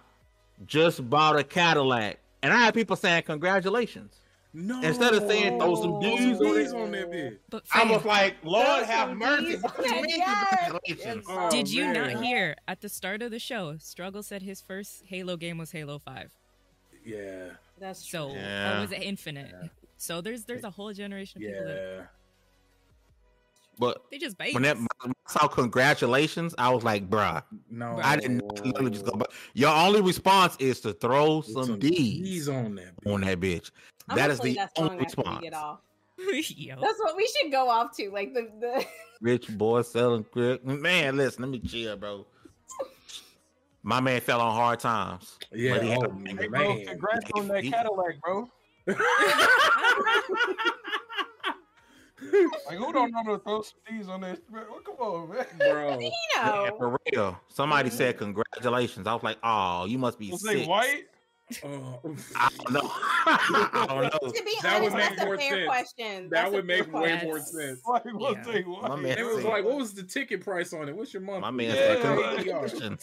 just 0.65 1.09
bought 1.09 1.37
a 1.37 1.43
Cadillac, 1.43 2.19
and 2.41 2.53
I 2.53 2.57
had 2.57 2.73
people 2.73 2.95
saying 2.95 3.23
congratulations. 3.23 4.15
No. 4.57 4.81
Instead 4.81 5.13
of 5.13 5.27
saying 5.29 5.59
throw 5.59 5.75
some 5.75 5.99
D's 5.99 6.39
on, 6.71 6.83
on 6.83 6.91
that 6.91 7.11
bitch. 7.11 7.37
But 7.49 7.63
I 7.73 7.91
was 7.91 8.05
like, 8.05 8.37
Lord 8.41 8.85
have 8.85 9.11
mercy. 9.17 9.57
Congratulations. 9.75 11.25
Oh, 11.27 11.49
Did 11.51 11.69
you 11.69 11.83
man. 11.83 11.93
not 11.93 12.23
hear 12.23 12.55
at 12.65 12.79
the 12.79 12.87
start 12.87 13.21
of 13.21 13.31
the 13.31 13.39
show? 13.39 13.75
Struggle 13.79 14.23
said 14.23 14.41
his 14.41 14.61
first 14.61 15.03
Halo 15.07 15.35
game 15.35 15.57
was 15.57 15.71
Halo 15.71 15.99
Five. 15.99 16.31
Yeah. 17.03 17.49
That's 17.79 18.05
true. 18.05 18.19
So 18.19 18.29
yeah. 18.29 18.71
that 18.71 18.79
was 18.79 18.91
infinite. 18.93 19.49
Yeah. 19.51 19.67
So 19.97 20.21
there's 20.21 20.45
there's 20.45 20.63
a 20.63 20.69
whole 20.69 20.93
generation 20.93 21.43
of 21.43 21.49
people 21.49 21.65
that 21.65 22.07
but 23.77 24.03
they 24.11 24.17
just 24.17 24.37
bait. 24.37 24.53
When 24.53 24.63
that 24.63 24.77
I 25.03 25.11
saw 25.27 25.47
congratulations, 25.47 26.55
I 26.57 26.69
was 26.69 26.83
like, 26.83 27.09
bruh. 27.09 27.43
No, 27.69 27.99
I 28.01 28.17
didn't 28.17 28.43
literally 28.65 28.91
just 28.91 29.05
go. 29.05 29.11
But 29.13 29.31
your 29.53 29.73
only 29.73 30.01
response 30.01 30.55
is 30.59 30.79
to 30.81 30.93
throw 30.93 31.41
some, 31.41 31.65
some 31.65 31.79
D's, 31.79 32.21
D's 32.21 32.49
on 32.49 32.75
that 32.75 32.95
bitch. 33.01 33.13
on 33.13 33.21
that 33.21 33.39
bitch. 33.39 33.71
I'm 34.09 34.17
that 34.17 34.31
is 34.31 34.39
the 34.39 34.59
only 34.77 34.97
response. 34.97 35.45
That's 36.17 36.99
what 36.99 37.17
we 37.17 37.27
should 37.27 37.51
go 37.51 37.69
off 37.69 37.95
to, 37.97 38.09
like 38.09 38.33
the 38.33 38.49
the 38.59 38.85
rich 39.21 39.47
boy 39.57 39.81
selling 39.81 40.23
quick. 40.23 40.65
Man, 40.65 41.17
listen, 41.17 41.43
let 41.43 41.51
me 41.51 41.59
chill, 41.59 41.97
bro. 41.97 42.25
My 43.83 43.99
man 43.99 44.19
fell 44.21 44.41
on 44.41 44.55
hard 44.55 44.79
times. 44.79 45.37
Yeah, 45.51 45.97
oh, 46.01 46.11
man. 46.11 46.37
Hey, 46.37 46.47
bro, 46.47 46.75
congrats 46.87 47.31
on 47.35 47.47
that 47.49 47.63
Cadillac, 47.63 48.19
bro. 48.21 48.49
Like 52.67 52.77
who 52.77 52.93
don't 52.93 53.11
know 53.11 53.37
to 53.37 53.43
throw 53.43 53.61
some 53.61 53.79
D's 53.87 54.07
on 54.07 54.21
this? 54.21 54.39
Come 54.51 54.95
on, 54.99 55.29
man, 55.29 55.45
bro. 55.57 55.99
You 55.99 56.11
know. 56.35 56.63
Yeah, 56.65 56.69
for 56.77 56.97
real. 57.11 57.39
Somebody 57.49 57.89
said 57.89 58.17
congratulations. 58.17 59.07
I 59.07 59.13
was 59.13 59.23
like, 59.23 59.37
oh, 59.43 59.85
you 59.85 59.97
must 59.97 60.19
be 60.19 60.31
was 60.31 60.41
sick. 60.41 60.67
white. 60.67 61.05
Uh, 61.63 61.67
I 62.35 62.49
don't 62.57 62.73
know. 62.73 62.91
I 62.91 63.85
don't 63.87 64.03
know. 64.03 64.31
To 64.31 64.43
be 64.43 64.55
that 64.63 64.81
honest, 64.81 64.95
would 64.95 64.97
make 64.97 65.19
more 65.19 65.37
sense. 65.37 65.67
Question. 65.67 66.29
That 66.29 66.51
would 66.51 66.65
make 66.65 66.91
way 66.91 67.21
more 67.23 67.39
sense. 67.39 67.81
Like, 67.87 68.03
yeah. 68.05 68.61
My 68.81 68.95
man 68.95 69.17
it 69.19 69.23
was 69.23 69.43
like, 69.43 69.63
what 69.63 69.75
was 69.75 69.93
the 69.93 70.01
ticket 70.01 70.43
price 70.43 70.73
on 70.73 70.89
it? 70.89 70.95
What's 70.95 71.13
your 71.13 71.21
month? 71.21 71.41
My 71.41 71.51
man 71.51 71.67
yeah. 71.67 72.01
said, 72.01 72.97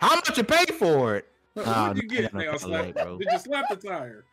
How 0.00 0.16
much 0.16 0.36
you 0.36 0.44
pay 0.44 0.66
for 0.78 1.16
it? 1.16 1.28
What 1.54 1.66
uh, 1.66 1.92
did 1.94 2.02
you 2.02 2.08
get? 2.08 2.34
Now, 2.34 2.56
slap, 2.58 2.94
did 2.94 3.28
you 3.32 3.38
slap 3.38 3.70
the 3.70 3.76
tire? 3.76 4.24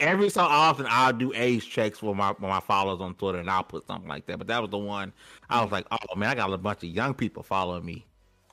Every 0.00 0.30
so 0.30 0.42
often, 0.42 0.86
I'll 0.88 1.12
do 1.12 1.32
age 1.34 1.68
checks 1.68 1.98
for 1.98 2.14
my 2.14 2.32
for 2.34 2.48
my 2.48 2.60
followers 2.60 3.00
on 3.00 3.14
Twitter, 3.14 3.38
and 3.38 3.50
I'll 3.50 3.64
put 3.64 3.86
something 3.86 4.08
like 4.08 4.26
that. 4.26 4.38
But 4.38 4.46
that 4.46 4.62
was 4.62 4.70
the 4.70 4.78
one 4.78 5.12
I 5.50 5.62
was 5.62 5.72
like, 5.72 5.86
"Oh 5.90 6.16
man, 6.16 6.30
I 6.30 6.34
got 6.34 6.52
a 6.52 6.58
bunch 6.58 6.84
of 6.84 6.88
young 6.88 7.12
people 7.12 7.42
following 7.42 7.84
me." 7.84 8.06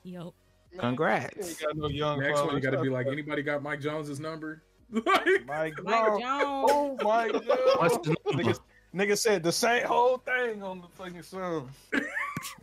Yep. 0.04 0.32
Congrats. 0.78 1.62
No 1.74 1.88
Next 2.16 2.40
one, 2.42 2.54
you 2.54 2.60
got 2.60 2.70
to 2.70 2.80
be 2.80 2.88
like, 2.88 3.06
anybody 3.06 3.42
got 3.42 3.62
Mike 3.62 3.80
Jones's 3.80 4.20
number? 4.20 4.62
Mike, 4.90 5.44
Mike 5.46 5.76
Jones. 5.76 6.22
Oh, 6.24 6.98
Mike 7.02 7.32
Jones. 7.32 8.18
Nigga, 8.26 8.58
nigga 8.94 9.18
said 9.18 9.42
the 9.42 9.52
same 9.52 9.86
whole 9.86 10.18
thing 10.18 10.62
on 10.62 10.80
the 10.80 10.88
fucking 10.88 11.22
song. 11.22 11.70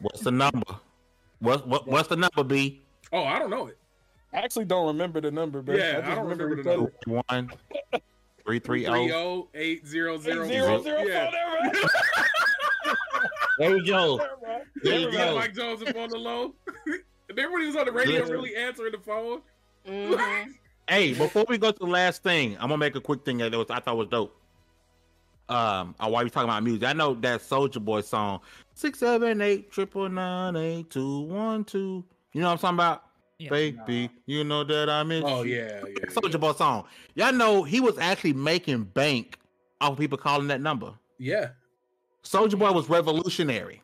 What's 0.01 0.21
the 0.21 0.31
number? 0.31 0.75
What 1.39 1.67
what 1.67 1.87
what's 1.87 2.09
the 2.09 2.17
number, 2.17 2.43
B? 2.43 2.81
Oh, 3.11 3.23
I 3.23 3.39
don't 3.39 3.49
know 3.49 3.67
it. 3.67 3.77
I 4.33 4.37
actually 4.37 4.65
don't 4.65 4.87
remember 4.87 5.21
the 5.21 5.31
number, 5.31 5.61
but 5.61 5.77
yeah, 5.77 6.01
I, 6.03 6.11
I 6.11 6.15
don't 6.15 6.23
remember, 6.25 6.47
remember 6.47 6.63
the 6.63 6.77
number. 6.77 7.23
One. 7.27 7.51
Three 8.45 8.59
three 8.59 8.83
zero 8.85 9.47
eight 9.53 9.85
zero 9.85 10.17
zero 10.17 10.47
zero 10.47 10.81
zero. 10.81 11.03
Yeah. 11.03 11.31
There 13.59 13.75
you 13.75 13.85
go. 13.85 14.25
There 14.83 14.99
you 14.99 15.11
go. 15.11 15.35
Mike 15.35 15.53
Jones 15.53 15.81
up 15.83 15.93
on 15.93 16.09
the 16.09 16.17
low. 16.17 16.55
Remember 17.27 17.51
when 17.53 17.61
he 17.61 17.67
was 17.67 17.75
on 17.75 17.85
the 17.85 17.91
radio, 17.91 18.21
Listen. 18.21 18.33
really 18.33 18.55
answering 18.55 18.93
the 18.93 18.99
phone. 18.99 19.41
Mm-hmm. 19.85 20.51
hey, 20.87 21.13
before 21.13 21.45
we 21.47 21.57
go 21.57 21.71
to 21.71 21.79
the 21.79 21.85
last 21.85 22.23
thing, 22.23 22.53
I'm 22.53 22.69
gonna 22.69 22.77
make 22.77 22.95
a 22.95 23.01
quick 23.01 23.25
thing 23.25 23.39
that 23.39 23.51
was 23.51 23.69
I 23.69 23.81
thought 23.81 23.97
was 23.97 24.07
dope. 24.07 24.33
Um, 25.49 25.93
uh, 25.99 26.07
while 26.07 26.23
you 26.23 26.29
talking 26.29 26.49
about 26.49 26.63
music, 26.63 26.87
I 26.87 26.93
know 26.93 27.15
that 27.15 27.41
Soulja 27.41 27.83
Boy 27.83 27.99
song 28.01 28.39
six 28.75 28.99
seven 28.99 29.41
eight 29.41 29.71
triple 29.71 30.07
nine 30.07 30.55
eight 30.55 30.89
two 30.89 31.21
one 31.21 31.65
two. 31.65 32.05
You 32.31 32.41
know 32.41 32.47
what 32.47 32.53
I'm 32.53 32.57
talking 32.59 32.75
about? 32.77 33.03
Yeah. 33.39 33.49
Baby, 33.51 34.03
nah. 34.03 34.09
you 34.25 34.43
know 34.43 34.65
that 34.65 34.89
I 34.89 35.01
miss. 35.03 35.23
Oh 35.25 35.43
yeah, 35.43 35.81
yeah. 35.87 36.05
Soulja 36.07 36.33
yeah. 36.33 36.37
Boy 36.39 36.51
song. 36.51 36.83
Y'all 37.15 37.31
know 37.31 37.63
he 37.63 37.79
was 37.79 37.97
actually 37.97 38.33
making 38.33 38.83
bank 38.83 39.39
off 39.79 39.93
of 39.93 39.97
people 39.97 40.17
calling 40.17 40.47
that 40.47 40.59
number. 40.59 40.93
Yeah. 41.17 41.51
Soulja 42.21 42.59
Boy 42.59 42.73
was 42.73 42.89
revolutionary. 42.89 43.81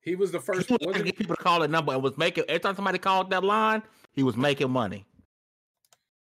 He 0.00 0.14
was 0.14 0.30
the 0.30 0.38
first. 0.38 0.68
He 0.68 0.76
was 0.80 0.96
to 0.96 1.02
get 1.02 1.16
people 1.16 1.34
to 1.34 1.42
call 1.42 1.58
that 1.60 1.70
number 1.70 1.92
and 1.92 2.02
was 2.04 2.16
making 2.16 2.44
every 2.48 2.60
time 2.60 2.76
somebody 2.76 2.98
called 2.98 3.30
that 3.30 3.42
line, 3.42 3.82
he 4.12 4.22
was 4.22 4.36
making 4.36 4.70
money. 4.70 5.04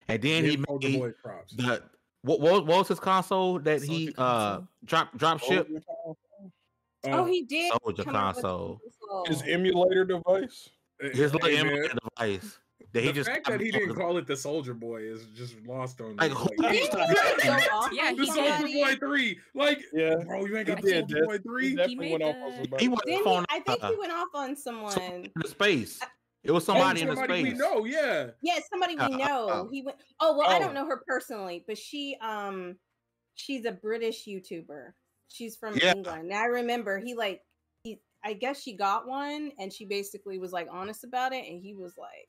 And 0.09 0.21
then 0.21 0.45
he 0.45 0.57
made 0.57 0.67
the, 0.81 1.15
the 1.57 1.83
what, 2.23 2.41
what, 2.41 2.67
what 2.67 2.79
was 2.79 2.89
his 2.89 3.01
console 3.01 3.61
that 3.61 3.81
Soulja 3.81 3.87
he 3.87 4.15
uh 4.19 4.61
drop 4.85 5.17
drop 5.17 5.41
ship? 5.41 5.69
Oh, 7.05 7.25
he 7.27 7.43
did. 7.43 7.73
Soulja 7.75 8.05
console. 8.05 8.81
His 9.29 9.43
emulator 9.43 10.05
device. 10.05 10.71
His 11.01 11.33
little 11.33 11.49
hey, 11.49 11.59
emulator 11.59 11.95
device. 12.17 12.59
That 12.93 13.03
he 13.03 13.09
the 13.09 13.13
just 13.13 13.31
fact 13.31 13.49
that 13.49 13.61
he 13.61 13.71
didn't 13.71 13.95
call 13.95 14.19
it 14.19 14.27
the 14.27 14.35
Soulja 14.35 14.79
Boy 14.79 15.03
is 15.03 15.27
just 15.35 15.57
lost 15.67 16.01
on 16.01 16.11
me. 16.11 16.17
Like, 16.17 16.35
like, 16.59 16.91
yeah, 17.93 18.13
the 18.13 18.23
Soulja 18.23 18.73
Boy 18.73 18.95
three. 18.97 19.39
Like, 19.55 19.83
yeah, 19.93 20.17
bro, 20.25 20.45
you 20.45 20.57
ain't 20.57 20.69
got 20.69 20.81
the 20.81 20.89
Soulja 20.89 21.27
Boy 21.27 21.39
three. 21.39 21.71
He 21.71 21.77
definitely 21.77 22.07
he 22.07 22.13
went 22.13 22.23
off 22.23 22.37
on 22.37 22.53
somebody. 22.55 22.85
He 22.85 22.89
went 22.89 23.09
he, 23.09 23.45
I 23.51 23.61
think 23.61 23.83
uh, 23.83 23.91
he 23.91 23.97
went 23.97 24.13
off 24.13 24.29
on 24.35 24.57
someone 24.57 25.01
in 25.01 25.31
the 25.35 25.49
space. 25.49 26.01
It 26.45 26.53
was 26.53 26.65
somebody, 26.65 27.03
oh, 27.03 27.15
somebody 27.15 27.41
in 27.41 27.49
the 27.49 27.53
space. 27.53 27.53
We 27.53 27.59
know, 27.59 27.85
yeah. 27.85 28.27
Yeah, 28.43 28.59
somebody 28.71 28.97
we 28.97 29.01
uh, 29.01 29.07
uh, 29.07 29.27
know. 29.27 29.49
Uh, 29.49 29.65
he 29.73 29.83
went. 29.83 29.97
Oh 30.21 30.37
well, 30.37 30.47
oh. 30.49 30.53
I 30.53 30.59
don't 30.59 30.75
know 30.75 30.87
her 30.87 31.03
personally, 31.07 31.65
but 31.67 31.79
she 31.79 32.17
um, 32.21 32.77
she's 33.35 33.65
a 33.65 33.73
British 33.73 34.27
YouTuber. 34.27 34.93
She's 35.29 35.57
from 35.57 35.77
yeah. 35.77 35.95
England. 35.95 36.31
And 36.31 36.35
I 36.35 36.45
remember 36.45 36.99
he 36.99 37.15
like 37.15 37.41
he. 37.41 37.41
I 38.25 38.33
guess 38.33 38.63
she 38.63 38.75
got 38.75 39.07
one, 39.07 39.53
and 39.59 39.73
she 39.73 39.85
basically 39.85 40.39
was 40.39 40.53
like 40.53 40.69
honest 40.71 41.05
about 41.05 41.33
it, 41.33 41.45
and 41.47 41.61
he 41.61 41.75
was 41.75 41.95
like, 41.99 42.29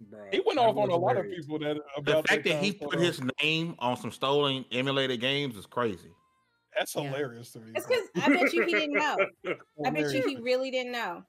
Bro, 0.00 0.28
he 0.30 0.42
went 0.44 0.58
off 0.58 0.76
on 0.76 0.90
a 0.90 0.96
lot 0.96 1.16
of 1.16 1.24
people 1.24 1.58
that 1.60 1.76
uh, 1.78 2.00
the 2.02 2.22
fact 2.28 2.44
that 2.44 2.62
he 2.62 2.72
put 2.72 2.98
his 2.98 3.20
name 3.42 3.74
on 3.78 3.96
some 3.96 4.10
stolen 4.10 4.64
emulated 4.70 5.20
games 5.20 5.56
is 5.56 5.66
crazy. 5.66 6.12
That's 6.76 6.94
yeah. 6.94 7.04
hilarious 7.04 7.52
to 7.52 7.60
me. 7.60 7.72
It's 7.74 7.86
because 7.86 8.04
I 8.22 8.28
bet 8.28 8.52
you 8.52 8.64
he 8.66 8.72
didn't 8.72 8.92
know. 8.98 9.16
I 9.84 9.90
bet 9.90 10.12
you 10.12 10.22
he 10.26 10.36
really 10.36 10.70
didn't 10.70 10.92
know. 10.92 11.22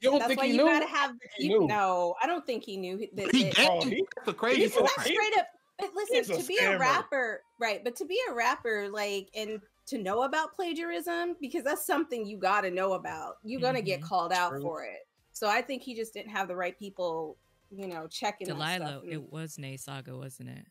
You 0.00 0.10
don't 0.10 0.18
That's 0.20 0.28
think 0.28 0.40
why 0.40 0.46
he 0.46 0.52
you 0.52 0.58
knew? 0.58 0.66
gotta 0.66 0.86
have 0.86 1.12
you 1.38 1.66
know. 1.66 2.14
I 2.22 2.26
don't 2.26 2.46
think 2.46 2.62
he 2.64 2.76
knew 2.76 3.04
that. 3.14 3.34
He 3.34 3.44
that, 3.44 3.68
oh, 3.68 3.84
he, 3.84 4.04
that's 4.16 4.28
a 4.28 4.32
crazy. 4.32 4.62
He's 4.62 4.72
straight 4.72 5.38
up. 5.38 5.46
But 5.78 5.90
listen, 5.94 6.36
to 6.36 6.46
be 6.46 6.58
a 6.58 6.78
rapper, 6.78 7.42
right? 7.58 7.82
But 7.82 7.96
to 7.96 8.04
be 8.04 8.18
a 8.30 8.34
rapper, 8.34 8.88
like, 8.92 9.28
and 9.34 9.60
to 9.86 9.98
know 9.98 10.22
about 10.22 10.54
plagiarism, 10.54 11.36
because 11.40 11.64
that's 11.64 11.86
something 11.86 12.26
you 12.26 12.38
got 12.38 12.62
to 12.62 12.70
know 12.70 12.94
about. 12.94 13.36
You're 13.42 13.60
gonna 13.60 13.78
mm-hmm. 13.78 13.86
get 13.86 14.02
called 14.02 14.32
out 14.32 14.50
True. 14.50 14.62
for 14.62 14.84
it. 14.84 15.06
So 15.32 15.48
I 15.48 15.62
think 15.62 15.82
he 15.82 15.94
just 15.94 16.14
didn't 16.14 16.30
have 16.30 16.48
the 16.48 16.56
right 16.56 16.78
people 16.78 17.36
you 17.76 17.88
know, 17.88 18.06
checking. 18.06 18.46
Delilah, 18.46 19.02
it 19.08 19.32
was 19.32 19.58
Nay 19.58 19.76
Saga, 19.76 20.16
wasn't 20.16 20.50
it? 20.50 20.66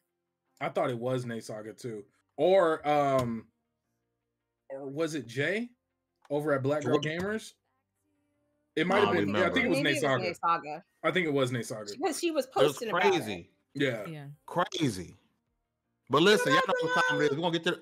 I 0.61 0.69
thought 0.69 0.89
it 0.89 0.97
was 0.97 1.25
Nay 1.25 1.39
Saga 1.39 1.73
too, 1.73 2.03
or 2.37 2.87
um, 2.87 3.45
or 4.69 4.87
was 4.87 5.15
it 5.15 5.27
Jay 5.27 5.69
over 6.29 6.53
at 6.53 6.63
Black 6.63 6.83
Girl 6.83 6.99
Gamers? 6.99 7.53
It 8.75 8.87
might 8.87 9.03
have 9.03 9.13
been. 9.13 9.29
Yeah, 9.29 9.47
I 9.47 9.49
think 9.49 9.65
it 9.65 9.69
was 9.69 9.79
Nay 9.79 9.95
Saga. 9.95 10.33
Saga. 10.35 10.83
I 11.03 11.11
think 11.11 11.27
it 11.27 11.33
was 11.33 11.51
Nay 11.51 11.63
Saga 11.63 11.91
because 11.91 12.19
she 12.19 12.31
was 12.31 12.47
posting 12.47 12.89
it 12.89 12.93
was 12.93 13.01
crazy. 13.01 13.49
Yeah, 13.73 14.05
yeah, 14.07 14.25
crazy. 14.45 15.17
But 16.09 16.21
listen, 16.21 16.53
y'all 16.53 16.61
know 16.67 16.89
what 16.89 17.05
time 17.09 17.21
it 17.21 17.25
is. 17.25 17.31
We're 17.31 17.37
gonna 17.37 17.59
get 17.59 17.63
to 17.65 17.79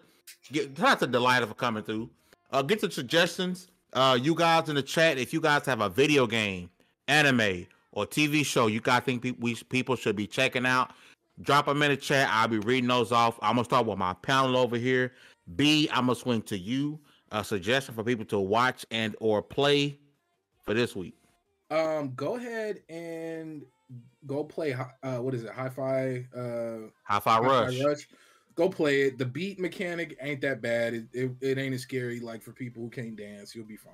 get 0.51 0.77
shout 0.77 0.87
out 0.87 0.99
to 0.99 1.07
Delilah 1.07 1.47
for 1.47 1.53
coming 1.53 1.83
through. 1.83 2.09
Uh, 2.51 2.61
get 2.61 2.81
some 2.81 2.91
suggestions. 2.91 3.67
Uh, 3.93 4.17
you 4.21 4.35
guys 4.35 4.69
in 4.69 4.75
the 4.75 4.83
chat, 4.83 5.17
if 5.17 5.33
you 5.33 5.41
guys 5.41 5.65
have 5.65 5.81
a 5.81 5.89
video 5.89 6.25
game, 6.25 6.69
anime, 7.07 7.67
or 7.91 8.05
TV 8.05 8.45
show 8.45 8.67
you 8.67 8.79
guys 8.79 9.03
think 9.03 9.23
we 9.39 9.55
people 9.69 9.95
should 9.95 10.15
be 10.15 10.27
checking 10.27 10.65
out, 10.65 10.91
drop 11.41 11.65
them 11.65 11.81
in 11.81 11.91
the 11.91 11.97
chat. 11.97 12.29
I'll 12.31 12.47
be 12.47 12.59
reading 12.59 12.87
those 12.87 13.11
off. 13.11 13.37
I'm 13.41 13.55
gonna 13.55 13.65
start 13.65 13.85
with 13.85 13.97
my 13.97 14.13
panel 14.13 14.57
over 14.57 14.77
here. 14.77 15.13
B, 15.55 15.89
I'm 15.91 16.07
gonna 16.07 16.15
swing 16.15 16.41
to 16.43 16.57
you. 16.57 16.99
a 17.31 17.43
suggestion 17.43 17.95
for 17.95 18.03
people 18.03 18.25
to 18.25 18.39
watch 18.39 18.85
and 18.91 19.15
or 19.19 19.41
play 19.41 19.97
for 20.63 20.73
this 20.73 20.95
week? 20.95 21.15
Um, 21.69 22.13
go 22.15 22.35
ahead 22.35 22.81
and 22.89 23.63
go 24.25 24.43
play. 24.43 24.73
Uh, 24.73 25.17
what 25.17 25.33
is 25.33 25.43
it? 25.43 25.51
Hi-Fi. 25.51 26.25
Uh, 26.35 26.89
Hi-Fi 27.03 27.37
Hi-Fi 27.37 27.39
Rush. 27.39 28.07
Go 28.55 28.69
play 28.69 29.03
it. 29.03 29.17
The 29.17 29.25
beat 29.25 29.59
mechanic 29.59 30.17
ain't 30.21 30.41
that 30.41 30.61
bad. 30.61 30.93
It, 30.93 31.05
it, 31.13 31.31
it 31.41 31.57
ain't 31.57 31.73
as 31.73 31.81
scary 31.81 32.19
like 32.19 32.41
for 32.41 32.51
people 32.51 32.83
who 32.83 32.89
can't 32.89 33.15
dance. 33.15 33.55
You'll 33.55 33.65
be 33.65 33.77
fine. 33.77 33.93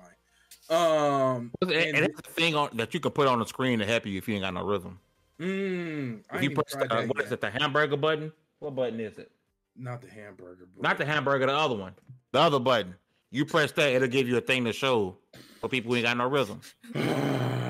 Um, 0.70 1.50
and, 1.62 1.72
it's 1.72 2.18
a 2.18 2.30
thing 2.32 2.54
on 2.54 2.70
that 2.74 2.92
you 2.92 3.00
can 3.00 3.12
put 3.12 3.26
on 3.26 3.38
the 3.38 3.46
screen 3.46 3.78
to 3.78 3.86
help 3.86 4.04
you 4.04 4.18
if 4.18 4.28
you 4.28 4.34
ain't 4.34 4.44
got 4.44 4.54
no 4.54 4.64
rhythm. 4.64 4.98
Mm, 5.40 6.20
if 6.34 6.42
you 6.42 6.50
press 6.50 6.74
the, 6.74 6.92
uh, 6.92 7.06
what 7.06 7.24
is 7.24 7.32
it? 7.32 7.40
The 7.40 7.50
hamburger 7.50 7.96
button. 7.96 8.32
What 8.58 8.74
button 8.74 9.00
is 9.00 9.18
it? 9.18 9.30
Not 9.76 10.02
the 10.02 10.10
hamburger. 10.10 10.66
Button. 10.66 10.82
Not 10.82 10.98
the 10.98 11.06
hamburger. 11.06 11.46
The 11.46 11.54
other 11.54 11.76
one. 11.76 11.94
The 12.32 12.40
other 12.40 12.58
button. 12.58 12.94
You 13.30 13.44
press 13.44 13.72
that, 13.72 13.92
it'll 13.92 14.08
give 14.08 14.26
you 14.28 14.36
a 14.36 14.40
thing 14.40 14.64
to 14.64 14.72
show 14.72 15.16
for 15.60 15.68
people 15.68 15.90
who 15.90 15.96
ain't 15.96 16.06
got 16.06 16.16
no 16.16 16.28
rhythm. 16.28 16.60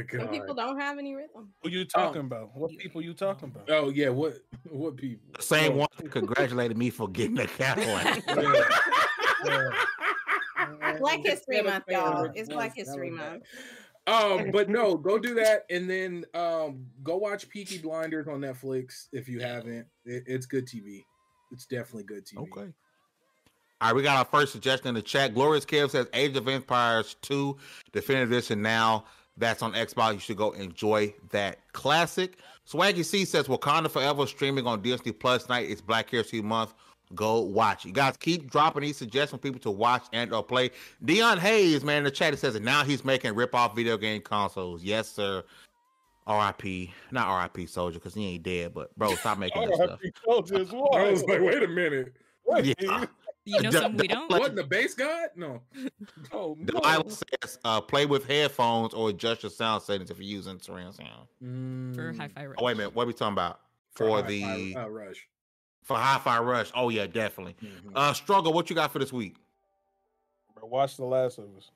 oh 0.00 0.16
my 0.16 0.18
god! 0.18 0.26
Some 0.26 0.40
people 0.40 0.54
don't 0.54 0.80
have 0.80 0.98
any 0.98 1.14
rhythm. 1.14 1.52
Who 1.62 1.70
you 1.70 1.84
talking 1.84 2.22
oh. 2.22 2.26
about? 2.26 2.56
What 2.56 2.76
people 2.78 3.02
you 3.02 3.14
talking 3.14 3.48
about? 3.48 3.70
Oh 3.70 3.90
yeah, 3.90 4.08
what 4.08 4.34
what 4.68 4.96
people? 4.96 5.28
The 5.36 5.42
same 5.42 5.72
oh. 5.72 5.76
one 5.76 6.10
congratulated 6.10 6.76
me 6.76 6.90
for 6.90 7.08
getting 7.08 7.38
a 7.38 7.46
Cadillac. 7.46 8.22
yeah. 8.28 8.68
Yeah. 9.44 9.70
Black 10.98 11.20
History 11.24 11.62
Month, 11.62 11.84
y'all. 11.88 12.30
It's 12.34 12.48
Black 12.48 12.74
History 12.76 13.10
Month. 13.10 13.44
Um, 14.06 14.50
but 14.52 14.68
no, 14.68 14.96
go 14.96 15.18
do 15.18 15.34
that, 15.34 15.64
and 15.70 15.88
then 15.88 16.24
um, 16.34 16.86
go 17.02 17.16
watch 17.16 17.48
Peaky 17.48 17.78
Blinders 17.78 18.28
on 18.28 18.40
Netflix 18.40 19.06
if 19.12 19.28
you 19.28 19.40
haven't. 19.40 19.86
It, 20.04 20.24
it's 20.26 20.46
good 20.46 20.66
TV. 20.66 21.04
It's 21.52 21.66
definitely 21.66 22.04
good 22.04 22.26
TV. 22.26 22.38
Okay. 22.38 22.72
All 23.82 23.88
right, 23.88 23.96
we 23.96 24.02
got 24.02 24.18
our 24.18 24.26
first 24.26 24.52
suggestion 24.52 24.88
in 24.88 24.94
the 24.94 25.02
chat. 25.02 25.32
Glorious 25.32 25.64
Kev 25.64 25.90
says 25.90 26.06
Age 26.12 26.36
of 26.36 26.46
Empires 26.46 27.16
2 27.22 27.56
Definitive 27.92 28.30
Edition 28.30 28.60
now. 28.60 29.06
That's 29.36 29.62
on 29.62 29.72
Xbox. 29.72 30.14
You 30.14 30.20
should 30.20 30.36
go 30.36 30.52
enjoy 30.52 31.14
that 31.30 31.58
classic. 31.72 32.38
Swaggy 32.68 33.04
C 33.04 33.24
says 33.24 33.48
Wakanda 33.48 33.90
Forever 33.90 34.26
streaming 34.26 34.66
on 34.66 34.82
Disney 34.82 35.12
Plus 35.12 35.48
night. 35.48 35.70
It's 35.70 35.80
Black 35.80 36.10
History 36.10 36.42
Month. 36.42 36.74
Go 37.14 37.40
watch. 37.40 37.84
You 37.84 37.92
guys 37.92 38.16
keep 38.16 38.50
dropping 38.50 38.82
these 38.82 38.96
suggestions 38.96 39.30
for 39.30 39.38
people 39.38 39.60
to 39.62 39.70
watch 39.70 40.04
and 40.12 40.32
or 40.32 40.44
play. 40.44 40.70
Dion 41.04 41.38
Hayes, 41.38 41.82
man, 41.82 41.98
in 41.98 42.04
the 42.04 42.10
chat, 42.10 42.32
it 42.32 42.38
says 42.38 42.54
that 42.54 42.62
now 42.62 42.84
he's 42.84 43.04
making 43.04 43.34
rip 43.34 43.54
off 43.54 43.74
video 43.74 43.96
game 43.96 44.20
consoles. 44.20 44.84
Yes, 44.84 45.08
sir. 45.08 45.42
R.I.P. 46.26 46.92
Not 47.10 47.26
R.I.P. 47.26 47.64
Soulja 47.64 47.94
because 47.94 48.14
he 48.14 48.34
ain't 48.34 48.44
dead, 48.44 48.72
but 48.72 48.96
bro, 48.96 49.16
stop 49.16 49.38
making 49.38 49.68
that 49.68 49.74
stuff. 49.74 50.00
Soulja 50.24 50.60
as 50.60 50.70
well. 50.70 50.94
I 50.94 51.10
was 51.10 51.24
like, 51.24 51.40
wait 51.40 51.62
a 51.62 51.68
minute. 51.68 52.14
Wait, 52.46 52.76
yeah. 52.80 53.06
You 53.44 53.62
know 53.62 53.70
something 53.70 53.96
we 53.96 54.08
don't. 54.08 54.30
What 54.30 54.54
the 54.54 54.64
bass 54.64 54.94
god? 54.94 55.30
No. 55.36 55.60
oh, 56.32 56.56
no. 56.58 56.64
The 56.64 56.72
Bible 56.80 57.10
says 57.10 57.58
uh, 57.64 57.80
play 57.80 58.06
with 58.06 58.26
headphones 58.26 58.94
or 58.94 59.10
adjust 59.10 59.42
your 59.42 59.50
sound 59.50 59.82
settings 59.82 60.10
if 60.10 60.18
you're 60.18 60.26
using 60.26 60.58
surround 60.58 60.94
sound. 60.94 61.26
Mm. 61.42 61.94
For 61.94 62.12
Hi-Fi 62.12 62.46
Rush. 62.46 62.56
Oh, 62.58 62.64
wait 62.64 62.72
a 62.72 62.76
minute. 62.76 62.94
What 62.94 63.04
are 63.04 63.06
we 63.06 63.12
talking 63.12 63.32
about? 63.32 63.60
For, 63.92 64.06
for 64.06 64.22
the 64.22 64.74
uh, 64.76 64.88
Rush. 64.88 65.26
For 65.82 65.96
Hi-Fi 65.96 66.38
Rush. 66.40 66.70
Oh 66.74 66.88
yeah, 66.90 67.06
definitely. 67.06 67.56
Mm-hmm. 67.62 67.90
Uh, 67.94 68.12
struggle. 68.12 68.52
What 68.52 68.70
you 68.70 68.76
got 68.76 68.92
for 68.92 68.98
this 68.98 69.12
week? 69.12 69.36
Watch 70.62 70.96
The 70.96 71.04
Last 71.04 71.38
of 71.38 71.44
Us. 71.56 71.70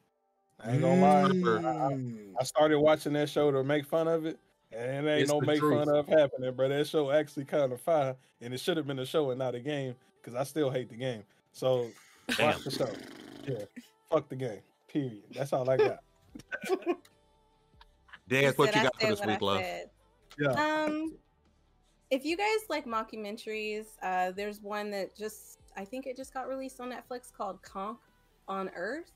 I 0.62 0.73
ain't 0.73 0.83
gonna 0.83 1.01
lie. 1.01 1.31
Mm. 1.31 2.35
I, 2.37 2.41
I, 2.41 2.45
started 2.45 2.79
watching 2.79 3.12
that 3.15 3.29
show 3.29 3.51
to 3.51 3.65
make 3.65 3.85
fun 3.85 4.07
of 4.07 4.25
it, 4.25 4.39
and 4.73 5.07
it 5.07 5.11
ain't 5.11 5.23
it's 5.23 5.33
no 5.33 5.41
make 5.41 5.59
truth. 5.59 5.85
fun 5.85 5.95
of 5.95 6.07
happening, 6.07 6.53
bro. 6.55 6.69
That 6.69 6.87
show 6.87 7.11
actually 7.11 7.45
kind 7.45 7.73
of 7.73 7.81
fire, 7.81 8.15
and 8.41 8.55
it 8.55 8.61
should 8.61 8.77
have 8.77 8.87
been 8.87 8.99
a 8.99 9.07
show 9.07 9.31
and 9.31 9.39
not 9.39 9.55
a 9.55 9.61
game 9.61 9.95
because 10.21 10.35
I 10.35 10.45
still 10.45 10.71
hate 10.71 10.89
the 10.89 10.97
game. 10.97 11.25
So 11.55 11.89
watch 12.39 12.65
the 12.65 12.71
show. 12.71 12.91
Yeah. 13.49 13.65
Fuck 14.11 14.29
the 14.29 14.37
game. 14.37 14.61
Period. 14.89 15.23
That's 15.33 15.53
all 15.53 15.69
I 15.71 15.77
got. 15.77 15.99
Dad, 18.29 18.59
what 18.59 18.75
you 18.75 18.83
got 18.83 19.01
for 19.01 19.07
this 19.07 19.25
week, 19.25 19.41
love? 19.41 19.63
Yeah. 20.39 20.51
Um, 20.51 21.15
if 22.11 22.25
you 22.25 22.37
guys 22.37 22.59
like 22.69 22.87
mockumentaries, 22.87 23.87
uh, 24.03 24.33
there's 24.33 24.61
one 24.61 24.91
that 24.91 25.17
just 25.17 25.61
I 25.77 25.85
think 25.85 26.07
it 26.07 26.17
just 26.17 26.35
got 26.35 26.49
released 26.49 26.81
on 26.81 26.91
Netflix 26.91 27.33
called 27.33 27.63
Cunk 27.63 27.99
on 28.49 28.69
Earth, 28.75 29.13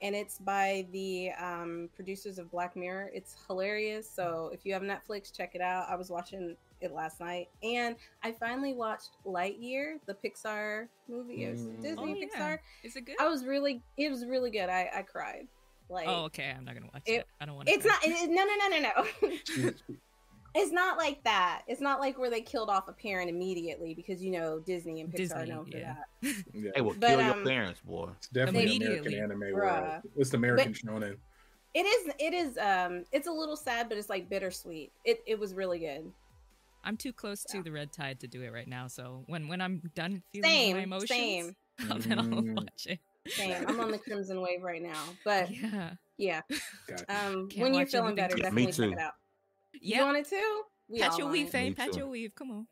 and 0.00 0.14
it's 0.14 0.38
by 0.38 0.86
the 0.92 1.30
um, 1.40 1.88
producers 1.96 2.38
of 2.38 2.52
Black 2.52 2.76
Mirror. 2.76 3.10
It's 3.12 3.36
hilarious. 3.48 4.08
So 4.08 4.50
if 4.52 4.64
you 4.64 4.72
have 4.74 4.82
Netflix, 4.82 5.36
check 5.36 5.56
it 5.56 5.60
out. 5.60 5.86
I 5.88 5.96
was 5.96 6.08
watching 6.08 6.56
it 6.80 6.92
last 6.92 7.20
night, 7.20 7.48
and 7.62 7.96
I 8.22 8.32
finally 8.32 8.74
watched 8.74 9.10
Lightyear, 9.26 9.96
the 10.06 10.14
Pixar 10.14 10.88
movie. 11.08 11.38
Mm. 11.40 11.82
Disney 11.82 11.96
oh, 11.98 12.06
Pixar. 12.06 12.38
Yeah. 12.38 12.56
Is 12.84 12.96
it 12.96 13.06
good? 13.06 13.16
I 13.20 13.28
was 13.28 13.44
really, 13.44 13.82
it 13.96 14.10
was 14.10 14.24
really 14.24 14.50
good. 14.50 14.68
I, 14.68 14.90
I 14.94 15.02
cried. 15.02 15.46
Like, 15.90 16.06
oh, 16.08 16.24
okay. 16.24 16.54
I'm 16.56 16.64
not 16.64 16.74
gonna 16.74 16.88
watch 16.92 17.02
it. 17.06 17.12
it. 17.12 17.26
I 17.40 17.46
don't 17.46 17.56
want. 17.56 17.68
It's 17.68 17.84
cry. 17.84 17.96
not. 18.04 18.20
It, 18.22 18.30
no, 18.30 18.44
no, 18.44 18.56
no, 18.56 18.68
no, 18.68 19.62
no. 19.62 19.70
it's 20.54 20.72
not 20.72 20.98
like 20.98 21.22
that. 21.24 21.62
It's 21.66 21.80
not 21.80 22.00
like 22.00 22.18
where 22.18 22.30
they 22.30 22.40
killed 22.40 22.70
off 22.70 22.88
a 22.88 22.92
parent 22.92 23.28
immediately 23.28 23.94
because 23.94 24.22
you 24.22 24.30
know 24.30 24.60
Disney 24.60 25.00
and 25.00 25.10
Pixar 25.10 25.16
Disney, 25.16 25.42
are 25.42 25.46
known 25.46 25.66
yeah. 25.68 25.94
for 26.20 26.26
that. 26.26 26.44
yeah. 26.54 26.70
They 26.74 26.80
will 26.80 26.94
but, 26.94 27.08
kill 27.08 27.20
um, 27.20 27.36
your 27.38 27.46
parents, 27.46 27.80
boy. 27.80 28.10
It's 28.18 28.28
definitely 28.28 28.76
American 28.76 29.14
anime 29.14 29.52
world. 29.52 30.02
It's 30.16 30.30
the 30.30 30.36
American 30.36 30.72
but, 30.72 30.92
shonen. 30.92 31.16
It 31.74 31.86
is. 31.86 32.14
It 32.18 32.34
is. 32.34 32.58
Um. 32.58 33.04
It's 33.12 33.26
a 33.26 33.32
little 33.32 33.56
sad, 33.56 33.88
but 33.88 33.98
it's 33.98 34.08
like 34.08 34.28
bittersweet. 34.28 34.92
It. 35.04 35.22
It 35.26 35.38
was 35.38 35.54
really 35.54 35.80
good. 35.80 36.10
I'm 36.82 36.96
too 36.96 37.12
close 37.12 37.44
yeah. 37.48 37.58
to 37.58 37.64
the 37.64 37.72
red 37.72 37.92
tide 37.92 38.20
to 38.20 38.28
do 38.28 38.42
it 38.42 38.52
right 38.52 38.68
now. 38.68 38.86
So 38.86 39.24
when 39.26 39.48
when 39.48 39.60
I'm 39.60 39.82
done 39.94 40.22
feeling 40.32 40.50
same, 40.50 40.76
my 40.76 40.82
emotions, 40.82 41.10
same. 41.10 41.56
then 41.78 42.18
I'll 42.18 42.24
mm. 42.24 42.56
watch 42.56 42.86
it. 42.86 43.00
Same. 43.28 43.64
I'm 43.66 43.80
on 43.80 43.90
the 43.90 43.98
crimson 43.98 44.40
wave 44.40 44.62
right 44.62 44.82
now, 44.82 45.02
but 45.24 45.50
yeah, 45.50 45.90
yeah. 46.16 46.40
Um, 47.08 47.48
Can't 47.48 47.62
when 47.62 47.74
you're 47.74 47.86
feeling 47.86 48.14
better, 48.14 48.36
yeah, 48.36 48.44
definitely 48.44 48.72
check 48.72 48.92
it 48.92 48.98
out. 48.98 49.12
Yep. 49.74 49.98
You 49.98 50.04
want 50.04 50.16
it 50.18 50.28
too? 50.28 50.62
We 50.88 51.00
Pat 51.00 51.18
your 51.18 51.28
weave, 51.28 51.50
Fame. 51.50 51.74
Pat 51.74 51.96
your 51.96 52.08
weave. 52.08 52.34
Come 52.34 52.50
on. 52.50 52.66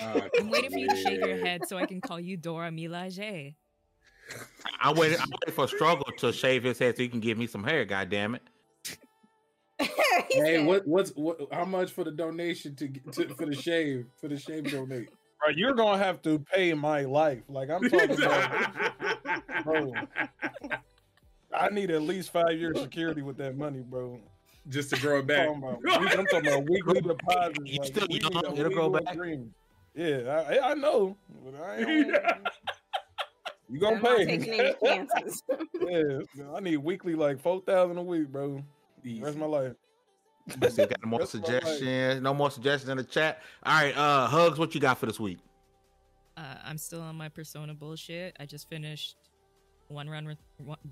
Uh, 0.00 0.20
I'm 0.38 0.50
waiting 0.50 0.70
for 0.70 0.78
you 0.78 0.88
to 0.88 0.96
shave 0.96 1.20
your 1.20 1.36
head 1.36 1.68
so 1.68 1.76
I 1.76 1.86
can 1.86 2.00
call 2.00 2.18
you 2.18 2.36
Dora 2.36 2.70
Milaje. 2.70 3.54
I 4.80 4.92
waited. 4.92 5.18
I 5.18 5.24
waited 5.24 5.54
for 5.54 5.68
Struggle 5.68 6.06
to 6.18 6.32
shave 6.32 6.64
his 6.64 6.78
head 6.78 6.96
so 6.96 7.02
he 7.02 7.08
can 7.08 7.20
give 7.20 7.38
me 7.38 7.46
some 7.46 7.64
hair. 7.64 7.84
God 7.84 8.08
damn 8.08 8.34
it! 8.34 8.42
hey, 10.30 10.64
what 10.64 10.86
what's 10.86 11.10
what? 11.10 11.40
How 11.52 11.64
much 11.64 11.92
for 11.92 12.04
the 12.04 12.10
donation 12.10 12.74
to, 12.76 12.88
to 13.12 13.34
for 13.34 13.46
the 13.46 13.54
shave 13.54 14.06
for 14.20 14.28
the 14.28 14.38
shave 14.38 14.70
donate? 14.70 15.08
Bro, 15.38 15.50
you're 15.56 15.74
gonna 15.74 15.98
have 15.98 16.20
to 16.22 16.38
pay 16.38 16.74
my 16.74 17.02
life. 17.02 17.42
Like 17.48 17.70
I'm 17.70 17.88
talking 17.88 18.22
about, 18.22 19.64
bro. 19.64 19.92
I 21.52 21.68
need 21.70 21.90
at 21.90 22.02
least 22.02 22.30
five 22.32 22.58
years 22.58 22.80
security 22.80 23.22
with 23.22 23.36
that 23.38 23.56
money, 23.56 23.80
bro. 23.80 24.20
Just 24.68 24.90
to 24.90 25.00
grow 25.00 25.18
it 25.18 25.26
back. 25.26 25.48
I'm 25.48 25.60
talking 25.60 25.84
about, 25.84 26.18
I'm 26.18 26.26
talking 26.26 26.48
about 26.48 26.68
weekly 26.68 27.00
deposits. 27.00 27.58
You 27.64 27.78
like, 27.80 27.88
still 27.88 28.06
young, 28.08 28.56
it'll 28.56 28.72
grow 28.72 28.90
back. 28.90 29.14
Dream. 29.14 29.52
Yeah, 29.94 30.44
I, 30.48 30.70
I 30.70 30.74
know, 30.74 31.16
but 31.44 31.60
I 31.60 31.76
ain't. 31.78 32.16
You 33.68 33.78
gonna 33.78 34.00
pay? 34.00 34.76
yeah, 35.80 36.18
I 36.54 36.60
need 36.60 36.76
weekly 36.78 37.14
like 37.14 37.40
four 37.40 37.60
thousand 37.62 37.98
a 37.98 38.02
week, 38.02 38.28
bro. 38.28 38.62
Easy. 39.04 39.22
Rest 39.22 39.36
my 39.38 39.46
life. 39.46 39.72
Still 40.48 40.86
got 40.86 41.02
no 41.02 41.08
more 41.08 41.26
suggestions. 41.26 42.22
No 42.22 42.34
more 42.34 42.50
suggestions 42.50 42.88
in 42.88 42.96
the 42.96 43.04
chat. 43.04 43.42
All 43.62 43.80
right, 43.80 43.96
uh, 43.96 44.26
hugs. 44.26 44.58
What 44.58 44.74
you 44.74 44.80
got 44.80 44.98
for 44.98 45.06
this 45.06 45.20
week? 45.20 45.38
Uh, 46.36 46.56
I'm 46.64 46.78
still 46.78 47.02
on 47.02 47.16
my 47.16 47.28
Persona 47.28 47.74
bullshit. 47.74 48.36
I 48.40 48.46
just 48.46 48.68
finished 48.68 49.16
one 49.88 50.08
run 50.08 50.36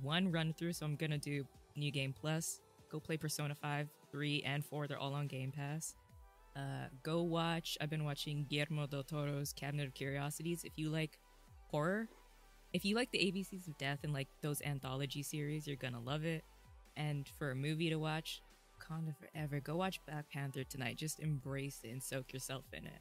one 0.03 0.31
run 0.31 0.55
through, 0.59 0.75
so 0.75 0.85
I'm 0.85 0.97
gonna 0.97 1.19
do 1.19 1.45
New 1.77 1.91
Game 1.91 2.15
Plus. 2.19 2.61
Go 2.91 3.01
play 3.01 3.17
Persona 3.17 3.55
Five, 3.55 3.89
Three, 4.13 4.43
and 4.43 4.65
Four. 4.65 4.87
They're 4.87 4.99
all 4.99 5.15
on 5.15 5.27
Game 5.27 5.53
Pass. 5.53 5.95
Uh, 6.57 6.89
go 7.03 7.23
watch. 7.23 7.79
I've 7.81 7.91
been 7.91 8.05
watching 8.05 8.47
Guillermo 8.49 8.87
del 8.87 9.05
Toro's 9.05 9.53
Cabinet 9.53 9.87
of 9.87 9.95
Curiosities. 9.95 10.65
If 10.65 10.73
you 10.77 10.91
like 10.91 11.19
horror, 11.71 12.09
if 12.73 12.85
you 12.85 12.97
like 12.97 13.11
the 13.13 13.19
ABCs 13.19 13.69
of 13.69 13.79
Death 13.79 14.01
and 14.03 14.13
like 14.13 14.29
those 14.43 14.61
anthology 14.63 15.23
series, 15.23 15.67
you're 15.67 15.77
gonna 15.77 16.01
love 16.01 16.25
it. 16.25 16.45
And 16.99 17.29
for 17.39 17.53
a 17.53 17.55
movie 17.55 17.91
to 17.91 17.97
watch, 17.97 18.43
Wakanda 18.77 19.15
Forever, 19.17 19.61
go 19.61 19.77
watch 19.77 20.01
Black 20.05 20.29
Panther 20.31 20.65
tonight. 20.65 20.97
Just 20.97 21.21
embrace 21.21 21.81
it 21.85 21.91
and 21.91 22.03
soak 22.03 22.33
yourself 22.33 22.65
in 22.73 22.85
it. 22.85 23.01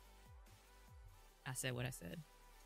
I 1.48 1.54
said 1.54 1.74
what 1.74 1.86
I 1.86 1.90
said. 1.90 2.18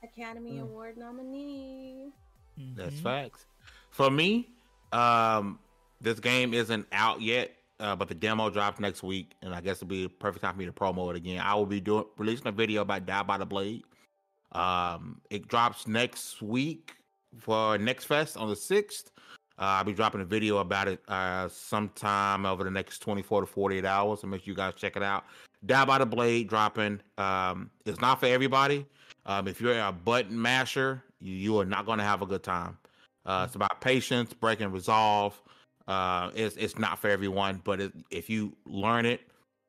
Academy 0.04 0.58
mm. 0.58 0.64
Award 0.64 0.98
nominee. 0.98 2.12
Mm-hmm. 2.60 2.76
That's 2.76 3.00
facts. 3.00 3.46
For 3.92 4.12
me, 4.12 4.50
um, 4.92 5.58
this 6.02 6.20
game 6.20 6.54
isn't 6.54 6.86
out 6.92 7.22
yet, 7.22 7.52
uh, 7.80 7.96
but 7.96 8.10
the 8.10 8.16
demo 8.16 8.50
drops 8.50 8.80
next 8.80 9.02
week, 9.02 9.32
and 9.42 9.56
I 9.56 9.62
guess 9.62 9.78
it'll 9.78 9.88
be 9.88 10.06
a 10.06 10.10
perfect 10.10 10.44
time 10.44 10.54
for 10.54 10.60
me 10.60 10.66
to 10.66 10.74
promo 10.74 11.10
it 11.12 11.16
again. 11.16 11.40
I 11.40 11.56
will 11.56 11.66
be 11.66 11.80
doing 11.80 12.06
releasing 12.18 12.48
a 12.48 12.52
video 12.52 12.82
about 12.82 13.06
Die 13.06 13.24
by 13.24 13.38
the 13.38 13.46
Blade. 13.46 13.84
Um, 14.52 15.22
it 15.30 15.48
drops 15.48 15.88
next 15.88 16.42
week 16.42 16.94
for 17.38 17.78
Next 17.78 18.06
Fest 18.06 18.36
on 18.36 18.50
the 18.50 18.56
sixth. 18.56 19.12
Uh, 19.62 19.66
I'll 19.66 19.84
be 19.84 19.94
dropping 19.94 20.22
a 20.22 20.26
video 20.26 20.58
about 20.58 20.88
it 20.88 21.02
uh, 21.08 21.48
sometime 21.48 22.48
over 22.48 22.64
the 22.64 22.72
next 22.72 22.98
24 23.00 23.42
to 23.42 23.48
48 23.48 23.86
hours. 23.86 24.22
So 24.22 24.28
make 24.28 24.42
sure 24.42 24.52
you 24.52 24.56
guys 24.56 24.74
check 24.74 24.96
it 24.96 25.04
out. 25.04 25.24
Die 25.68 25.86
by 25.86 26.00
the 26.00 26.06
Blade 26.06 26.50
dropping. 26.50 27.00
Um, 27.20 27.70
it's 27.86 28.02
not 28.02 28.20
for 28.20 28.26
everybody. 28.26 28.88
Um, 29.28 29.48
if 29.48 29.62
you're 29.62 29.80
a 29.80 29.92
button 29.92 30.42
masher 30.42 31.04
you, 31.20 31.36
you 31.36 31.60
are 31.60 31.66
not 31.66 31.86
going 31.86 32.00
to 32.00 32.04
have 32.04 32.24
a 32.24 32.26
good 32.26 32.42
time. 32.42 32.76
Uh, 33.24 33.44
it's 33.46 33.54
about 33.56 33.80
patience, 33.82 34.34
breaking 34.34 34.72
resolve. 34.72 35.40
Uh, 35.88 36.32
it's 36.34 36.56
it's 36.56 36.80
not 36.80 36.98
for 36.98 37.10
everyone, 37.10 37.62
but 37.64 37.80
it, 37.80 37.94
if 38.10 38.32
you 38.32 38.56
learn 38.66 39.06
it, 39.06 39.22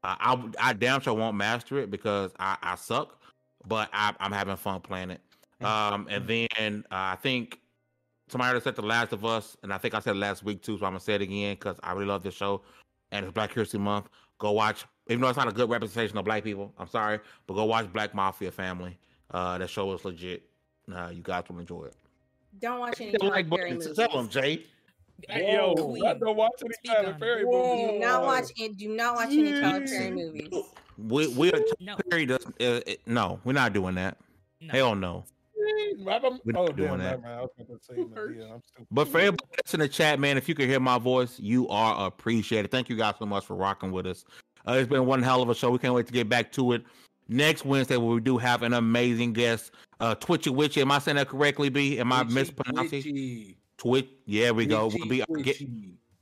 uh, 0.05 0.17
I 0.19 0.49
I 0.59 0.73
damn 0.73 1.03
sure 1.03 1.13
won't 1.13 1.37
master 1.37 1.79
it 1.79 1.91
because 1.91 2.33
I, 2.39 2.57
I 2.63 2.77
suck, 2.77 3.21
but 3.67 3.91
I, 3.93 4.15
am 4.21 4.33
having 4.33 4.57
fun 4.57 4.81
playing 4.81 5.11
it. 5.11 5.21
Um, 5.61 6.09
and 6.11 6.27
then 6.27 6.85
uh, 6.91 7.13
I 7.13 7.19
think 7.23 7.59
somebody 8.33 8.61
said 8.61 8.75
The 8.75 8.83
Last 8.83 9.13
of 9.13 9.25
Us, 9.25 9.57
and 9.63 9.73
I 9.73 9.79
think 9.79 9.95
I 9.95 10.01
said 10.01 10.17
last 10.17 10.43
week 10.43 10.63
too, 10.63 10.79
so 10.79 10.87
I'm 10.87 10.93
gonna 10.93 11.01
say 11.01 11.15
it 11.15 11.23
again 11.23 11.55
because 11.55 11.77
I 11.83 11.93
really 11.93 12.07
love 12.07 12.23
this 12.23 12.35
show, 12.35 12.63
and 13.13 13.25
it's 13.25 13.33
Black 13.33 13.53
History 13.53 13.79
Month. 13.79 14.09
Go 14.39 14.53
watch, 14.53 14.87
even 15.09 15.21
though 15.21 15.29
it's 15.29 15.37
not 15.37 15.49
a 15.49 15.53
good 15.53 15.71
representation 15.71 16.19
of 16.19 16.25
black 16.25 16.43
people. 16.43 16.73
I'm 16.79 16.89
sorry, 16.89 17.21
but 17.47 17.55
go 17.55 17.65
watch 17.65 17.93
Black 17.93 18.15
Mafia 18.15 18.51
Family. 18.51 18.99
Uh, 19.31 19.59
that 19.59 19.71
show 19.71 19.93
is 19.93 20.05
legit. 20.05 20.43
Uh, 20.93 21.11
you 21.13 21.23
guys 21.23 21.45
will 21.49 21.61
enjoy 21.61 21.85
it. 21.85 21.95
Don't 22.61 22.81
watch 22.81 23.01
any 23.01 23.17
like 23.19 23.49
Perry 23.49 23.73
movies. 23.75 23.95
Tell 23.95 24.11
them, 24.11 24.29
Jay. 24.29 24.65
Hey, 25.29 25.55
yo, 25.55 25.97
I 26.05 26.15
don't 26.15 26.37
watch 26.37 26.51
any 26.65 26.75
Tyler 26.85 27.17
Perry 27.19 27.45
movies. 27.45 27.91
Do 27.93 27.99
not 28.01 28.25
watch 28.25 28.51
it. 28.57 28.77
Do 28.77 28.89
not 28.89 29.15
watch 29.15 29.29
any 29.29 29.61
Tyler 29.61 29.87
Perry 29.87 30.11
movies. 30.11 30.49
We 30.99 31.29
we 31.29 31.53
are 31.53 31.61
no. 31.81 31.97
Perry 32.11 32.27
does 32.27 32.45
uh, 32.61 32.81
no, 33.07 33.41
we're 33.45 33.53
not 33.53 33.73
doing 33.73 33.95
that. 33.95 34.17
No. 34.61 34.73
Hell 34.73 34.95
no. 34.95 35.25
We're 36.45 36.53
not 36.53 36.77
doing 36.77 36.99
that. 36.99 37.21
but 38.91 39.09
for 39.09 39.19
everybody 39.19 39.49
that's 39.57 39.75
in 39.75 39.81
the 39.81 39.89
chat, 39.89 40.19
man, 40.21 40.37
if 40.37 40.49
you 40.49 40.55
can 40.55 40.69
hear 40.69 40.81
my 40.81 40.99
voice, 40.99 41.39
you 41.39 41.69
are 41.69 42.07
appreciated. 42.07 42.71
Thank 42.71 42.89
you 42.89 42.97
guys 42.97 43.15
so 43.19 43.27
much 43.27 43.47
for 43.47 43.55
rocking 43.55 43.93
with 43.93 44.07
us. 44.07 44.25
Uh, 44.67 44.73
it's 44.73 44.89
been 44.89 45.07
one 45.07 45.23
hell 45.23 45.43
of 45.43 45.49
a 45.49 45.55
show. 45.55 45.71
We 45.71 45.79
can't 45.79 45.95
wait 45.95 46.07
to 46.07 46.13
get 46.13 46.29
back 46.29 46.53
to 46.53 46.73
it 46.73 46.83
next 47.29 47.65
Wednesday 47.65 47.97
where 47.97 48.15
we 48.15 48.21
do 48.21 48.39
have 48.39 48.63
an 48.63 48.75
amazing 48.75 49.33
guest. 49.33 49.73
Uh 50.01 50.15
Twitchy 50.15 50.51
Witchy. 50.51 50.81
Am 50.81 50.91
I 50.91 50.99
saying 50.99 51.17
that 51.17 51.29
correctly, 51.29 51.69
B? 51.69 51.99
Am 51.99 52.13
I 52.13 52.25
mispronouncing? 52.25 53.55
Twitch. 53.77 54.09
Yeah, 54.27 54.51
we 54.51 54.67
go. 54.67 54.91
We'll 54.93 55.09
be 55.09 55.25
get, 55.43 55.61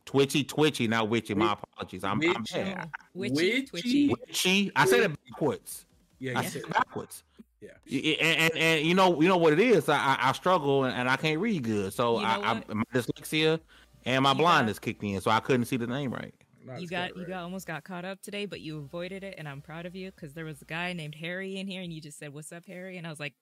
Twitchy 0.05 0.45
Twitchy, 0.45 0.89
not 0.89 1.09
Witchy. 1.09 1.35
My 1.35 1.53
apologies. 1.53 2.05
I'm, 2.05 2.19
witchy. 2.19 2.61
I'm 2.61 2.91
Witchy, 3.15 3.63
Twitchy. 3.63 4.09
Witchy. 4.09 4.73
I 4.75 4.85
said 4.87 5.01
it 5.01 5.25
backwards. 5.25 5.87
Yeah, 6.19 6.39
I 6.39 6.45
said 6.45 6.63
it 6.63 6.71
backwards. 6.71 7.23
Yeah. 7.61 8.21
And, 8.21 8.39
and, 8.39 8.57
and 8.57 8.87
you 8.87 8.95
know 8.95 9.21
you 9.21 9.29
know 9.29 9.37
what 9.37 9.53
it 9.53 9.61
is. 9.61 9.89
I 9.89 10.17
I, 10.21 10.33
struggle 10.33 10.85
and, 10.85 10.97
and 10.97 11.09
I 11.09 11.17
can't 11.17 11.39
read 11.39 11.63
good. 11.63 11.93
So 11.93 12.17
you 12.17 12.23
know 12.23 12.29
I, 12.29 12.63
I 12.69 12.75
my 12.75 12.85
dyslexia 12.95 13.61
and 14.07 14.23
my 14.23 14.33
you 14.33 14.39
blindness 14.39 14.79
got, 14.79 14.85
kicked 14.85 15.03
in, 15.03 15.21
so 15.21 15.31
I 15.31 15.41
couldn't 15.41 15.67
see 15.67 15.77
the 15.77 15.87
name 15.87 16.13
right. 16.13 16.35
you 16.79 16.89
got 16.89 17.17
you 17.17 17.27
got 17.27 17.43
almost 17.43 17.67
got 17.67 17.85
caught 17.85 18.05
up 18.05 18.23
today, 18.23 18.47
but 18.47 18.61
you 18.61 18.79
avoided 18.79 19.25
it, 19.25 19.35
and 19.37 19.49
I'm 19.49 19.61
proud 19.61 19.85
of 19.85 19.95
you 19.95 20.11
because 20.11 20.33
there 20.33 20.47
was 20.47 20.63
a 20.63 20.65
guy 20.65 20.93
named 20.93 21.15
Harry 21.17 21.59
in 21.59 21.67
here, 21.67 21.83
and 21.83 21.93
you 21.93 22.01
just 22.01 22.19
said, 22.19 22.33
"What's 22.33 22.51
up, 22.53 22.65
Harry?" 22.67 22.97
And 22.97 23.07
I 23.07 23.11
was 23.11 23.21
like, 23.21 23.35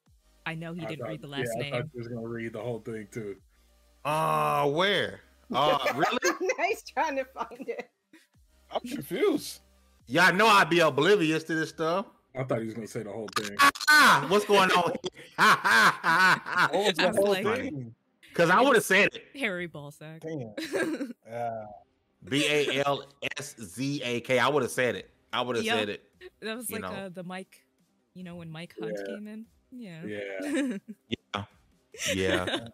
I 0.46 0.54
know 0.54 0.72
he 0.72 0.80
didn't 0.80 1.00
thought, 1.00 1.08
read 1.08 1.22
the 1.22 1.28
last 1.28 1.50
yeah, 1.56 1.62
name. 1.62 1.74
I 1.74 1.78
thought 1.78 1.90
he 1.92 1.98
was 1.98 2.08
gonna 2.08 2.26
read 2.26 2.54
the 2.54 2.60
whole 2.60 2.80
thing 2.80 3.06
too. 3.12 3.36
Uh 4.04 4.66
where? 4.68 5.20
Uh 5.52 5.78
really? 5.94 6.36
He's 6.68 6.82
trying 6.82 7.16
to 7.16 7.24
find 7.24 7.68
it. 7.68 7.90
I'm 8.72 8.80
confused. 8.80 9.60
Y'all 10.06 10.34
know 10.34 10.46
I'd 10.46 10.70
be 10.70 10.80
oblivious 10.80 11.44
to 11.44 11.54
this 11.54 11.68
stuff. 11.68 12.06
I 12.36 12.44
thought 12.44 12.60
he 12.60 12.66
was 12.66 12.74
gonna 12.74 12.86
say 12.86 13.02
the 13.02 13.12
whole 13.12 13.28
thing. 13.36 13.56
Ah, 13.88 14.26
what's 14.28 14.44
going 14.44 14.70
on? 14.70 14.92
what 16.72 16.86
was 16.86 16.94
the 16.94 17.12
whole 17.16 17.28
like, 17.30 17.44
thing? 17.44 17.94
Because 18.28 18.50
I 18.50 18.60
would 18.60 18.74
have 18.76 18.84
said 18.84 19.10
it. 19.14 19.24
Harry 19.38 19.68
Ballsack. 19.68 20.20
Damn. 20.20 21.14
yeah. 21.26 21.64
B 22.28 22.46
A 22.48 22.84
L 22.84 23.04
S 23.38 23.56
Z 23.60 24.02
A 24.04 24.20
K. 24.20 24.38
I 24.38 24.48
would 24.48 24.62
have 24.62 24.72
said 24.72 24.96
it. 24.96 25.10
I 25.32 25.40
would 25.40 25.56
have 25.56 25.64
yep. 25.64 25.78
said 25.78 25.88
it. 25.88 26.04
That 26.40 26.56
was 26.56 26.70
like 26.70 26.84
uh, 26.84 27.08
the 27.10 27.22
Mike, 27.22 27.64
you 28.14 28.24
know, 28.24 28.36
when 28.36 28.50
Mike 28.50 28.74
Hunt 28.78 28.96
yeah. 28.98 29.14
came 29.14 29.28
in. 29.28 29.46
Yeah. 29.70 30.04
Yeah. 30.04 30.76
yeah. 31.34 31.44
Yeah. 32.14 32.68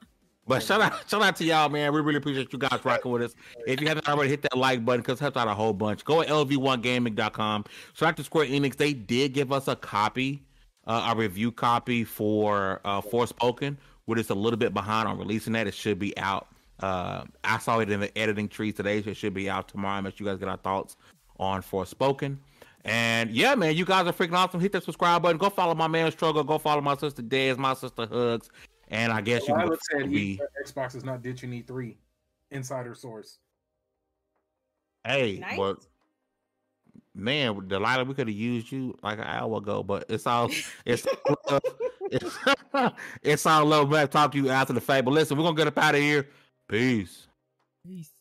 But 0.47 0.62
shout 0.62 0.81
out, 0.81 1.09
shout 1.09 1.23
out 1.23 1.37
to 1.37 1.45
y'all, 1.45 1.69
man. 1.69 1.93
We 1.93 2.01
really 2.01 2.19
appreciate 2.19 2.53
you 2.53 2.59
guys 2.59 2.79
rocking 2.85 3.11
with 3.11 3.23
us. 3.23 3.35
If 3.66 3.81
you 3.81 3.89
haven't 3.89 4.09
already, 4.09 4.29
hit 4.29 4.43
that 4.43 4.57
like 4.57 4.85
button 4.85 5.01
because 5.01 5.19
it 5.19 5.23
helps 5.23 5.37
out 5.37 5.49
a 5.49 5.55
whole 5.55 5.73
bunch. 5.73 6.05
Go 6.05 6.23
to 6.23 6.29
lv1gaming.com. 6.29 7.65
Shout 7.95 8.09
out 8.11 8.16
to 8.19 8.25
Square 8.25 8.47
Enix. 8.47 8.77
They 8.77 8.93
did 8.93 9.33
give 9.33 9.53
us 9.53 9.69
a 9.69 9.77
copy, 9.77 10.43
uh, 10.87 11.12
a 11.12 11.19
review 11.19 11.51
copy 11.51 12.05
for 12.05 12.81
uh, 12.85 13.01
Forspoken. 13.01 13.77
We're 14.07 14.16
just 14.16 14.31
a 14.31 14.35
little 14.35 14.59
bit 14.59 14.75
behind 14.75 15.09
on 15.09 15.19
releasing 15.19 15.55
that. 15.55 15.66
It 15.66 15.75
should 15.75 15.99
be 15.99 16.16
out. 16.19 16.49
Uh, 16.81 17.25
I 17.43 17.59
saw 17.59 17.79
it 17.79 17.91
in 17.91 18.01
the 18.01 18.16
editing 18.19 18.49
tree 18.49 18.73
today, 18.73 19.01
so 19.03 19.11
it 19.11 19.16
should 19.16 19.33
be 19.33 19.49
out 19.49 19.69
tomorrow. 19.69 20.03
Make 20.03 20.16
sure 20.16 20.27
you 20.27 20.33
guys 20.33 20.41
get 20.41 20.49
our 20.49 20.59
thoughts 20.59 20.97
on 21.39 21.62
Forspoken. 21.62 22.37
And 22.85 23.31
yeah, 23.31 23.55
man, 23.55 23.75
you 23.77 23.87
guys 23.87 24.07
are 24.07 24.12
freaking 24.12 24.35
awesome. 24.35 24.61
Hit 24.61 24.73
that 24.73 24.85
subscribe 24.85 25.23
button. 25.23 25.39
Go 25.39 25.49
follow 25.49 25.75
my 25.75 25.89
man 25.89 26.12
Struggle. 26.12 26.45
Go 26.45 26.59
follow 26.59 26.83
my 26.83 26.97
sister 26.97 27.23
Dez, 27.23 27.57
my 27.57 27.73
sister 27.73 28.07
Hugs. 28.07 28.51
And 28.89 29.12
I 29.12 29.20
guess 29.20 29.48
well, 29.48 29.62
you 29.62 29.70
would 29.70 29.78
said 29.90 30.11
be... 30.11 30.40
Uh, 30.43 30.66
Xbox 30.66 30.94
is 30.94 31.05
not 31.05 31.23
ditching 31.23 31.51
E3. 31.51 31.97
Insider 32.51 32.94
source. 32.94 33.39
Hey, 35.05 35.39
nice. 35.39 35.56
but 35.56 35.78
man, 37.15 37.69
Delilah, 37.69 38.05
we 38.05 38.15
could 38.15 38.28
have 38.28 38.36
used 38.36 38.73
you 38.73 38.97
like 39.02 39.19
an 39.19 39.24
hour 39.24 39.59
ago, 39.59 39.82
but 39.82 40.06
it's 40.09 40.27
all 40.27 40.51
it's 40.85 41.06
it's, 42.11 42.39
it's 43.23 43.47
all 43.47 43.66
love. 43.66 43.89
We'll 43.89 44.09
talk 44.09 44.32
to 44.32 44.39
you 44.39 44.48
after 44.48 44.73
the 44.73 44.81
fact. 44.81 45.05
But 45.05 45.12
listen, 45.12 45.36
we're 45.36 45.44
gonna 45.44 45.56
get 45.56 45.66
up 45.66 45.78
out 45.78 45.94
of 45.94 46.01
here. 46.01 46.28
Peace. 46.69 47.27
Peace. 47.86 48.14